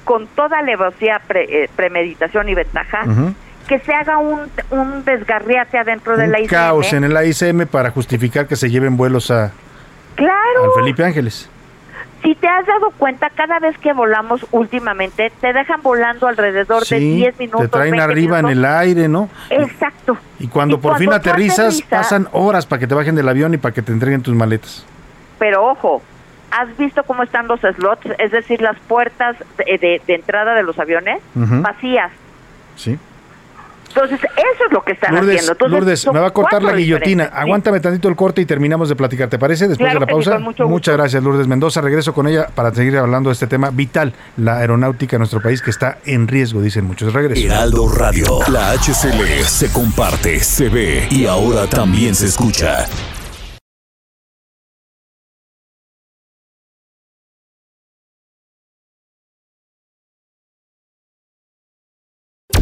con 0.05 0.27
toda 0.29 0.59
alevosía, 0.59 1.21
pre, 1.27 1.65
eh, 1.65 1.71
premeditación 1.75 2.49
y 2.49 2.55
ventaja, 2.55 3.05
que 3.67 3.79
se 3.81 3.95
haga 3.95 4.19
un, 4.19 4.49
un 4.71 5.05
desgarriate 5.05 5.79
adentro 5.79 6.17
de 6.17 6.29
la 6.29 6.39
ICM. 6.39 6.51
caos 6.51 6.93
en 6.93 7.05
el 7.05 7.27
ICM 7.27 7.67
para 7.67 7.91
justificar 7.91 8.47
que 8.47 8.57
se 8.57 8.71
lleven 8.71 8.97
vuelos 8.97 9.31
a, 9.31 9.53
claro. 10.15 10.65
al 10.65 10.71
Felipe 10.83 11.03
Ángeles 11.03 11.51
si 12.25 12.35
te 12.35 12.49
has 12.49 12.67
dado 12.67 12.91
cuenta, 12.93 13.29
cada 13.29 13.59
vez 13.59 13.77
que 13.77 13.93
volamos 13.93 14.47
últimamente, 14.51 15.31
te 15.43 15.53
dejan 15.53 15.83
volando 15.83 16.27
alrededor 16.27 16.87
de 16.87 16.99
10 16.99 17.39
minutos. 17.39 17.61
Te 17.61 17.69
traen 17.69 18.01
arriba 18.01 18.39
en 18.39 18.47
el 18.47 18.65
aire, 18.65 19.09
¿no? 19.09 19.29
Exacto. 19.51 20.17
Y 20.39 20.49
cuando 20.49 20.81
por 20.81 20.97
fin 20.97 21.13
aterrizas, 21.13 21.83
pasan 21.83 22.29
horas 22.33 22.65
para 22.65 22.81
que 22.81 22.87
te 22.87 22.95
bajen 22.95 23.15
del 23.15 23.29
avión 23.29 23.53
y 23.53 23.59
para 23.59 23.75
que 23.75 23.83
te 23.83 23.93
entreguen 23.93 24.23
tus 24.23 24.35
maletas. 24.35 24.87
Pero 25.39 25.67
ojo, 25.67 26.01
¿has 26.51 26.75
visto 26.79 27.03
cómo 27.05 27.25
están 27.25 27.47
los 27.47 27.61
slots? 27.61 28.07
Es 28.19 28.31
decir, 28.31 28.63
las 28.63 28.79
puertas 28.81 29.37
de, 29.59 30.01
entrada 30.07 30.55
de 30.55 30.63
los 30.63 30.79
aviones 30.79 31.21
vacías. 31.35 32.11
Sí. 32.75 32.99
Entonces, 33.89 34.21
eso 34.21 34.65
es 34.67 34.73
lo 34.73 34.83
que 34.83 34.93
están 34.93 35.17
haciendo. 35.17 35.69
Lourdes, 35.69 36.07
me 36.13 36.21
va 36.21 36.29
a 36.29 36.31
cortar 36.31 36.63
la 36.63 36.73
guillotina. 36.73 37.25
Aguántame 37.25 37.81
tantito 37.81 38.09
el 38.09 38.17
corte 38.17 38.41
y 38.41 38.47
terminamos 38.47 38.89
de 38.89 38.97
platicar. 38.97 39.29
¿Te 39.29 39.39
parece? 39.39 39.69
Después 39.69 39.93
de 39.93 40.01
la 40.01 40.07
pausa. 40.07 40.39
Muchas 40.39 40.97
gracias, 40.97 41.23
Lourdes 41.23 41.47
Mendoza. 41.47 41.81
Regreso 41.81 42.13
con 42.13 42.27
ella 42.27 42.49
para 42.55 42.73
seguir 42.75 42.97
hablando 42.97 43.31
de 43.31 43.35
este 43.35 43.47
tema 43.47 43.71
vital, 43.71 44.13
la 44.37 44.59
aeronáutica 44.59 45.17
en 45.17 45.21
nuestro 45.21 45.41
país 45.41 45.63
que 45.63 45.71
está 45.71 45.99
en 46.05 46.29
riesgo, 46.29 46.61
dicen 46.61 46.85
muchos. 46.85 47.13
Regreso. 47.13 47.47
Heraldo 47.47 47.89
Radio, 47.89 48.41
la 48.49 48.73
HCL 48.73 49.45
se 49.45 49.71
comparte, 49.73 50.41
se 50.41 50.69
ve 50.69 51.07
y 51.11 51.27
ahora 51.27 51.67
también 51.67 52.15
se 52.15 52.27
escucha. 52.27 52.87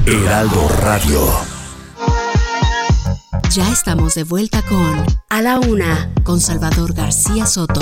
Heraldo 0.05 0.69
Radio. 0.81 1.21
Ya 3.53 3.71
estamos 3.71 4.17
de 4.17 4.25
vuelta 4.25 4.61
con 4.63 5.05
A 5.31 5.43
la 5.43 5.61
Una, 5.61 6.11
con 6.25 6.41
Salvador 6.41 6.93
García 6.93 7.47
Soto. 7.47 7.81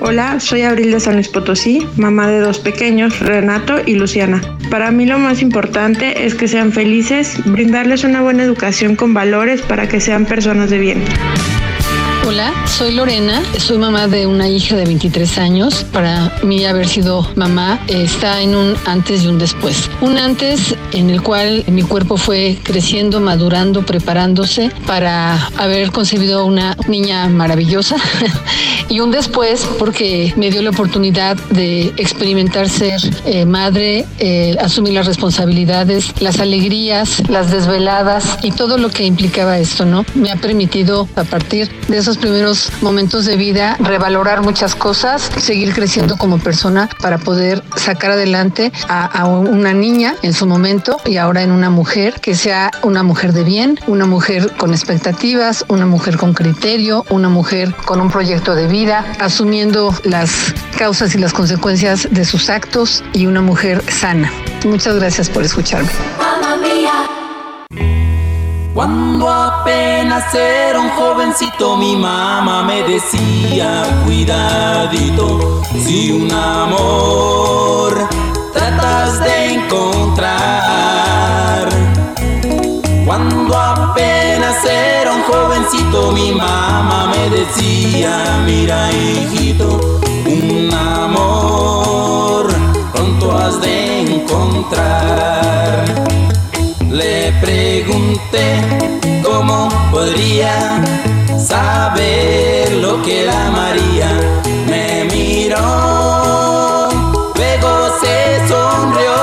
Hola, 0.00 0.40
soy 0.40 0.62
Abril 0.62 0.90
de 0.90 0.98
San 0.98 1.14
Luis 1.14 1.28
Potosí, 1.28 1.86
mamá 1.96 2.26
de 2.26 2.40
dos 2.40 2.58
pequeños, 2.58 3.20
Renato 3.20 3.76
y 3.86 3.94
Luciana. 3.94 4.40
Para 4.70 4.90
mí 4.90 5.06
lo 5.06 5.20
más 5.20 5.40
importante 5.40 6.26
es 6.26 6.34
que 6.34 6.48
sean 6.48 6.72
felices, 6.72 7.40
brindarles 7.44 8.02
una 8.02 8.22
buena 8.22 8.42
educación 8.42 8.96
con 8.96 9.14
valores 9.14 9.62
para 9.62 9.88
que 9.88 10.00
sean 10.00 10.26
personas 10.26 10.70
de 10.70 10.78
bien. 10.78 11.04
Hola, 12.28 12.52
soy 12.66 12.92
Lorena, 12.92 13.42
soy 13.58 13.78
mamá 13.78 14.06
de 14.06 14.26
una 14.26 14.50
hija 14.50 14.76
de 14.76 14.84
23 14.84 15.38
años. 15.38 15.86
Para 15.94 16.30
mí 16.42 16.66
haber 16.66 16.86
sido 16.86 17.26
mamá 17.36 17.80
está 17.88 18.42
en 18.42 18.54
un 18.54 18.76
antes 18.84 19.24
y 19.24 19.28
un 19.28 19.38
después. 19.38 19.88
Un 20.02 20.18
antes 20.18 20.74
en 20.92 21.08
el 21.08 21.22
cual 21.22 21.64
mi 21.68 21.80
cuerpo 21.80 22.18
fue 22.18 22.58
creciendo, 22.62 23.18
madurando, 23.18 23.86
preparándose 23.86 24.70
para 24.86 25.36
haber 25.56 25.90
concebido 25.90 26.44
una 26.44 26.76
niña 26.86 27.30
maravillosa. 27.30 27.96
y 28.90 29.00
un 29.00 29.10
después 29.10 29.66
porque 29.78 30.34
me 30.36 30.50
dio 30.50 30.60
la 30.60 30.68
oportunidad 30.68 31.38
de 31.48 31.94
experimentar 31.96 32.68
ser 32.68 33.00
eh, 33.24 33.46
madre, 33.46 34.04
eh, 34.18 34.54
asumir 34.60 34.92
las 34.92 35.06
responsabilidades, 35.06 36.12
las 36.20 36.40
alegrías, 36.40 37.22
las 37.30 37.50
desveladas 37.50 38.36
y 38.42 38.50
todo 38.50 38.76
lo 38.76 38.90
que 38.90 39.06
implicaba 39.06 39.58
esto, 39.58 39.86
¿no? 39.86 40.04
Me 40.14 40.30
ha 40.30 40.36
permitido 40.36 41.08
a 41.16 41.24
partir 41.24 41.70
de 41.88 41.96
esos 41.96 42.17
primeros 42.18 42.70
momentos 42.82 43.24
de 43.24 43.36
vida 43.36 43.76
revalorar 43.80 44.42
muchas 44.42 44.74
cosas, 44.74 45.30
seguir 45.38 45.72
creciendo 45.72 46.16
como 46.16 46.38
persona 46.38 46.88
para 47.00 47.18
poder 47.18 47.62
sacar 47.76 48.12
adelante 48.12 48.72
a 48.88 49.26
una 49.26 49.72
niña 49.72 50.14
en 50.22 50.32
su 50.32 50.46
momento 50.46 50.98
y 51.04 51.16
ahora 51.16 51.42
en 51.42 51.50
una 51.50 51.70
mujer 51.70 52.20
que 52.20 52.34
sea 52.34 52.70
una 52.82 53.02
mujer 53.02 53.32
de 53.32 53.44
bien, 53.44 53.78
una 53.86 54.06
mujer 54.06 54.52
con 54.56 54.72
expectativas, 54.72 55.64
una 55.68 55.86
mujer 55.86 56.16
con 56.16 56.34
criterio, 56.34 57.04
una 57.10 57.28
mujer 57.28 57.74
con 57.84 58.00
un 58.00 58.10
proyecto 58.10 58.54
de 58.54 58.66
vida, 58.66 59.04
asumiendo 59.18 59.94
las 60.04 60.54
causas 60.76 61.14
y 61.14 61.18
las 61.18 61.32
consecuencias 61.32 62.08
de 62.10 62.24
sus 62.24 62.50
actos 62.50 63.02
y 63.12 63.26
una 63.26 63.40
mujer 63.40 63.82
sana. 63.90 64.30
Muchas 64.64 64.96
gracias 64.96 65.28
por 65.28 65.42
escucharme. 65.44 65.90
Cuando 68.78 69.28
apenas 69.28 70.32
era 70.32 70.78
un 70.78 70.88
jovencito 70.90 71.76
mi 71.76 71.96
mamá 71.96 72.62
me 72.62 72.84
decía 72.84 73.82
cuidadito 74.04 75.62
si 75.84 76.12
un 76.12 76.30
amor 76.30 78.08
tratas 78.52 79.18
de 79.18 79.54
encontrar. 79.54 81.68
Cuando 83.04 83.58
apenas 83.58 84.64
era 84.64 85.12
un 85.12 85.24
jovencito 85.24 86.12
mi 86.12 86.30
mamá 86.30 87.12
me 87.12 87.30
decía 87.30 88.40
mira 88.46 88.92
hijito 88.92 89.98
un 90.24 90.72
amor 90.72 92.46
pronto 92.92 93.36
has 93.36 93.60
de 93.60 94.02
encontrar. 94.02 95.48
Le 96.90 97.32
pregunté 97.42 98.60
cómo 99.22 99.68
podría 99.90 100.82
saber 101.38 102.72
lo 102.72 103.02
que 103.02 103.26
la 103.26 103.50
María 103.50 104.08
me 104.66 105.04
miró, 105.04 106.88
luego 107.36 107.90
se 108.00 108.48
sonrió. 108.48 109.16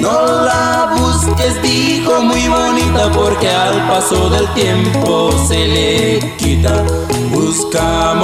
No 0.00 0.26
la 0.44 0.96
busques, 0.98 1.62
dijo 1.62 2.22
muy 2.22 2.48
bonita, 2.48 3.08
porque 3.12 3.48
al 3.48 3.86
paso 3.86 4.28
del 4.28 4.52
tiempo 4.54 5.30
se 5.46 5.68
le 5.68 6.36
quita. 6.36 6.84
Busca 7.32 8.14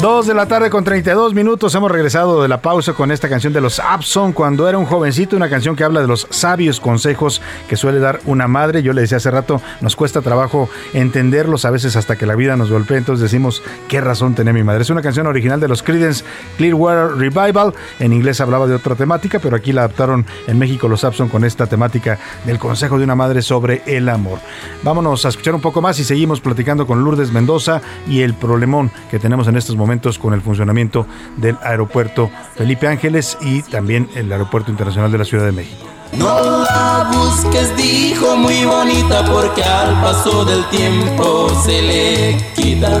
Dos 0.00 0.26
de 0.26 0.34
la 0.34 0.46
tarde 0.46 0.68
con 0.68 0.84
32 0.84 1.32
minutos. 1.32 1.74
Hemos 1.74 1.90
regresado 1.90 2.42
de 2.42 2.48
la 2.48 2.60
pausa 2.60 2.92
con 2.92 3.10
esta 3.10 3.30
canción 3.30 3.54
de 3.54 3.62
los 3.62 3.78
Abson 3.80 4.34
cuando 4.34 4.68
era 4.68 4.76
un 4.76 4.84
jovencito. 4.84 5.36
Una 5.36 5.48
canción 5.48 5.74
que 5.74 5.84
habla 5.84 6.02
de 6.02 6.06
los 6.06 6.26
sabios 6.28 6.80
consejos 6.80 7.40
que 7.66 7.76
suele 7.76 7.98
dar 7.98 8.20
una 8.26 8.46
madre. 8.46 8.82
Yo 8.82 8.92
le 8.92 9.00
decía 9.00 9.16
hace 9.16 9.30
rato, 9.30 9.62
nos 9.80 9.96
cuesta 9.96 10.20
trabajo 10.20 10.68
entenderlos 10.92 11.64
a 11.64 11.70
veces 11.70 11.96
hasta 11.96 12.16
que 12.16 12.26
la 12.26 12.34
vida 12.34 12.56
nos 12.56 12.70
golpea. 12.70 12.98
Entonces 12.98 13.22
decimos, 13.22 13.62
¿qué 13.88 14.02
razón 14.02 14.34
tiene 14.34 14.52
mi 14.52 14.62
madre? 14.62 14.82
Es 14.82 14.90
una 14.90 15.00
canción 15.00 15.26
original 15.28 15.60
de 15.60 15.68
los 15.68 15.82
Creedence 15.82 16.24
Clearwater 16.58 17.16
Revival. 17.16 17.72
En 17.98 18.12
inglés 18.12 18.42
hablaba 18.42 18.66
de 18.66 18.74
otra 18.74 18.96
temática, 18.96 19.38
pero 19.38 19.56
aquí 19.56 19.72
la 19.72 19.84
adaptaron 19.84 20.26
en 20.46 20.58
México 20.58 20.88
los 20.88 21.04
Abson 21.04 21.30
con 21.30 21.42
esta 21.42 21.66
temática 21.66 22.18
del 22.44 22.58
consejo 22.58 22.98
de 22.98 23.04
una 23.04 23.14
madre 23.14 23.40
sobre 23.40 23.82
el 23.86 24.10
amor. 24.10 24.40
Vámonos 24.82 25.24
a 25.24 25.30
escuchar 25.30 25.54
un 25.54 25.62
poco 25.62 25.80
más 25.80 25.98
y 25.98 26.04
seguimos 26.04 26.40
platicando 26.40 26.86
con 26.86 27.02
Lourdes 27.02 27.32
Mendoza 27.32 27.80
y 28.06 28.20
el 28.20 28.34
problemón 28.34 28.90
que 29.10 29.18
tenemos 29.18 29.48
en 29.48 29.56
estos 29.56 29.74
momentos 29.74 29.85
con 30.20 30.34
el 30.34 30.42
funcionamiento 30.42 31.06
del 31.36 31.56
aeropuerto 31.62 32.30
Felipe 32.56 32.88
Ángeles 32.88 33.38
y 33.40 33.62
también 33.62 34.08
el 34.14 34.30
aeropuerto 34.32 34.70
internacional 34.70 35.12
de 35.12 35.18
la 35.18 35.24
Ciudad 35.24 35.44
de 35.46 35.52
México. 35.52 35.86
No 36.12 36.40
la 36.64 37.10
busques, 37.12 37.76
dijo 37.76 38.36
muy 38.36 38.64
bonita, 38.64 39.24
porque 39.24 39.62
al 39.62 40.00
paso 40.00 40.44
del 40.44 40.64
tiempo 40.70 41.48
se 41.64 41.82
le 41.82 42.52
quita. 42.54 43.00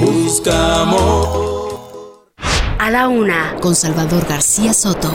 Busca 0.00 0.82
amor. 0.82 2.34
A 2.78 2.90
la 2.90 3.08
una, 3.08 3.56
con 3.60 3.74
Salvador 3.74 4.26
García 4.28 4.72
Soto. 4.72 5.10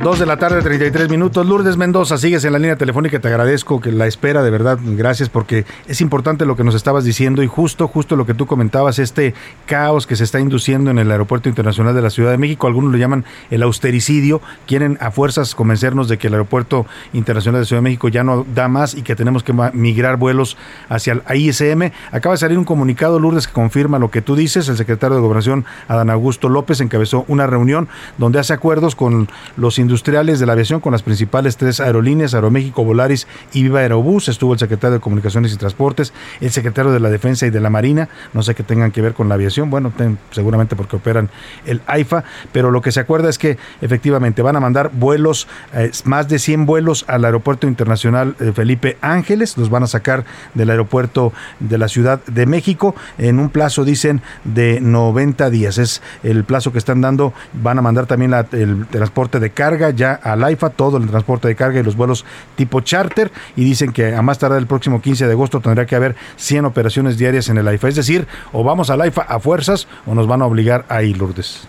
Dos 0.00 0.18
de 0.18 0.26
la 0.26 0.36
tarde, 0.36 0.60
33 0.60 1.08
minutos. 1.08 1.46
Lourdes 1.46 1.76
Mendoza, 1.76 2.18
sigues 2.18 2.44
en 2.44 2.52
la 2.52 2.58
línea 2.58 2.76
telefónica. 2.76 3.20
Te 3.20 3.28
agradezco 3.28 3.80
que 3.80 3.92
la 3.92 4.08
espera, 4.08 4.42
de 4.42 4.50
verdad, 4.50 4.76
gracias, 4.82 5.28
porque 5.28 5.64
es 5.86 6.00
importante 6.00 6.44
lo 6.44 6.56
que 6.56 6.64
nos 6.64 6.74
estabas 6.74 7.04
diciendo 7.04 7.44
y 7.44 7.46
justo, 7.46 7.86
justo 7.86 8.16
lo 8.16 8.26
que 8.26 8.34
tú 8.34 8.46
comentabas, 8.46 8.98
este 8.98 9.34
caos 9.66 10.08
que 10.08 10.16
se 10.16 10.24
está 10.24 10.40
induciendo 10.40 10.90
en 10.90 10.98
el 10.98 11.10
Aeropuerto 11.12 11.48
Internacional 11.48 11.94
de 11.94 12.02
la 12.02 12.10
Ciudad 12.10 12.32
de 12.32 12.38
México. 12.38 12.66
Algunos 12.66 12.90
lo 12.90 12.98
llaman 12.98 13.24
el 13.50 13.62
austericidio. 13.62 14.42
Quieren 14.66 14.98
a 15.00 15.12
fuerzas 15.12 15.54
convencernos 15.54 16.08
de 16.08 16.18
que 16.18 16.26
el 16.26 16.34
Aeropuerto 16.34 16.86
Internacional 17.12 17.60
de 17.60 17.66
Ciudad 17.66 17.78
de 17.78 17.84
México 17.84 18.08
ya 18.08 18.24
no 18.24 18.44
da 18.52 18.66
más 18.66 18.94
y 18.94 19.02
que 19.02 19.14
tenemos 19.14 19.44
que 19.44 19.52
migrar 19.74 20.16
vuelos 20.16 20.56
hacia 20.88 21.12
el 21.12 21.22
ISM. 21.36 21.92
Acaba 22.10 22.34
de 22.34 22.38
salir 22.38 22.58
un 22.58 22.64
comunicado, 22.64 23.20
Lourdes, 23.20 23.46
que 23.46 23.52
confirma 23.52 24.00
lo 24.00 24.10
que 24.10 24.22
tú 24.22 24.34
dices. 24.34 24.68
El 24.68 24.76
secretario 24.76 25.14
de 25.14 25.22
Gobernación, 25.22 25.64
Adán 25.86 26.10
Augusto 26.10 26.48
López, 26.48 26.80
encabezó 26.80 27.24
una 27.28 27.46
reunión 27.46 27.88
donde 28.18 28.40
hace 28.40 28.52
acuerdos 28.52 28.96
con 28.96 29.28
los 29.56 29.78
industriales 29.84 30.40
de 30.40 30.46
la 30.46 30.54
aviación 30.54 30.80
con 30.80 30.92
las 30.92 31.02
principales 31.02 31.56
tres 31.56 31.78
aerolíneas, 31.78 32.34
Aeroméxico, 32.34 32.84
Volaris 32.84 33.26
y 33.52 33.62
Viva 33.62 33.80
Aerobús. 33.80 34.28
Estuvo 34.28 34.54
el 34.54 34.58
secretario 34.58 34.94
de 34.94 35.00
Comunicaciones 35.00 35.52
y 35.52 35.56
Transportes, 35.56 36.12
el 36.40 36.50
secretario 36.50 36.90
de 36.90 37.00
la 37.00 37.10
Defensa 37.10 37.46
y 37.46 37.50
de 37.50 37.60
la 37.60 37.70
Marina, 37.70 38.08
no 38.32 38.42
sé 38.42 38.54
qué 38.54 38.62
tengan 38.62 38.90
que 38.90 39.02
ver 39.02 39.14
con 39.14 39.28
la 39.28 39.34
aviación, 39.34 39.70
bueno, 39.70 39.92
seguramente 40.30 40.74
porque 40.74 40.96
operan 40.96 41.28
el 41.66 41.82
AIFA, 41.86 42.24
pero 42.52 42.70
lo 42.70 42.80
que 42.80 42.92
se 42.92 43.00
acuerda 43.00 43.28
es 43.28 43.38
que 43.38 43.58
efectivamente 43.80 44.42
van 44.42 44.56
a 44.56 44.60
mandar 44.60 44.90
vuelos, 44.92 45.46
eh, 45.74 45.90
más 46.04 46.28
de 46.28 46.38
100 46.38 46.66
vuelos 46.66 47.04
al 47.06 47.24
Aeropuerto 47.24 47.66
Internacional 47.66 48.34
eh, 48.40 48.52
Felipe 48.54 48.96
Ángeles, 49.02 49.58
los 49.58 49.68
van 49.68 49.82
a 49.82 49.86
sacar 49.86 50.24
del 50.54 50.70
aeropuerto 50.70 51.32
de 51.60 51.78
la 51.78 51.88
Ciudad 51.88 52.24
de 52.24 52.46
México 52.46 52.94
en 53.18 53.38
un 53.38 53.50
plazo, 53.50 53.84
dicen, 53.84 54.22
de 54.44 54.80
90 54.80 55.50
días. 55.50 55.78
Es 55.78 56.02
el 56.22 56.44
plazo 56.44 56.72
que 56.72 56.78
están 56.78 57.00
dando, 57.00 57.32
van 57.52 57.78
a 57.78 57.82
mandar 57.82 58.06
también 58.06 58.32
el 58.52 58.86
transporte 58.86 59.40
de 59.40 59.50
carga 59.50 59.73
ya 59.94 60.14
al 60.14 60.42
AIFA, 60.42 60.70
todo 60.70 60.98
el 60.98 61.08
transporte 61.08 61.48
de 61.48 61.56
carga 61.56 61.80
y 61.80 61.82
los 61.82 61.96
vuelos 61.96 62.24
tipo 62.56 62.80
charter, 62.80 63.30
y 63.56 63.64
dicen 63.64 63.92
que 63.92 64.14
a 64.14 64.22
más 64.22 64.38
tardar 64.38 64.58
el 64.58 64.66
próximo 64.66 65.00
15 65.00 65.26
de 65.26 65.32
agosto 65.32 65.60
tendrá 65.60 65.86
que 65.86 65.96
haber 65.96 66.16
100 66.36 66.64
operaciones 66.64 67.18
diarias 67.18 67.48
en 67.48 67.58
el 67.58 67.68
AIFA. 67.68 67.88
Es 67.88 67.96
decir, 67.96 68.26
o 68.52 68.64
vamos 68.64 68.90
al 68.90 69.00
AIFA 69.00 69.22
a 69.22 69.38
fuerzas 69.40 69.88
o 70.06 70.14
nos 70.14 70.26
van 70.26 70.42
a 70.42 70.46
obligar 70.46 70.84
a 70.88 71.02
ir, 71.02 71.18
Lourdes. 71.18 71.68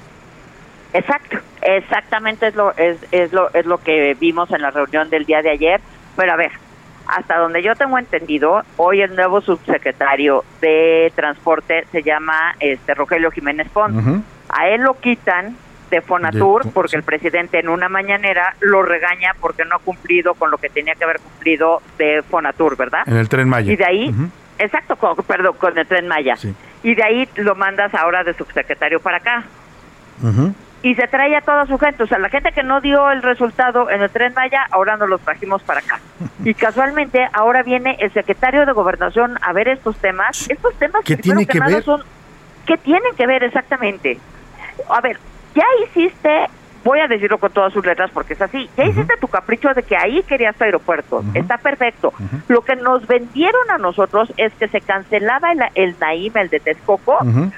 Exacto, 0.93 1.37
exactamente 1.61 2.47
es 2.47 2.55
lo, 2.55 2.75
es, 2.77 2.97
es, 3.11 3.33
lo, 3.33 3.53
es 3.53 3.65
lo 3.65 3.79
que 3.79 4.15
vimos 4.19 4.49
en 4.51 4.61
la 4.61 4.71
reunión 4.71 5.09
del 5.09 5.25
día 5.25 5.41
de 5.41 5.51
ayer. 5.51 5.81
Pero 6.15 6.31
a 6.31 6.37
ver, 6.37 6.51
hasta 7.07 7.37
donde 7.37 7.61
yo 7.61 7.75
tengo 7.75 7.97
entendido, 7.97 8.61
hoy 8.77 9.01
el 9.01 9.15
nuevo 9.15 9.41
subsecretario 9.41 10.43
de 10.61 11.11
Transporte 11.15 11.85
se 11.91 12.01
llama 12.01 12.55
este 12.59 12.93
Rogelio 12.93 13.29
Jiménez 13.31 13.67
Pons. 13.69 14.23
A 14.49 14.69
él 14.69 14.81
lo 14.81 14.93
quitan 14.95 15.57
de 15.95 16.01
Fonatur 16.01 16.71
porque 16.73 16.95
el 16.97 17.03
presidente 17.03 17.59
en 17.59 17.69
una 17.69 17.89
mañanera 17.89 18.55
lo 18.59 18.81
regaña 18.83 19.33
porque 19.39 19.63
no 19.65 19.75
ha 19.75 19.79
cumplido 19.79 20.33
con 20.35 20.51
lo 20.51 20.57
que 20.57 20.69
tenía 20.69 20.95
que 20.95 21.03
haber 21.03 21.19
cumplido 21.19 21.81
de 21.97 22.21
Fonatur, 22.29 22.75
¿verdad? 22.77 23.01
En 23.07 23.17
el 23.17 23.29
tren 23.29 23.47
Maya. 23.49 23.71
Y 23.71 23.75
de 23.75 23.85
ahí, 23.85 24.15
exacto, 24.59 24.95
con- 24.95 25.15
perdón, 25.17 25.55
con 25.57 25.77
el 25.77 25.87
tren 25.87 26.07
Maya. 26.07 26.35
Sí. 26.35 26.53
Y 26.83 26.95
de 26.95 27.03
ahí 27.03 27.29
lo 27.35 27.55
mandas 27.55 27.93
ahora 27.95 28.23
de 28.23 28.33
subsecretario 28.33 28.99
para 28.99 29.17
acá. 29.17 29.43
Y 30.83 30.93
se 30.93 31.07
trae 31.07 31.35
a 31.35 31.41
toda 31.41 31.65
su 31.65 31.79
gente. 31.79 32.03
O 32.03 32.07
sea, 32.07 32.19
la 32.19 32.29
gente 32.29 32.51
que 32.51 32.61
no 32.61 32.79
dio 32.79 33.09
el 33.09 33.23
resultado 33.23 33.89
en 33.89 34.03
el 34.03 34.09
tren 34.11 34.33
Maya, 34.35 34.67
ahora 34.69 34.97
nos 34.97 35.09
los 35.09 35.19
trajimos 35.21 35.63
para 35.63 35.79
acá. 35.79 35.99
Y 36.43 36.53
casualmente, 36.53 37.27
ahora 37.33 37.63
viene 37.63 37.97
el 37.99 38.11
secretario 38.13 38.65
de 38.67 38.71
Gobernación 38.71 39.37
a 39.41 39.51
ver 39.53 39.67
estos 39.67 39.97
temas. 39.97 40.47
Estos 40.49 40.75
temas, 40.75 41.01
¿Qué 41.03 41.17
tiene 41.17 41.45
que 41.47 41.59
ver? 41.59 41.81
son. 41.83 42.03
¿Qué 42.67 42.77
tienen 42.77 43.15
que 43.17 43.25
ver 43.25 43.43
exactamente? 43.43 44.19
A 44.89 45.01
ver, 45.01 45.17
ya 45.55 45.63
hiciste, 45.83 46.47
voy 46.83 46.99
a 46.99 47.07
decirlo 47.07 47.37
con 47.39 47.51
todas 47.51 47.73
sus 47.73 47.83
letras 47.85 48.11
porque 48.13 48.33
es 48.33 48.41
así, 48.41 48.69
ya 48.77 48.83
hiciste 48.85 49.15
tu 49.19 49.27
capricho 49.27 49.73
de 49.73 49.81
que 49.83 49.95
ahí 49.97 50.21
querías 50.23 50.55
tu 50.55 50.63
aeropuerto. 50.65 51.23
Está 51.33 51.57
perfecto. 51.57 52.13
Lo 52.47 52.61
que 52.61 52.75
nos 52.75 53.07
vendieron 53.07 53.71
a 53.71 53.77
nosotros 53.77 54.31
es 54.37 54.53
que 54.53 54.67
se 54.67 54.81
cancelaba 54.81 55.51
el, 55.51 55.61
el 55.75 55.95
Naim, 55.99 56.35
el 56.37 56.49
de 56.49 56.59
Texcoco, 56.59 57.17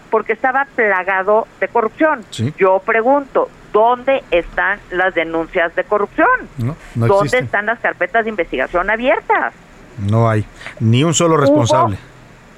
porque 0.10 0.34
estaba 0.34 0.66
plagado 0.76 1.48
de 1.60 1.68
corrupción. 1.68 2.24
Sí. 2.30 2.54
Yo 2.58 2.80
pregunto, 2.86 3.50
¿dónde 3.74 4.24
están 4.32 4.80
las 4.92 5.14
denuncias 5.14 5.76
de 5.76 5.84
corrupción? 5.84 6.28
No, 6.58 6.76
no 6.96 7.08
¿Dónde 7.08 7.26
existen. 7.26 7.46
están 7.46 7.66
las 7.66 7.80
carpetas 7.80 8.24
de 8.24 8.30
investigación 8.30 8.90
abiertas? 8.90 9.54
No 10.10 10.30
hay 10.30 10.46
ni 10.80 11.04
un 11.04 11.14
solo 11.14 11.38
responsable. 11.38 11.98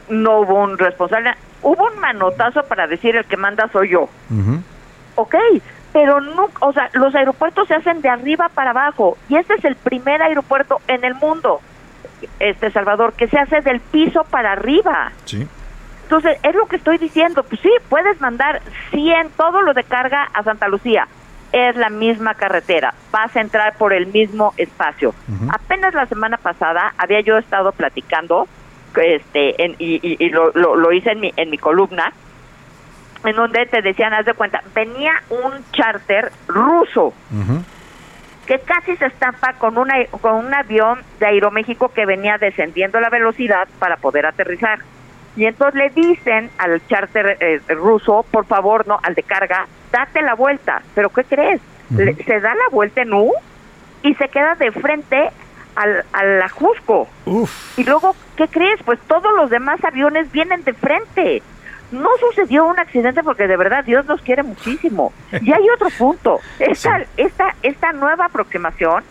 No 0.10 0.42
hubo 0.42 0.56
un 0.64 0.78
responsable. 0.78 1.32
Hubo 1.62 1.88
un 1.94 2.00
manotazo 2.00 2.64
para 2.64 2.86
decir 2.88 3.16
el 3.16 3.26
que 3.26 3.38
manda 3.38 3.70
soy 3.72 3.90
yo. 3.90 4.02
Ujú. 4.30 4.62
Ok, 5.20 5.36
pero 5.92 6.22
no, 6.22 6.48
o 6.62 6.72
sea, 6.72 6.90
los 6.94 7.14
aeropuertos 7.14 7.68
se 7.68 7.76
hacen 7.76 8.02
de 8.02 8.08
arriba 8.08 8.48
para 8.48 8.70
abajo 8.70 9.18
y 9.28 9.36
este 9.36 9.56
es 9.56 9.66
el 9.66 9.76
primer 9.76 10.22
aeropuerto 10.22 10.80
en 10.88 11.04
el 11.04 11.14
mundo, 11.14 11.60
este 12.40 12.72
Salvador, 12.72 13.12
que 13.12 13.28
se 13.28 13.38
hace 13.38 13.60
del 13.60 13.82
piso 13.82 14.24
para 14.24 14.54
arriba. 14.54 15.12
Sí. 15.26 15.46
Entonces, 16.04 16.38
es 16.42 16.56
lo 16.56 16.68
que 16.68 16.78
estoy 16.78 17.00
diciendo, 17.00 17.44
pues 17.44 17.60
sí, 17.60 17.70
puedes 17.90 18.22
mandar 18.22 18.62
100, 18.92 19.32
todo 19.32 19.62
lo 19.62 19.74
de 19.74 19.84
carga 19.84 20.30
a 20.34 20.42
Santa 20.44 20.70
Lucía, 20.70 21.06
es 21.52 21.76
la 21.76 21.90
misma 21.90 22.34
carretera, 22.36 22.94
vas 23.12 23.36
a 23.36 23.42
entrar 23.42 23.76
por 23.76 23.92
el 23.92 24.08
mismo 24.08 24.54
espacio. 24.56 25.14
Apenas 25.50 25.94
la 25.94 26.06
semana 26.06 26.38
pasada 26.38 26.94
había 26.98 27.20
yo 27.20 27.38
estado 27.38 27.74
platicando, 27.74 28.48
este, 28.96 29.66
en, 29.66 29.76
y, 29.80 29.96
y, 29.96 30.16
y 30.18 30.30
lo, 30.30 30.52
lo, 30.54 30.78
lo, 30.78 30.94
hice 30.94 31.12
en 31.12 31.20
mi, 31.20 31.34
en 31.36 31.50
mi 31.50 31.58
columna, 31.58 32.14
en 33.24 33.36
donde 33.36 33.66
te 33.66 33.82
decían, 33.82 34.14
haz 34.14 34.26
de 34.26 34.34
cuenta, 34.34 34.62
venía 34.74 35.14
un 35.30 35.54
charter 35.72 36.32
ruso 36.48 37.14
que 38.50 38.60
casi 38.60 38.96
se 38.98 39.06
estampa 39.06 39.54
con, 39.54 39.78
una, 39.78 39.94
con 40.22 40.34
un 40.34 40.52
avión 40.54 41.00
de 41.20 41.28
Aeroméxico 41.28 41.90
que 41.90 42.08
venía 42.08 42.40
descendiendo 42.40 43.00
la 43.00 43.10
velocidad 43.10 43.68
para 43.78 43.98
poder 43.98 44.26
aterrizar. 44.26 44.80
Y 45.36 45.46
entonces 45.46 45.76
le 45.76 45.90
dicen 45.92 46.50
al 46.58 46.82
charter 46.88 47.38
eh, 47.40 47.62
ruso, 47.76 48.26
por 48.32 48.46
favor, 48.46 48.88
no, 48.88 49.00
al 49.04 49.14
de 49.14 49.22
carga, 49.22 49.68
date 49.92 50.24
la 50.24 50.34
vuelta. 50.34 50.82
¿Pero 50.96 51.10
qué 51.10 51.24
crees? 51.26 51.62
Le, 51.92 52.16
se 52.16 52.40
da 52.40 52.56
la 52.56 52.70
vuelta 52.72 53.04
en 53.04 53.14
U 53.14 53.32
y 54.02 54.16
se 54.16 54.28
queda 54.30 54.56
de 54.56 54.72
frente 54.72 55.30
al, 55.76 56.04
al 56.12 56.42
Ajusco. 56.42 57.08
Y 57.78 57.84
luego, 57.84 58.16
¿qué 58.36 58.48
crees? 58.48 58.82
Pues 58.84 59.00
todos 59.02 59.32
los 59.36 59.52
demás 59.52 59.84
aviones 59.84 60.32
vienen 60.32 60.64
de 60.64 60.74
frente. 60.74 61.44
No 61.92 62.10
sucedió 62.20 62.66
un 62.66 62.80
accidente 62.80 63.24
porque 63.24 63.48
de 63.48 63.58
verdad 63.58 63.84
Dios 63.84 64.06
nos 64.06 64.22
quiere 64.22 64.44
muchísimo. 64.44 65.12
Y 65.42 65.52
hay 65.52 65.70
otro 65.70 65.90
punto. 65.98 66.40
Esta, 66.60 67.06
esta, 67.18 67.56
esta 67.64 67.92
nueva 67.94 68.26
aproximación 68.26 69.04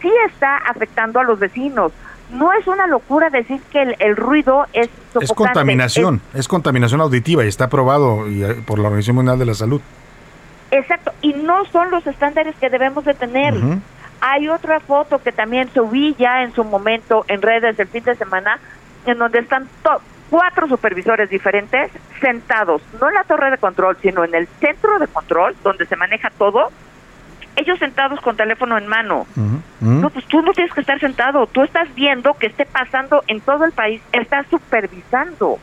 sí 0.00 0.10
está 0.26 0.56
afectando 0.56 1.20
a 1.20 1.24
los 1.24 1.38
vecinos 1.38 1.92
no 2.30 2.52
es 2.52 2.66
una 2.66 2.86
locura 2.86 3.30
decir 3.30 3.60
que 3.70 3.82
el, 3.82 3.96
el 3.98 4.16
ruido 4.16 4.66
es 4.72 4.88
Es 5.20 5.32
contaminación, 5.32 6.20
es, 6.32 6.40
es, 6.40 6.48
contaminación 6.48 7.00
auditiva 7.00 7.44
y 7.44 7.48
está 7.48 7.64
aprobado 7.64 8.28
y, 8.28 8.42
eh, 8.42 8.54
por 8.66 8.78
la 8.78 8.88
Organización 8.88 9.16
Mundial 9.16 9.38
de 9.38 9.46
la 9.46 9.54
Salud. 9.54 9.80
Exacto, 10.70 11.12
y 11.22 11.32
no 11.34 11.64
son 11.66 11.90
los 11.90 12.06
estándares 12.06 12.54
que 12.56 12.68
debemos 12.68 13.04
de 13.04 13.14
tener. 13.14 13.54
Uh 13.54 13.58
-huh. 13.58 13.80
Hay 14.20 14.48
otra 14.48 14.80
foto 14.80 15.22
que 15.22 15.32
también 15.32 15.68
subí 15.72 16.14
ya 16.18 16.42
en 16.42 16.52
su 16.54 16.64
momento 16.64 17.24
en 17.28 17.42
redes 17.42 17.78
el 17.78 17.86
fin 17.86 18.02
de 18.04 18.14
semana, 18.16 18.58
en 19.06 19.18
donde 19.18 19.40
están 19.40 19.68
cuatro 20.34 20.66
supervisores 20.66 21.30
diferentes 21.30 21.92
sentados, 22.20 22.82
no 23.00 23.08
en 23.08 23.14
la 23.14 23.22
torre 23.22 23.52
de 23.52 23.58
control, 23.58 23.96
sino 24.02 24.24
en 24.24 24.34
el 24.34 24.48
centro 24.58 24.98
de 24.98 25.06
control, 25.06 25.54
donde 25.62 25.86
se 25.86 25.94
maneja 25.94 26.28
todo, 26.36 26.72
ellos 27.54 27.78
sentados 27.78 28.20
con 28.20 28.36
teléfono 28.36 28.76
en 28.76 28.88
mano. 28.88 29.28
Uh 29.36 29.40
-huh. 29.40 30.00
No, 30.00 30.10
pues 30.10 30.24
tú 30.26 30.42
no 30.42 30.52
tienes 30.52 30.74
que 30.74 30.80
estar 30.80 30.98
sentado, 30.98 31.46
tú 31.46 31.62
estás 31.62 31.86
viendo 31.94 32.34
que 32.34 32.48
esté 32.48 32.66
pasando 32.66 33.22
en 33.28 33.40
todo 33.42 33.64
el 33.64 33.70
país, 33.70 34.02
estás 34.10 34.44
supervisando. 34.50 35.60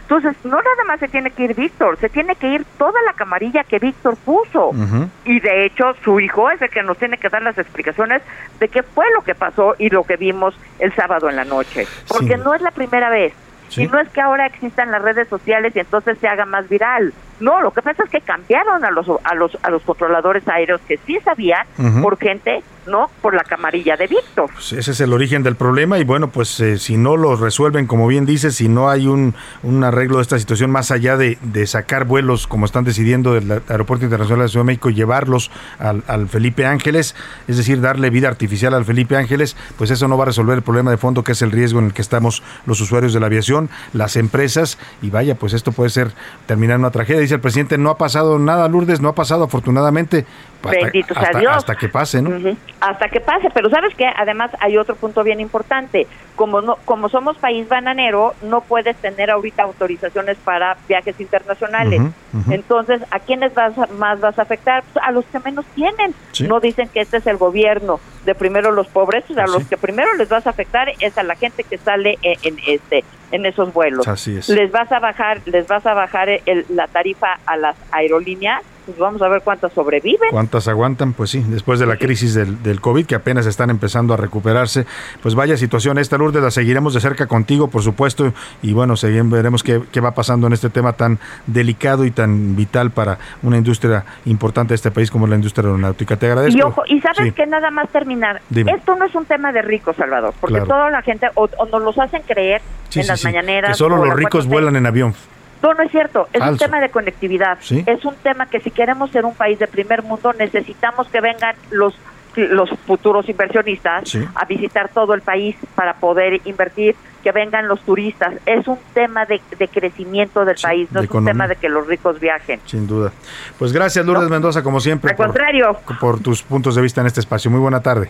Entonces, 0.00 0.34
no 0.42 0.56
nada 0.56 0.84
más 0.88 0.98
se 0.98 1.06
tiene 1.06 1.30
que 1.30 1.44
ir 1.44 1.54
Víctor, 1.54 1.96
se 1.98 2.08
tiene 2.08 2.34
que 2.34 2.48
ir 2.48 2.64
toda 2.76 3.00
la 3.06 3.12
camarilla 3.12 3.62
que 3.62 3.78
Víctor 3.78 4.16
puso. 4.16 4.70
Uh 4.70 4.74
-huh. 4.74 5.08
Y 5.26 5.38
de 5.38 5.64
hecho, 5.64 5.94
su 6.02 6.18
hijo 6.18 6.50
es 6.50 6.60
el 6.60 6.70
que 6.70 6.82
nos 6.82 6.98
tiene 6.98 7.18
que 7.18 7.28
dar 7.28 7.42
las 7.42 7.56
explicaciones 7.56 8.20
de 8.58 8.66
qué 8.66 8.82
fue 8.82 9.04
lo 9.14 9.22
que 9.22 9.36
pasó 9.36 9.76
y 9.78 9.90
lo 9.90 10.02
que 10.02 10.16
vimos 10.16 10.58
el 10.80 10.92
sábado 10.96 11.30
en 11.30 11.36
la 11.36 11.44
noche. 11.44 11.86
Porque 12.08 12.36
sí. 12.36 12.42
no 12.44 12.52
es 12.54 12.62
la 12.62 12.72
primera 12.72 13.10
vez. 13.10 13.32
¿Sí? 13.68 13.82
Y 13.84 13.86
no 13.88 14.00
es 14.00 14.08
que 14.08 14.20
ahora 14.20 14.46
existan 14.46 14.90
las 14.90 15.02
redes 15.02 15.28
sociales 15.28 15.74
y 15.76 15.80
entonces 15.80 16.18
se 16.18 16.28
haga 16.28 16.44
más 16.46 16.68
viral. 16.68 17.12
No, 17.40 17.60
lo 17.60 17.70
que 17.70 17.82
pasa 17.82 18.02
es 18.04 18.10
que 18.10 18.20
cambiaron 18.20 18.84
a 18.84 18.90
los 18.90 19.06
a 19.22 19.34
los 19.34 19.56
a 19.62 19.70
los 19.70 19.82
controladores 19.82 20.46
aéreos 20.48 20.80
que 20.88 20.98
sí 21.06 21.18
sabían 21.24 21.66
uh 21.78 21.82
-huh. 21.82 22.02
por 22.02 22.18
gente, 22.18 22.62
no 22.88 23.10
por 23.22 23.34
la 23.34 23.44
camarilla 23.44 23.96
de 23.96 24.06
Víctor. 24.06 24.50
Pues 24.52 24.72
ese 24.72 24.90
es 24.90 25.00
el 25.00 25.12
origen 25.12 25.42
del 25.42 25.56
problema 25.56 25.98
y 25.98 26.04
bueno, 26.04 26.28
pues 26.28 26.58
eh, 26.60 26.78
si 26.78 26.96
no 26.96 27.16
lo 27.16 27.36
resuelven, 27.36 27.86
como 27.86 28.06
bien 28.06 28.26
dices, 28.26 28.56
si 28.56 28.68
no 28.68 28.88
hay 28.90 29.06
un, 29.06 29.34
un 29.62 29.84
arreglo 29.84 30.16
de 30.16 30.22
esta 30.22 30.38
situación 30.38 30.70
más 30.70 30.90
allá 30.90 31.16
de, 31.16 31.38
de 31.42 31.66
sacar 31.66 32.04
vuelos 32.04 32.46
como 32.46 32.66
están 32.66 32.84
decidiendo 32.84 33.34
del 33.34 33.62
Aeropuerto 33.68 34.04
Internacional 34.04 34.40
de 34.40 34.44
la 34.44 34.48
Ciudad 34.48 34.64
de 34.64 34.66
México 34.66 34.90
llevarlos 34.90 35.50
al, 35.78 36.02
al 36.06 36.28
Felipe 36.28 36.66
Ángeles, 36.66 37.14
es 37.46 37.56
decir, 37.56 37.80
darle 37.80 38.10
vida 38.10 38.28
artificial 38.28 38.74
al 38.74 38.84
Felipe 38.84 39.16
Ángeles, 39.16 39.56
pues 39.76 39.90
eso 39.90 40.08
no 40.08 40.16
va 40.16 40.24
a 40.24 40.26
resolver 40.26 40.56
el 40.56 40.62
problema 40.62 40.90
de 40.90 40.96
fondo 40.96 41.22
que 41.22 41.32
es 41.32 41.42
el 41.42 41.52
riesgo 41.52 41.78
en 41.78 41.86
el 41.86 41.92
que 41.92 42.02
estamos 42.02 42.42
los 42.66 42.80
usuarios 42.80 43.12
de 43.12 43.20
la 43.20 43.26
aviación, 43.26 43.68
las 43.92 44.16
empresas 44.16 44.78
y 45.02 45.10
vaya, 45.10 45.34
pues 45.34 45.52
esto 45.52 45.72
puede 45.72 45.90
ser 45.90 46.12
terminar 46.46 46.76
en 46.76 46.80
una 46.80 46.90
tragedia 46.90 47.20
dice 47.20 47.34
el 47.34 47.40
presidente, 47.40 47.78
no 47.78 47.90
ha 47.90 47.98
pasado 47.98 48.38
nada, 48.38 48.68
Lourdes, 48.68 49.00
no 49.00 49.08
ha 49.08 49.14
pasado 49.14 49.44
afortunadamente. 49.44 50.24
Bendito 50.62 51.14
hasta, 51.14 51.32
sea 51.32 51.40
Dios. 51.40 51.56
Hasta 51.56 51.76
que 51.76 51.88
pase, 51.88 52.20
¿no? 52.20 52.30
Uh 52.30 52.32
-huh. 52.32 52.56
Hasta 52.80 53.08
que 53.08 53.20
pase, 53.20 53.48
pero 53.52 53.70
¿sabes 53.70 53.94
qué? 53.96 54.06
Además 54.16 54.50
hay 54.60 54.76
otro 54.76 54.94
punto 54.94 55.24
bien 55.24 55.40
importante. 55.40 56.06
Como 56.36 56.60
no, 56.60 56.76
como 56.84 57.08
somos 57.08 57.36
país 57.38 57.68
bananero, 57.68 58.34
no 58.42 58.60
puedes 58.60 58.96
tener 58.98 59.30
ahorita 59.30 59.64
autorizaciones 59.64 60.36
para 60.38 60.76
viajes 60.88 61.18
internacionales. 61.20 62.00
Uh 62.00 62.04
-huh, 62.04 62.12
uh 62.34 62.42
-huh. 62.44 62.54
Entonces, 62.54 63.02
¿a 63.10 63.18
quiénes 63.18 63.52
vas 63.54 63.76
a, 63.76 63.86
más 63.88 64.20
vas 64.20 64.38
a 64.38 64.42
afectar? 64.42 64.84
Pues 64.92 65.04
a 65.04 65.10
los 65.10 65.24
que 65.26 65.40
menos 65.40 65.64
tienen. 65.74 66.14
Sí. 66.32 66.46
No 66.46 66.60
dicen 66.60 66.88
que 66.88 67.00
este 67.00 67.16
es 67.16 67.26
el 67.26 67.36
gobierno 67.36 67.98
de 68.24 68.34
primero 68.34 68.70
los 68.70 68.86
pobres, 68.86 69.24
a 69.36 69.46
los 69.46 69.66
que 69.66 69.76
primero 69.76 70.14
les 70.14 70.28
vas 70.28 70.46
a 70.46 70.50
afectar 70.50 70.88
es 71.00 71.18
a 71.18 71.22
la 71.22 71.34
gente 71.34 71.64
que 71.64 71.78
sale 71.78 72.18
en, 72.22 72.38
en 72.42 72.58
este 72.66 73.04
en 73.30 73.44
esos 73.44 73.72
vuelos. 73.72 74.06
Así 74.06 74.38
es. 74.38 74.48
Les 74.48 74.70
vas 74.70 74.90
a 74.92 75.00
bajar, 75.00 75.40
les 75.46 75.66
vas 75.66 75.84
a 75.84 75.94
bajar 75.94 76.28
el, 76.28 76.64
la 76.68 76.86
tarifa 76.86 77.38
a 77.44 77.56
las 77.56 77.76
aerolíneas, 77.90 78.62
pues 78.88 78.98
vamos 78.98 79.20
a 79.20 79.28
ver 79.28 79.42
cuántas 79.42 79.70
sobreviven. 79.74 80.30
¿Cuántas 80.30 80.66
aguantan? 80.66 81.12
Pues 81.12 81.28
sí, 81.28 81.44
después 81.46 81.78
de 81.78 81.84
la 81.84 81.98
crisis 81.98 82.32
del, 82.32 82.62
del 82.62 82.80
COVID, 82.80 83.04
que 83.04 83.14
apenas 83.14 83.44
están 83.44 83.68
empezando 83.68 84.14
a 84.14 84.16
recuperarse. 84.16 84.86
Pues 85.22 85.34
vaya 85.34 85.58
situación 85.58 85.98
esta, 85.98 86.16
Lourdes, 86.16 86.42
la 86.42 86.50
seguiremos 86.50 86.94
de 86.94 87.00
cerca 87.00 87.26
contigo, 87.26 87.68
por 87.68 87.82
supuesto, 87.82 88.32
y 88.62 88.72
bueno, 88.72 88.96
seguimos, 88.96 89.30
veremos 89.30 89.62
qué, 89.62 89.82
qué 89.92 90.00
va 90.00 90.12
pasando 90.12 90.46
en 90.46 90.54
este 90.54 90.70
tema 90.70 90.94
tan 90.94 91.18
delicado 91.46 92.06
y 92.06 92.10
tan 92.10 92.56
vital 92.56 92.90
para 92.90 93.18
una 93.42 93.58
industria 93.58 94.06
importante 94.24 94.70
de 94.70 94.76
este 94.76 94.90
país 94.90 95.10
como 95.10 95.26
la 95.26 95.34
industria 95.34 95.66
aeronáutica. 95.66 96.16
Te 96.16 96.24
agradezco. 96.24 96.58
Y 96.58 96.62
ojo, 96.62 96.82
y 96.86 96.98
sabes 97.02 97.24
sí. 97.24 97.32
que 97.32 97.46
nada 97.46 97.70
más 97.70 97.90
terminar, 97.90 98.40
Dime. 98.48 98.72
esto 98.72 98.96
no 98.96 99.04
es 99.04 99.14
un 99.14 99.26
tema 99.26 99.52
de 99.52 99.60
ricos, 99.60 99.96
Salvador, 99.96 100.32
porque 100.40 100.54
claro. 100.54 100.66
toda 100.66 100.90
la 100.90 101.02
gente 101.02 101.26
o, 101.34 101.46
o, 101.58 101.66
nos 101.66 101.82
los 101.82 101.98
hacen 101.98 102.22
creer 102.22 102.62
sí, 102.88 103.00
en 103.00 103.04
sí, 103.04 103.10
las 103.10 103.22
mañaneras. 103.22 103.72
Que 103.72 103.76
solo 103.76 104.02
los 104.02 104.14
ricos 104.14 104.46
vuelan 104.46 104.76
en 104.76 104.86
avión. 104.86 105.14
No, 105.62 105.74
no 105.74 105.82
es 105.82 105.90
cierto. 105.90 106.28
Es 106.32 106.40
Falso. 106.40 106.52
un 106.52 106.58
tema 106.58 106.80
de 106.80 106.88
conectividad. 106.90 107.58
¿Sí? 107.60 107.82
Es 107.86 108.04
un 108.04 108.14
tema 108.16 108.46
que 108.46 108.60
si 108.60 108.70
queremos 108.70 109.10
ser 109.10 109.24
un 109.24 109.34
país 109.34 109.58
de 109.58 109.66
primer 109.66 110.02
mundo 110.02 110.32
necesitamos 110.32 111.08
que 111.08 111.20
vengan 111.20 111.54
los 111.70 111.94
los 112.36 112.70
futuros 112.86 113.28
inversionistas 113.28 114.08
¿Sí? 114.08 114.24
a 114.36 114.44
visitar 114.44 114.90
todo 114.90 115.12
el 115.14 115.22
país 115.22 115.56
para 115.74 115.94
poder 115.94 116.40
invertir, 116.44 116.94
que 117.24 117.32
vengan 117.32 117.66
los 117.66 117.80
turistas. 117.80 118.34
Es 118.46 118.68
un 118.68 118.78
tema 118.94 119.24
de, 119.24 119.40
de 119.58 119.66
crecimiento 119.66 120.44
del 120.44 120.56
sí, 120.56 120.62
país, 120.62 120.88
no 120.92 121.00
es 121.00 121.06
economía. 121.06 121.32
un 121.32 121.36
tema 121.38 121.48
de 121.48 121.56
que 121.56 121.68
los 121.68 121.86
ricos 121.88 122.20
viajen. 122.20 122.60
Sin 122.64 122.86
duda. 122.86 123.10
Pues 123.58 123.72
gracias, 123.72 124.06
Lourdes 124.06 124.24
¿No? 124.24 124.30
Mendoza, 124.30 124.62
como 124.62 124.78
siempre. 124.78 125.10
Al 125.10 125.16
por, 125.16 125.26
contrario. 125.26 125.78
Por 125.98 126.20
tus 126.20 126.42
puntos 126.42 126.76
de 126.76 126.82
vista 126.82 127.00
en 127.00 127.08
este 127.08 127.18
espacio. 127.20 127.50
Muy 127.50 127.60
buena 127.60 127.82
tarde. 127.82 128.08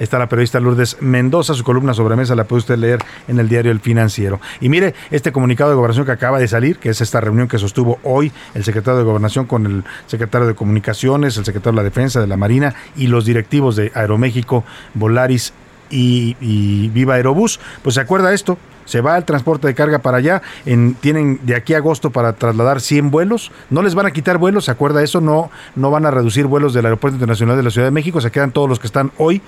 Está 0.00 0.18
la 0.18 0.30
periodista 0.30 0.58
Lourdes 0.60 0.96
Mendoza, 1.00 1.52
su 1.52 1.62
columna 1.62 1.92
sobre 1.92 2.16
mesa 2.16 2.34
la 2.34 2.44
puede 2.44 2.60
usted 2.60 2.78
leer 2.78 3.00
en 3.28 3.38
el 3.38 3.50
diario 3.50 3.70
El 3.70 3.80
Financiero. 3.80 4.40
Y 4.58 4.70
mire, 4.70 4.94
este 5.10 5.30
comunicado 5.30 5.68
de 5.68 5.76
gobernación 5.76 6.06
que 6.06 6.12
acaba 6.12 6.38
de 6.38 6.48
salir, 6.48 6.78
que 6.78 6.88
es 6.88 7.02
esta 7.02 7.20
reunión 7.20 7.48
que 7.48 7.58
sostuvo 7.58 7.98
hoy 8.02 8.32
el 8.54 8.64
secretario 8.64 8.96
de 8.96 9.04
gobernación 9.04 9.44
con 9.44 9.66
el 9.66 9.84
secretario 10.06 10.46
de 10.46 10.54
comunicaciones, 10.54 11.36
el 11.36 11.44
secretario 11.44 11.76
de 11.76 11.82
la 11.82 11.88
defensa, 11.90 12.18
de 12.18 12.26
la 12.26 12.38
marina 12.38 12.74
y 12.96 13.08
los 13.08 13.26
directivos 13.26 13.76
de 13.76 13.92
Aeroméxico, 13.94 14.64
Volaris 14.94 15.52
y, 15.90 16.88
Viva 16.94 17.16
Aerobús, 17.16 17.60
pues 17.82 17.96
se 17.96 18.00
acuerda 18.00 18.32
esto, 18.32 18.56
se 18.86 19.02
va 19.02 19.18
el 19.18 19.24
transporte 19.24 19.66
de 19.66 19.74
carga 19.74 19.98
para 19.98 20.16
allá, 20.16 20.40
en, 20.64 20.94
tienen 20.94 21.40
de 21.42 21.56
aquí 21.56 21.74
a 21.74 21.78
agosto 21.78 22.08
para 22.08 22.32
trasladar 22.32 22.80
100 22.80 23.10
vuelos, 23.10 23.52
no 23.68 23.82
les 23.82 23.94
van 23.94 24.06
a 24.06 24.12
quitar 24.12 24.38
vuelos, 24.38 24.64
se 24.64 24.70
acuerda 24.70 25.02
eso, 25.02 25.20
no, 25.20 25.50
no 25.76 25.90
van 25.90 26.06
a 26.06 26.10
reducir 26.10 26.46
vuelos 26.46 26.72
del 26.72 26.86
Aeropuerto 26.86 27.16
Internacional 27.16 27.58
de 27.58 27.64
la 27.64 27.70
Ciudad 27.70 27.86
de 27.86 27.92
México, 27.92 28.22
se 28.22 28.30
quedan 28.30 28.52
todos 28.52 28.68
los 28.68 28.78
que 28.78 28.86
están 28.86 29.12
hoy 29.18 29.42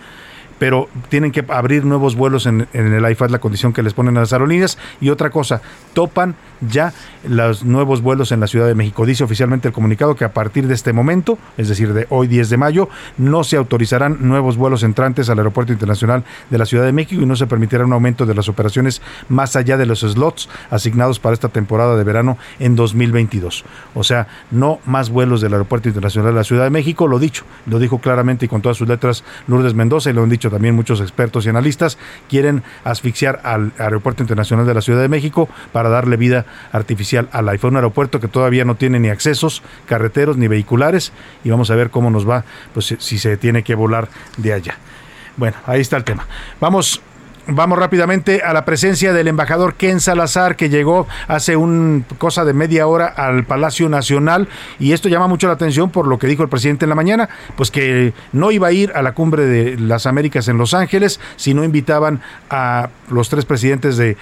pero 0.63 0.89
tienen 1.09 1.33
que 1.33 1.45
abrir 1.49 1.85
nuevos 1.85 2.15
vuelos 2.15 2.47
en, 2.47 2.69
en 2.73 2.93
el 2.93 3.11
IFAD, 3.11 3.31
la 3.31 3.41
condición 3.41 3.73
que 3.73 3.83
les 3.83 3.95
ponen 3.95 4.17
a 4.17 4.21
las 4.21 4.33
aerolíneas. 4.33 4.79
Y 5.01 5.11
otra 5.11 5.29
cosa, 5.29 5.61
topan 5.93 6.37
ya 6.61 6.93
los 7.29 7.65
nuevos 7.65 8.01
vuelos 8.01 8.31
en 8.31 8.39
la 8.39 8.47
Ciudad 8.47 8.69
de 8.69 8.77
México. 8.77 9.05
Dice 9.05 9.25
oficialmente 9.25 9.67
el 9.67 9.75
comunicado 9.75 10.15
que 10.15 10.25
a 10.25 10.33
partir 10.33 10.69
de 10.69 10.75
este 10.75 10.93
momento, 10.93 11.37
es 11.57 11.69
decir, 11.69 11.93
de 11.93 12.07
hoy 12.11 12.29
10 12.29 12.49
de 12.49 12.57
mayo, 12.59 12.89
no 13.19 13.43
se 13.43 13.57
autorizarán 13.57 14.19
nuevos 14.21 14.57
vuelos 14.57 14.85
entrantes 14.85 15.29
al 15.31 15.39
Aeropuerto 15.39 15.73
Internacional 15.73 16.23
de 16.49 16.59
la 16.59 16.65
Ciudad 16.65 16.85
de 16.85 16.93
México 16.93 17.21
y 17.21 17.27
no 17.27 17.35
se 17.35 17.49
permitirá 17.49 17.85
un 17.85 17.93
aumento 17.93 18.25
de 18.25 18.37
las 18.37 18.49
operaciones 18.49 19.03
más 19.29 19.57
allá 19.57 19.77
de 19.77 19.87
los 19.87 20.03
slots 20.03 20.49
asignados 20.71 21.19
para 21.19 21.35
esta 21.35 21.49
temporada 21.49 21.97
de 21.97 22.05
verano 22.05 22.39
en 22.61 22.77
2022. 22.77 23.65
O 23.95 24.05
sea, 24.05 24.29
no 24.53 24.79
más 24.87 25.11
vuelos 25.11 25.41
del 25.41 25.55
Aeropuerto 25.55 25.89
Internacional 25.89 26.33
de 26.33 26.39
la 26.39 26.45
Ciudad 26.45 26.63
de 26.63 26.71
México, 26.71 27.09
lo 27.09 27.19
dicho, 27.19 27.45
lo 27.67 27.81
dijo 27.81 27.99
claramente 27.99 28.47
y 28.47 28.49
con 28.49 28.63
todas 28.63 28.77
sus 28.77 28.87
letras 28.87 29.25
Lourdes 29.49 29.75
Mendoza 29.75 30.11
y 30.11 30.13
lo 30.13 30.23
han 30.23 30.31
dicho 30.31 30.52
también 30.53 30.77
muchos 30.77 31.01
expertos 31.01 31.45
y 31.45 31.49
analistas, 31.49 31.99
quieren 32.29 32.63
asfixiar 32.85 33.41
al 33.43 33.73
Aeropuerto 33.79 34.23
Internacional 34.23 34.67
de 34.67 34.75
la 34.75 34.81
Ciudad 34.81 35.01
de 35.01 35.09
México 35.09 35.49
para 35.73 35.89
darle 35.89 36.17
vida 36.17 36.47
artificial 36.71 37.29
al 37.33 37.49
iPhone, 37.49 37.73
un 37.73 37.77
aeropuerto 37.77 38.21
que 38.21 38.29
todavía 38.29 38.65
no 38.65 38.77
tiene 38.77 39.01
ni 39.01 39.09
accesos 39.09 39.63
carreteros 39.87 40.37
ni 40.37 40.47
vehiculares 40.47 41.13
y 41.43 41.51
vamos 41.51 41.71
a 41.71 41.75
ver 41.75 41.91
cómo 41.91 42.11
nos 42.11 42.29
va 42.29 42.45
pues 42.75 42.95
si 42.99 43.19
se 43.19 43.37
tiene 43.37 43.65
que 43.65 43.75
volar 43.75 44.09
de 44.37 44.53
allá. 44.53 44.77
Bueno, 45.37 45.57
ahí 45.67 45.81
está 45.81 45.97
el 45.97 46.05
tema. 46.05 46.27
Vamos 46.61 47.01
Vamos 47.49 47.77
rápidamente 47.77 48.43
a 48.43 48.53
la 48.53 48.65
presencia 48.65 49.13
del 49.13 49.27
embajador 49.27 49.75
Ken 49.75 49.99
Salazar, 49.99 50.55
que 50.55 50.69
llegó 50.69 51.09
hace 51.27 51.57
un 51.57 52.05
cosa 52.19 52.45
de 52.45 52.53
media 52.53 52.87
hora 52.87 53.07
al 53.07 53.45
Palacio 53.45 53.89
Nacional. 53.89 54.49
Y 54.79 54.93
esto 54.93 55.09
llama 55.09 55.27
mucho 55.27 55.49
la 55.49 55.55
atención 55.55 55.91
por 55.91 56.07
lo 56.07 56.21
que 56.21 56.29
dijo 56.29 56.45
el 56.45 56.49
presidente 56.49 56.85
en 56.85 56.91
la 56.91 56.95
mañana, 56.95 57.29
pues 57.57 57.73
que 57.73 58.13
no 58.33 58.53
iba 58.53 58.69
a 58.69 58.73
ir 58.73 58.93
a 58.95 59.03
la 59.03 59.15
cumbre 59.15 59.45
de 59.47 59.77
las 59.77 60.07
Américas 60.07 60.47
en 60.47 60.57
Los 60.57 60.73
Ángeles, 60.73 61.19
si 61.35 61.53
no 61.53 61.65
invitaban 61.65 62.21
a 62.49 62.91
los 63.11 63.29
tres 63.29 63.45
presidentes 63.45 63.97
de, 63.97 64.17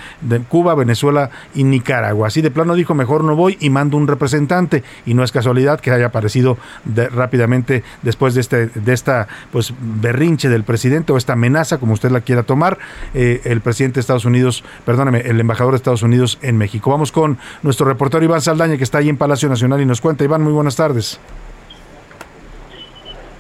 Cuba, 0.48 0.74
Venezuela 0.74 1.28
y 1.54 1.64
Nicaragua. 1.64 2.28
Así 2.28 2.40
de 2.40 2.50
plano 2.50 2.74
dijo, 2.74 2.94
mejor 2.94 3.22
no 3.22 3.36
voy 3.36 3.58
y 3.60 3.68
mando 3.68 3.98
un 3.98 4.08
representante. 4.08 4.82
Y 5.04 5.12
no 5.12 5.24
es 5.24 5.30
casualidad 5.30 5.78
que 5.78 5.90
haya 5.90 6.06
aparecido 6.06 6.56
rápidamente 6.86 7.84
después 8.00 8.32
de, 8.32 8.40
este, 8.40 8.66
de 8.68 8.92
esta 8.94 9.28
pues 9.52 9.74
berrinche 9.78 10.48
del 10.48 10.64
presidente 10.64 11.12
o 11.12 11.18
esta 11.18 11.34
amenaza, 11.34 11.76
como 11.76 11.92
usted 11.92 12.10
la 12.10 12.22
quiera 12.22 12.44
tomar 12.44 12.78
eh, 13.14 13.40
el 13.44 13.60
presidente 13.60 13.94
de 13.96 14.00
Estados 14.00 14.24
Unidos, 14.24 14.64
perdóname, 14.84 15.20
el 15.20 15.40
embajador 15.40 15.72
de 15.72 15.76
Estados 15.76 16.02
Unidos 16.02 16.38
en 16.42 16.56
México. 16.56 16.90
Vamos 16.90 17.12
con 17.12 17.38
nuestro 17.62 17.86
reportero 17.86 18.24
Iván 18.24 18.40
Saldaña, 18.40 18.76
que 18.76 18.84
está 18.84 18.98
ahí 18.98 19.08
en 19.08 19.16
Palacio 19.16 19.48
Nacional 19.48 19.80
y 19.80 19.86
nos 19.86 20.00
cuenta. 20.00 20.24
Iván, 20.24 20.42
muy 20.42 20.52
buenas 20.52 20.76
tardes. 20.76 21.18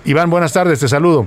Iván, 0.04 0.30
buenas 0.30 0.52
tardes, 0.52 0.80
te 0.80 0.88
saludo. 0.88 1.26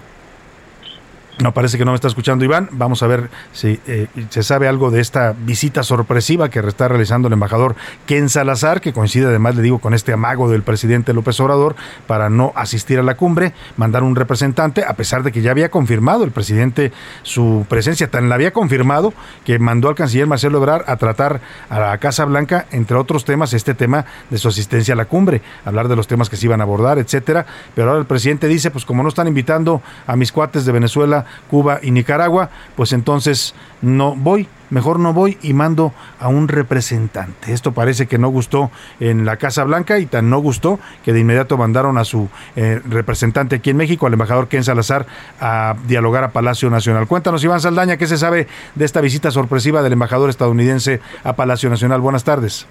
No, 1.39 1.51
parece 1.51 1.80
que 1.80 1.85
no 1.85 1.91
me 1.91 1.95
está 1.95 2.07
escuchando 2.07 2.45
Iván. 2.45 2.69
Vamos 2.73 3.01
a 3.01 3.07
ver 3.07 3.31
si 3.53 3.80
eh, 3.88 4.07
se 4.30 4.43
sabe 4.43 4.68
algo 4.68 4.91
de 4.91 5.01
esta 5.01 5.34
visita 5.35 5.81
sorpresiva 5.81 6.49
que 6.49 6.60
está 6.60 6.88
realizando 6.88 7.27
el 7.27 7.34
embajador 7.34 7.76
Ken 8.05 8.30
Salazar, 8.30 8.81
que 8.81 8.93
coincide 8.93 9.26
además, 9.26 9.55
le 9.55 9.64
digo, 9.64 9.80
con 9.80 9.95
este 9.95 10.14
amago 10.14 10.47
del 10.47 10.61
presidente 10.61 11.11
López 11.11 11.39
Obrador 11.39 11.76
para 12.05 12.30
no 12.30 12.53
asistir 12.55 12.99
a 12.99 13.03
la 13.03 13.15
cumbre, 13.18 13.53
mandar 13.77 14.03
un 14.03 14.15
representante, 14.15 14.85
a 14.85 14.93
pesar 14.93 15.23
de 15.23 15.31
que 15.31 15.41
ya 15.41 15.49
había 15.49 15.72
confirmado 15.72 16.23
el 16.23 16.30
presidente 16.30 16.91
su 17.23 17.65
presencia, 17.68 18.11
tan 18.11 18.30
la 18.30 18.35
había 18.35 18.53
confirmado 18.53 19.11
que 19.43 19.57
mandó 19.57 19.89
al 19.89 19.95
canciller 19.95 20.27
Marcelo 20.27 20.60
Ebrard 20.60 20.88
a 20.88 20.97
tratar 20.97 21.41
a 21.68 21.80
la 21.80 21.97
Casa 21.97 22.26
Blanca, 22.26 22.68
entre 22.72 22.95
otros 22.95 23.26
temas, 23.26 23.53
este 23.53 23.73
tema 23.73 24.05
de 24.30 24.38
su 24.38 24.49
asistencia 24.49 24.93
a 24.93 24.97
la 24.97 25.05
cumbre, 25.05 25.41
hablar 25.65 25.88
de 25.88 25.95
los 25.95 26.07
temas 26.07 26.30
que 26.30 26.38
se 26.38 26.45
iban 26.45 26.61
a 26.61 26.64
abordar, 26.64 26.99
etcétera. 26.99 27.47
Pero 27.73 27.89
ahora 27.89 28.01
el 28.01 28.05
presidente 28.05 28.47
dice, 28.47 28.69
pues 28.69 28.85
como 28.85 29.01
no 29.01 29.10
están 29.10 29.27
invitando 29.27 29.81
a 30.05 30.15
mis 30.15 30.31
cuates 30.31 30.65
de 30.65 30.72
Venezuela, 30.72 31.22
Cuba 31.49 31.79
y 31.81 31.91
Nicaragua, 31.91 32.49
pues 32.75 32.93
entonces 32.93 33.55
no 33.81 34.15
voy, 34.15 34.47
mejor 34.69 34.99
no 34.99 35.13
voy 35.13 35.37
y 35.41 35.53
mando 35.53 35.93
a 36.19 36.27
un 36.29 36.47
representante. 36.47 37.53
Esto 37.53 37.73
parece 37.73 38.07
que 38.07 38.17
no 38.17 38.29
gustó 38.29 38.71
en 38.99 39.25
la 39.25 39.37
Casa 39.37 39.63
Blanca 39.63 39.99
y 39.99 40.05
tan 40.05 40.29
no 40.29 40.39
gustó 40.39 40.79
que 41.03 41.13
de 41.13 41.19
inmediato 41.19 41.57
mandaron 41.57 41.97
a 41.97 42.03
su 42.03 42.29
eh, 42.55 42.79
representante 42.89 43.57
aquí 43.57 43.71
en 43.71 43.77
México, 43.77 44.07
al 44.07 44.13
embajador 44.13 44.47
Ken 44.47 44.63
Salazar, 44.63 45.05
a 45.39 45.75
dialogar 45.87 46.23
a 46.23 46.31
Palacio 46.31 46.69
Nacional. 46.69 47.07
Cuéntanos, 47.07 47.43
Iván 47.43 47.59
Saldaña, 47.59 47.97
¿qué 47.97 48.07
se 48.07 48.17
sabe 48.17 48.47
de 48.75 48.85
esta 48.85 49.01
visita 49.01 49.31
sorpresiva 49.31 49.81
del 49.81 49.93
embajador 49.93 50.29
estadounidense 50.29 51.01
a 51.23 51.33
Palacio 51.35 51.69
Nacional? 51.69 52.01
Buenas 52.01 52.23
tardes. 52.23 52.67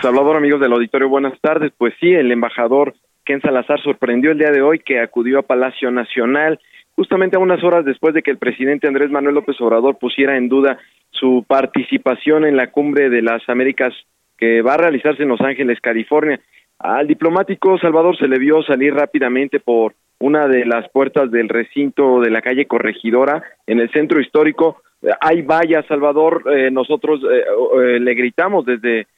Salvador, 0.00 0.36
amigos 0.36 0.60
del 0.60 0.72
auditorio, 0.72 1.08
buenas 1.08 1.38
tardes. 1.40 1.72
Pues 1.76 1.92
sí, 1.98 2.12
el 2.12 2.30
embajador 2.30 2.94
Ken 3.24 3.40
Salazar 3.40 3.80
sorprendió 3.82 4.32
el 4.32 4.38
día 4.38 4.50
de 4.50 4.62
hoy 4.62 4.78
que 4.78 5.00
acudió 5.00 5.40
a 5.40 5.42
Palacio 5.42 5.90
Nacional 5.90 6.60
justamente 7.02 7.34
a 7.34 7.40
unas 7.40 7.64
horas 7.64 7.84
después 7.84 8.14
de 8.14 8.22
que 8.22 8.30
el 8.30 8.38
presidente 8.38 8.86
Andrés 8.86 9.10
Manuel 9.10 9.34
López 9.34 9.60
Obrador 9.60 9.98
pusiera 9.98 10.36
en 10.36 10.48
duda 10.48 10.78
su 11.10 11.44
participación 11.48 12.44
en 12.44 12.56
la 12.56 12.70
cumbre 12.70 13.10
de 13.10 13.22
las 13.22 13.42
Américas 13.48 13.92
que 14.38 14.62
va 14.62 14.74
a 14.74 14.76
realizarse 14.76 15.24
en 15.24 15.28
Los 15.28 15.40
Ángeles, 15.40 15.80
California. 15.80 16.38
Al 16.78 17.08
diplomático 17.08 17.76
Salvador 17.78 18.16
se 18.16 18.28
le 18.28 18.38
vio 18.38 18.62
salir 18.62 18.94
rápidamente 18.94 19.58
por 19.58 19.94
una 20.20 20.46
de 20.46 20.64
las 20.64 20.88
puertas 20.90 21.28
del 21.32 21.48
recinto 21.48 22.20
de 22.20 22.30
la 22.30 22.40
calle 22.40 22.66
Corregidora 22.66 23.42
en 23.66 23.80
el 23.80 23.90
centro 23.90 24.20
histórico. 24.20 24.82
Hay 25.20 25.42
vaya 25.42 25.82
Salvador, 25.88 26.44
eh, 26.54 26.70
nosotros 26.70 27.20
eh, 27.24 27.42
eh, 27.80 27.98
le 27.98 28.14
gritamos 28.14 28.64
desde 28.64 29.08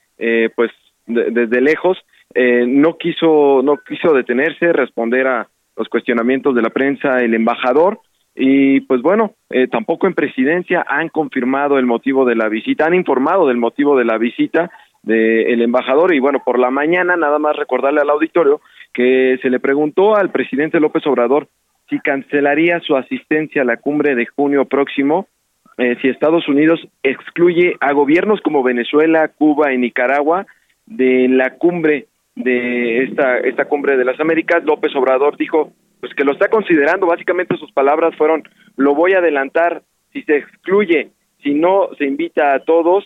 pues 0.56 0.70
desde 1.06 1.60
lejos, 1.60 1.98
no 2.34 2.96
quiso 2.96 3.60
no 3.62 3.76
quiso 3.76 4.14
detenerse, 4.14 4.72
responder 4.72 5.26
a 5.26 5.48
los 5.76 5.88
cuestionamientos 5.88 6.54
de 6.54 6.62
la 6.62 6.70
prensa, 6.70 7.20
el 7.20 7.34
embajador, 7.34 8.00
y 8.34 8.80
pues 8.80 9.00
bueno, 9.02 9.32
eh, 9.50 9.68
tampoco 9.68 10.06
en 10.06 10.14
presidencia 10.14 10.84
han 10.88 11.08
confirmado 11.08 11.78
el 11.78 11.86
motivo 11.86 12.24
de 12.24 12.34
la 12.34 12.48
visita, 12.48 12.86
han 12.86 12.94
informado 12.94 13.46
del 13.46 13.58
motivo 13.58 13.96
de 13.96 14.04
la 14.04 14.18
visita 14.18 14.70
del 15.02 15.60
embajador 15.60 16.14
y 16.14 16.18
bueno, 16.18 16.40
por 16.44 16.58
la 16.58 16.70
mañana 16.70 17.14
nada 17.14 17.38
más 17.38 17.54
recordarle 17.56 18.00
al 18.00 18.08
auditorio 18.08 18.62
que 18.92 19.38
se 19.42 19.50
le 19.50 19.60
preguntó 19.60 20.16
al 20.16 20.30
presidente 20.30 20.80
López 20.80 21.06
Obrador 21.06 21.48
si 21.90 22.00
cancelaría 22.00 22.80
su 22.80 22.96
asistencia 22.96 23.62
a 23.62 23.66
la 23.66 23.76
cumbre 23.76 24.14
de 24.14 24.24
junio 24.24 24.64
próximo 24.64 25.28
eh, 25.76 25.96
si 26.00 26.08
Estados 26.08 26.48
Unidos 26.48 26.80
excluye 27.02 27.76
a 27.80 27.92
gobiernos 27.92 28.40
como 28.40 28.62
Venezuela, 28.62 29.28
Cuba 29.28 29.72
y 29.72 29.78
Nicaragua 29.78 30.46
de 30.86 31.28
la 31.28 31.56
cumbre 31.56 32.06
de 32.34 33.04
esta, 33.04 33.38
esta 33.38 33.66
cumbre 33.66 33.96
de 33.96 34.04
las 34.04 34.18
Américas, 34.20 34.64
López 34.64 34.94
Obrador 34.96 35.36
dijo 35.36 35.72
pues 36.00 36.12
que 36.14 36.24
lo 36.24 36.32
está 36.32 36.48
considerando, 36.48 37.06
básicamente 37.06 37.56
sus 37.56 37.72
palabras 37.72 38.14
fueron 38.16 38.42
lo 38.76 38.94
voy 38.94 39.14
a 39.14 39.18
adelantar 39.18 39.82
si 40.12 40.22
se 40.22 40.36
excluye, 40.36 41.10
si 41.42 41.54
no 41.54 41.88
se 41.96 42.04
invita 42.04 42.54
a 42.54 42.60
todos, 42.60 43.04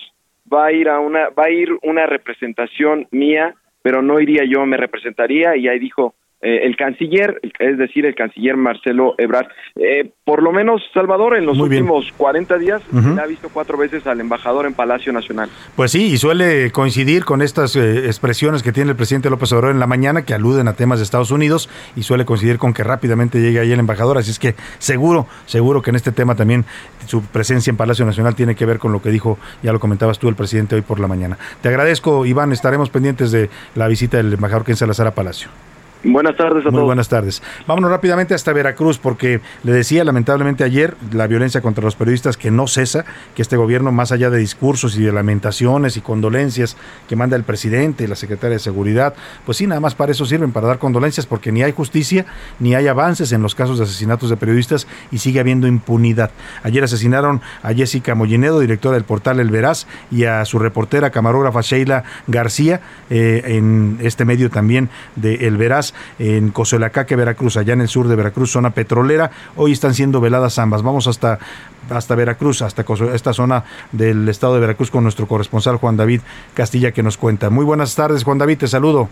va 0.53 0.67
a 0.67 0.73
ir 0.73 0.89
a 0.89 0.99
una 0.99 1.29
va 1.29 1.45
a 1.45 1.51
ir 1.51 1.69
una 1.83 2.07
representación 2.07 3.07
mía, 3.11 3.55
pero 3.83 4.03
no 4.03 4.19
iría 4.21 4.43
yo, 4.45 4.67
me 4.67 4.77
representaría 4.77 5.57
y 5.57 5.69
ahí 5.69 5.79
dijo 5.79 6.15
eh, 6.41 6.67
el 6.67 6.77
canciller, 6.77 7.41
es 7.59 7.79
decir, 7.79 8.07
el 8.07 8.15
canciller 8.15 8.57
Marcelo 8.57 9.17
Ebrard. 9.19 9.49
Eh, 9.75 10.13
por 10.25 10.41
lo 10.41 10.53
menos, 10.53 10.81
Salvador, 10.95 11.37
en 11.37 11.45
los 11.45 11.59
últimos 11.59 12.13
40 12.17 12.59
días 12.59 12.81
ha 13.21 13.27
visto 13.27 13.49
cuatro 13.53 13.77
veces 13.77 14.07
al 14.07 14.21
embajador 14.21 14.67
en 14.67 14.75
Palacio 14.75 15.13
Nacional. 15.13 15.51
Pues 15.75 15.91
sí, 15.91 16.13
y 16.13 16.17
suele 16.17 16.71
coincidir 16.71 17.25
con 17.25 17.43
estas 17.43 17.75
eh, 17.75 18.07
expresiones 18.07 18.63
que 18.63 18.71
tiene 18.71 18.91
el 18.91 18.97
presidente 18.97 19.31
López 19.31 19.51
Obrador 19.53 19.73
en 19.73 19.81
la 19.81 19.89
mañana, 19.89 20.25
que 20.25 20.33
aluden 20.33 20.69
a 20.69 20.75
temas 20.75 21.01
de 21.01 21.05
Estados 21.05 21.33
Unidos, 21.33 21.69
y 21.97 22.05
suele 22.05 22.25
coincidir 22.25 22.59
con 22.59 22.73
que 22.73 22.85
rápidamente 22.85 23.41
llegue 23.41 23.59
ahí 23.59 23.73
el 23.73 23.81
embajador. 23.81 24.17
Así 24.17 24.31
es 24.31 24.39
que 24.39 24.55
seguro, 24.79 25.27
seguro 25.47 25.83
que 25.83 25.91
en 25.91 25.97
este 25.97 26.13
tema 26.13 26.37
también 26.37 26.65
su 27.07 27.25
presencia 27.25 27.73
en 27.73 27.77
Palacio 27.77 28.05
Nacional 28.07 28.37
tiene 28.37 28.55
que 28.55 28.65
ver 28.65 28.79
con 28.79 28.93
lo 28.93 29.03
que 29.03 29.11
dijo, 29.11 29.39
ya 29.65 29.73
lo 29.73 29.81
comentabas 29.81 30.21
tú, 30.21 30.29
el 30.29 30.37
presidente 30.37 30.77
hoy 30.77 30.83
por 30.83 31.01
la 31.01 31.09
mañana. 31.09 31.37
Te 31.63 31.69
agradezco, 31.69 32.27
Iván, 32.27 32.53
estaremos 32.53 32.91
pendientes 32.91 33.33
de 33.33 33.51
la 33.75 33.89
visita 33.89 34.19
del 34.19 34.33
embajador 34.33 34.65
Ken 34.65 34.77
Salazar 34.77 35.09
a 35.09 35.11
Palacio. 35.13 35.49
Buenas 36.05 36.37
tardes 36.37 36.65
a 36.65 36.71
Muy 36.71 36.83
buenas 36.83 37.09
tardes. 37.09 37.43
Vámonos 37.67 37.91
rápidamente 37.91 38.33
hasta 38.33 38.53
Veracruz 38.53 38.99
porque 38.99 39.41
le 39.65 39.73
decía 39.73 40.05
lamentablemente 40.05 40.63
ayer 40.63 40.97
la 41.13 41.27
violencia 41.27 41.61
contra 41.61 41.83
los 41.83 41.97
periodistas 41.97 42.37
que 42.37 42.53
no 42.53 42.69
cesa, 42.69 43.05
que 43.35 43.43
este 43.43 43.57
gobierno 43.57 43.91
más 43.91 44.13
allá 44.13 44.31
de 44.31 44.39
discursos 44.39 44.97
y 44.97 45.03
de 45.03 45.11
lamentaciones 45.11 45.97
y 45.97 46.01
condolencias 46.01 46.77
que 47.09 47.17
manda 47.17 47.37
el 47.37 47.43
presidente 47.43 48.05
y 48.05 48.07
la 48.07 48.15
secretaria 48.15 48.55
de 48.55 48.61
Seguridad, 48.61 49.15
pues 49.45 49.59
sí, 49.59 49.67
nada 49.67 49.81
más 49.81 49.97
para 49.97 50.13
eso 50.13 50.25
sirven, 50.25 50.53
para 50.53 50.69
dar 50.69 50.79
condolencias 50.79 51.27
porque 51.27 51.51
ni 51.51 51.63
hay 51.63 51.73
justicia 51.73 52.27
ni 52.61 52.77
hay 52.77 52.87
avances 52.87 53.33
en 53.33 53.43
los 53.43 53.57
casos 53.57 53.79
de 53.79 53.85
asesinatos 53.85 54.31
de 54.31 54.37
periodistas 54.37 54.87
y 55.11 55.19
sigue 55.19 55.41
habiendo 55.41 55.67
impunidad. 55.67 56.31
Ayer 56.63 56.85
asesinaron 56.85 57.41
a 57.63 57.73
Jessica 57.73 58.15
Mollinedo, 58.15 58.61
directora 58.61 58.95
del 58.95 59.05
portal 59.05 59.41
El 59.41 59.51
Veraz, 59.51 59.87
y 60.13 60.25
a 60.25 60.45
su 60.45 60.61
reportera 60.61 61.11
camarógrafa 61.11 61.61
Sheila 61.61 62.05
García 62.29 62.81
eh, 63.11 63.43
en 63.47 63.99
este 64.01 64.25
medio 64.25 64.49
también 64.49 64.91
de 65.17 65.47
El 65.47 65.57
Veraz 65.57 65.88
en 66.19 66.51
Cozolacaque, 66.51 67.17
Veracruz, 67.17 67.57
allá 67.57 67.73
en 67.73 67.81
el 67.81 67.89
sur 67.89 68.09
de 68.09 68.17
Veracruz, 68.17 68.53
zona 68.53 68.71
petrolera. 68.71 69.31
Hoy 69.57 69.73
están 69.73 69.95
siendo 69.95 70.21
veladas 70.21 70.59
ambas. 70.59 70.83
Vamos 70.83 71.07
hasta 71.07 71.39
hasta 71.91 72.15
Veracruz, 72.15 72.63
hasta 72.63 72.85
esta 73.15 73.33
zona 73.33 73.65
del 73.93 74.29
estado 74.29 74.55
de 74.55 74.61
Veracruz 74.61 74.91
con 74.91 75.05
nuestro 75.05 75.27
corresponsal 75.27 75.77
Juan 75.77 75.97
David 75.97 76.21
Castilla 76.55 76.93
que 76.93 77.03
nos 77.03 77.17
cuenta. 77.17 77.51
Muy 77.51 77.65
buenas 77.65 77.95
tardes, 77.95 78.25
Juan 78.25 78.39
David, 78.39 78.59
te 78.59 78.69
saludo. 78.69 79.09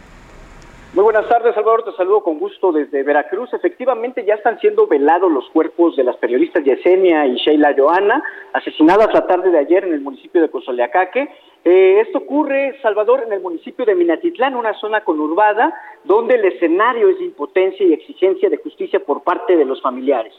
Muy 0.96 1.02
buenas 1.02 1.28
tardes, 1.28 1.54
Salvador. 1.54 1.84
Te 1.84 1.92
saludo 1.92 2.22
con 2.22 2.38
gusto 2.38 2.72
desde 2.72 3.02
Veracruz. 3.02 3.52
Efectivamente, 3.52 4.24
ya 4.24 4.32
están 4.32 4.58
siendo 4.60 4.86
velados 4.86 5.30
los 5.30 5.46
cuerpos 5.50 5.94
de 5.94 6.02
las 6.02 6.16
periodistas 6.16 6.64
Yesenia 6.64 7.26
y 7.26 7.34
Sheila 7.34 7.74
Joana, 7.76 8.22
asesinadas 8.54 9.12
la 9.12 9.26
tarde 9.26 9.50
de 9.50 9.58
ayer 9.58 9.84
en 9.84 9.92
el 9.92 10.00
municipio 10.00 10.40
de 10.40 10.48
Cozoleacaque. 10.48 11.28
Eh, 11.66 12.00
esto 12.00 12.16
ocurre, 12.16 12.78
Salvador, 12.80 13.24
en 13.26 13.34
el 13.34 13.40
municipio 13.40 13.84
de 13.84 13.94
Minatitlán, 13.94 14.56
una 14.56 14.72
zona 14.72 15.02
conurbada, 15.02 15.74
donde 16.04 16.36
el 16.36 16.46
escenario 16.46 17.10
es 17.10 17.18
de 17.18 17.26
impotencia 17.26 17.84
y 17.84 17.92
exigencia 17.92 18.48
de 18.48 18.56
justicia 18.56 18.98
por 18.98 19.22
parte 19.22 19.54
de 19.54 19.66
los 19.66 19.82
familiares. 19.82 20.32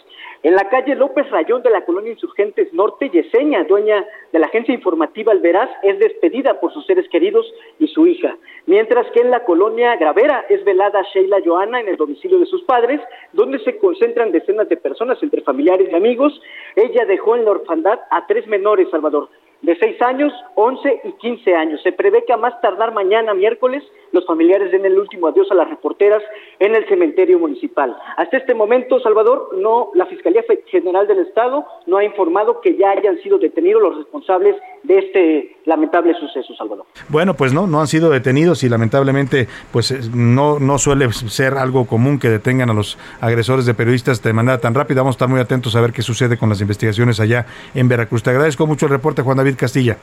En 0.43 0.53
la 0.53 0.69
calle 0.69 0.95
López 0.95 1.29
Rayón 1.31 1.63
de 1.63 1.71
la 1.71 1.83
colonia 1.83 2.11
Insurgentes 2.11 2.71
Norte, 2.71 3.09
Yesenia, 3.09 3.63
dueña 3.63 4.05
de 4.31 4.39
la 4.39 4.45
agencia 4.45 4.73
informativa 4.73 5.31
Alveraz, 5.31 5.69
es 5.81 5.97
despedida 5.97 6.59
por 6.59 6.71
sus 6.73 6.85
seres 6.85 7.09
queridos 7.09 7.51
y 7.79 7.87
su 7.87 8.05
hija. 8.05 8.37
Mientras 8.67 9.09
que 9.11 9.21
en 9.21 9.31
la 9.31 9.43
colonia 9.45 9.95
Gravera 9.95 10.45
es 10.49 10.63
velada 10.63 11.01
Sheila 11.11 11.37
Joana 11.43 11.79
en 11.79 11.87
el 11.87 11.97
domicilio 11.97 12.37
de 12.39 12.45
sus 12.45 12.61
padres, 12.63 13.01
donde 13.33 13.57
se 13.59 13.77
concentran 13.77 14.31
decenas 14.31 14.69
de 14.69 14.77
personas 14.77 15.21
entre 15.23 15.41
familiares 15.41 15.89
y 15.91 15.95
amigos. 15.95 16.39
Ella 16.75 17.05
dejó 17.05 17.35
en 17.35 17.45
la 17.45 17.51
orfandad 17.51 17.99
a 18.11 18.27
tres 18.27 18.45
menores, 18.45 18.89
Salvador, 18.91 19.29
de 19.61 19.75
6 19.75 20.01
años, 20.03 20.33
11 20.55 21.01
y 21.03 21.11
15 21.13 21.55
años. 21.55 21.81
Se 21.81 21.91
prevé 21.91 22.23
que 22.25 22.33
a 22.33 22.37
más 22.37 22.59
tardar 22.61 22.93
mañana, 22.93 23.33
miércoles, 23.33 23.83
los 24.17 24.25
familiares 24.25 24.71
den 24.71 24.85
el 24.85 24.97
último 24.97 25.27
adiós 25.27 25.47
a 25.51 25.55
las 25.55 25.69
reporteras 25.69 26.23
en 26.59 26.75
el 26.75 26.87
cementerio 26.87 27.39
municipal. 27.39 27.95
Hasta 28.17 28.37
este 28.37 28.53
momento, 28.53 28.99
Salvador, 28.99 29.51
no 29.57 29.91
la 29.93 30.07
Fiscalía 30.07 30.43
General 30.65 31.07
del 31.07 31.19
Estado 31.19 31.65
no 31.85 31.97
ha 31.97 32.03
informado 32.03 32.59
que 32.61 32.75
ya 32.75 32.91
hayan 32.91 33.17
sido 33.21 33.37
detenidos 33.37 33.81
los 33.81 33.97
responsables 33.97 34.55
de 34.83 34.97
este 34.97 35.55
lamentable 35.65 36.13
suceso, 36.15 36.55
Salvador. 36.55 36.85
Bueno, 37.09 37.35
pues 37.35 37.53
no, 37.53 37.67
no 37.67 37.79
han 37.79 37.87
sido 37.87 38.09
detenidos 38.09 38.63
y 38.63 38.69
lamentablemente 38.69 39.47
pues 39.71 39.91
eh, 39.91 39.99
no, 40.13 40.59
no 40.59 40.77
suele 40.77 41.11
ser 41.11 41.55
algo 41.55 41.85
común 41.85 42.19
que 42.19 42.29
detengan 42.29 42.69
a 42.69 42.73
los 42.73 42.97
agresores 43.21 43.65
de 43.65 43.73
periodistas 43.73 44.23
de 44.23 44.33
manera 44.33 44.59
tan 44.59 44.73
rápida. 44.73 45.01
Vamos 45.01 45.15
a 45.15 45.17
estar 45.17 45.29
muy 45.29 45.39
atentos 45.39 45.75
a 45.75 45.81
ver 45.81 45.91
qué 45.91 46.01
sucede 46.01 46.37
con 46.37 46.49
las 46.49 46.61
investigaciones 46.61 47.19
allá 47.19 47.45
en 47.75 47.87
Veracruz. 47.87 48.23
Te 48.23 48.31
agradezco 48.31 48.65
mucho 48.65 48.87
el 48.87 48.91
reporte, 48.91 49.21
Juan 49.21 49.37
David 49.37 49.55
Castilla. 49.57 49.97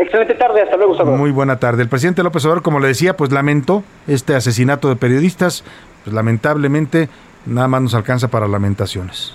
Excelente 0.00 0.34
tarde, 0.34 0.62
hasta 0.62 0.76
luego, 0.76 0.96
Salvador. 0.96 1.18
Muy 1.18 1.30
buena 1.30 1.58
tarde. 1.58 1.82
El 1.82 1.88
presidente 1.88 2.22
López 2.22 2.44
Obrador, 2.44 2.62
como 2.62 2.80
le 2.80 2.88
decía, 2.88 3.16
pues 3.16 3.32
lamentó 3.32 3.84
este 4.06 4.34
asesinato 4.34 4.88
de 4.88 4.96
periodistas. 4.96 5.62
Pues 6.04 6.14
lamentablemente 6.14 7.10
nada 7.44 7.68
más 7.68 7.82
nos 7.82 7.94
alcanza 7.94 8.28
para 8.28 8.48
lamentaciones. 8.48 9.34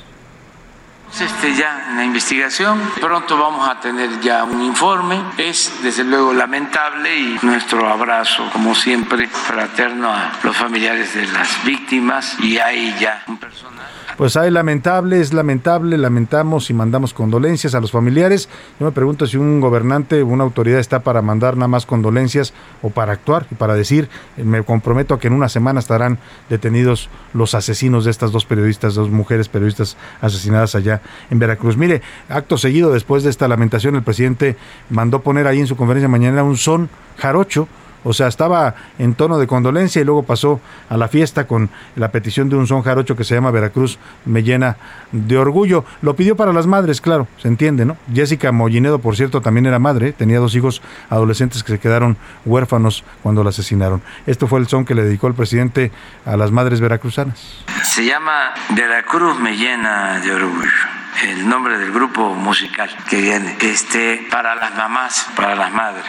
Este, 1.22 1.56
ya 1.56 1.88
en 1.92 1.98
la 1.98 2.04
investigación, 2.04 2.78
pronto 3.00 3.38
vamos 3.38 3.70
a 3.70 3.80
tener 3.80 4.20
ya 4.20 4.44
un 4.44 4.62
informe. 4.62 5.22
Es 5.38 5.72
desde 5.82 6.04
luego 6.04 6.34
lamentable 6.34 7.16
y 7.16 7.40
nuestro 7.44 7.88
abrazo, 7.88 8.50
como 8.52 8.76
siempre, 8.76 9.28
fraterno 9.28 10.10
a 10.10 10.32
los 10.44 10.58
familiares 10.58 11.14
de 11.14 11.28
las 11.28 11.64
víctimas 11.64 12.38
y 12.40 12.58
hay 12.58 12.96
ya 13.00 13.24
un 13.28 13.38
personal 13.38 13.75
pues 14.18 14.38
hay 14.38 14.50
lamentable, 14.52 15.20
es 15.20 15.34
lamentable, 15.34 15.98
lamentamos 15.98 16.70
y 16.70 16.74
mandamos 16.74 17.14
condolencias 17.14 17.76
a 17.76 17.82
los 17.82 17.92
familiares. 17.92 18.50
Yo 18.80 18.86
me 18.86 18.92
pregunto 18.92 19.28
si 19.28 19.38
un 19.38 19.60
gobernante 19.60 20.22
o 20.22 20.28
una 20.28 20.44
autoridad 20.44 20.80
está 20.80 21.00
para 21.00 21.22
mandar 21.22 21.58
nada 21.58 21.68
más 21.68 21.86
condolencias 21.86 22.54
o 22.82 22.90
para 22.90 23.14
actuar 23.14 23.46
y 23.52 23.56
para 23.56 23.76
decir, 23.76 24.10
me 24.38 24.64
comprometo 24.64 25.14
a 25.14 25.20
que 25.20 25.28
en 25.28 25.34
una 25.34 25.50
semana 25.50 25.80
estarán 25.80 26.20
detenidos 26.50 27.10
los 27.34 27.56
asesinos 27.56 28.06
de 28.06 28.12
estas 28.12 28.32
dos 28.32 28.46
periodistas, 28.46 28.96
dos 28.96 29.10
mujeres 29.10 29.50
periodistas 29.50 29.98
asesinadas 30.22 30.76
allá 30.76 31.02
en 31.30 31.40
Veracruz. 31.40 31.78
Mire, 31.78 32.02
acto 32.30 32.58
seguido 32.58 32.92
después 32.92 33.24
de 33.24 33.30
esta 33.30 33.48
lamentación, 33.48 33.96
el 33.96 34.04
presidente 34.04 34.56
mandó 34.90 35.22
poner 35.22 35.48
ahí 35.48 35.60
en 35.60 35.68
su 35.68 35.76
conferencia 35.76 36.08
mañana 36.08 36.44
un 36.44 36.58
son 36.58 36.90
jarocho 37.18 37.68
o 38.06 38.14
sea, 38.14 38.28
estaba 38.28 38.76
en 39.00 39.16
tono 39.16 39.38
de 39.40 39.48
condolencia 39.48 40.02
y 40.02 40.06
luego 40.06 40.24
pasó 40.24 40.62
a 40.90 40.96
la 40.96 41.08
fiesta 41.08 41.48
con 41.48 41.70
la 41.96 42.12
petición 42.12 42.50
de 42.50 42.56
un 42.56 42.68
son 42.68 42.84
jarocho 42.84 43.16
que 43.16 43.24
se 43.24 43.34
llama 43.34 43.52
Veracruz 43.52 43.98
me 44.26 44.44
llena 44.44 44.78
de 45.12 45.38
orgullo. 45.38 45.84
Lo 46.04 46.16
pidió 46.16 46.36
para 46.36 46.54
las 46.54 46.68
madres, 46.68 47.02
claro, 47.02 47.28
se 47.40 47.48
entiende, 47.48 47.84
¿no? 47.84 47.98
Jessica 48.14 48.52
Mollinedo, 48.52 49.00
por 49.00 49.16
cierto, 49.16 49.42
también 49.42 49.66
era 49.66 49.80
madre, 49.80 50.14
tenía 50.14 50.40
dos 50.40 50.56
hijos 50.56 50.84
adolescentes 51.10 51.64
que 51.64 51.74
se 51.74 51.80
quedaron 51.80 52.16
huérfanos 52.46 53.04
cuando 53.24 53.44
la 53.44 53.50
asesinaron. 53.50 54.04
Esto 54.28 54.48
fue 54.48 54.60
el 54.60 54.68
son 54.68 54.86
que 54.86 54.94
le 54.94 55.04
dedicó 55.04 55.28
el 55.28 55.34
presidente 55.34 55.92
a 56.26 56.38
las 56.38 56.52
madres 56.52 56.80
veracruzanas. 56.80 57.64
Se 57.84 58.06
llama 58.06 58.54
Veracruz 58.76 59.40
me 59.40 59.58
llena 59.58 60.20
de 60.20 60.32
orgullo 60.32 60.95
el 61.24 61.48
nombre 61.48 61.78
del 61.78 61.92
grupo 61.92 62.34
musical 62.34 62.90
que 63.10 63.22
viene, 63.22 63.58
este, 63.62 64.28
para 64.30 64.56
las 64.56 64.76
mamás, 64.76 65.28
para 65.36 65.56
las 65.56 65.72
madres. 65.72 66.04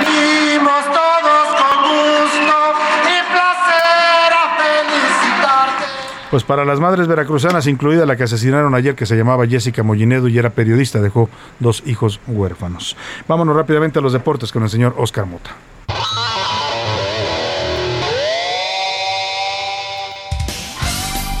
Venimos 0.00 0.84
todos 0.84 1.48
con 1.60 1.82
gusto 1.82 2.74
y 3.04 3.32
placer 3.32 4.32
a 4.32 4.56
felicitarte. 4.56 5.84
Pues 6.30 6.42
para 6.44 6.64
las 6.64 6.80
madres 6.80 7.06
veracruzanas, 7.06 7.66
incluida 7.66 8.06
la 8.06 8.16
que 8.16 8.24
asesinaron 8.24 8.74
ayer, 8.74 8.94
que 8.94 9.06
se 9.06 9.16
llamaba 9.16 9.46
Jessica 9.46 9.82
Mollinedo 9.82 10.28
y 10.28 10.38
era 10.38 10.50
periodista, 10.50 11.00
dejó 11.00 11.28
dos 11.60 11.82
hijos 11.86 12.20
huérfanos. 12.26 12.96
Vámonos 13.28 13.54
rápidamente 13.54 13.98
a 13.98 14.02
los 14.02 14.12
deportes 14.12 14.52
con 14.52 14.62
el 14.62 14.70
señor 14.70 14.94
Oscar 14.98 15.26
Mota. 15.26 15.50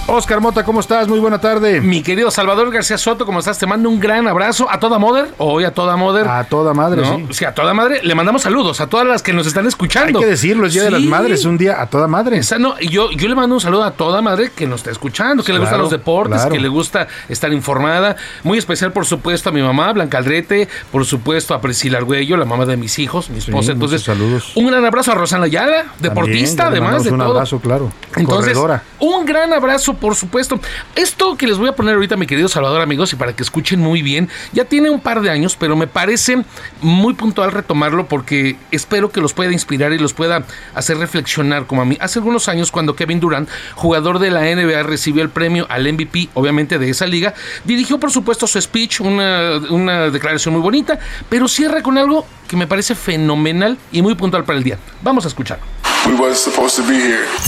Oscar 0.08 0.40
Mota, 0.40 0.64
¿cómo 0.64 0.78
estás? 0.78 1.08
Muy 1.08 1.18
buena 1.18 1.40
tarde. 1.40 1.80
Mi 1.80 2.00
querido 2.00 2.30
Salvador 2.30 2.70
García 2.70 2.96
Soto, 2.96 3.26
¿cómo 3.26 3.40
estás? 3.40 3.58
Te 3.58 3.66
mando 3.66 3.88
un 3.90 3.98
gran 3.98 4.28
abrazo 4.28 4.68
a 4.70 4.78
toda 4.78 5.00
Mother, 5.00 5.26
hoy 5.38 5.64
a 5.64 5.74
toda 5.74 5.96
Mother. 5.96 6.28
A 6.28 6.44
toda 6.44 6.72
madre, 6.74 7.04
sí. 7.04 7.26
Sí, 7.30 7.44
a 7.44 7.52
toda 7.52 7.74
madre. 7.74 8.00
Le 8.04 8.14
mandamos 8.14 8.42
saludos 8.42 8.80
a 8.80 8.86
todas 8.86 9.04
las 9.04 9.20
que 9.24 9.32
nos 9.32 9.48
están 9.48 9.66
escuchando. 9.66 10.20
Hay 10.20 10.24
que 10.24 10.30
decirlo, 10.30 10.68
es 10.68 10.74
Día 10.74 10.84
de 10.84 10.92
las 10.92 11.02
Madres, 11.02 11.44
un 11.44 11.58
día 11.58 11.82
a 11.82 11.86
toda 11.88 12.06
madre. 12.06 12.38
Esa, 12.38 12.56
no, 12.56 12.78
yo, 12.78 13.10
yo 13.10 13.28
le 13.28 13.34
mando 13.34 13.56
un 13.56 13.60
saludo 13.60 13.82
a 13.82 13.90
toda 13.90 14.22
madre 14.22 14.52
que 14.54 14.64
nos 14.68 14.80
está 14.80 14.92
escuchando, 14.92 15.42
que 15.42 15.52
le 15.52 15.58
gustan 15.58 15.80
los 15.80 15.90
deportes, 15.90 16.36
claro. 16.36 16.52
que 16.52 16.60
le 16.60 16.68
gusta 16.68 17.08
estar 17.28 17.52
informada. 17.52 18.14
Muy 18.44 18.58
especial, 18.58 18.92
por 18.92 19.06
supuesto, 19.06 19.48
a 19.48 19.52
mi 19.52 19.60
mamá, 19.60 19.92
Blanca 19.92 20.18
Aldrete, 20.18 20.68
por 20.92 21.04
supuesto, 21.04 21.52
a 21.52 21.60
Priscila 21.60 21.98
Arguello, 21.98 22.36
la 22.36 22.44
mamá 22.44 22.64
de 22.64 22.76
mis 22.76 22.96
hijos, 23.00 23.28
mi 23.28 23.38
esposa. 23.38 23.72
Entonces, 23.72 24.02
saludos. 24.04 24.52
un 24.54 24.68
gran 24.68 24.84
abrazo 24.84 25.10
a 25.10 25.14
Rosana 25.16 25.46
Ayala, 25.46 25.86
deportista, 25.98 26.64
También, 26.64 26.84
además 26.84 27.02
de 27.02 27.10
un 27.10 27.18
todo. 27.18 27.30
abrazo, 27.32 27.58
claro. 27.58 27.90
Entonces, 28.14 28.54
Corredora. 28.54 28.84
un 29.00 29.26
gran 29.26 29.52
abrazo, 29.52 29.95
por 29.96 30.14
supuesto. 30.14 30.60
Esto 30.94 31.36
que 31.36 31.46
les 31.46 31.58
voy 31.58 31.68
a 31.68 31.72
poner 31.72 31.94
ahorita, 31.94 32.16
mi 32.16 32.26
querido 32.26 32.48
Salvador, 32.48 32.80
amigos, 32.80 33.12
y 33.12 33.16
para 33.16 33.34
que 33.34 33.42
escuchen 33.42 33.80
muy 33.80 34.02
bien, 34.02 34.28
ya 34.52 34.64
tiene 34.64 34.90
un 34.90 35.00
par 35.00 35.20
de 35.20 35.30
años, 35.30 35.56
pero 35.58 35.76
me 35.76 35.86
parece 35.86 36.44
muy 36.80 37.14
puntual 37.14 37.52
retomarlo 37.52 38.06
porque 38.06 38.56
espero 38.70 39.10
que 39.10 39.20
los 39.20 39.32
pueda 39.32 39.52
inspirar 39.52 39.92
y 39.92 39.98
los 39.98 40.12
pueda 40.12 40.44
hacer 40.74 40.98
reflexionar 40.98 41.66
como 41.66 41.82
a 41.82 41.84
mí. 41.84 41.96
Hace 42.00 42.18
algunos 42.18 42.48
años, 42.48 42.70
cuando 42.70 42.96
Kevin 42.96 43.20
Durant, 43.20 43.48
jugador 43.74 44.18
de 44.18 44.30
la 44.30 44.42
NBA, 44.42 44.82
recibió 44.82 45.22
el 45.22 45.30
premio 45.30 45.66
al 45.68 45.90
MVP, 45.92 46.28
obviamente 46.34 46.78
de 46.78 46.90
esa 46.90 47.06
liga, 47.06 47.34
dirigió, 47.64 47.98
por 47.98 48.10
supuesto, 48.10 48.46
su 48.46 48.60
speech, 48.60 49.00
una, 49.00 49.58
una 49.70 50.10
declaración 50.10 50.54
muy 50.54 50.62
bonita, 50.62 50.98
pero 51.28 51.48
cierra 51.48 51.82
con 51.82 51.98
algo 51.98 52.26
que 52.48 52.56
me 52.56 52.66
parece 52.66 52.94
fenomenal 52.94 53.78
y 53.92 54.02
muy 54.02 54.14
puntual 54.14 54.44
para 54.44 54.58
el 54.58 54.64
día. 54.64 54.78
Vamos 55.02 55.24
a 55.24 55.28
escuchar. 55.28 55.58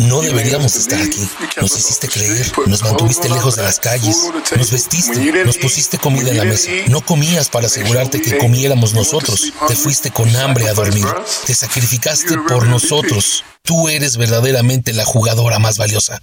No 0.00 0.20
deberíamos 0.20 0.74
estar 0.76 1.00
aquí. 1.00 1.28
Nos 1.60 1.76
hiciste 1.76 2.08
creer, 2.08 2.50
nos 2.66 2.82
mantuviste 2.82 3.28
lejos 3.28 3.56
de 3.56 3.62
las 3.62 3.78
calles, 3.78 4.30
nos 4.56 4.70
vestiste, 4.70 5.44
nos 5.44 5.56
pusiste 5.58 5.98
comida 5.98 6.30
en 6.30 6.38
la 6.38 6.44
mesa. 6.44 6.70
No 6.88 7.00
comías 7.04 7.48
para 7.48 7.66
asegurarte 7.66 8.20
que 8.20 8.38
comiéramos 8.38 8.94
nosotros. 8.94 9.52
Te 9.66 9.74
fuiste 9.76 10.10
con 10.10 10.34
hambre 10.36 10.68
a 10.68 10.74
dormir. 10.74 11.06
Te 11.46 11.54
sacrificaste 11.54 12.36
por 12.48 12.66
nosotros. 12.66 13.44
Tú 13.62 13.88
eres 13.88 14.16
verdaderamente 14.16 14.92
la 14.92 15.04
jugadora 15.04 15.58
más 15.58 15.76
valiosa. 15.78 16.20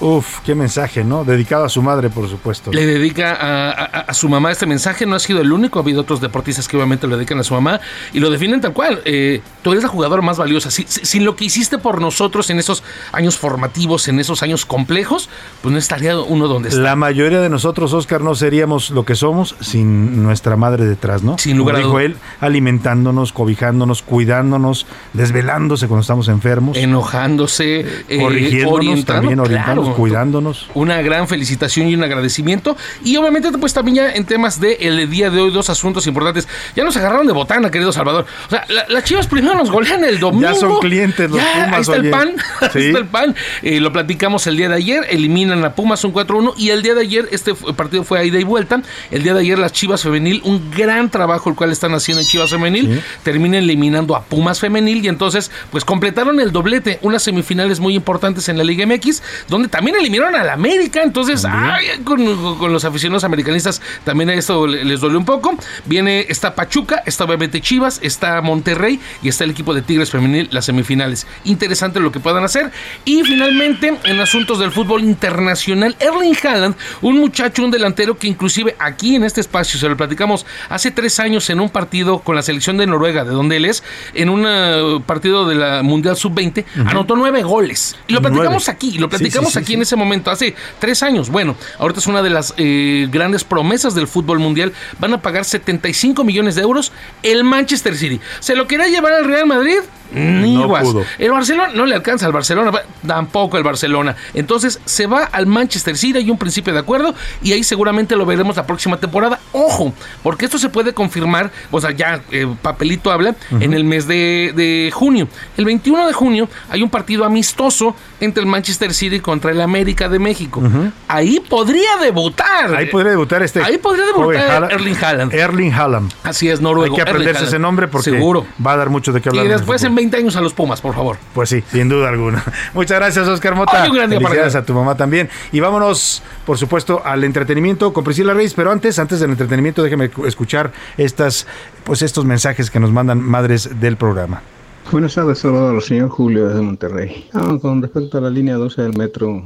Uf, 0.00 0.40
qué 0.46 0.54
mensaje, 0.54 1.04
¿no? 1.04 1.24
Dedicado 1.24 1.64
a 1.64 1.68
su 1.68 1.82
madre, 1.82 2.08
por 2.10 2.28
supuesto. 2.28 2.72
Le 2.72 2.86
dedica 2.86 3.32
a, 3.34 3.70
a- 3.70 3.84
a 4.00 4.14
su 4.14 4.28
mamá 4.28 4.50
este 4.50 4.66
mensaje. 4.66 5.04
No 5.06 5.14
ha 5.16 5.20
sido 5.20 5.40
el 5.42 5.52
único. 5.52 5.78
Ha 5.78 5.82
habido 5.82 6.00
otros 6.00 6.20
deportistas 6.20 6.66
que 6.68 6.76
obviamente 6.76 7.06
lo 7.06 7.16
dedican 7.16 7.38
a 7.38 7.44
su 7.44 7.52
mamá 7.54 7.80
y 8.12 8.20
lo 8.20 8.30
definen 8.30 8.60
tal 8.60 8.72
cual. 8.72 9.02
Eh, 9.04 9.42
tú 9.62 9.72
eres 9.72 9.82
la 9.82 9.88
jugadora 9.90 10.22
más 10.22 10.38
valiosa. 10.38 10.70
Si- 10.70 10.84
si- 10.88 11.04
sin 11.04 11.24
lo 11.24 11.36
que 11.36 11.44
hiciste 11.44 11.78
por 11.78 12.00
nosotros 12.00 12.48
en 12.50 12.58
esos 12.58 12.82
años 13.12 13.36
formativos, 13.36 14.08
en 14.08 14.20
esos 14.20 14.42
años 14.42 14.64
complejos, 14.64 15.28
pues 15.62 15.72
no 15.72 15.78
estaría 15.78 16.18
uno 16.18 16.48
donde 16.48 16.70
está. 16.70 16.80
La 16.80 16.96
mayoría 16.96 17.40
de 17.40 17.50
nosotros, 17.50 17.92
Oscar, 17.92 18.22
no 18.22 18.34
seríamos 18.34 18.90
lo 18.90 19.04
que 19.04 19.14
somos 19.14 19.54
sin 19.60 20.22
nuestra 20.22 20.56
madre 20.56 20.86
detrás, 20.86 21.22
¿no? 21.22 21.36
Sin 21.38 21.58
lugar 21.58 21.74
Como 21.82 21.98
a 21.98 22.00
dijo 22.00 22.00
él, 22.00 22.16
alimentándonos, 22.40 23.32
cobijándonos, 23.32 24.02
cuidándonos, 24.02 24.86
desvelándose 25.12 25.88
cuando 25.88 26.00
estamos 26.02 26.28
enfermos. 26.28 26.76
Enojándose, 26.78 27.80
eh, 28.08 28.18
corrigiéndonos, 28.20 28.74
orientando, 28.78 29.12
también 29.20 29.40
orientándonos, 29.40 29.84
claro. 29.84 29.89
Cuidándonos. 29.94 30.66
Una 30.74 31.00
gran 31.02 31.28
felicitación 31.28 31.88
y 31.88 31.94
un 31.94 32.02
agradecimiento. 32.04 32.76
Y 33.04 33.16
obviamente, 33.16 33.50
pues 33.52 33.72
también 33.74 33.96
ya 33.96 34.10
en 34.12 34.24
temas 34.24 34.60
del 34.60 34.76
el 34.80 35.10
día 35.10 35.30
de 35.30 35.40
hoy, 35.40 35.50
dos 35.50 35.70
asuntos 35.70 36.06
importantes. 36.06 36.48
Ya 36.76 36.84
nos 36.84 36.96
agarraron 36.96 37.26
de 37.26 37.32
botana, 37.32 37.70
querido 37.70 37.92
Salvador. 37.92 38.26
O 38.46 38.50
sea, 38.50 38.64
la- 38.68 38.86
las 38.88 39.04
chivas 39.04 39.26
primero 39.26 39.54
nos 39.54 39.70
golean 39.70 40.04
el 40.04 40.18
domingo. 40.18 40.48
Ya 40.48 40.54
son 40.54 40.78
clientes 40.80 41.30
los 41.30 41.38
Ya, 41.40 41.64
Pumas, 41.64 41.72
Ahí 41.74 41.80
está 41.80 41.92
oye. 41.92 42.06
el 42.06 42.10
pan. 42.10 42.32
Sí. 42.72 42.78
Ahí 42.78 42.86
está 42.86 42.98
el 42.98 43.06
pan. 43.06 43.36
Eh, 43.62 43.80
lo 43.80 43.92
platicamos 43.92 44.46
el 44.46 44.56
día 44.56 44.68
de 44.68 44.74
ayer. 44.76 45.06
Eliminan 45.10 45.64
a 45.64 45.74
Pumas 45.74 46.04
un 46.04 46.12
4-1. 46.12 46.54
Y 46.56 46.70
el 46.70 46.82
día 46.82 46.94
de 46.94 47.02
ayer, 47.02 47.28
este 47.32 47.54
partido 47.54 48.04
fue 48.04 48.18
a 48.18 48.24
ida 48.24 48.38
y 48.38 48.44
vuelta. 48.44 48.82
El 49.10 49.22
día 49.22 49.34
de 49.34 49.40
ayer, 49.40 49.58
las 49.58 49.72
Chivas 49.72 50.02
Femenil, 50.02 50.40
un 50.44 50.70
gran 50.70 51.10
trabajo 51.10 51.50
el 51.50 51.56
cual 51.56 51.72
están 51.72 51.94
haciendo 51.94 52.20
en 52.20 52.26
Chivas 52.26 52.50
Femenil. 52.50 53.02
Terminan 53.22 53.62
eliminando 53.62 54.14
a 54.16 54.22
Pumas 54.22 54.60
Femenil. 54.60 55.04
Y 55.04 55.08
entonces, 55.08 55.50
pues 55.70 55.84
completaron 55.84 56.40
el 56.40 56.52
doblete. 56.52 56.98
Unas 57.02 57.22
semifinales 57.22 57.80
muy 57.80 57.94
importantes 57.94 58.48
en 58.48 58.58
la 58.58 58.64
Liga 58.64 58.86
MX, 58.86 59.22
donde 59.48 59.68
también 59.68 59.79
eliminaron 59.88 60.34
a 60.36 60.44
la 60.44 60.52
América. 60.52 61.02
Entonces, 61.02 61.44
ay, 61.44 61.86
con, 62.04 62.56
con 62.58 62.72
los 62.72 62.84
aficionados 62.84 63.24
americanistas 63.24 63.80
también 64.04 64.30
esto 64.30 64.66
le- 64.66 64.84
les 64.84 65.00
duele 65.00 65.16
un 65.16 65.24
poco. 65.24 65.54
Viene, 65.86 66.26
está 66.28 66.54
Pachuca, 66.54 67.02
está 67.06 67.24
obviamente 67.24 67.60
Chivas, 67.60 67.98
está 68.02 68.40
Monterrey 68.42 69.00
y 69.22 69.28
está 69.28 69.44
el 69.44 69.50
equipo 69.50 69.74
de 69.74 69.82
Tigres 69.82 70.10
Femenil, 70.10 70.48
las 70.52 70.64
semifinales. 70.66 71.26
Interesante 71.44 72.00
lo 72.00 72.12
que 72.12 72.20
puedan 72.20 72.44
hacer. 72.44 72.70
Y 73.04 73.22
finalmente, 73.24 73.96
en 74.04 74.20
asuntos 74.20 74.58
del 74.58 74.70
fútbol 74.72 75.02
internacional, 75.04 75.96
Erling 76.00 76.36
Haaland, 76.42 76.74
un 77.02 77.18
muchacho, 77.18 77.64
un 77.64 77.70
delantero 77.70 78.16
que 78.18 78.26
inclusive 78.26 78.76
aquí 78.78 79.16
en 79.16 79.24
este 79.24 79.40
espacio, 79.40 79.78
se 79.78 79.88
lo 79.88 79.96
platicamos 79.96 80.46
hace 80.68 80.90
tres 80.90 81.20
años 81.20 81.48
en 81.50 81.60
un 81.60 81.70
partido 81.70 82.20
con 82.20 82.36
la 82.36 82.42
selección 82.42 82.76
de 82.76 82.86
Noruega, 82.86 83.24
de 83.24 83.30
donde 83.30 83.56
él 83.56 83.64
es, 83.64 83.82
en 84.14 84.28
un 84.28 84.44
eh, 84.46 85.00
partido 85.06 85.46
de 85.46 85.54
la 85.54 85.82
Mundial 85.82 86.16
Sub-20, 86.16 86.64
anotó 86.86 87.16
nueve 87.16 87.42
goles. 87.42 87.96
Y 88.08 88.12
lo 88.12 88.20
platicamos 88.20 88.64
Nueve. 88.66 88.72
aquí, 88.72 88.98
lo 88.98 89.08
platicamos 89.08 89.52
sí, 89.52 89.58
aquí 89.70 89.74
en 89.76 89.82
ese 89.82 89.94
momento, 89.94 90.32
hace 90.32 90.56
tres 90.80 91.00
años. 91.04 91.30
Bueno, 91.30 91.54
ahorita 91.78 92.00
es 92.00 92.06
una 92.08 92.22
de 92.22 92.30
las 92.30 92.54
eh, 92.56 93.06
grandes 93.08 93.44
promesas 93.44 93.94
del 93.94 94.08
fútbol 94.08 94.40
mundial. 94.40 94.72
Van 94.98 95.14
a 95.14 95.22
pagar 95.22 95.44
75 95.44 96.24
millones 96.24 96.56
de 96.56 96.62
euros 96.62 96.90
el 97.22 97.44
Manchester 97.44 97.96
City. 97.96 98.20
¿Se 98.40 98.56
lo 98.56 98.66
quería 98.66 98.88
llevar 98.88 99.12
al 99.12 99.26
Real 99.26 99.46
Madrid? 99.46 99.78
Ni 100.12 100.56
No 100.56 100.68
pudo. 100.68 101.04
El 101.18 101.30
Barcelona 101.30 101.72
no 101.74 101.86
le 101.86 101.94
alcanza 101.94 102.26
al 102.26 102.32
Barcelona, 102.32 102.72
tampoco 103.06 103.56
el 103.56 103.62
Barcelona. 103.62 104.16
Entonces 104.34 104.80
se 104.84 105.06
va 105.06 105.22
al 105.24 105.46
Manchester 105.46 105.96
City, 105.96 106.18
hay 106.18 106.30
un 106.30 106.38
principio 106.38 106.72
de 106.72 106.80
acuerdo 106.80 107.14
y 107.42 107.52
ahí 107.52 107.62
seguramente 107.62 108.16
lo 108.16 108.26
veremos 108.26 108.56
la 108.56 108.66
próxima 108.66 108.96
temporada. 108.96 109.38
Ojo, 109.52 109.92
porque 110.22 110.46
esto 110.46 110.58
se 110.58 110.68
puede 110.68 110.92
confirmar, 110.92 111.52
o 111.70 111.80
sea, 111.80 111.92
ya 111.92 112.22
eh, 112.32 112.46
papelito 112.60 113.12
habla, 113.12 113.36
en 113.60 113.72
el 113.72 113.84
mes 113.84 114.06
de, 114.06 114.52
de 114.54 114.90
junio. 114.92 115.28
El 115.56 115.64
21 115.64 116.06
de 116.06 116.12
junio 116.12 116.48
hay 116.68 116.82
un 116.82 116.90
partido 116.90 117.24
amistoso 117.24 117.94
entre 118.20 118.42
el 118.42 118.48
Manchester 118.48 118.92
City 118.92 119.20
contra 119.20 119.49
el 119.50 119.60
América 119.60 120.08
de 120.08 120.18
México. 120.18 120.62
Ahí 121.08 121.40
podría 121.40 121.96
debutar. 122.00 122.74
Ahí 122.74 122.86
podría 122.86 123.10
debutar 123.10 123.42
este. 123.42 123.62
Ahí 123.62 123.78
podría 123.78 124.06
debutar. 124.06 124.72
Erling 124.72 124.96
Haaland. 125.02 125.34
Erling 125.34 125.72
Haaland. 125.72 126.12
Así 126.22 126.48
es, 126.48 126.60
noruego. 126.60 126.96
Hay 126.96 127.02
que 127.04 127.08
aprenderse 127.10 127.44
ese 127.44 127.58
nombre 127.58 127.88
porque 127.88 128.10
Seguro. 128.10 128.46
va 128.64 128.72
a 128.72 128.76
dar 128.76 128.90
mucho 128.90 129.12
de 129.12 129.20
qué 129.20 129.28
hablar. 129.28 129.44
Y 129.44 129.48
en 129.48 129.56
después 129.56 129.82
en 129.82 129.88
fútbol. 129.90 129.96
20 129.96 130.16
años 130.16 130.36
a 130.36 130.40
los 130.40 130.52
Pumas, 130.52 130.80
por 130.80 130.94
favor. 130.94 131.16
Pues 131.34 131.48
sí, 131.48 131.62
sin 131.70 131.88
duda 131.88 132.08
alguna. 132.08 132.42
Muchas 132.74 132.98
gracias, 132.98 133.26
Oscar 133.28 133.54
Mota. 133.54 133.82
Hoy 133.82 133.90
un 133.90 133.96
gran 133.96 134.10
día 134.10 134.18
para 134.18 134.30
Felicidades 134.30 134.54
ganar. 134.54 134.62
a 134.64 134.66
tu 134.66 134.74
mamá 134.74 134.96
también. 134.96 135.28
Y 135.52 135.60
vámonos, 135.60 136.22
por 136.46 136.58
supuesto, 136.58 137.02
al 137.04 137.24
entretenimiento 137.24 137.92
con 137.92 138.04
Priscila 138.04 138.34
Reyes. 138.34 138.54
Pero 138.54 138.70
antes, 138.70 138.98
antes 138.98 139.20
del 139.20 139.30
entretenimiento, 139.30 139.82
déjeme 139.82 140.10
escuchar 140.26 140.72
estas, 140.96 141.46
pues 141.84 142.02
estos 142.02 142.24
mensajes 142.24 142.70
que 142.70 142.80
nos 142.80 142.92
mandan 142.92 143.20
madres 143.20 143.80
del 143.80 143.96
programa. 143.96 144.42
Buenas 144.90 145.14
tardes, 145.14 145.38
Salvador. 145.38 145.82
Señor 145.82 146.08
Julio 146.08 146.48
desde 146.48 146.62
Monterrey. 146.62 147.28
Ah, 147.32 147.56
con 147.60 147.80
respecto 147.80 148.18
a 148.18 148.20
la 148.20 148.30
línea 148.30 148.56
12 148.56 148.82
del 148.82 148.96
metro, 148.96 149.42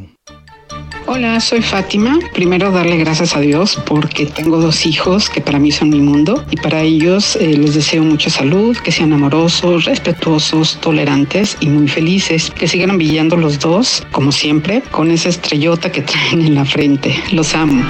Hola, 1.07 1.39
soy 1.39 1.61
Fátima. 1.61 2.19
Primero 2.33 2.71
darle 2.71 2.97
gracias 2.97 3.37
a 3.37 3.41
Dios 3.41 3.79
porque 3.87 4.25
tengo 4.25 4.59
dos 4.59 4.87
hijos 4.87 5.29
que 5.29 5.43
para 5.43 5.59
mí 5.59 5.71
son 5.71 5.91
mi 5.91 6.01
mundo 6.01 6.43
y 6.51 6.57
para 6.57 6.81
ellos 6.81 7.37
eh, 7.37 7.59
les 7.59 7.75
deseo 7.75 8.03
mucha 8.03 8.31
salud, 8.31 8.75
que 8.79 8.91
sean 8.91 9.13
amorosos, 9.13 9.85
respetuosos, 9.85 10.79
tolerantes 10.81 11.59
y 11.61 11.69
muy 11.69 11.89
felices, 11.89 12.51
que 12.51 12.67
sigan 12.67 12.97
brillando 12.97 13.37
los 13.37 13.61
dos, 13.61 14.03
como 14.13 14.33
siempre, 14.33 14.83
con 14.93 15.11
esa 15.11 15.29
estrellota 15.29 15.93
que 15.93 16.01
traen 16.03 16.41
en 16.41 16.55
la 16.55 16.65
frente. 16.65 17.15
Los 17.33 17.55
amo. 17.55 17.85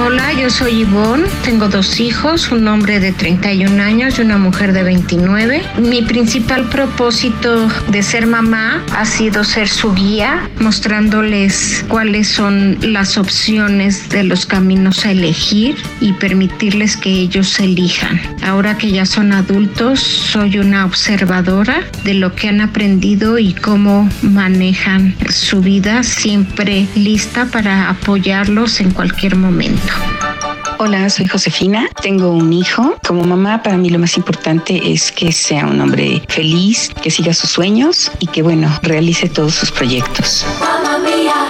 Hola, 0.00 0.32
yo 0.32 0.48
soy 0.48 0.80
Ivonne, 0.80 1.28
tengo 1.44 1.68
dos 1.68 2.00
hijos, 2.00 2.50
un 2.50 2.66
hombre 2.66 2.98
de 2.98 3.12
31 3.12 3.80
años 3.82 4.18
y 4.18 4.22
una 4.22 4.38
mujer 4.38 4.72
de 4.72 4.82
29. 4.82 5.62
Mi 5.78 6.02
principal 6.02 6.68
propósito 6.70 7.68
de 7.88 8.02
ser 8.02 8.26
mamá 8.26 8.82
ha 8.96 9.04
sido 9.04 9.44
ser 9.44 9.68
su 9.68 9.94
guía, 9.94 10.48
mostrándoles 10.58 11.84
cuáles 11.88 12.28
son 12.28 12.78
las 12.80 13.18
opciones 13.18 14.08
de 14.08 14.24
los 14.24 14.46
caminos 14.46 15.04
a 15.04 15.12
elegir 15.12 15.76
y 16.00 16.14
permitirles 16.14 16.96
que 16.96 17.10
ellos 17.10 17.60
elijan. 17.60 18.20
Ahora 18.42 18.78
que 18.78 18.90
ya 18.90 19.04
son 19.06 19.32
adultos, 19.32 20.00
soy 20.00 20.58
una 20.58 20.86
observadora 20.86 21.82
de 22.02 22.14
lo 22.14 22.34
que 22.34 22.48
han 22.48 22.60
aprendido 22.62 23.38
y 23.38 23.52
cómo 23.52 24.08
manejan 24.22 25.14
su 25.28 25.60
vida, 25.60 26.02
siempre 26.02 26.86
lista 26.96 27.46
para 27.46 27.90
apoyarlos 27.90 28.80
en 28.80 28.90
cualquier 28.90 29.36
momento. 29.36 29.81
Hola, 30.78 31.08
soy 31.10 31.26
Josefina, 31.28 31.88
tengo 32.02 32.30
un 32.30 32.52
hijo. 32.52 32.96
Como 33.06 33.22
mamá, 33.22 33.62
para 33.62 33.76
mí 33.76 33.88
lo 33.88 34.00
más 34.00 34.16
importante 34.16 34.92
es 34.92 35.12
que 35.12 35.30
sea 35.30 35.66
un 35.66 35.80
hombre 35.80 36.22
feliz, 36.28 36.90
que 37.00 37.10
siga 37.10 37.32
sus 37.34 37.50
sueños 37.50 38.10
y 38.18 38.26
que, 38.26 38.42
bueno, 38.42 38.68
realice 38.82 39.28
todos 39.28 39.54
sus 39.54 39.70
proyectos. 39.70 40.44
Mamma 40.58 40.98
mía. 40.98 41.48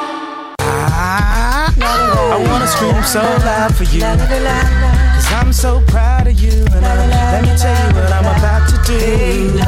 I 0.59 2.47
wanna 2.47 2.67
scream 2.67 3.03
so 3.05 3.21
loud 3.21 3.75
for 3.75 3.85
you. 3.85 5.02
I'm 5.43 5.52
so 5.52 5.81
proud 5.89 6.28
of 6.28 6.39
you. 6.40 6.51
And 6.73 6.85
uh, 6.85 7.06
let 7.35 7.43
me 7.43 7.52
tell 7.59 7.77
you 7.89 7.94
what 7.97 8.12
I'm 8.12 8.24
about 8.39 8.69
to 8.70 8.77
do. 8.86 9.60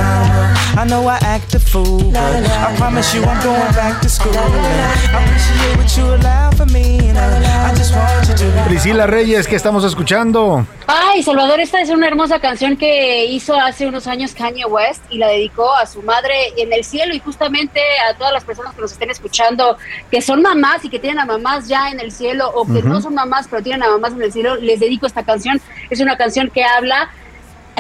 I 0.76 0.84
know 0.86 1.06
I 1.06 1.18
act 1.22 1.54
a 1.54 1.60
fool, 1.60 2.10
but 2.12 2.18
I 2.18 2.74
promise 2.76 3.14
you 3.14 3.22
I'm 3.22 3.42
going 3.42 3.72
back 3.74 4.00
to 4.02 4.08
school. 4.08 4.32
I 4.34 5.22
appreciate 5.24 5.76
what 5.76 5.96
you 5.96 6.14
allow 6.14 6.50
for 6.52 6.66
me. 6.66 6.98
And 7.08 7.18
uh, 7.18 7.68
I 7.70 7.74
just 7.74 7.92
want 7.94 8.28
you 8.28 8.34
to. 8.34 8.64
Priscila 8.68 9.06
Reyes, 9.06 9.46
¿qué 9.46 9.56
estamos 9.56 9.84
escuchando? 9.84 10.66
Ay, 10.86 11.22
Salvador, 11.22 11.60
esta 11.60 11.80
es 11.80 11.90
una 11.90 12.06
hermosa 12.08 12.38
canción 12.40 12.76
que 12.76 13.24
hizo 13.26 13.54
hace 13.58 13.86
unos 13.86 14.06
años 14.06 14.34
Kanye 14.34 14.66
West 14.66 15.02
y 15.10 15.18
la 15.18 15.28
dedicó 15.28 15.74
a 15.74 15.86
su 15.86 16.02
madre 16.02 16.34
en 16.56 16.72
el 16.72 16.84
cielo 16.84 17.14
y 17.14 17.20
justamente 17.20 17.80
a 18.10 18.14
todas 18.14 18.32
las 18.32 18.44
personas 18.44 18.74
que 18.74 18.80
nos 18.82 18.92
estén 18.92 19.10
escuchando 19.10 19.76
que 20.10 20.20
son 20.20 20.42
mamás 20.42 20.84
y 20.84 20.90
que 20.90 20.98
tienen 20.98 21.20
a 21.20 21.24
mamás 21.24 21.68
ya 21.68 21.88
en 21.90 22.00
el 22.00 22.12
cielo 22.12 22.50
o 22.54 22.66
que 22.66 22.80
Ujú. 22.80 22.88
no 22.88 23.00
son 23.00 23.14
mamás 23.14 23.46
pero 23.48 23.62
tienen 23.62 23.82
a 23.82 23.88
mamás 23.90 24.12
en 24.12 24.22
el 24.22 24.32
cielo, 24.32 24.56
les 24.56 24.80
dedico 24.80 25.06
esta 25.06 25.22
canción. 25.22 25.60
Es 25.90 26.00
una 26.00 26.16
canción 26.16 26.50
que 26.52 26.64
habla 26.64 27.10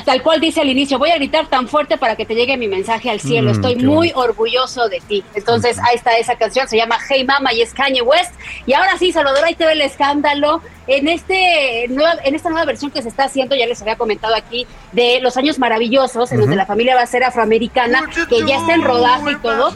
tal 0.04 0.22
cual 0.22 0.40
dice 0.40 0.60
al 0.60 0.68
inicio, 0.68 0.98
voy 0.98 1.10
a 1.10 1.16
gritar 1.16 1.46
tan 1.48 1.68
fuerte 1.68 1.96
para 1.96 2.16
que 2.16 2.24
te 2.26 2.34
llegue 2.34 2.56
mi 2.56 2.68
mensaje 2.68 3.10
al 3.10 3.20
cielo. 3.20 3.50
Mm, 3.50 3.54
Estoy 3.54 3.76
muy 3.76 4.12
orgulloso 4.14 4.88
de 4.88 5.00
ti. 5.00 5.24
Entonces, 5.34 5.78
ahí 5.78 5.96
está 5.96 6.16
esa 6.16 6.36
canción, 6.36 6.68
se 6.68 6.76
llama 6.76 6.98
Hey 7.08 7.24
Mama 7.24 7.52
y 7.52 7.62
es 7.62 7.72
Kanye 7.72 8.02
West. 8.02 8.32
Y 8.66 8.72
ahora 8.74 8.96
sí, 8.98 9.12
Salvador, 9.12 9.44
ahí 9.44 9.54
te 9.54 9.66
ve 9.66 9.72
el 9.72 9.80
escándalo. 9.82 10.60
En, 10.86 11.08
este 11.08 11.86
nueva, 11.88 12.16
en 12.24 12.34
esta 12.34 12.50
nueva 12.50 12.66
versión 12.66 12.90
que 12.90 13.00
se 13.00 13.08
está 13.08 13.24
haciendo, 13.24 13.56
ya 13.56 13.66
les 13.66 13.80
había 13.80 13.96
comentado 13.96 14.34
aquí, 14.34 14.66
de 14.92 15.18
Los 15.22 15.38
Años 15.38 15.58
Maravillosos, 15.58 16.30
en 16.30 16.36
Ujú. 16.36 16.42
donde 16.42 16.56
la 16.56 16.66
familia 16.66 16.94
va 16.94 17.00
a 17.00 17.06
ser 17.06 17.24
afroamericana, 17.24 18.02
que 18.28 18.44
ya 18.46 18.56
está 18.56 18.74
en 18.74 18.82
rodaje 18.82 19.32
y 19.32 19.36
todo. 19.36 19.72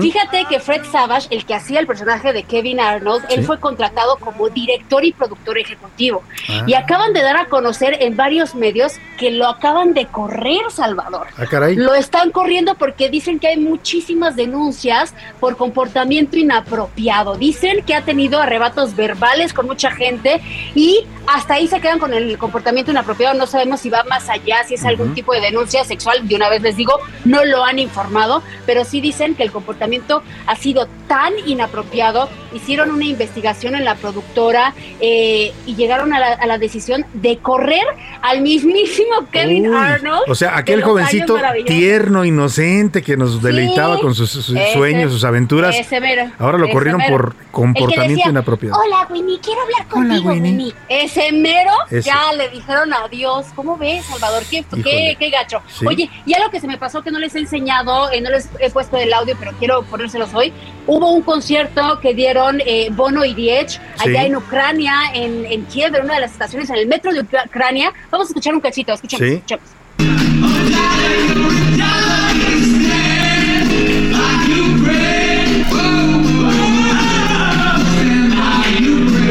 Fíjate 0.00 0.44
que 0.48 0.60
Fred 0.60 0.84
Savage, 0.90 1.26
el 1.30 1.44
que 1.44 1.54
hacía 1.54 1.80
el 1.80 1.86
personaje 1.88 2.32
de 2.32 2.44
Kevin 2.44 2.78
Arnold, 2.80 3.24
él 3.30 3.40
Sí. 3.40 3.46
fue 3.46 3.58
contratado 3.60 4.16
como 4.18 4.48
director 4.48 5.04
y 5.04 5.12
productor 5.12 5.58
ejecutivo. 5.58 6.22
Ah. 6.48 6.62
Y 6.66 6.74
acaban 6.74 7.12
de 7.12 7.22
dar 7.22 7.36
a 7.36 7.46
conocer 7.46 7.96
en 8.00 8.16
varios 8.16 8.54
medios 8.54 8.94
que 9.18 9.30
lo 9.32 9.46
acaban 9.56 9.94
de 9.94 10.06
correr, 10.06 10.70
Salvador. 10.70 11.28
Ah, 11.36 11.46
caray. 11.46 11.76
Lo 11.76 11.94
están 11.94 12.30
corriendo 12.30 12.74
porque 12.74 13.08
dicen 13.08 13.38
que 13.38 13.48
hay 13.48 13.56
muchísimas 13.56 14.36
denuncias 14.36 15.14
por 15.40 15.56
comportamiento 15.56 16.36
inapropiado. 16.36 17.36
Dicen 17.36 17.84
que 17.84 17.94
ha 17.94 18.02
tenido 18.02 18.40
arrebatos 18.40 18.94
verbales 18.94 19.52
con 19.52 19.66
mucha 19.66 19.90
gente 19.90 20.40
y 20.74 21.06
hasta 21.26 21.54
ahí 21.54 21.66
se 21.66 21.80
quedan 21.80 21.98
con 21.98 22.12
el 22.14 22.38
comportamiento 22.38 22.90
inapropiado. 22.90 23.36
No 23.36 23.46
sabemos 23.46 23.80
si 23.80 23.90
va 23.90 24.04
más 24.04 24.28
allá, 24.28 24.62
si 24.64 24.74
es 24.74 24.84
algún 24.84 25.14
tipo 25.14 25.32
de 25.32 25.40
denuncia 25.40 25.84
sexual. 25.84 26.26
De 26.28 26.36
una 26.36 26.48
vez 26.48 26.62
les 26.62 26.76
digo, 26.76 26.94
no 27.24 27.44
lo 27.44 27.64
han 27.64 27.78
informado, 27.78 28.42
pero 28.66 28.84
sí 28.84 29.00
dicen 29.00 29.34
que 29.34 29.42
el 29.42 29.50
comportamiento 29.50 30.22
ha 30.46 30.56
sido 30.56 30.86
tan 31.08 31.32
inapropiado. 31.46 32.28
Hicieron 32.52 32.90
una 32.90 33.04
investigación 33.04 33.74
en 33.74 33.84
la 33.84 33.96
productora 33.96 34.74
eh, 35.00 35.52
y 35.66 35.74
llegaron 35.74 36.12
a 36.12 36.20
la, 36.20 36.32
a 36.34 36.46
la 36.46 36.58
decisión 36.58 37.04
de 37.14 37.38
correr 37.38 37.84
al 38.22 38.42
mismísimo 38.42 39.26
Kevin 39.48 39.68
Uy, 39.70 39.76
Arnold. 39.76 40.22
O 40.28 40.34
sea, 40.34 40.56
aquel 40.56 40.82
jovencito 40.82 41.36
tierno, 41.66 42.24
inocente, 42.24 43.02
que 43.02 43.16
nos 43.16 43.42
deleitaba 43.42 43.98
con 44.00 44.14
sus, 44.14 44.30
sus 44.30 44.50
Ese- 44.50 44.72
sueños, 44.72 45.12
sus 45.12 45.24
aventuras. 45.24 45.74
ese 45.76 46.00
mero, 46.00 46.30
Ahora 46.38 46.58
lo 46.58 46.64
ese 46.66 46.72
corrieron 46.74 46.98
mero. 46.98 47.16
por 47.16 47.36
comportamiento 47.50 48.16
decía, 48.18 48.30
inapropiado. 48.30 48.78
Hola, 48.80 49.06
Winnie, 49.10 49.38
quiero 49.40 49.60
hablar 49.62 49.86
contigo, 49.88 50.30
Winnie. 50.30 50.72
Ese 50.88 51.32
mero 51.32 51.72
Ese. 51.90 52.02
ya 52.08 52.32
le 52.36 52.48
dijeron 52.50 52.92
adiós. 52.92 53.46
¿Cómo 53.54 53.76
ves, 53.76 54.04
Salvador? 54.04 54.42
¿Qué, 54.50 54.64
qué, 54.82 55.16
qué 55.18 55.30
gacho? 55.30 55.60
Sí. 55.68 55.86
Oye, 55.86 56.10
y 56.24 56.34
algo 56.34 56.50
que 56.50 56.60
se 56.60 56.66
me 56.66 56.76
pasó 56.78 57.02
que 57.02 57.10
no 57.10 57.18
les 57.18 57.34
he 57.34 57.38
enseñado, 57.40 58.10
eh, 58.12 58.20
no 58.20 58.30
les 58.30 58.48
he 58.60 58.70
puesto 58.70 58.96
el 58.96 59.12
audio, 59.12 59.34
pero 59.38 59.52
quiero 59.58 59.82
ponérselos 59.84 60.32
hoy. 60.34 60.52
Hubo 60.86 61.10
un 61.10 61.22
concierto 61.22 61.98
que 62.00 62.14
dieron 62.14 62.60
eh, 62.64 62.88
Bono 62.92 63.24
y 63.24 63.34
Diech 63.34 63.80
allá 63.98 64.20
Sí. 64.20 64.26
en 64.26 64.36
Ucrania, 64.36 64.94
en, 65.14 65.44
en 65.46 65.64
Kiev, 65.66 65.94
en 65.96 66.04
una 66.04 66.14
de 66.14 66.20
las 66.20 66.32
estaciones, 66.32 66.70
en 66.70 66.76
el 66.76 66.86
metro 66.86 67.12
de 67.12 67.20
Ucra- 67.22 67.44
Ucrania. 67.46 67.92
Vamos 68.10 68.28
a 68.28 68.30
escuchar 68.30 68.54
un 68.54 68.60
cachito, 68.60 68.92
escuchemos, 68.92 69.26
Sí. 69.28 69.35
Y 69.36 69.58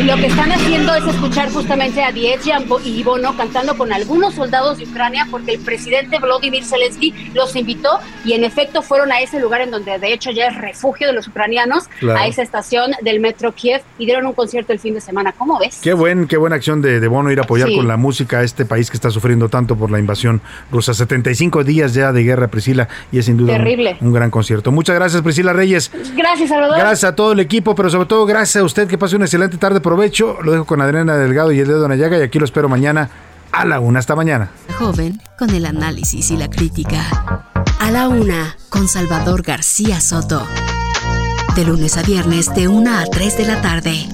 lo 0.06 0.16
que 0.18 0.28
están 0.28 0.52
haciendo 0.52 0.94
es 0.94 1.04
escuchar 1.08 1.50
justamente 1.52 2.04
a 2.04 2.12
Diez 2.12 2.42
y 2.84 3.04
Bono 3.04 3.36
cantando 3.36 3.76
con 3.76 3.92
algunos 3.92 4.36
soldados 4.36 4.78
de 4.78 4.84
Ucrania 4.86 5.28
porque 5.32 5.54
el 5.56 5.60
presidente 5.62 6.20
Volodymyr 6.20 6.64
Zelensky 6.64 7.32
los 7.34 7.56
invitó 7.56 7.90
y 8.24 8.34
en 8.34 8.44
efecto 8.44 8.84
fueron 8.84 9.12
a 9.12 9.22
ese 9.22 9.40
lugar 9.40 9.62
en 9.62 9.72
donde 9.72 9.98
de 9.98 10.14
hecho 10.14 10.30
ya 10.30 10.48
es 10.48 10.56
refugio 10.58 11.08
de 11.08 11.14
los 11.14 11.28
ucranianos, 11.28 11.86
Claro. 12.00 12.20
a 12.20 12.28
esa 12.28 12.44
estación 12.44 12.92
del 13.02 13.20
metro 13.20 13.54
Kiev 13.54 13.82
y 13.98 14.06
dieron 14.06 14.26
un 14.28 14.34
concierto 14.34 14.74
el 14.74 14.80
fin 14.80 14.94
de 14.94 15.02
semana. 15.02 15.32
¿Cómo 15.36 15.58
ves? 15.60 15.80
Qué 15.82 15.94
buen, 15.94 16.28
qué 16.28 16.38
buena 16.38 16.56
acción 16.58 16.82
de, 16.82 17.00
de 17.00 17.08
Bono 17.08 17.32
ir 17.32 17.40
a 17.40 17.44
apoyar 17.44 17.70
Sí. 17.70 17.76
con 17.76 17.88
la 17.88 17.98
música 17.98 18.40
a 18.40 18.44
este 18.44 18.66
país 18.66 18.92
que 18.92 18.98
está 18.98 19.10
sufriendo 19.10 19.50
tanto 19.50 19.76
por 19.76 19.90
la 19.90 19.98
invasión 19.98 20.42
rusa. 20.72 20.94
75 20.94 21.64
días 21.64 21.94
ya 21.96 22.12
de 22.12 22.24
guerra, 22.24 22.48
Priscila, 22.48 22.88
y 23.12 23.18
es 23.20 23.26
sin 23.26 23.38
duda 23.38 23.54
un- 23.54 23.58
Terrible. 23.60 23.98
Un, 24.02 24.14
gran 24.14 24.30
concierto. 24.30 24.72
Muchas 24.72 24.96
gracias, 24.96 25.22
Priscila 25.24 25.54
Reyes. 25.54 25.92
Gracias, 26.16 26.50
Salvador. 26.50 26.78
Gracias 26.78 27.04
a 27.06 27.16
todo 27.16 27.32
el 27.32 27.40
equipo, 27.40 27.74
pero 27.74 27.90
sobre 27.90 28.06
todo 28.08 28.26
gracias 28.26 28.62
a 28.62 28.66
usted 28.66 28.88
que 28.88 28.98
pase 29.00 29.16
una 29.16 29.26
excelente 29.26 29.58
tarde. 29.58 29.80
Provecho. 29.96 30.40
Lo 30.44 30.52
dejo 30.52 30.66
con 30.66 30.82
Adriana 30.82 31.16
Delgado 31.16 31.54
y 31.54 31.60
el 31.62 31.68
dedo 31.68 31.88
Nayaga 31.88 32.18
y 32.18 32.22
aquí 32.22 32.38
lo 32.38 32.44
espero 32.44 32.68
mañana 32.68 33.10
a 33.54 33.64
la 33.64 33.80
una. 33.80 34.00
Hasta 34.00 34.14
mañana. 34.14 34.52
Joven 34.78 35.22
con 35.40 35.50
el 35.52 35.66
análisis 35.66 36.32
y 36.32 36.38
la 36.38 36.50
crítica. 36.50 37.54
A 37.80 37.92
la 37.92 38.10
una 38.10 38.58
con 38.68 38.90
Salvador 38.90 39.42
García 39.42 40.02
Soto. 40.02 40.46
De 41.56 41.64
lunes 41.64 41.96
a 41.96 42.02
viernes 42.02 42.54
de 42.54 42.68
1 42.68 42.92
a 42.92 43.06
3 43.06 43.38
de 43.38 43.46
la 43.46 43.62
tarde. 43.62 44.10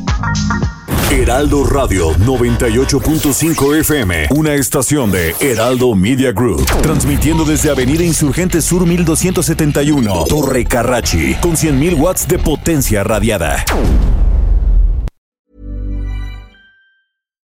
Heraldo 1.09 1.65
Radio 1.65 2.11
98.5 2.11 3.79
FM, 3.79 4.27
una 4.29 4.53
estación 4.53 5.11
de 5.11 5.35
Heraldo 5.39 5.95
Media 5.95 6.31
Group, 6.31 6.63
transmitiendo 6.83 7.43
desde 7.43 7.71
Avenida 7.71 8.03
Insurgente 8.03 8.61
Sur 8.61 8.85
1271, 8.85 10.25
Torre 10.29 10.63
Carrachi, 10.63 11.33
con 11.41 11.53
100.000 11.53 11.99
watts 11.99 12.27
de 12.27 12.37
potencia 12.37 13.03
radiada. 13.03 13.65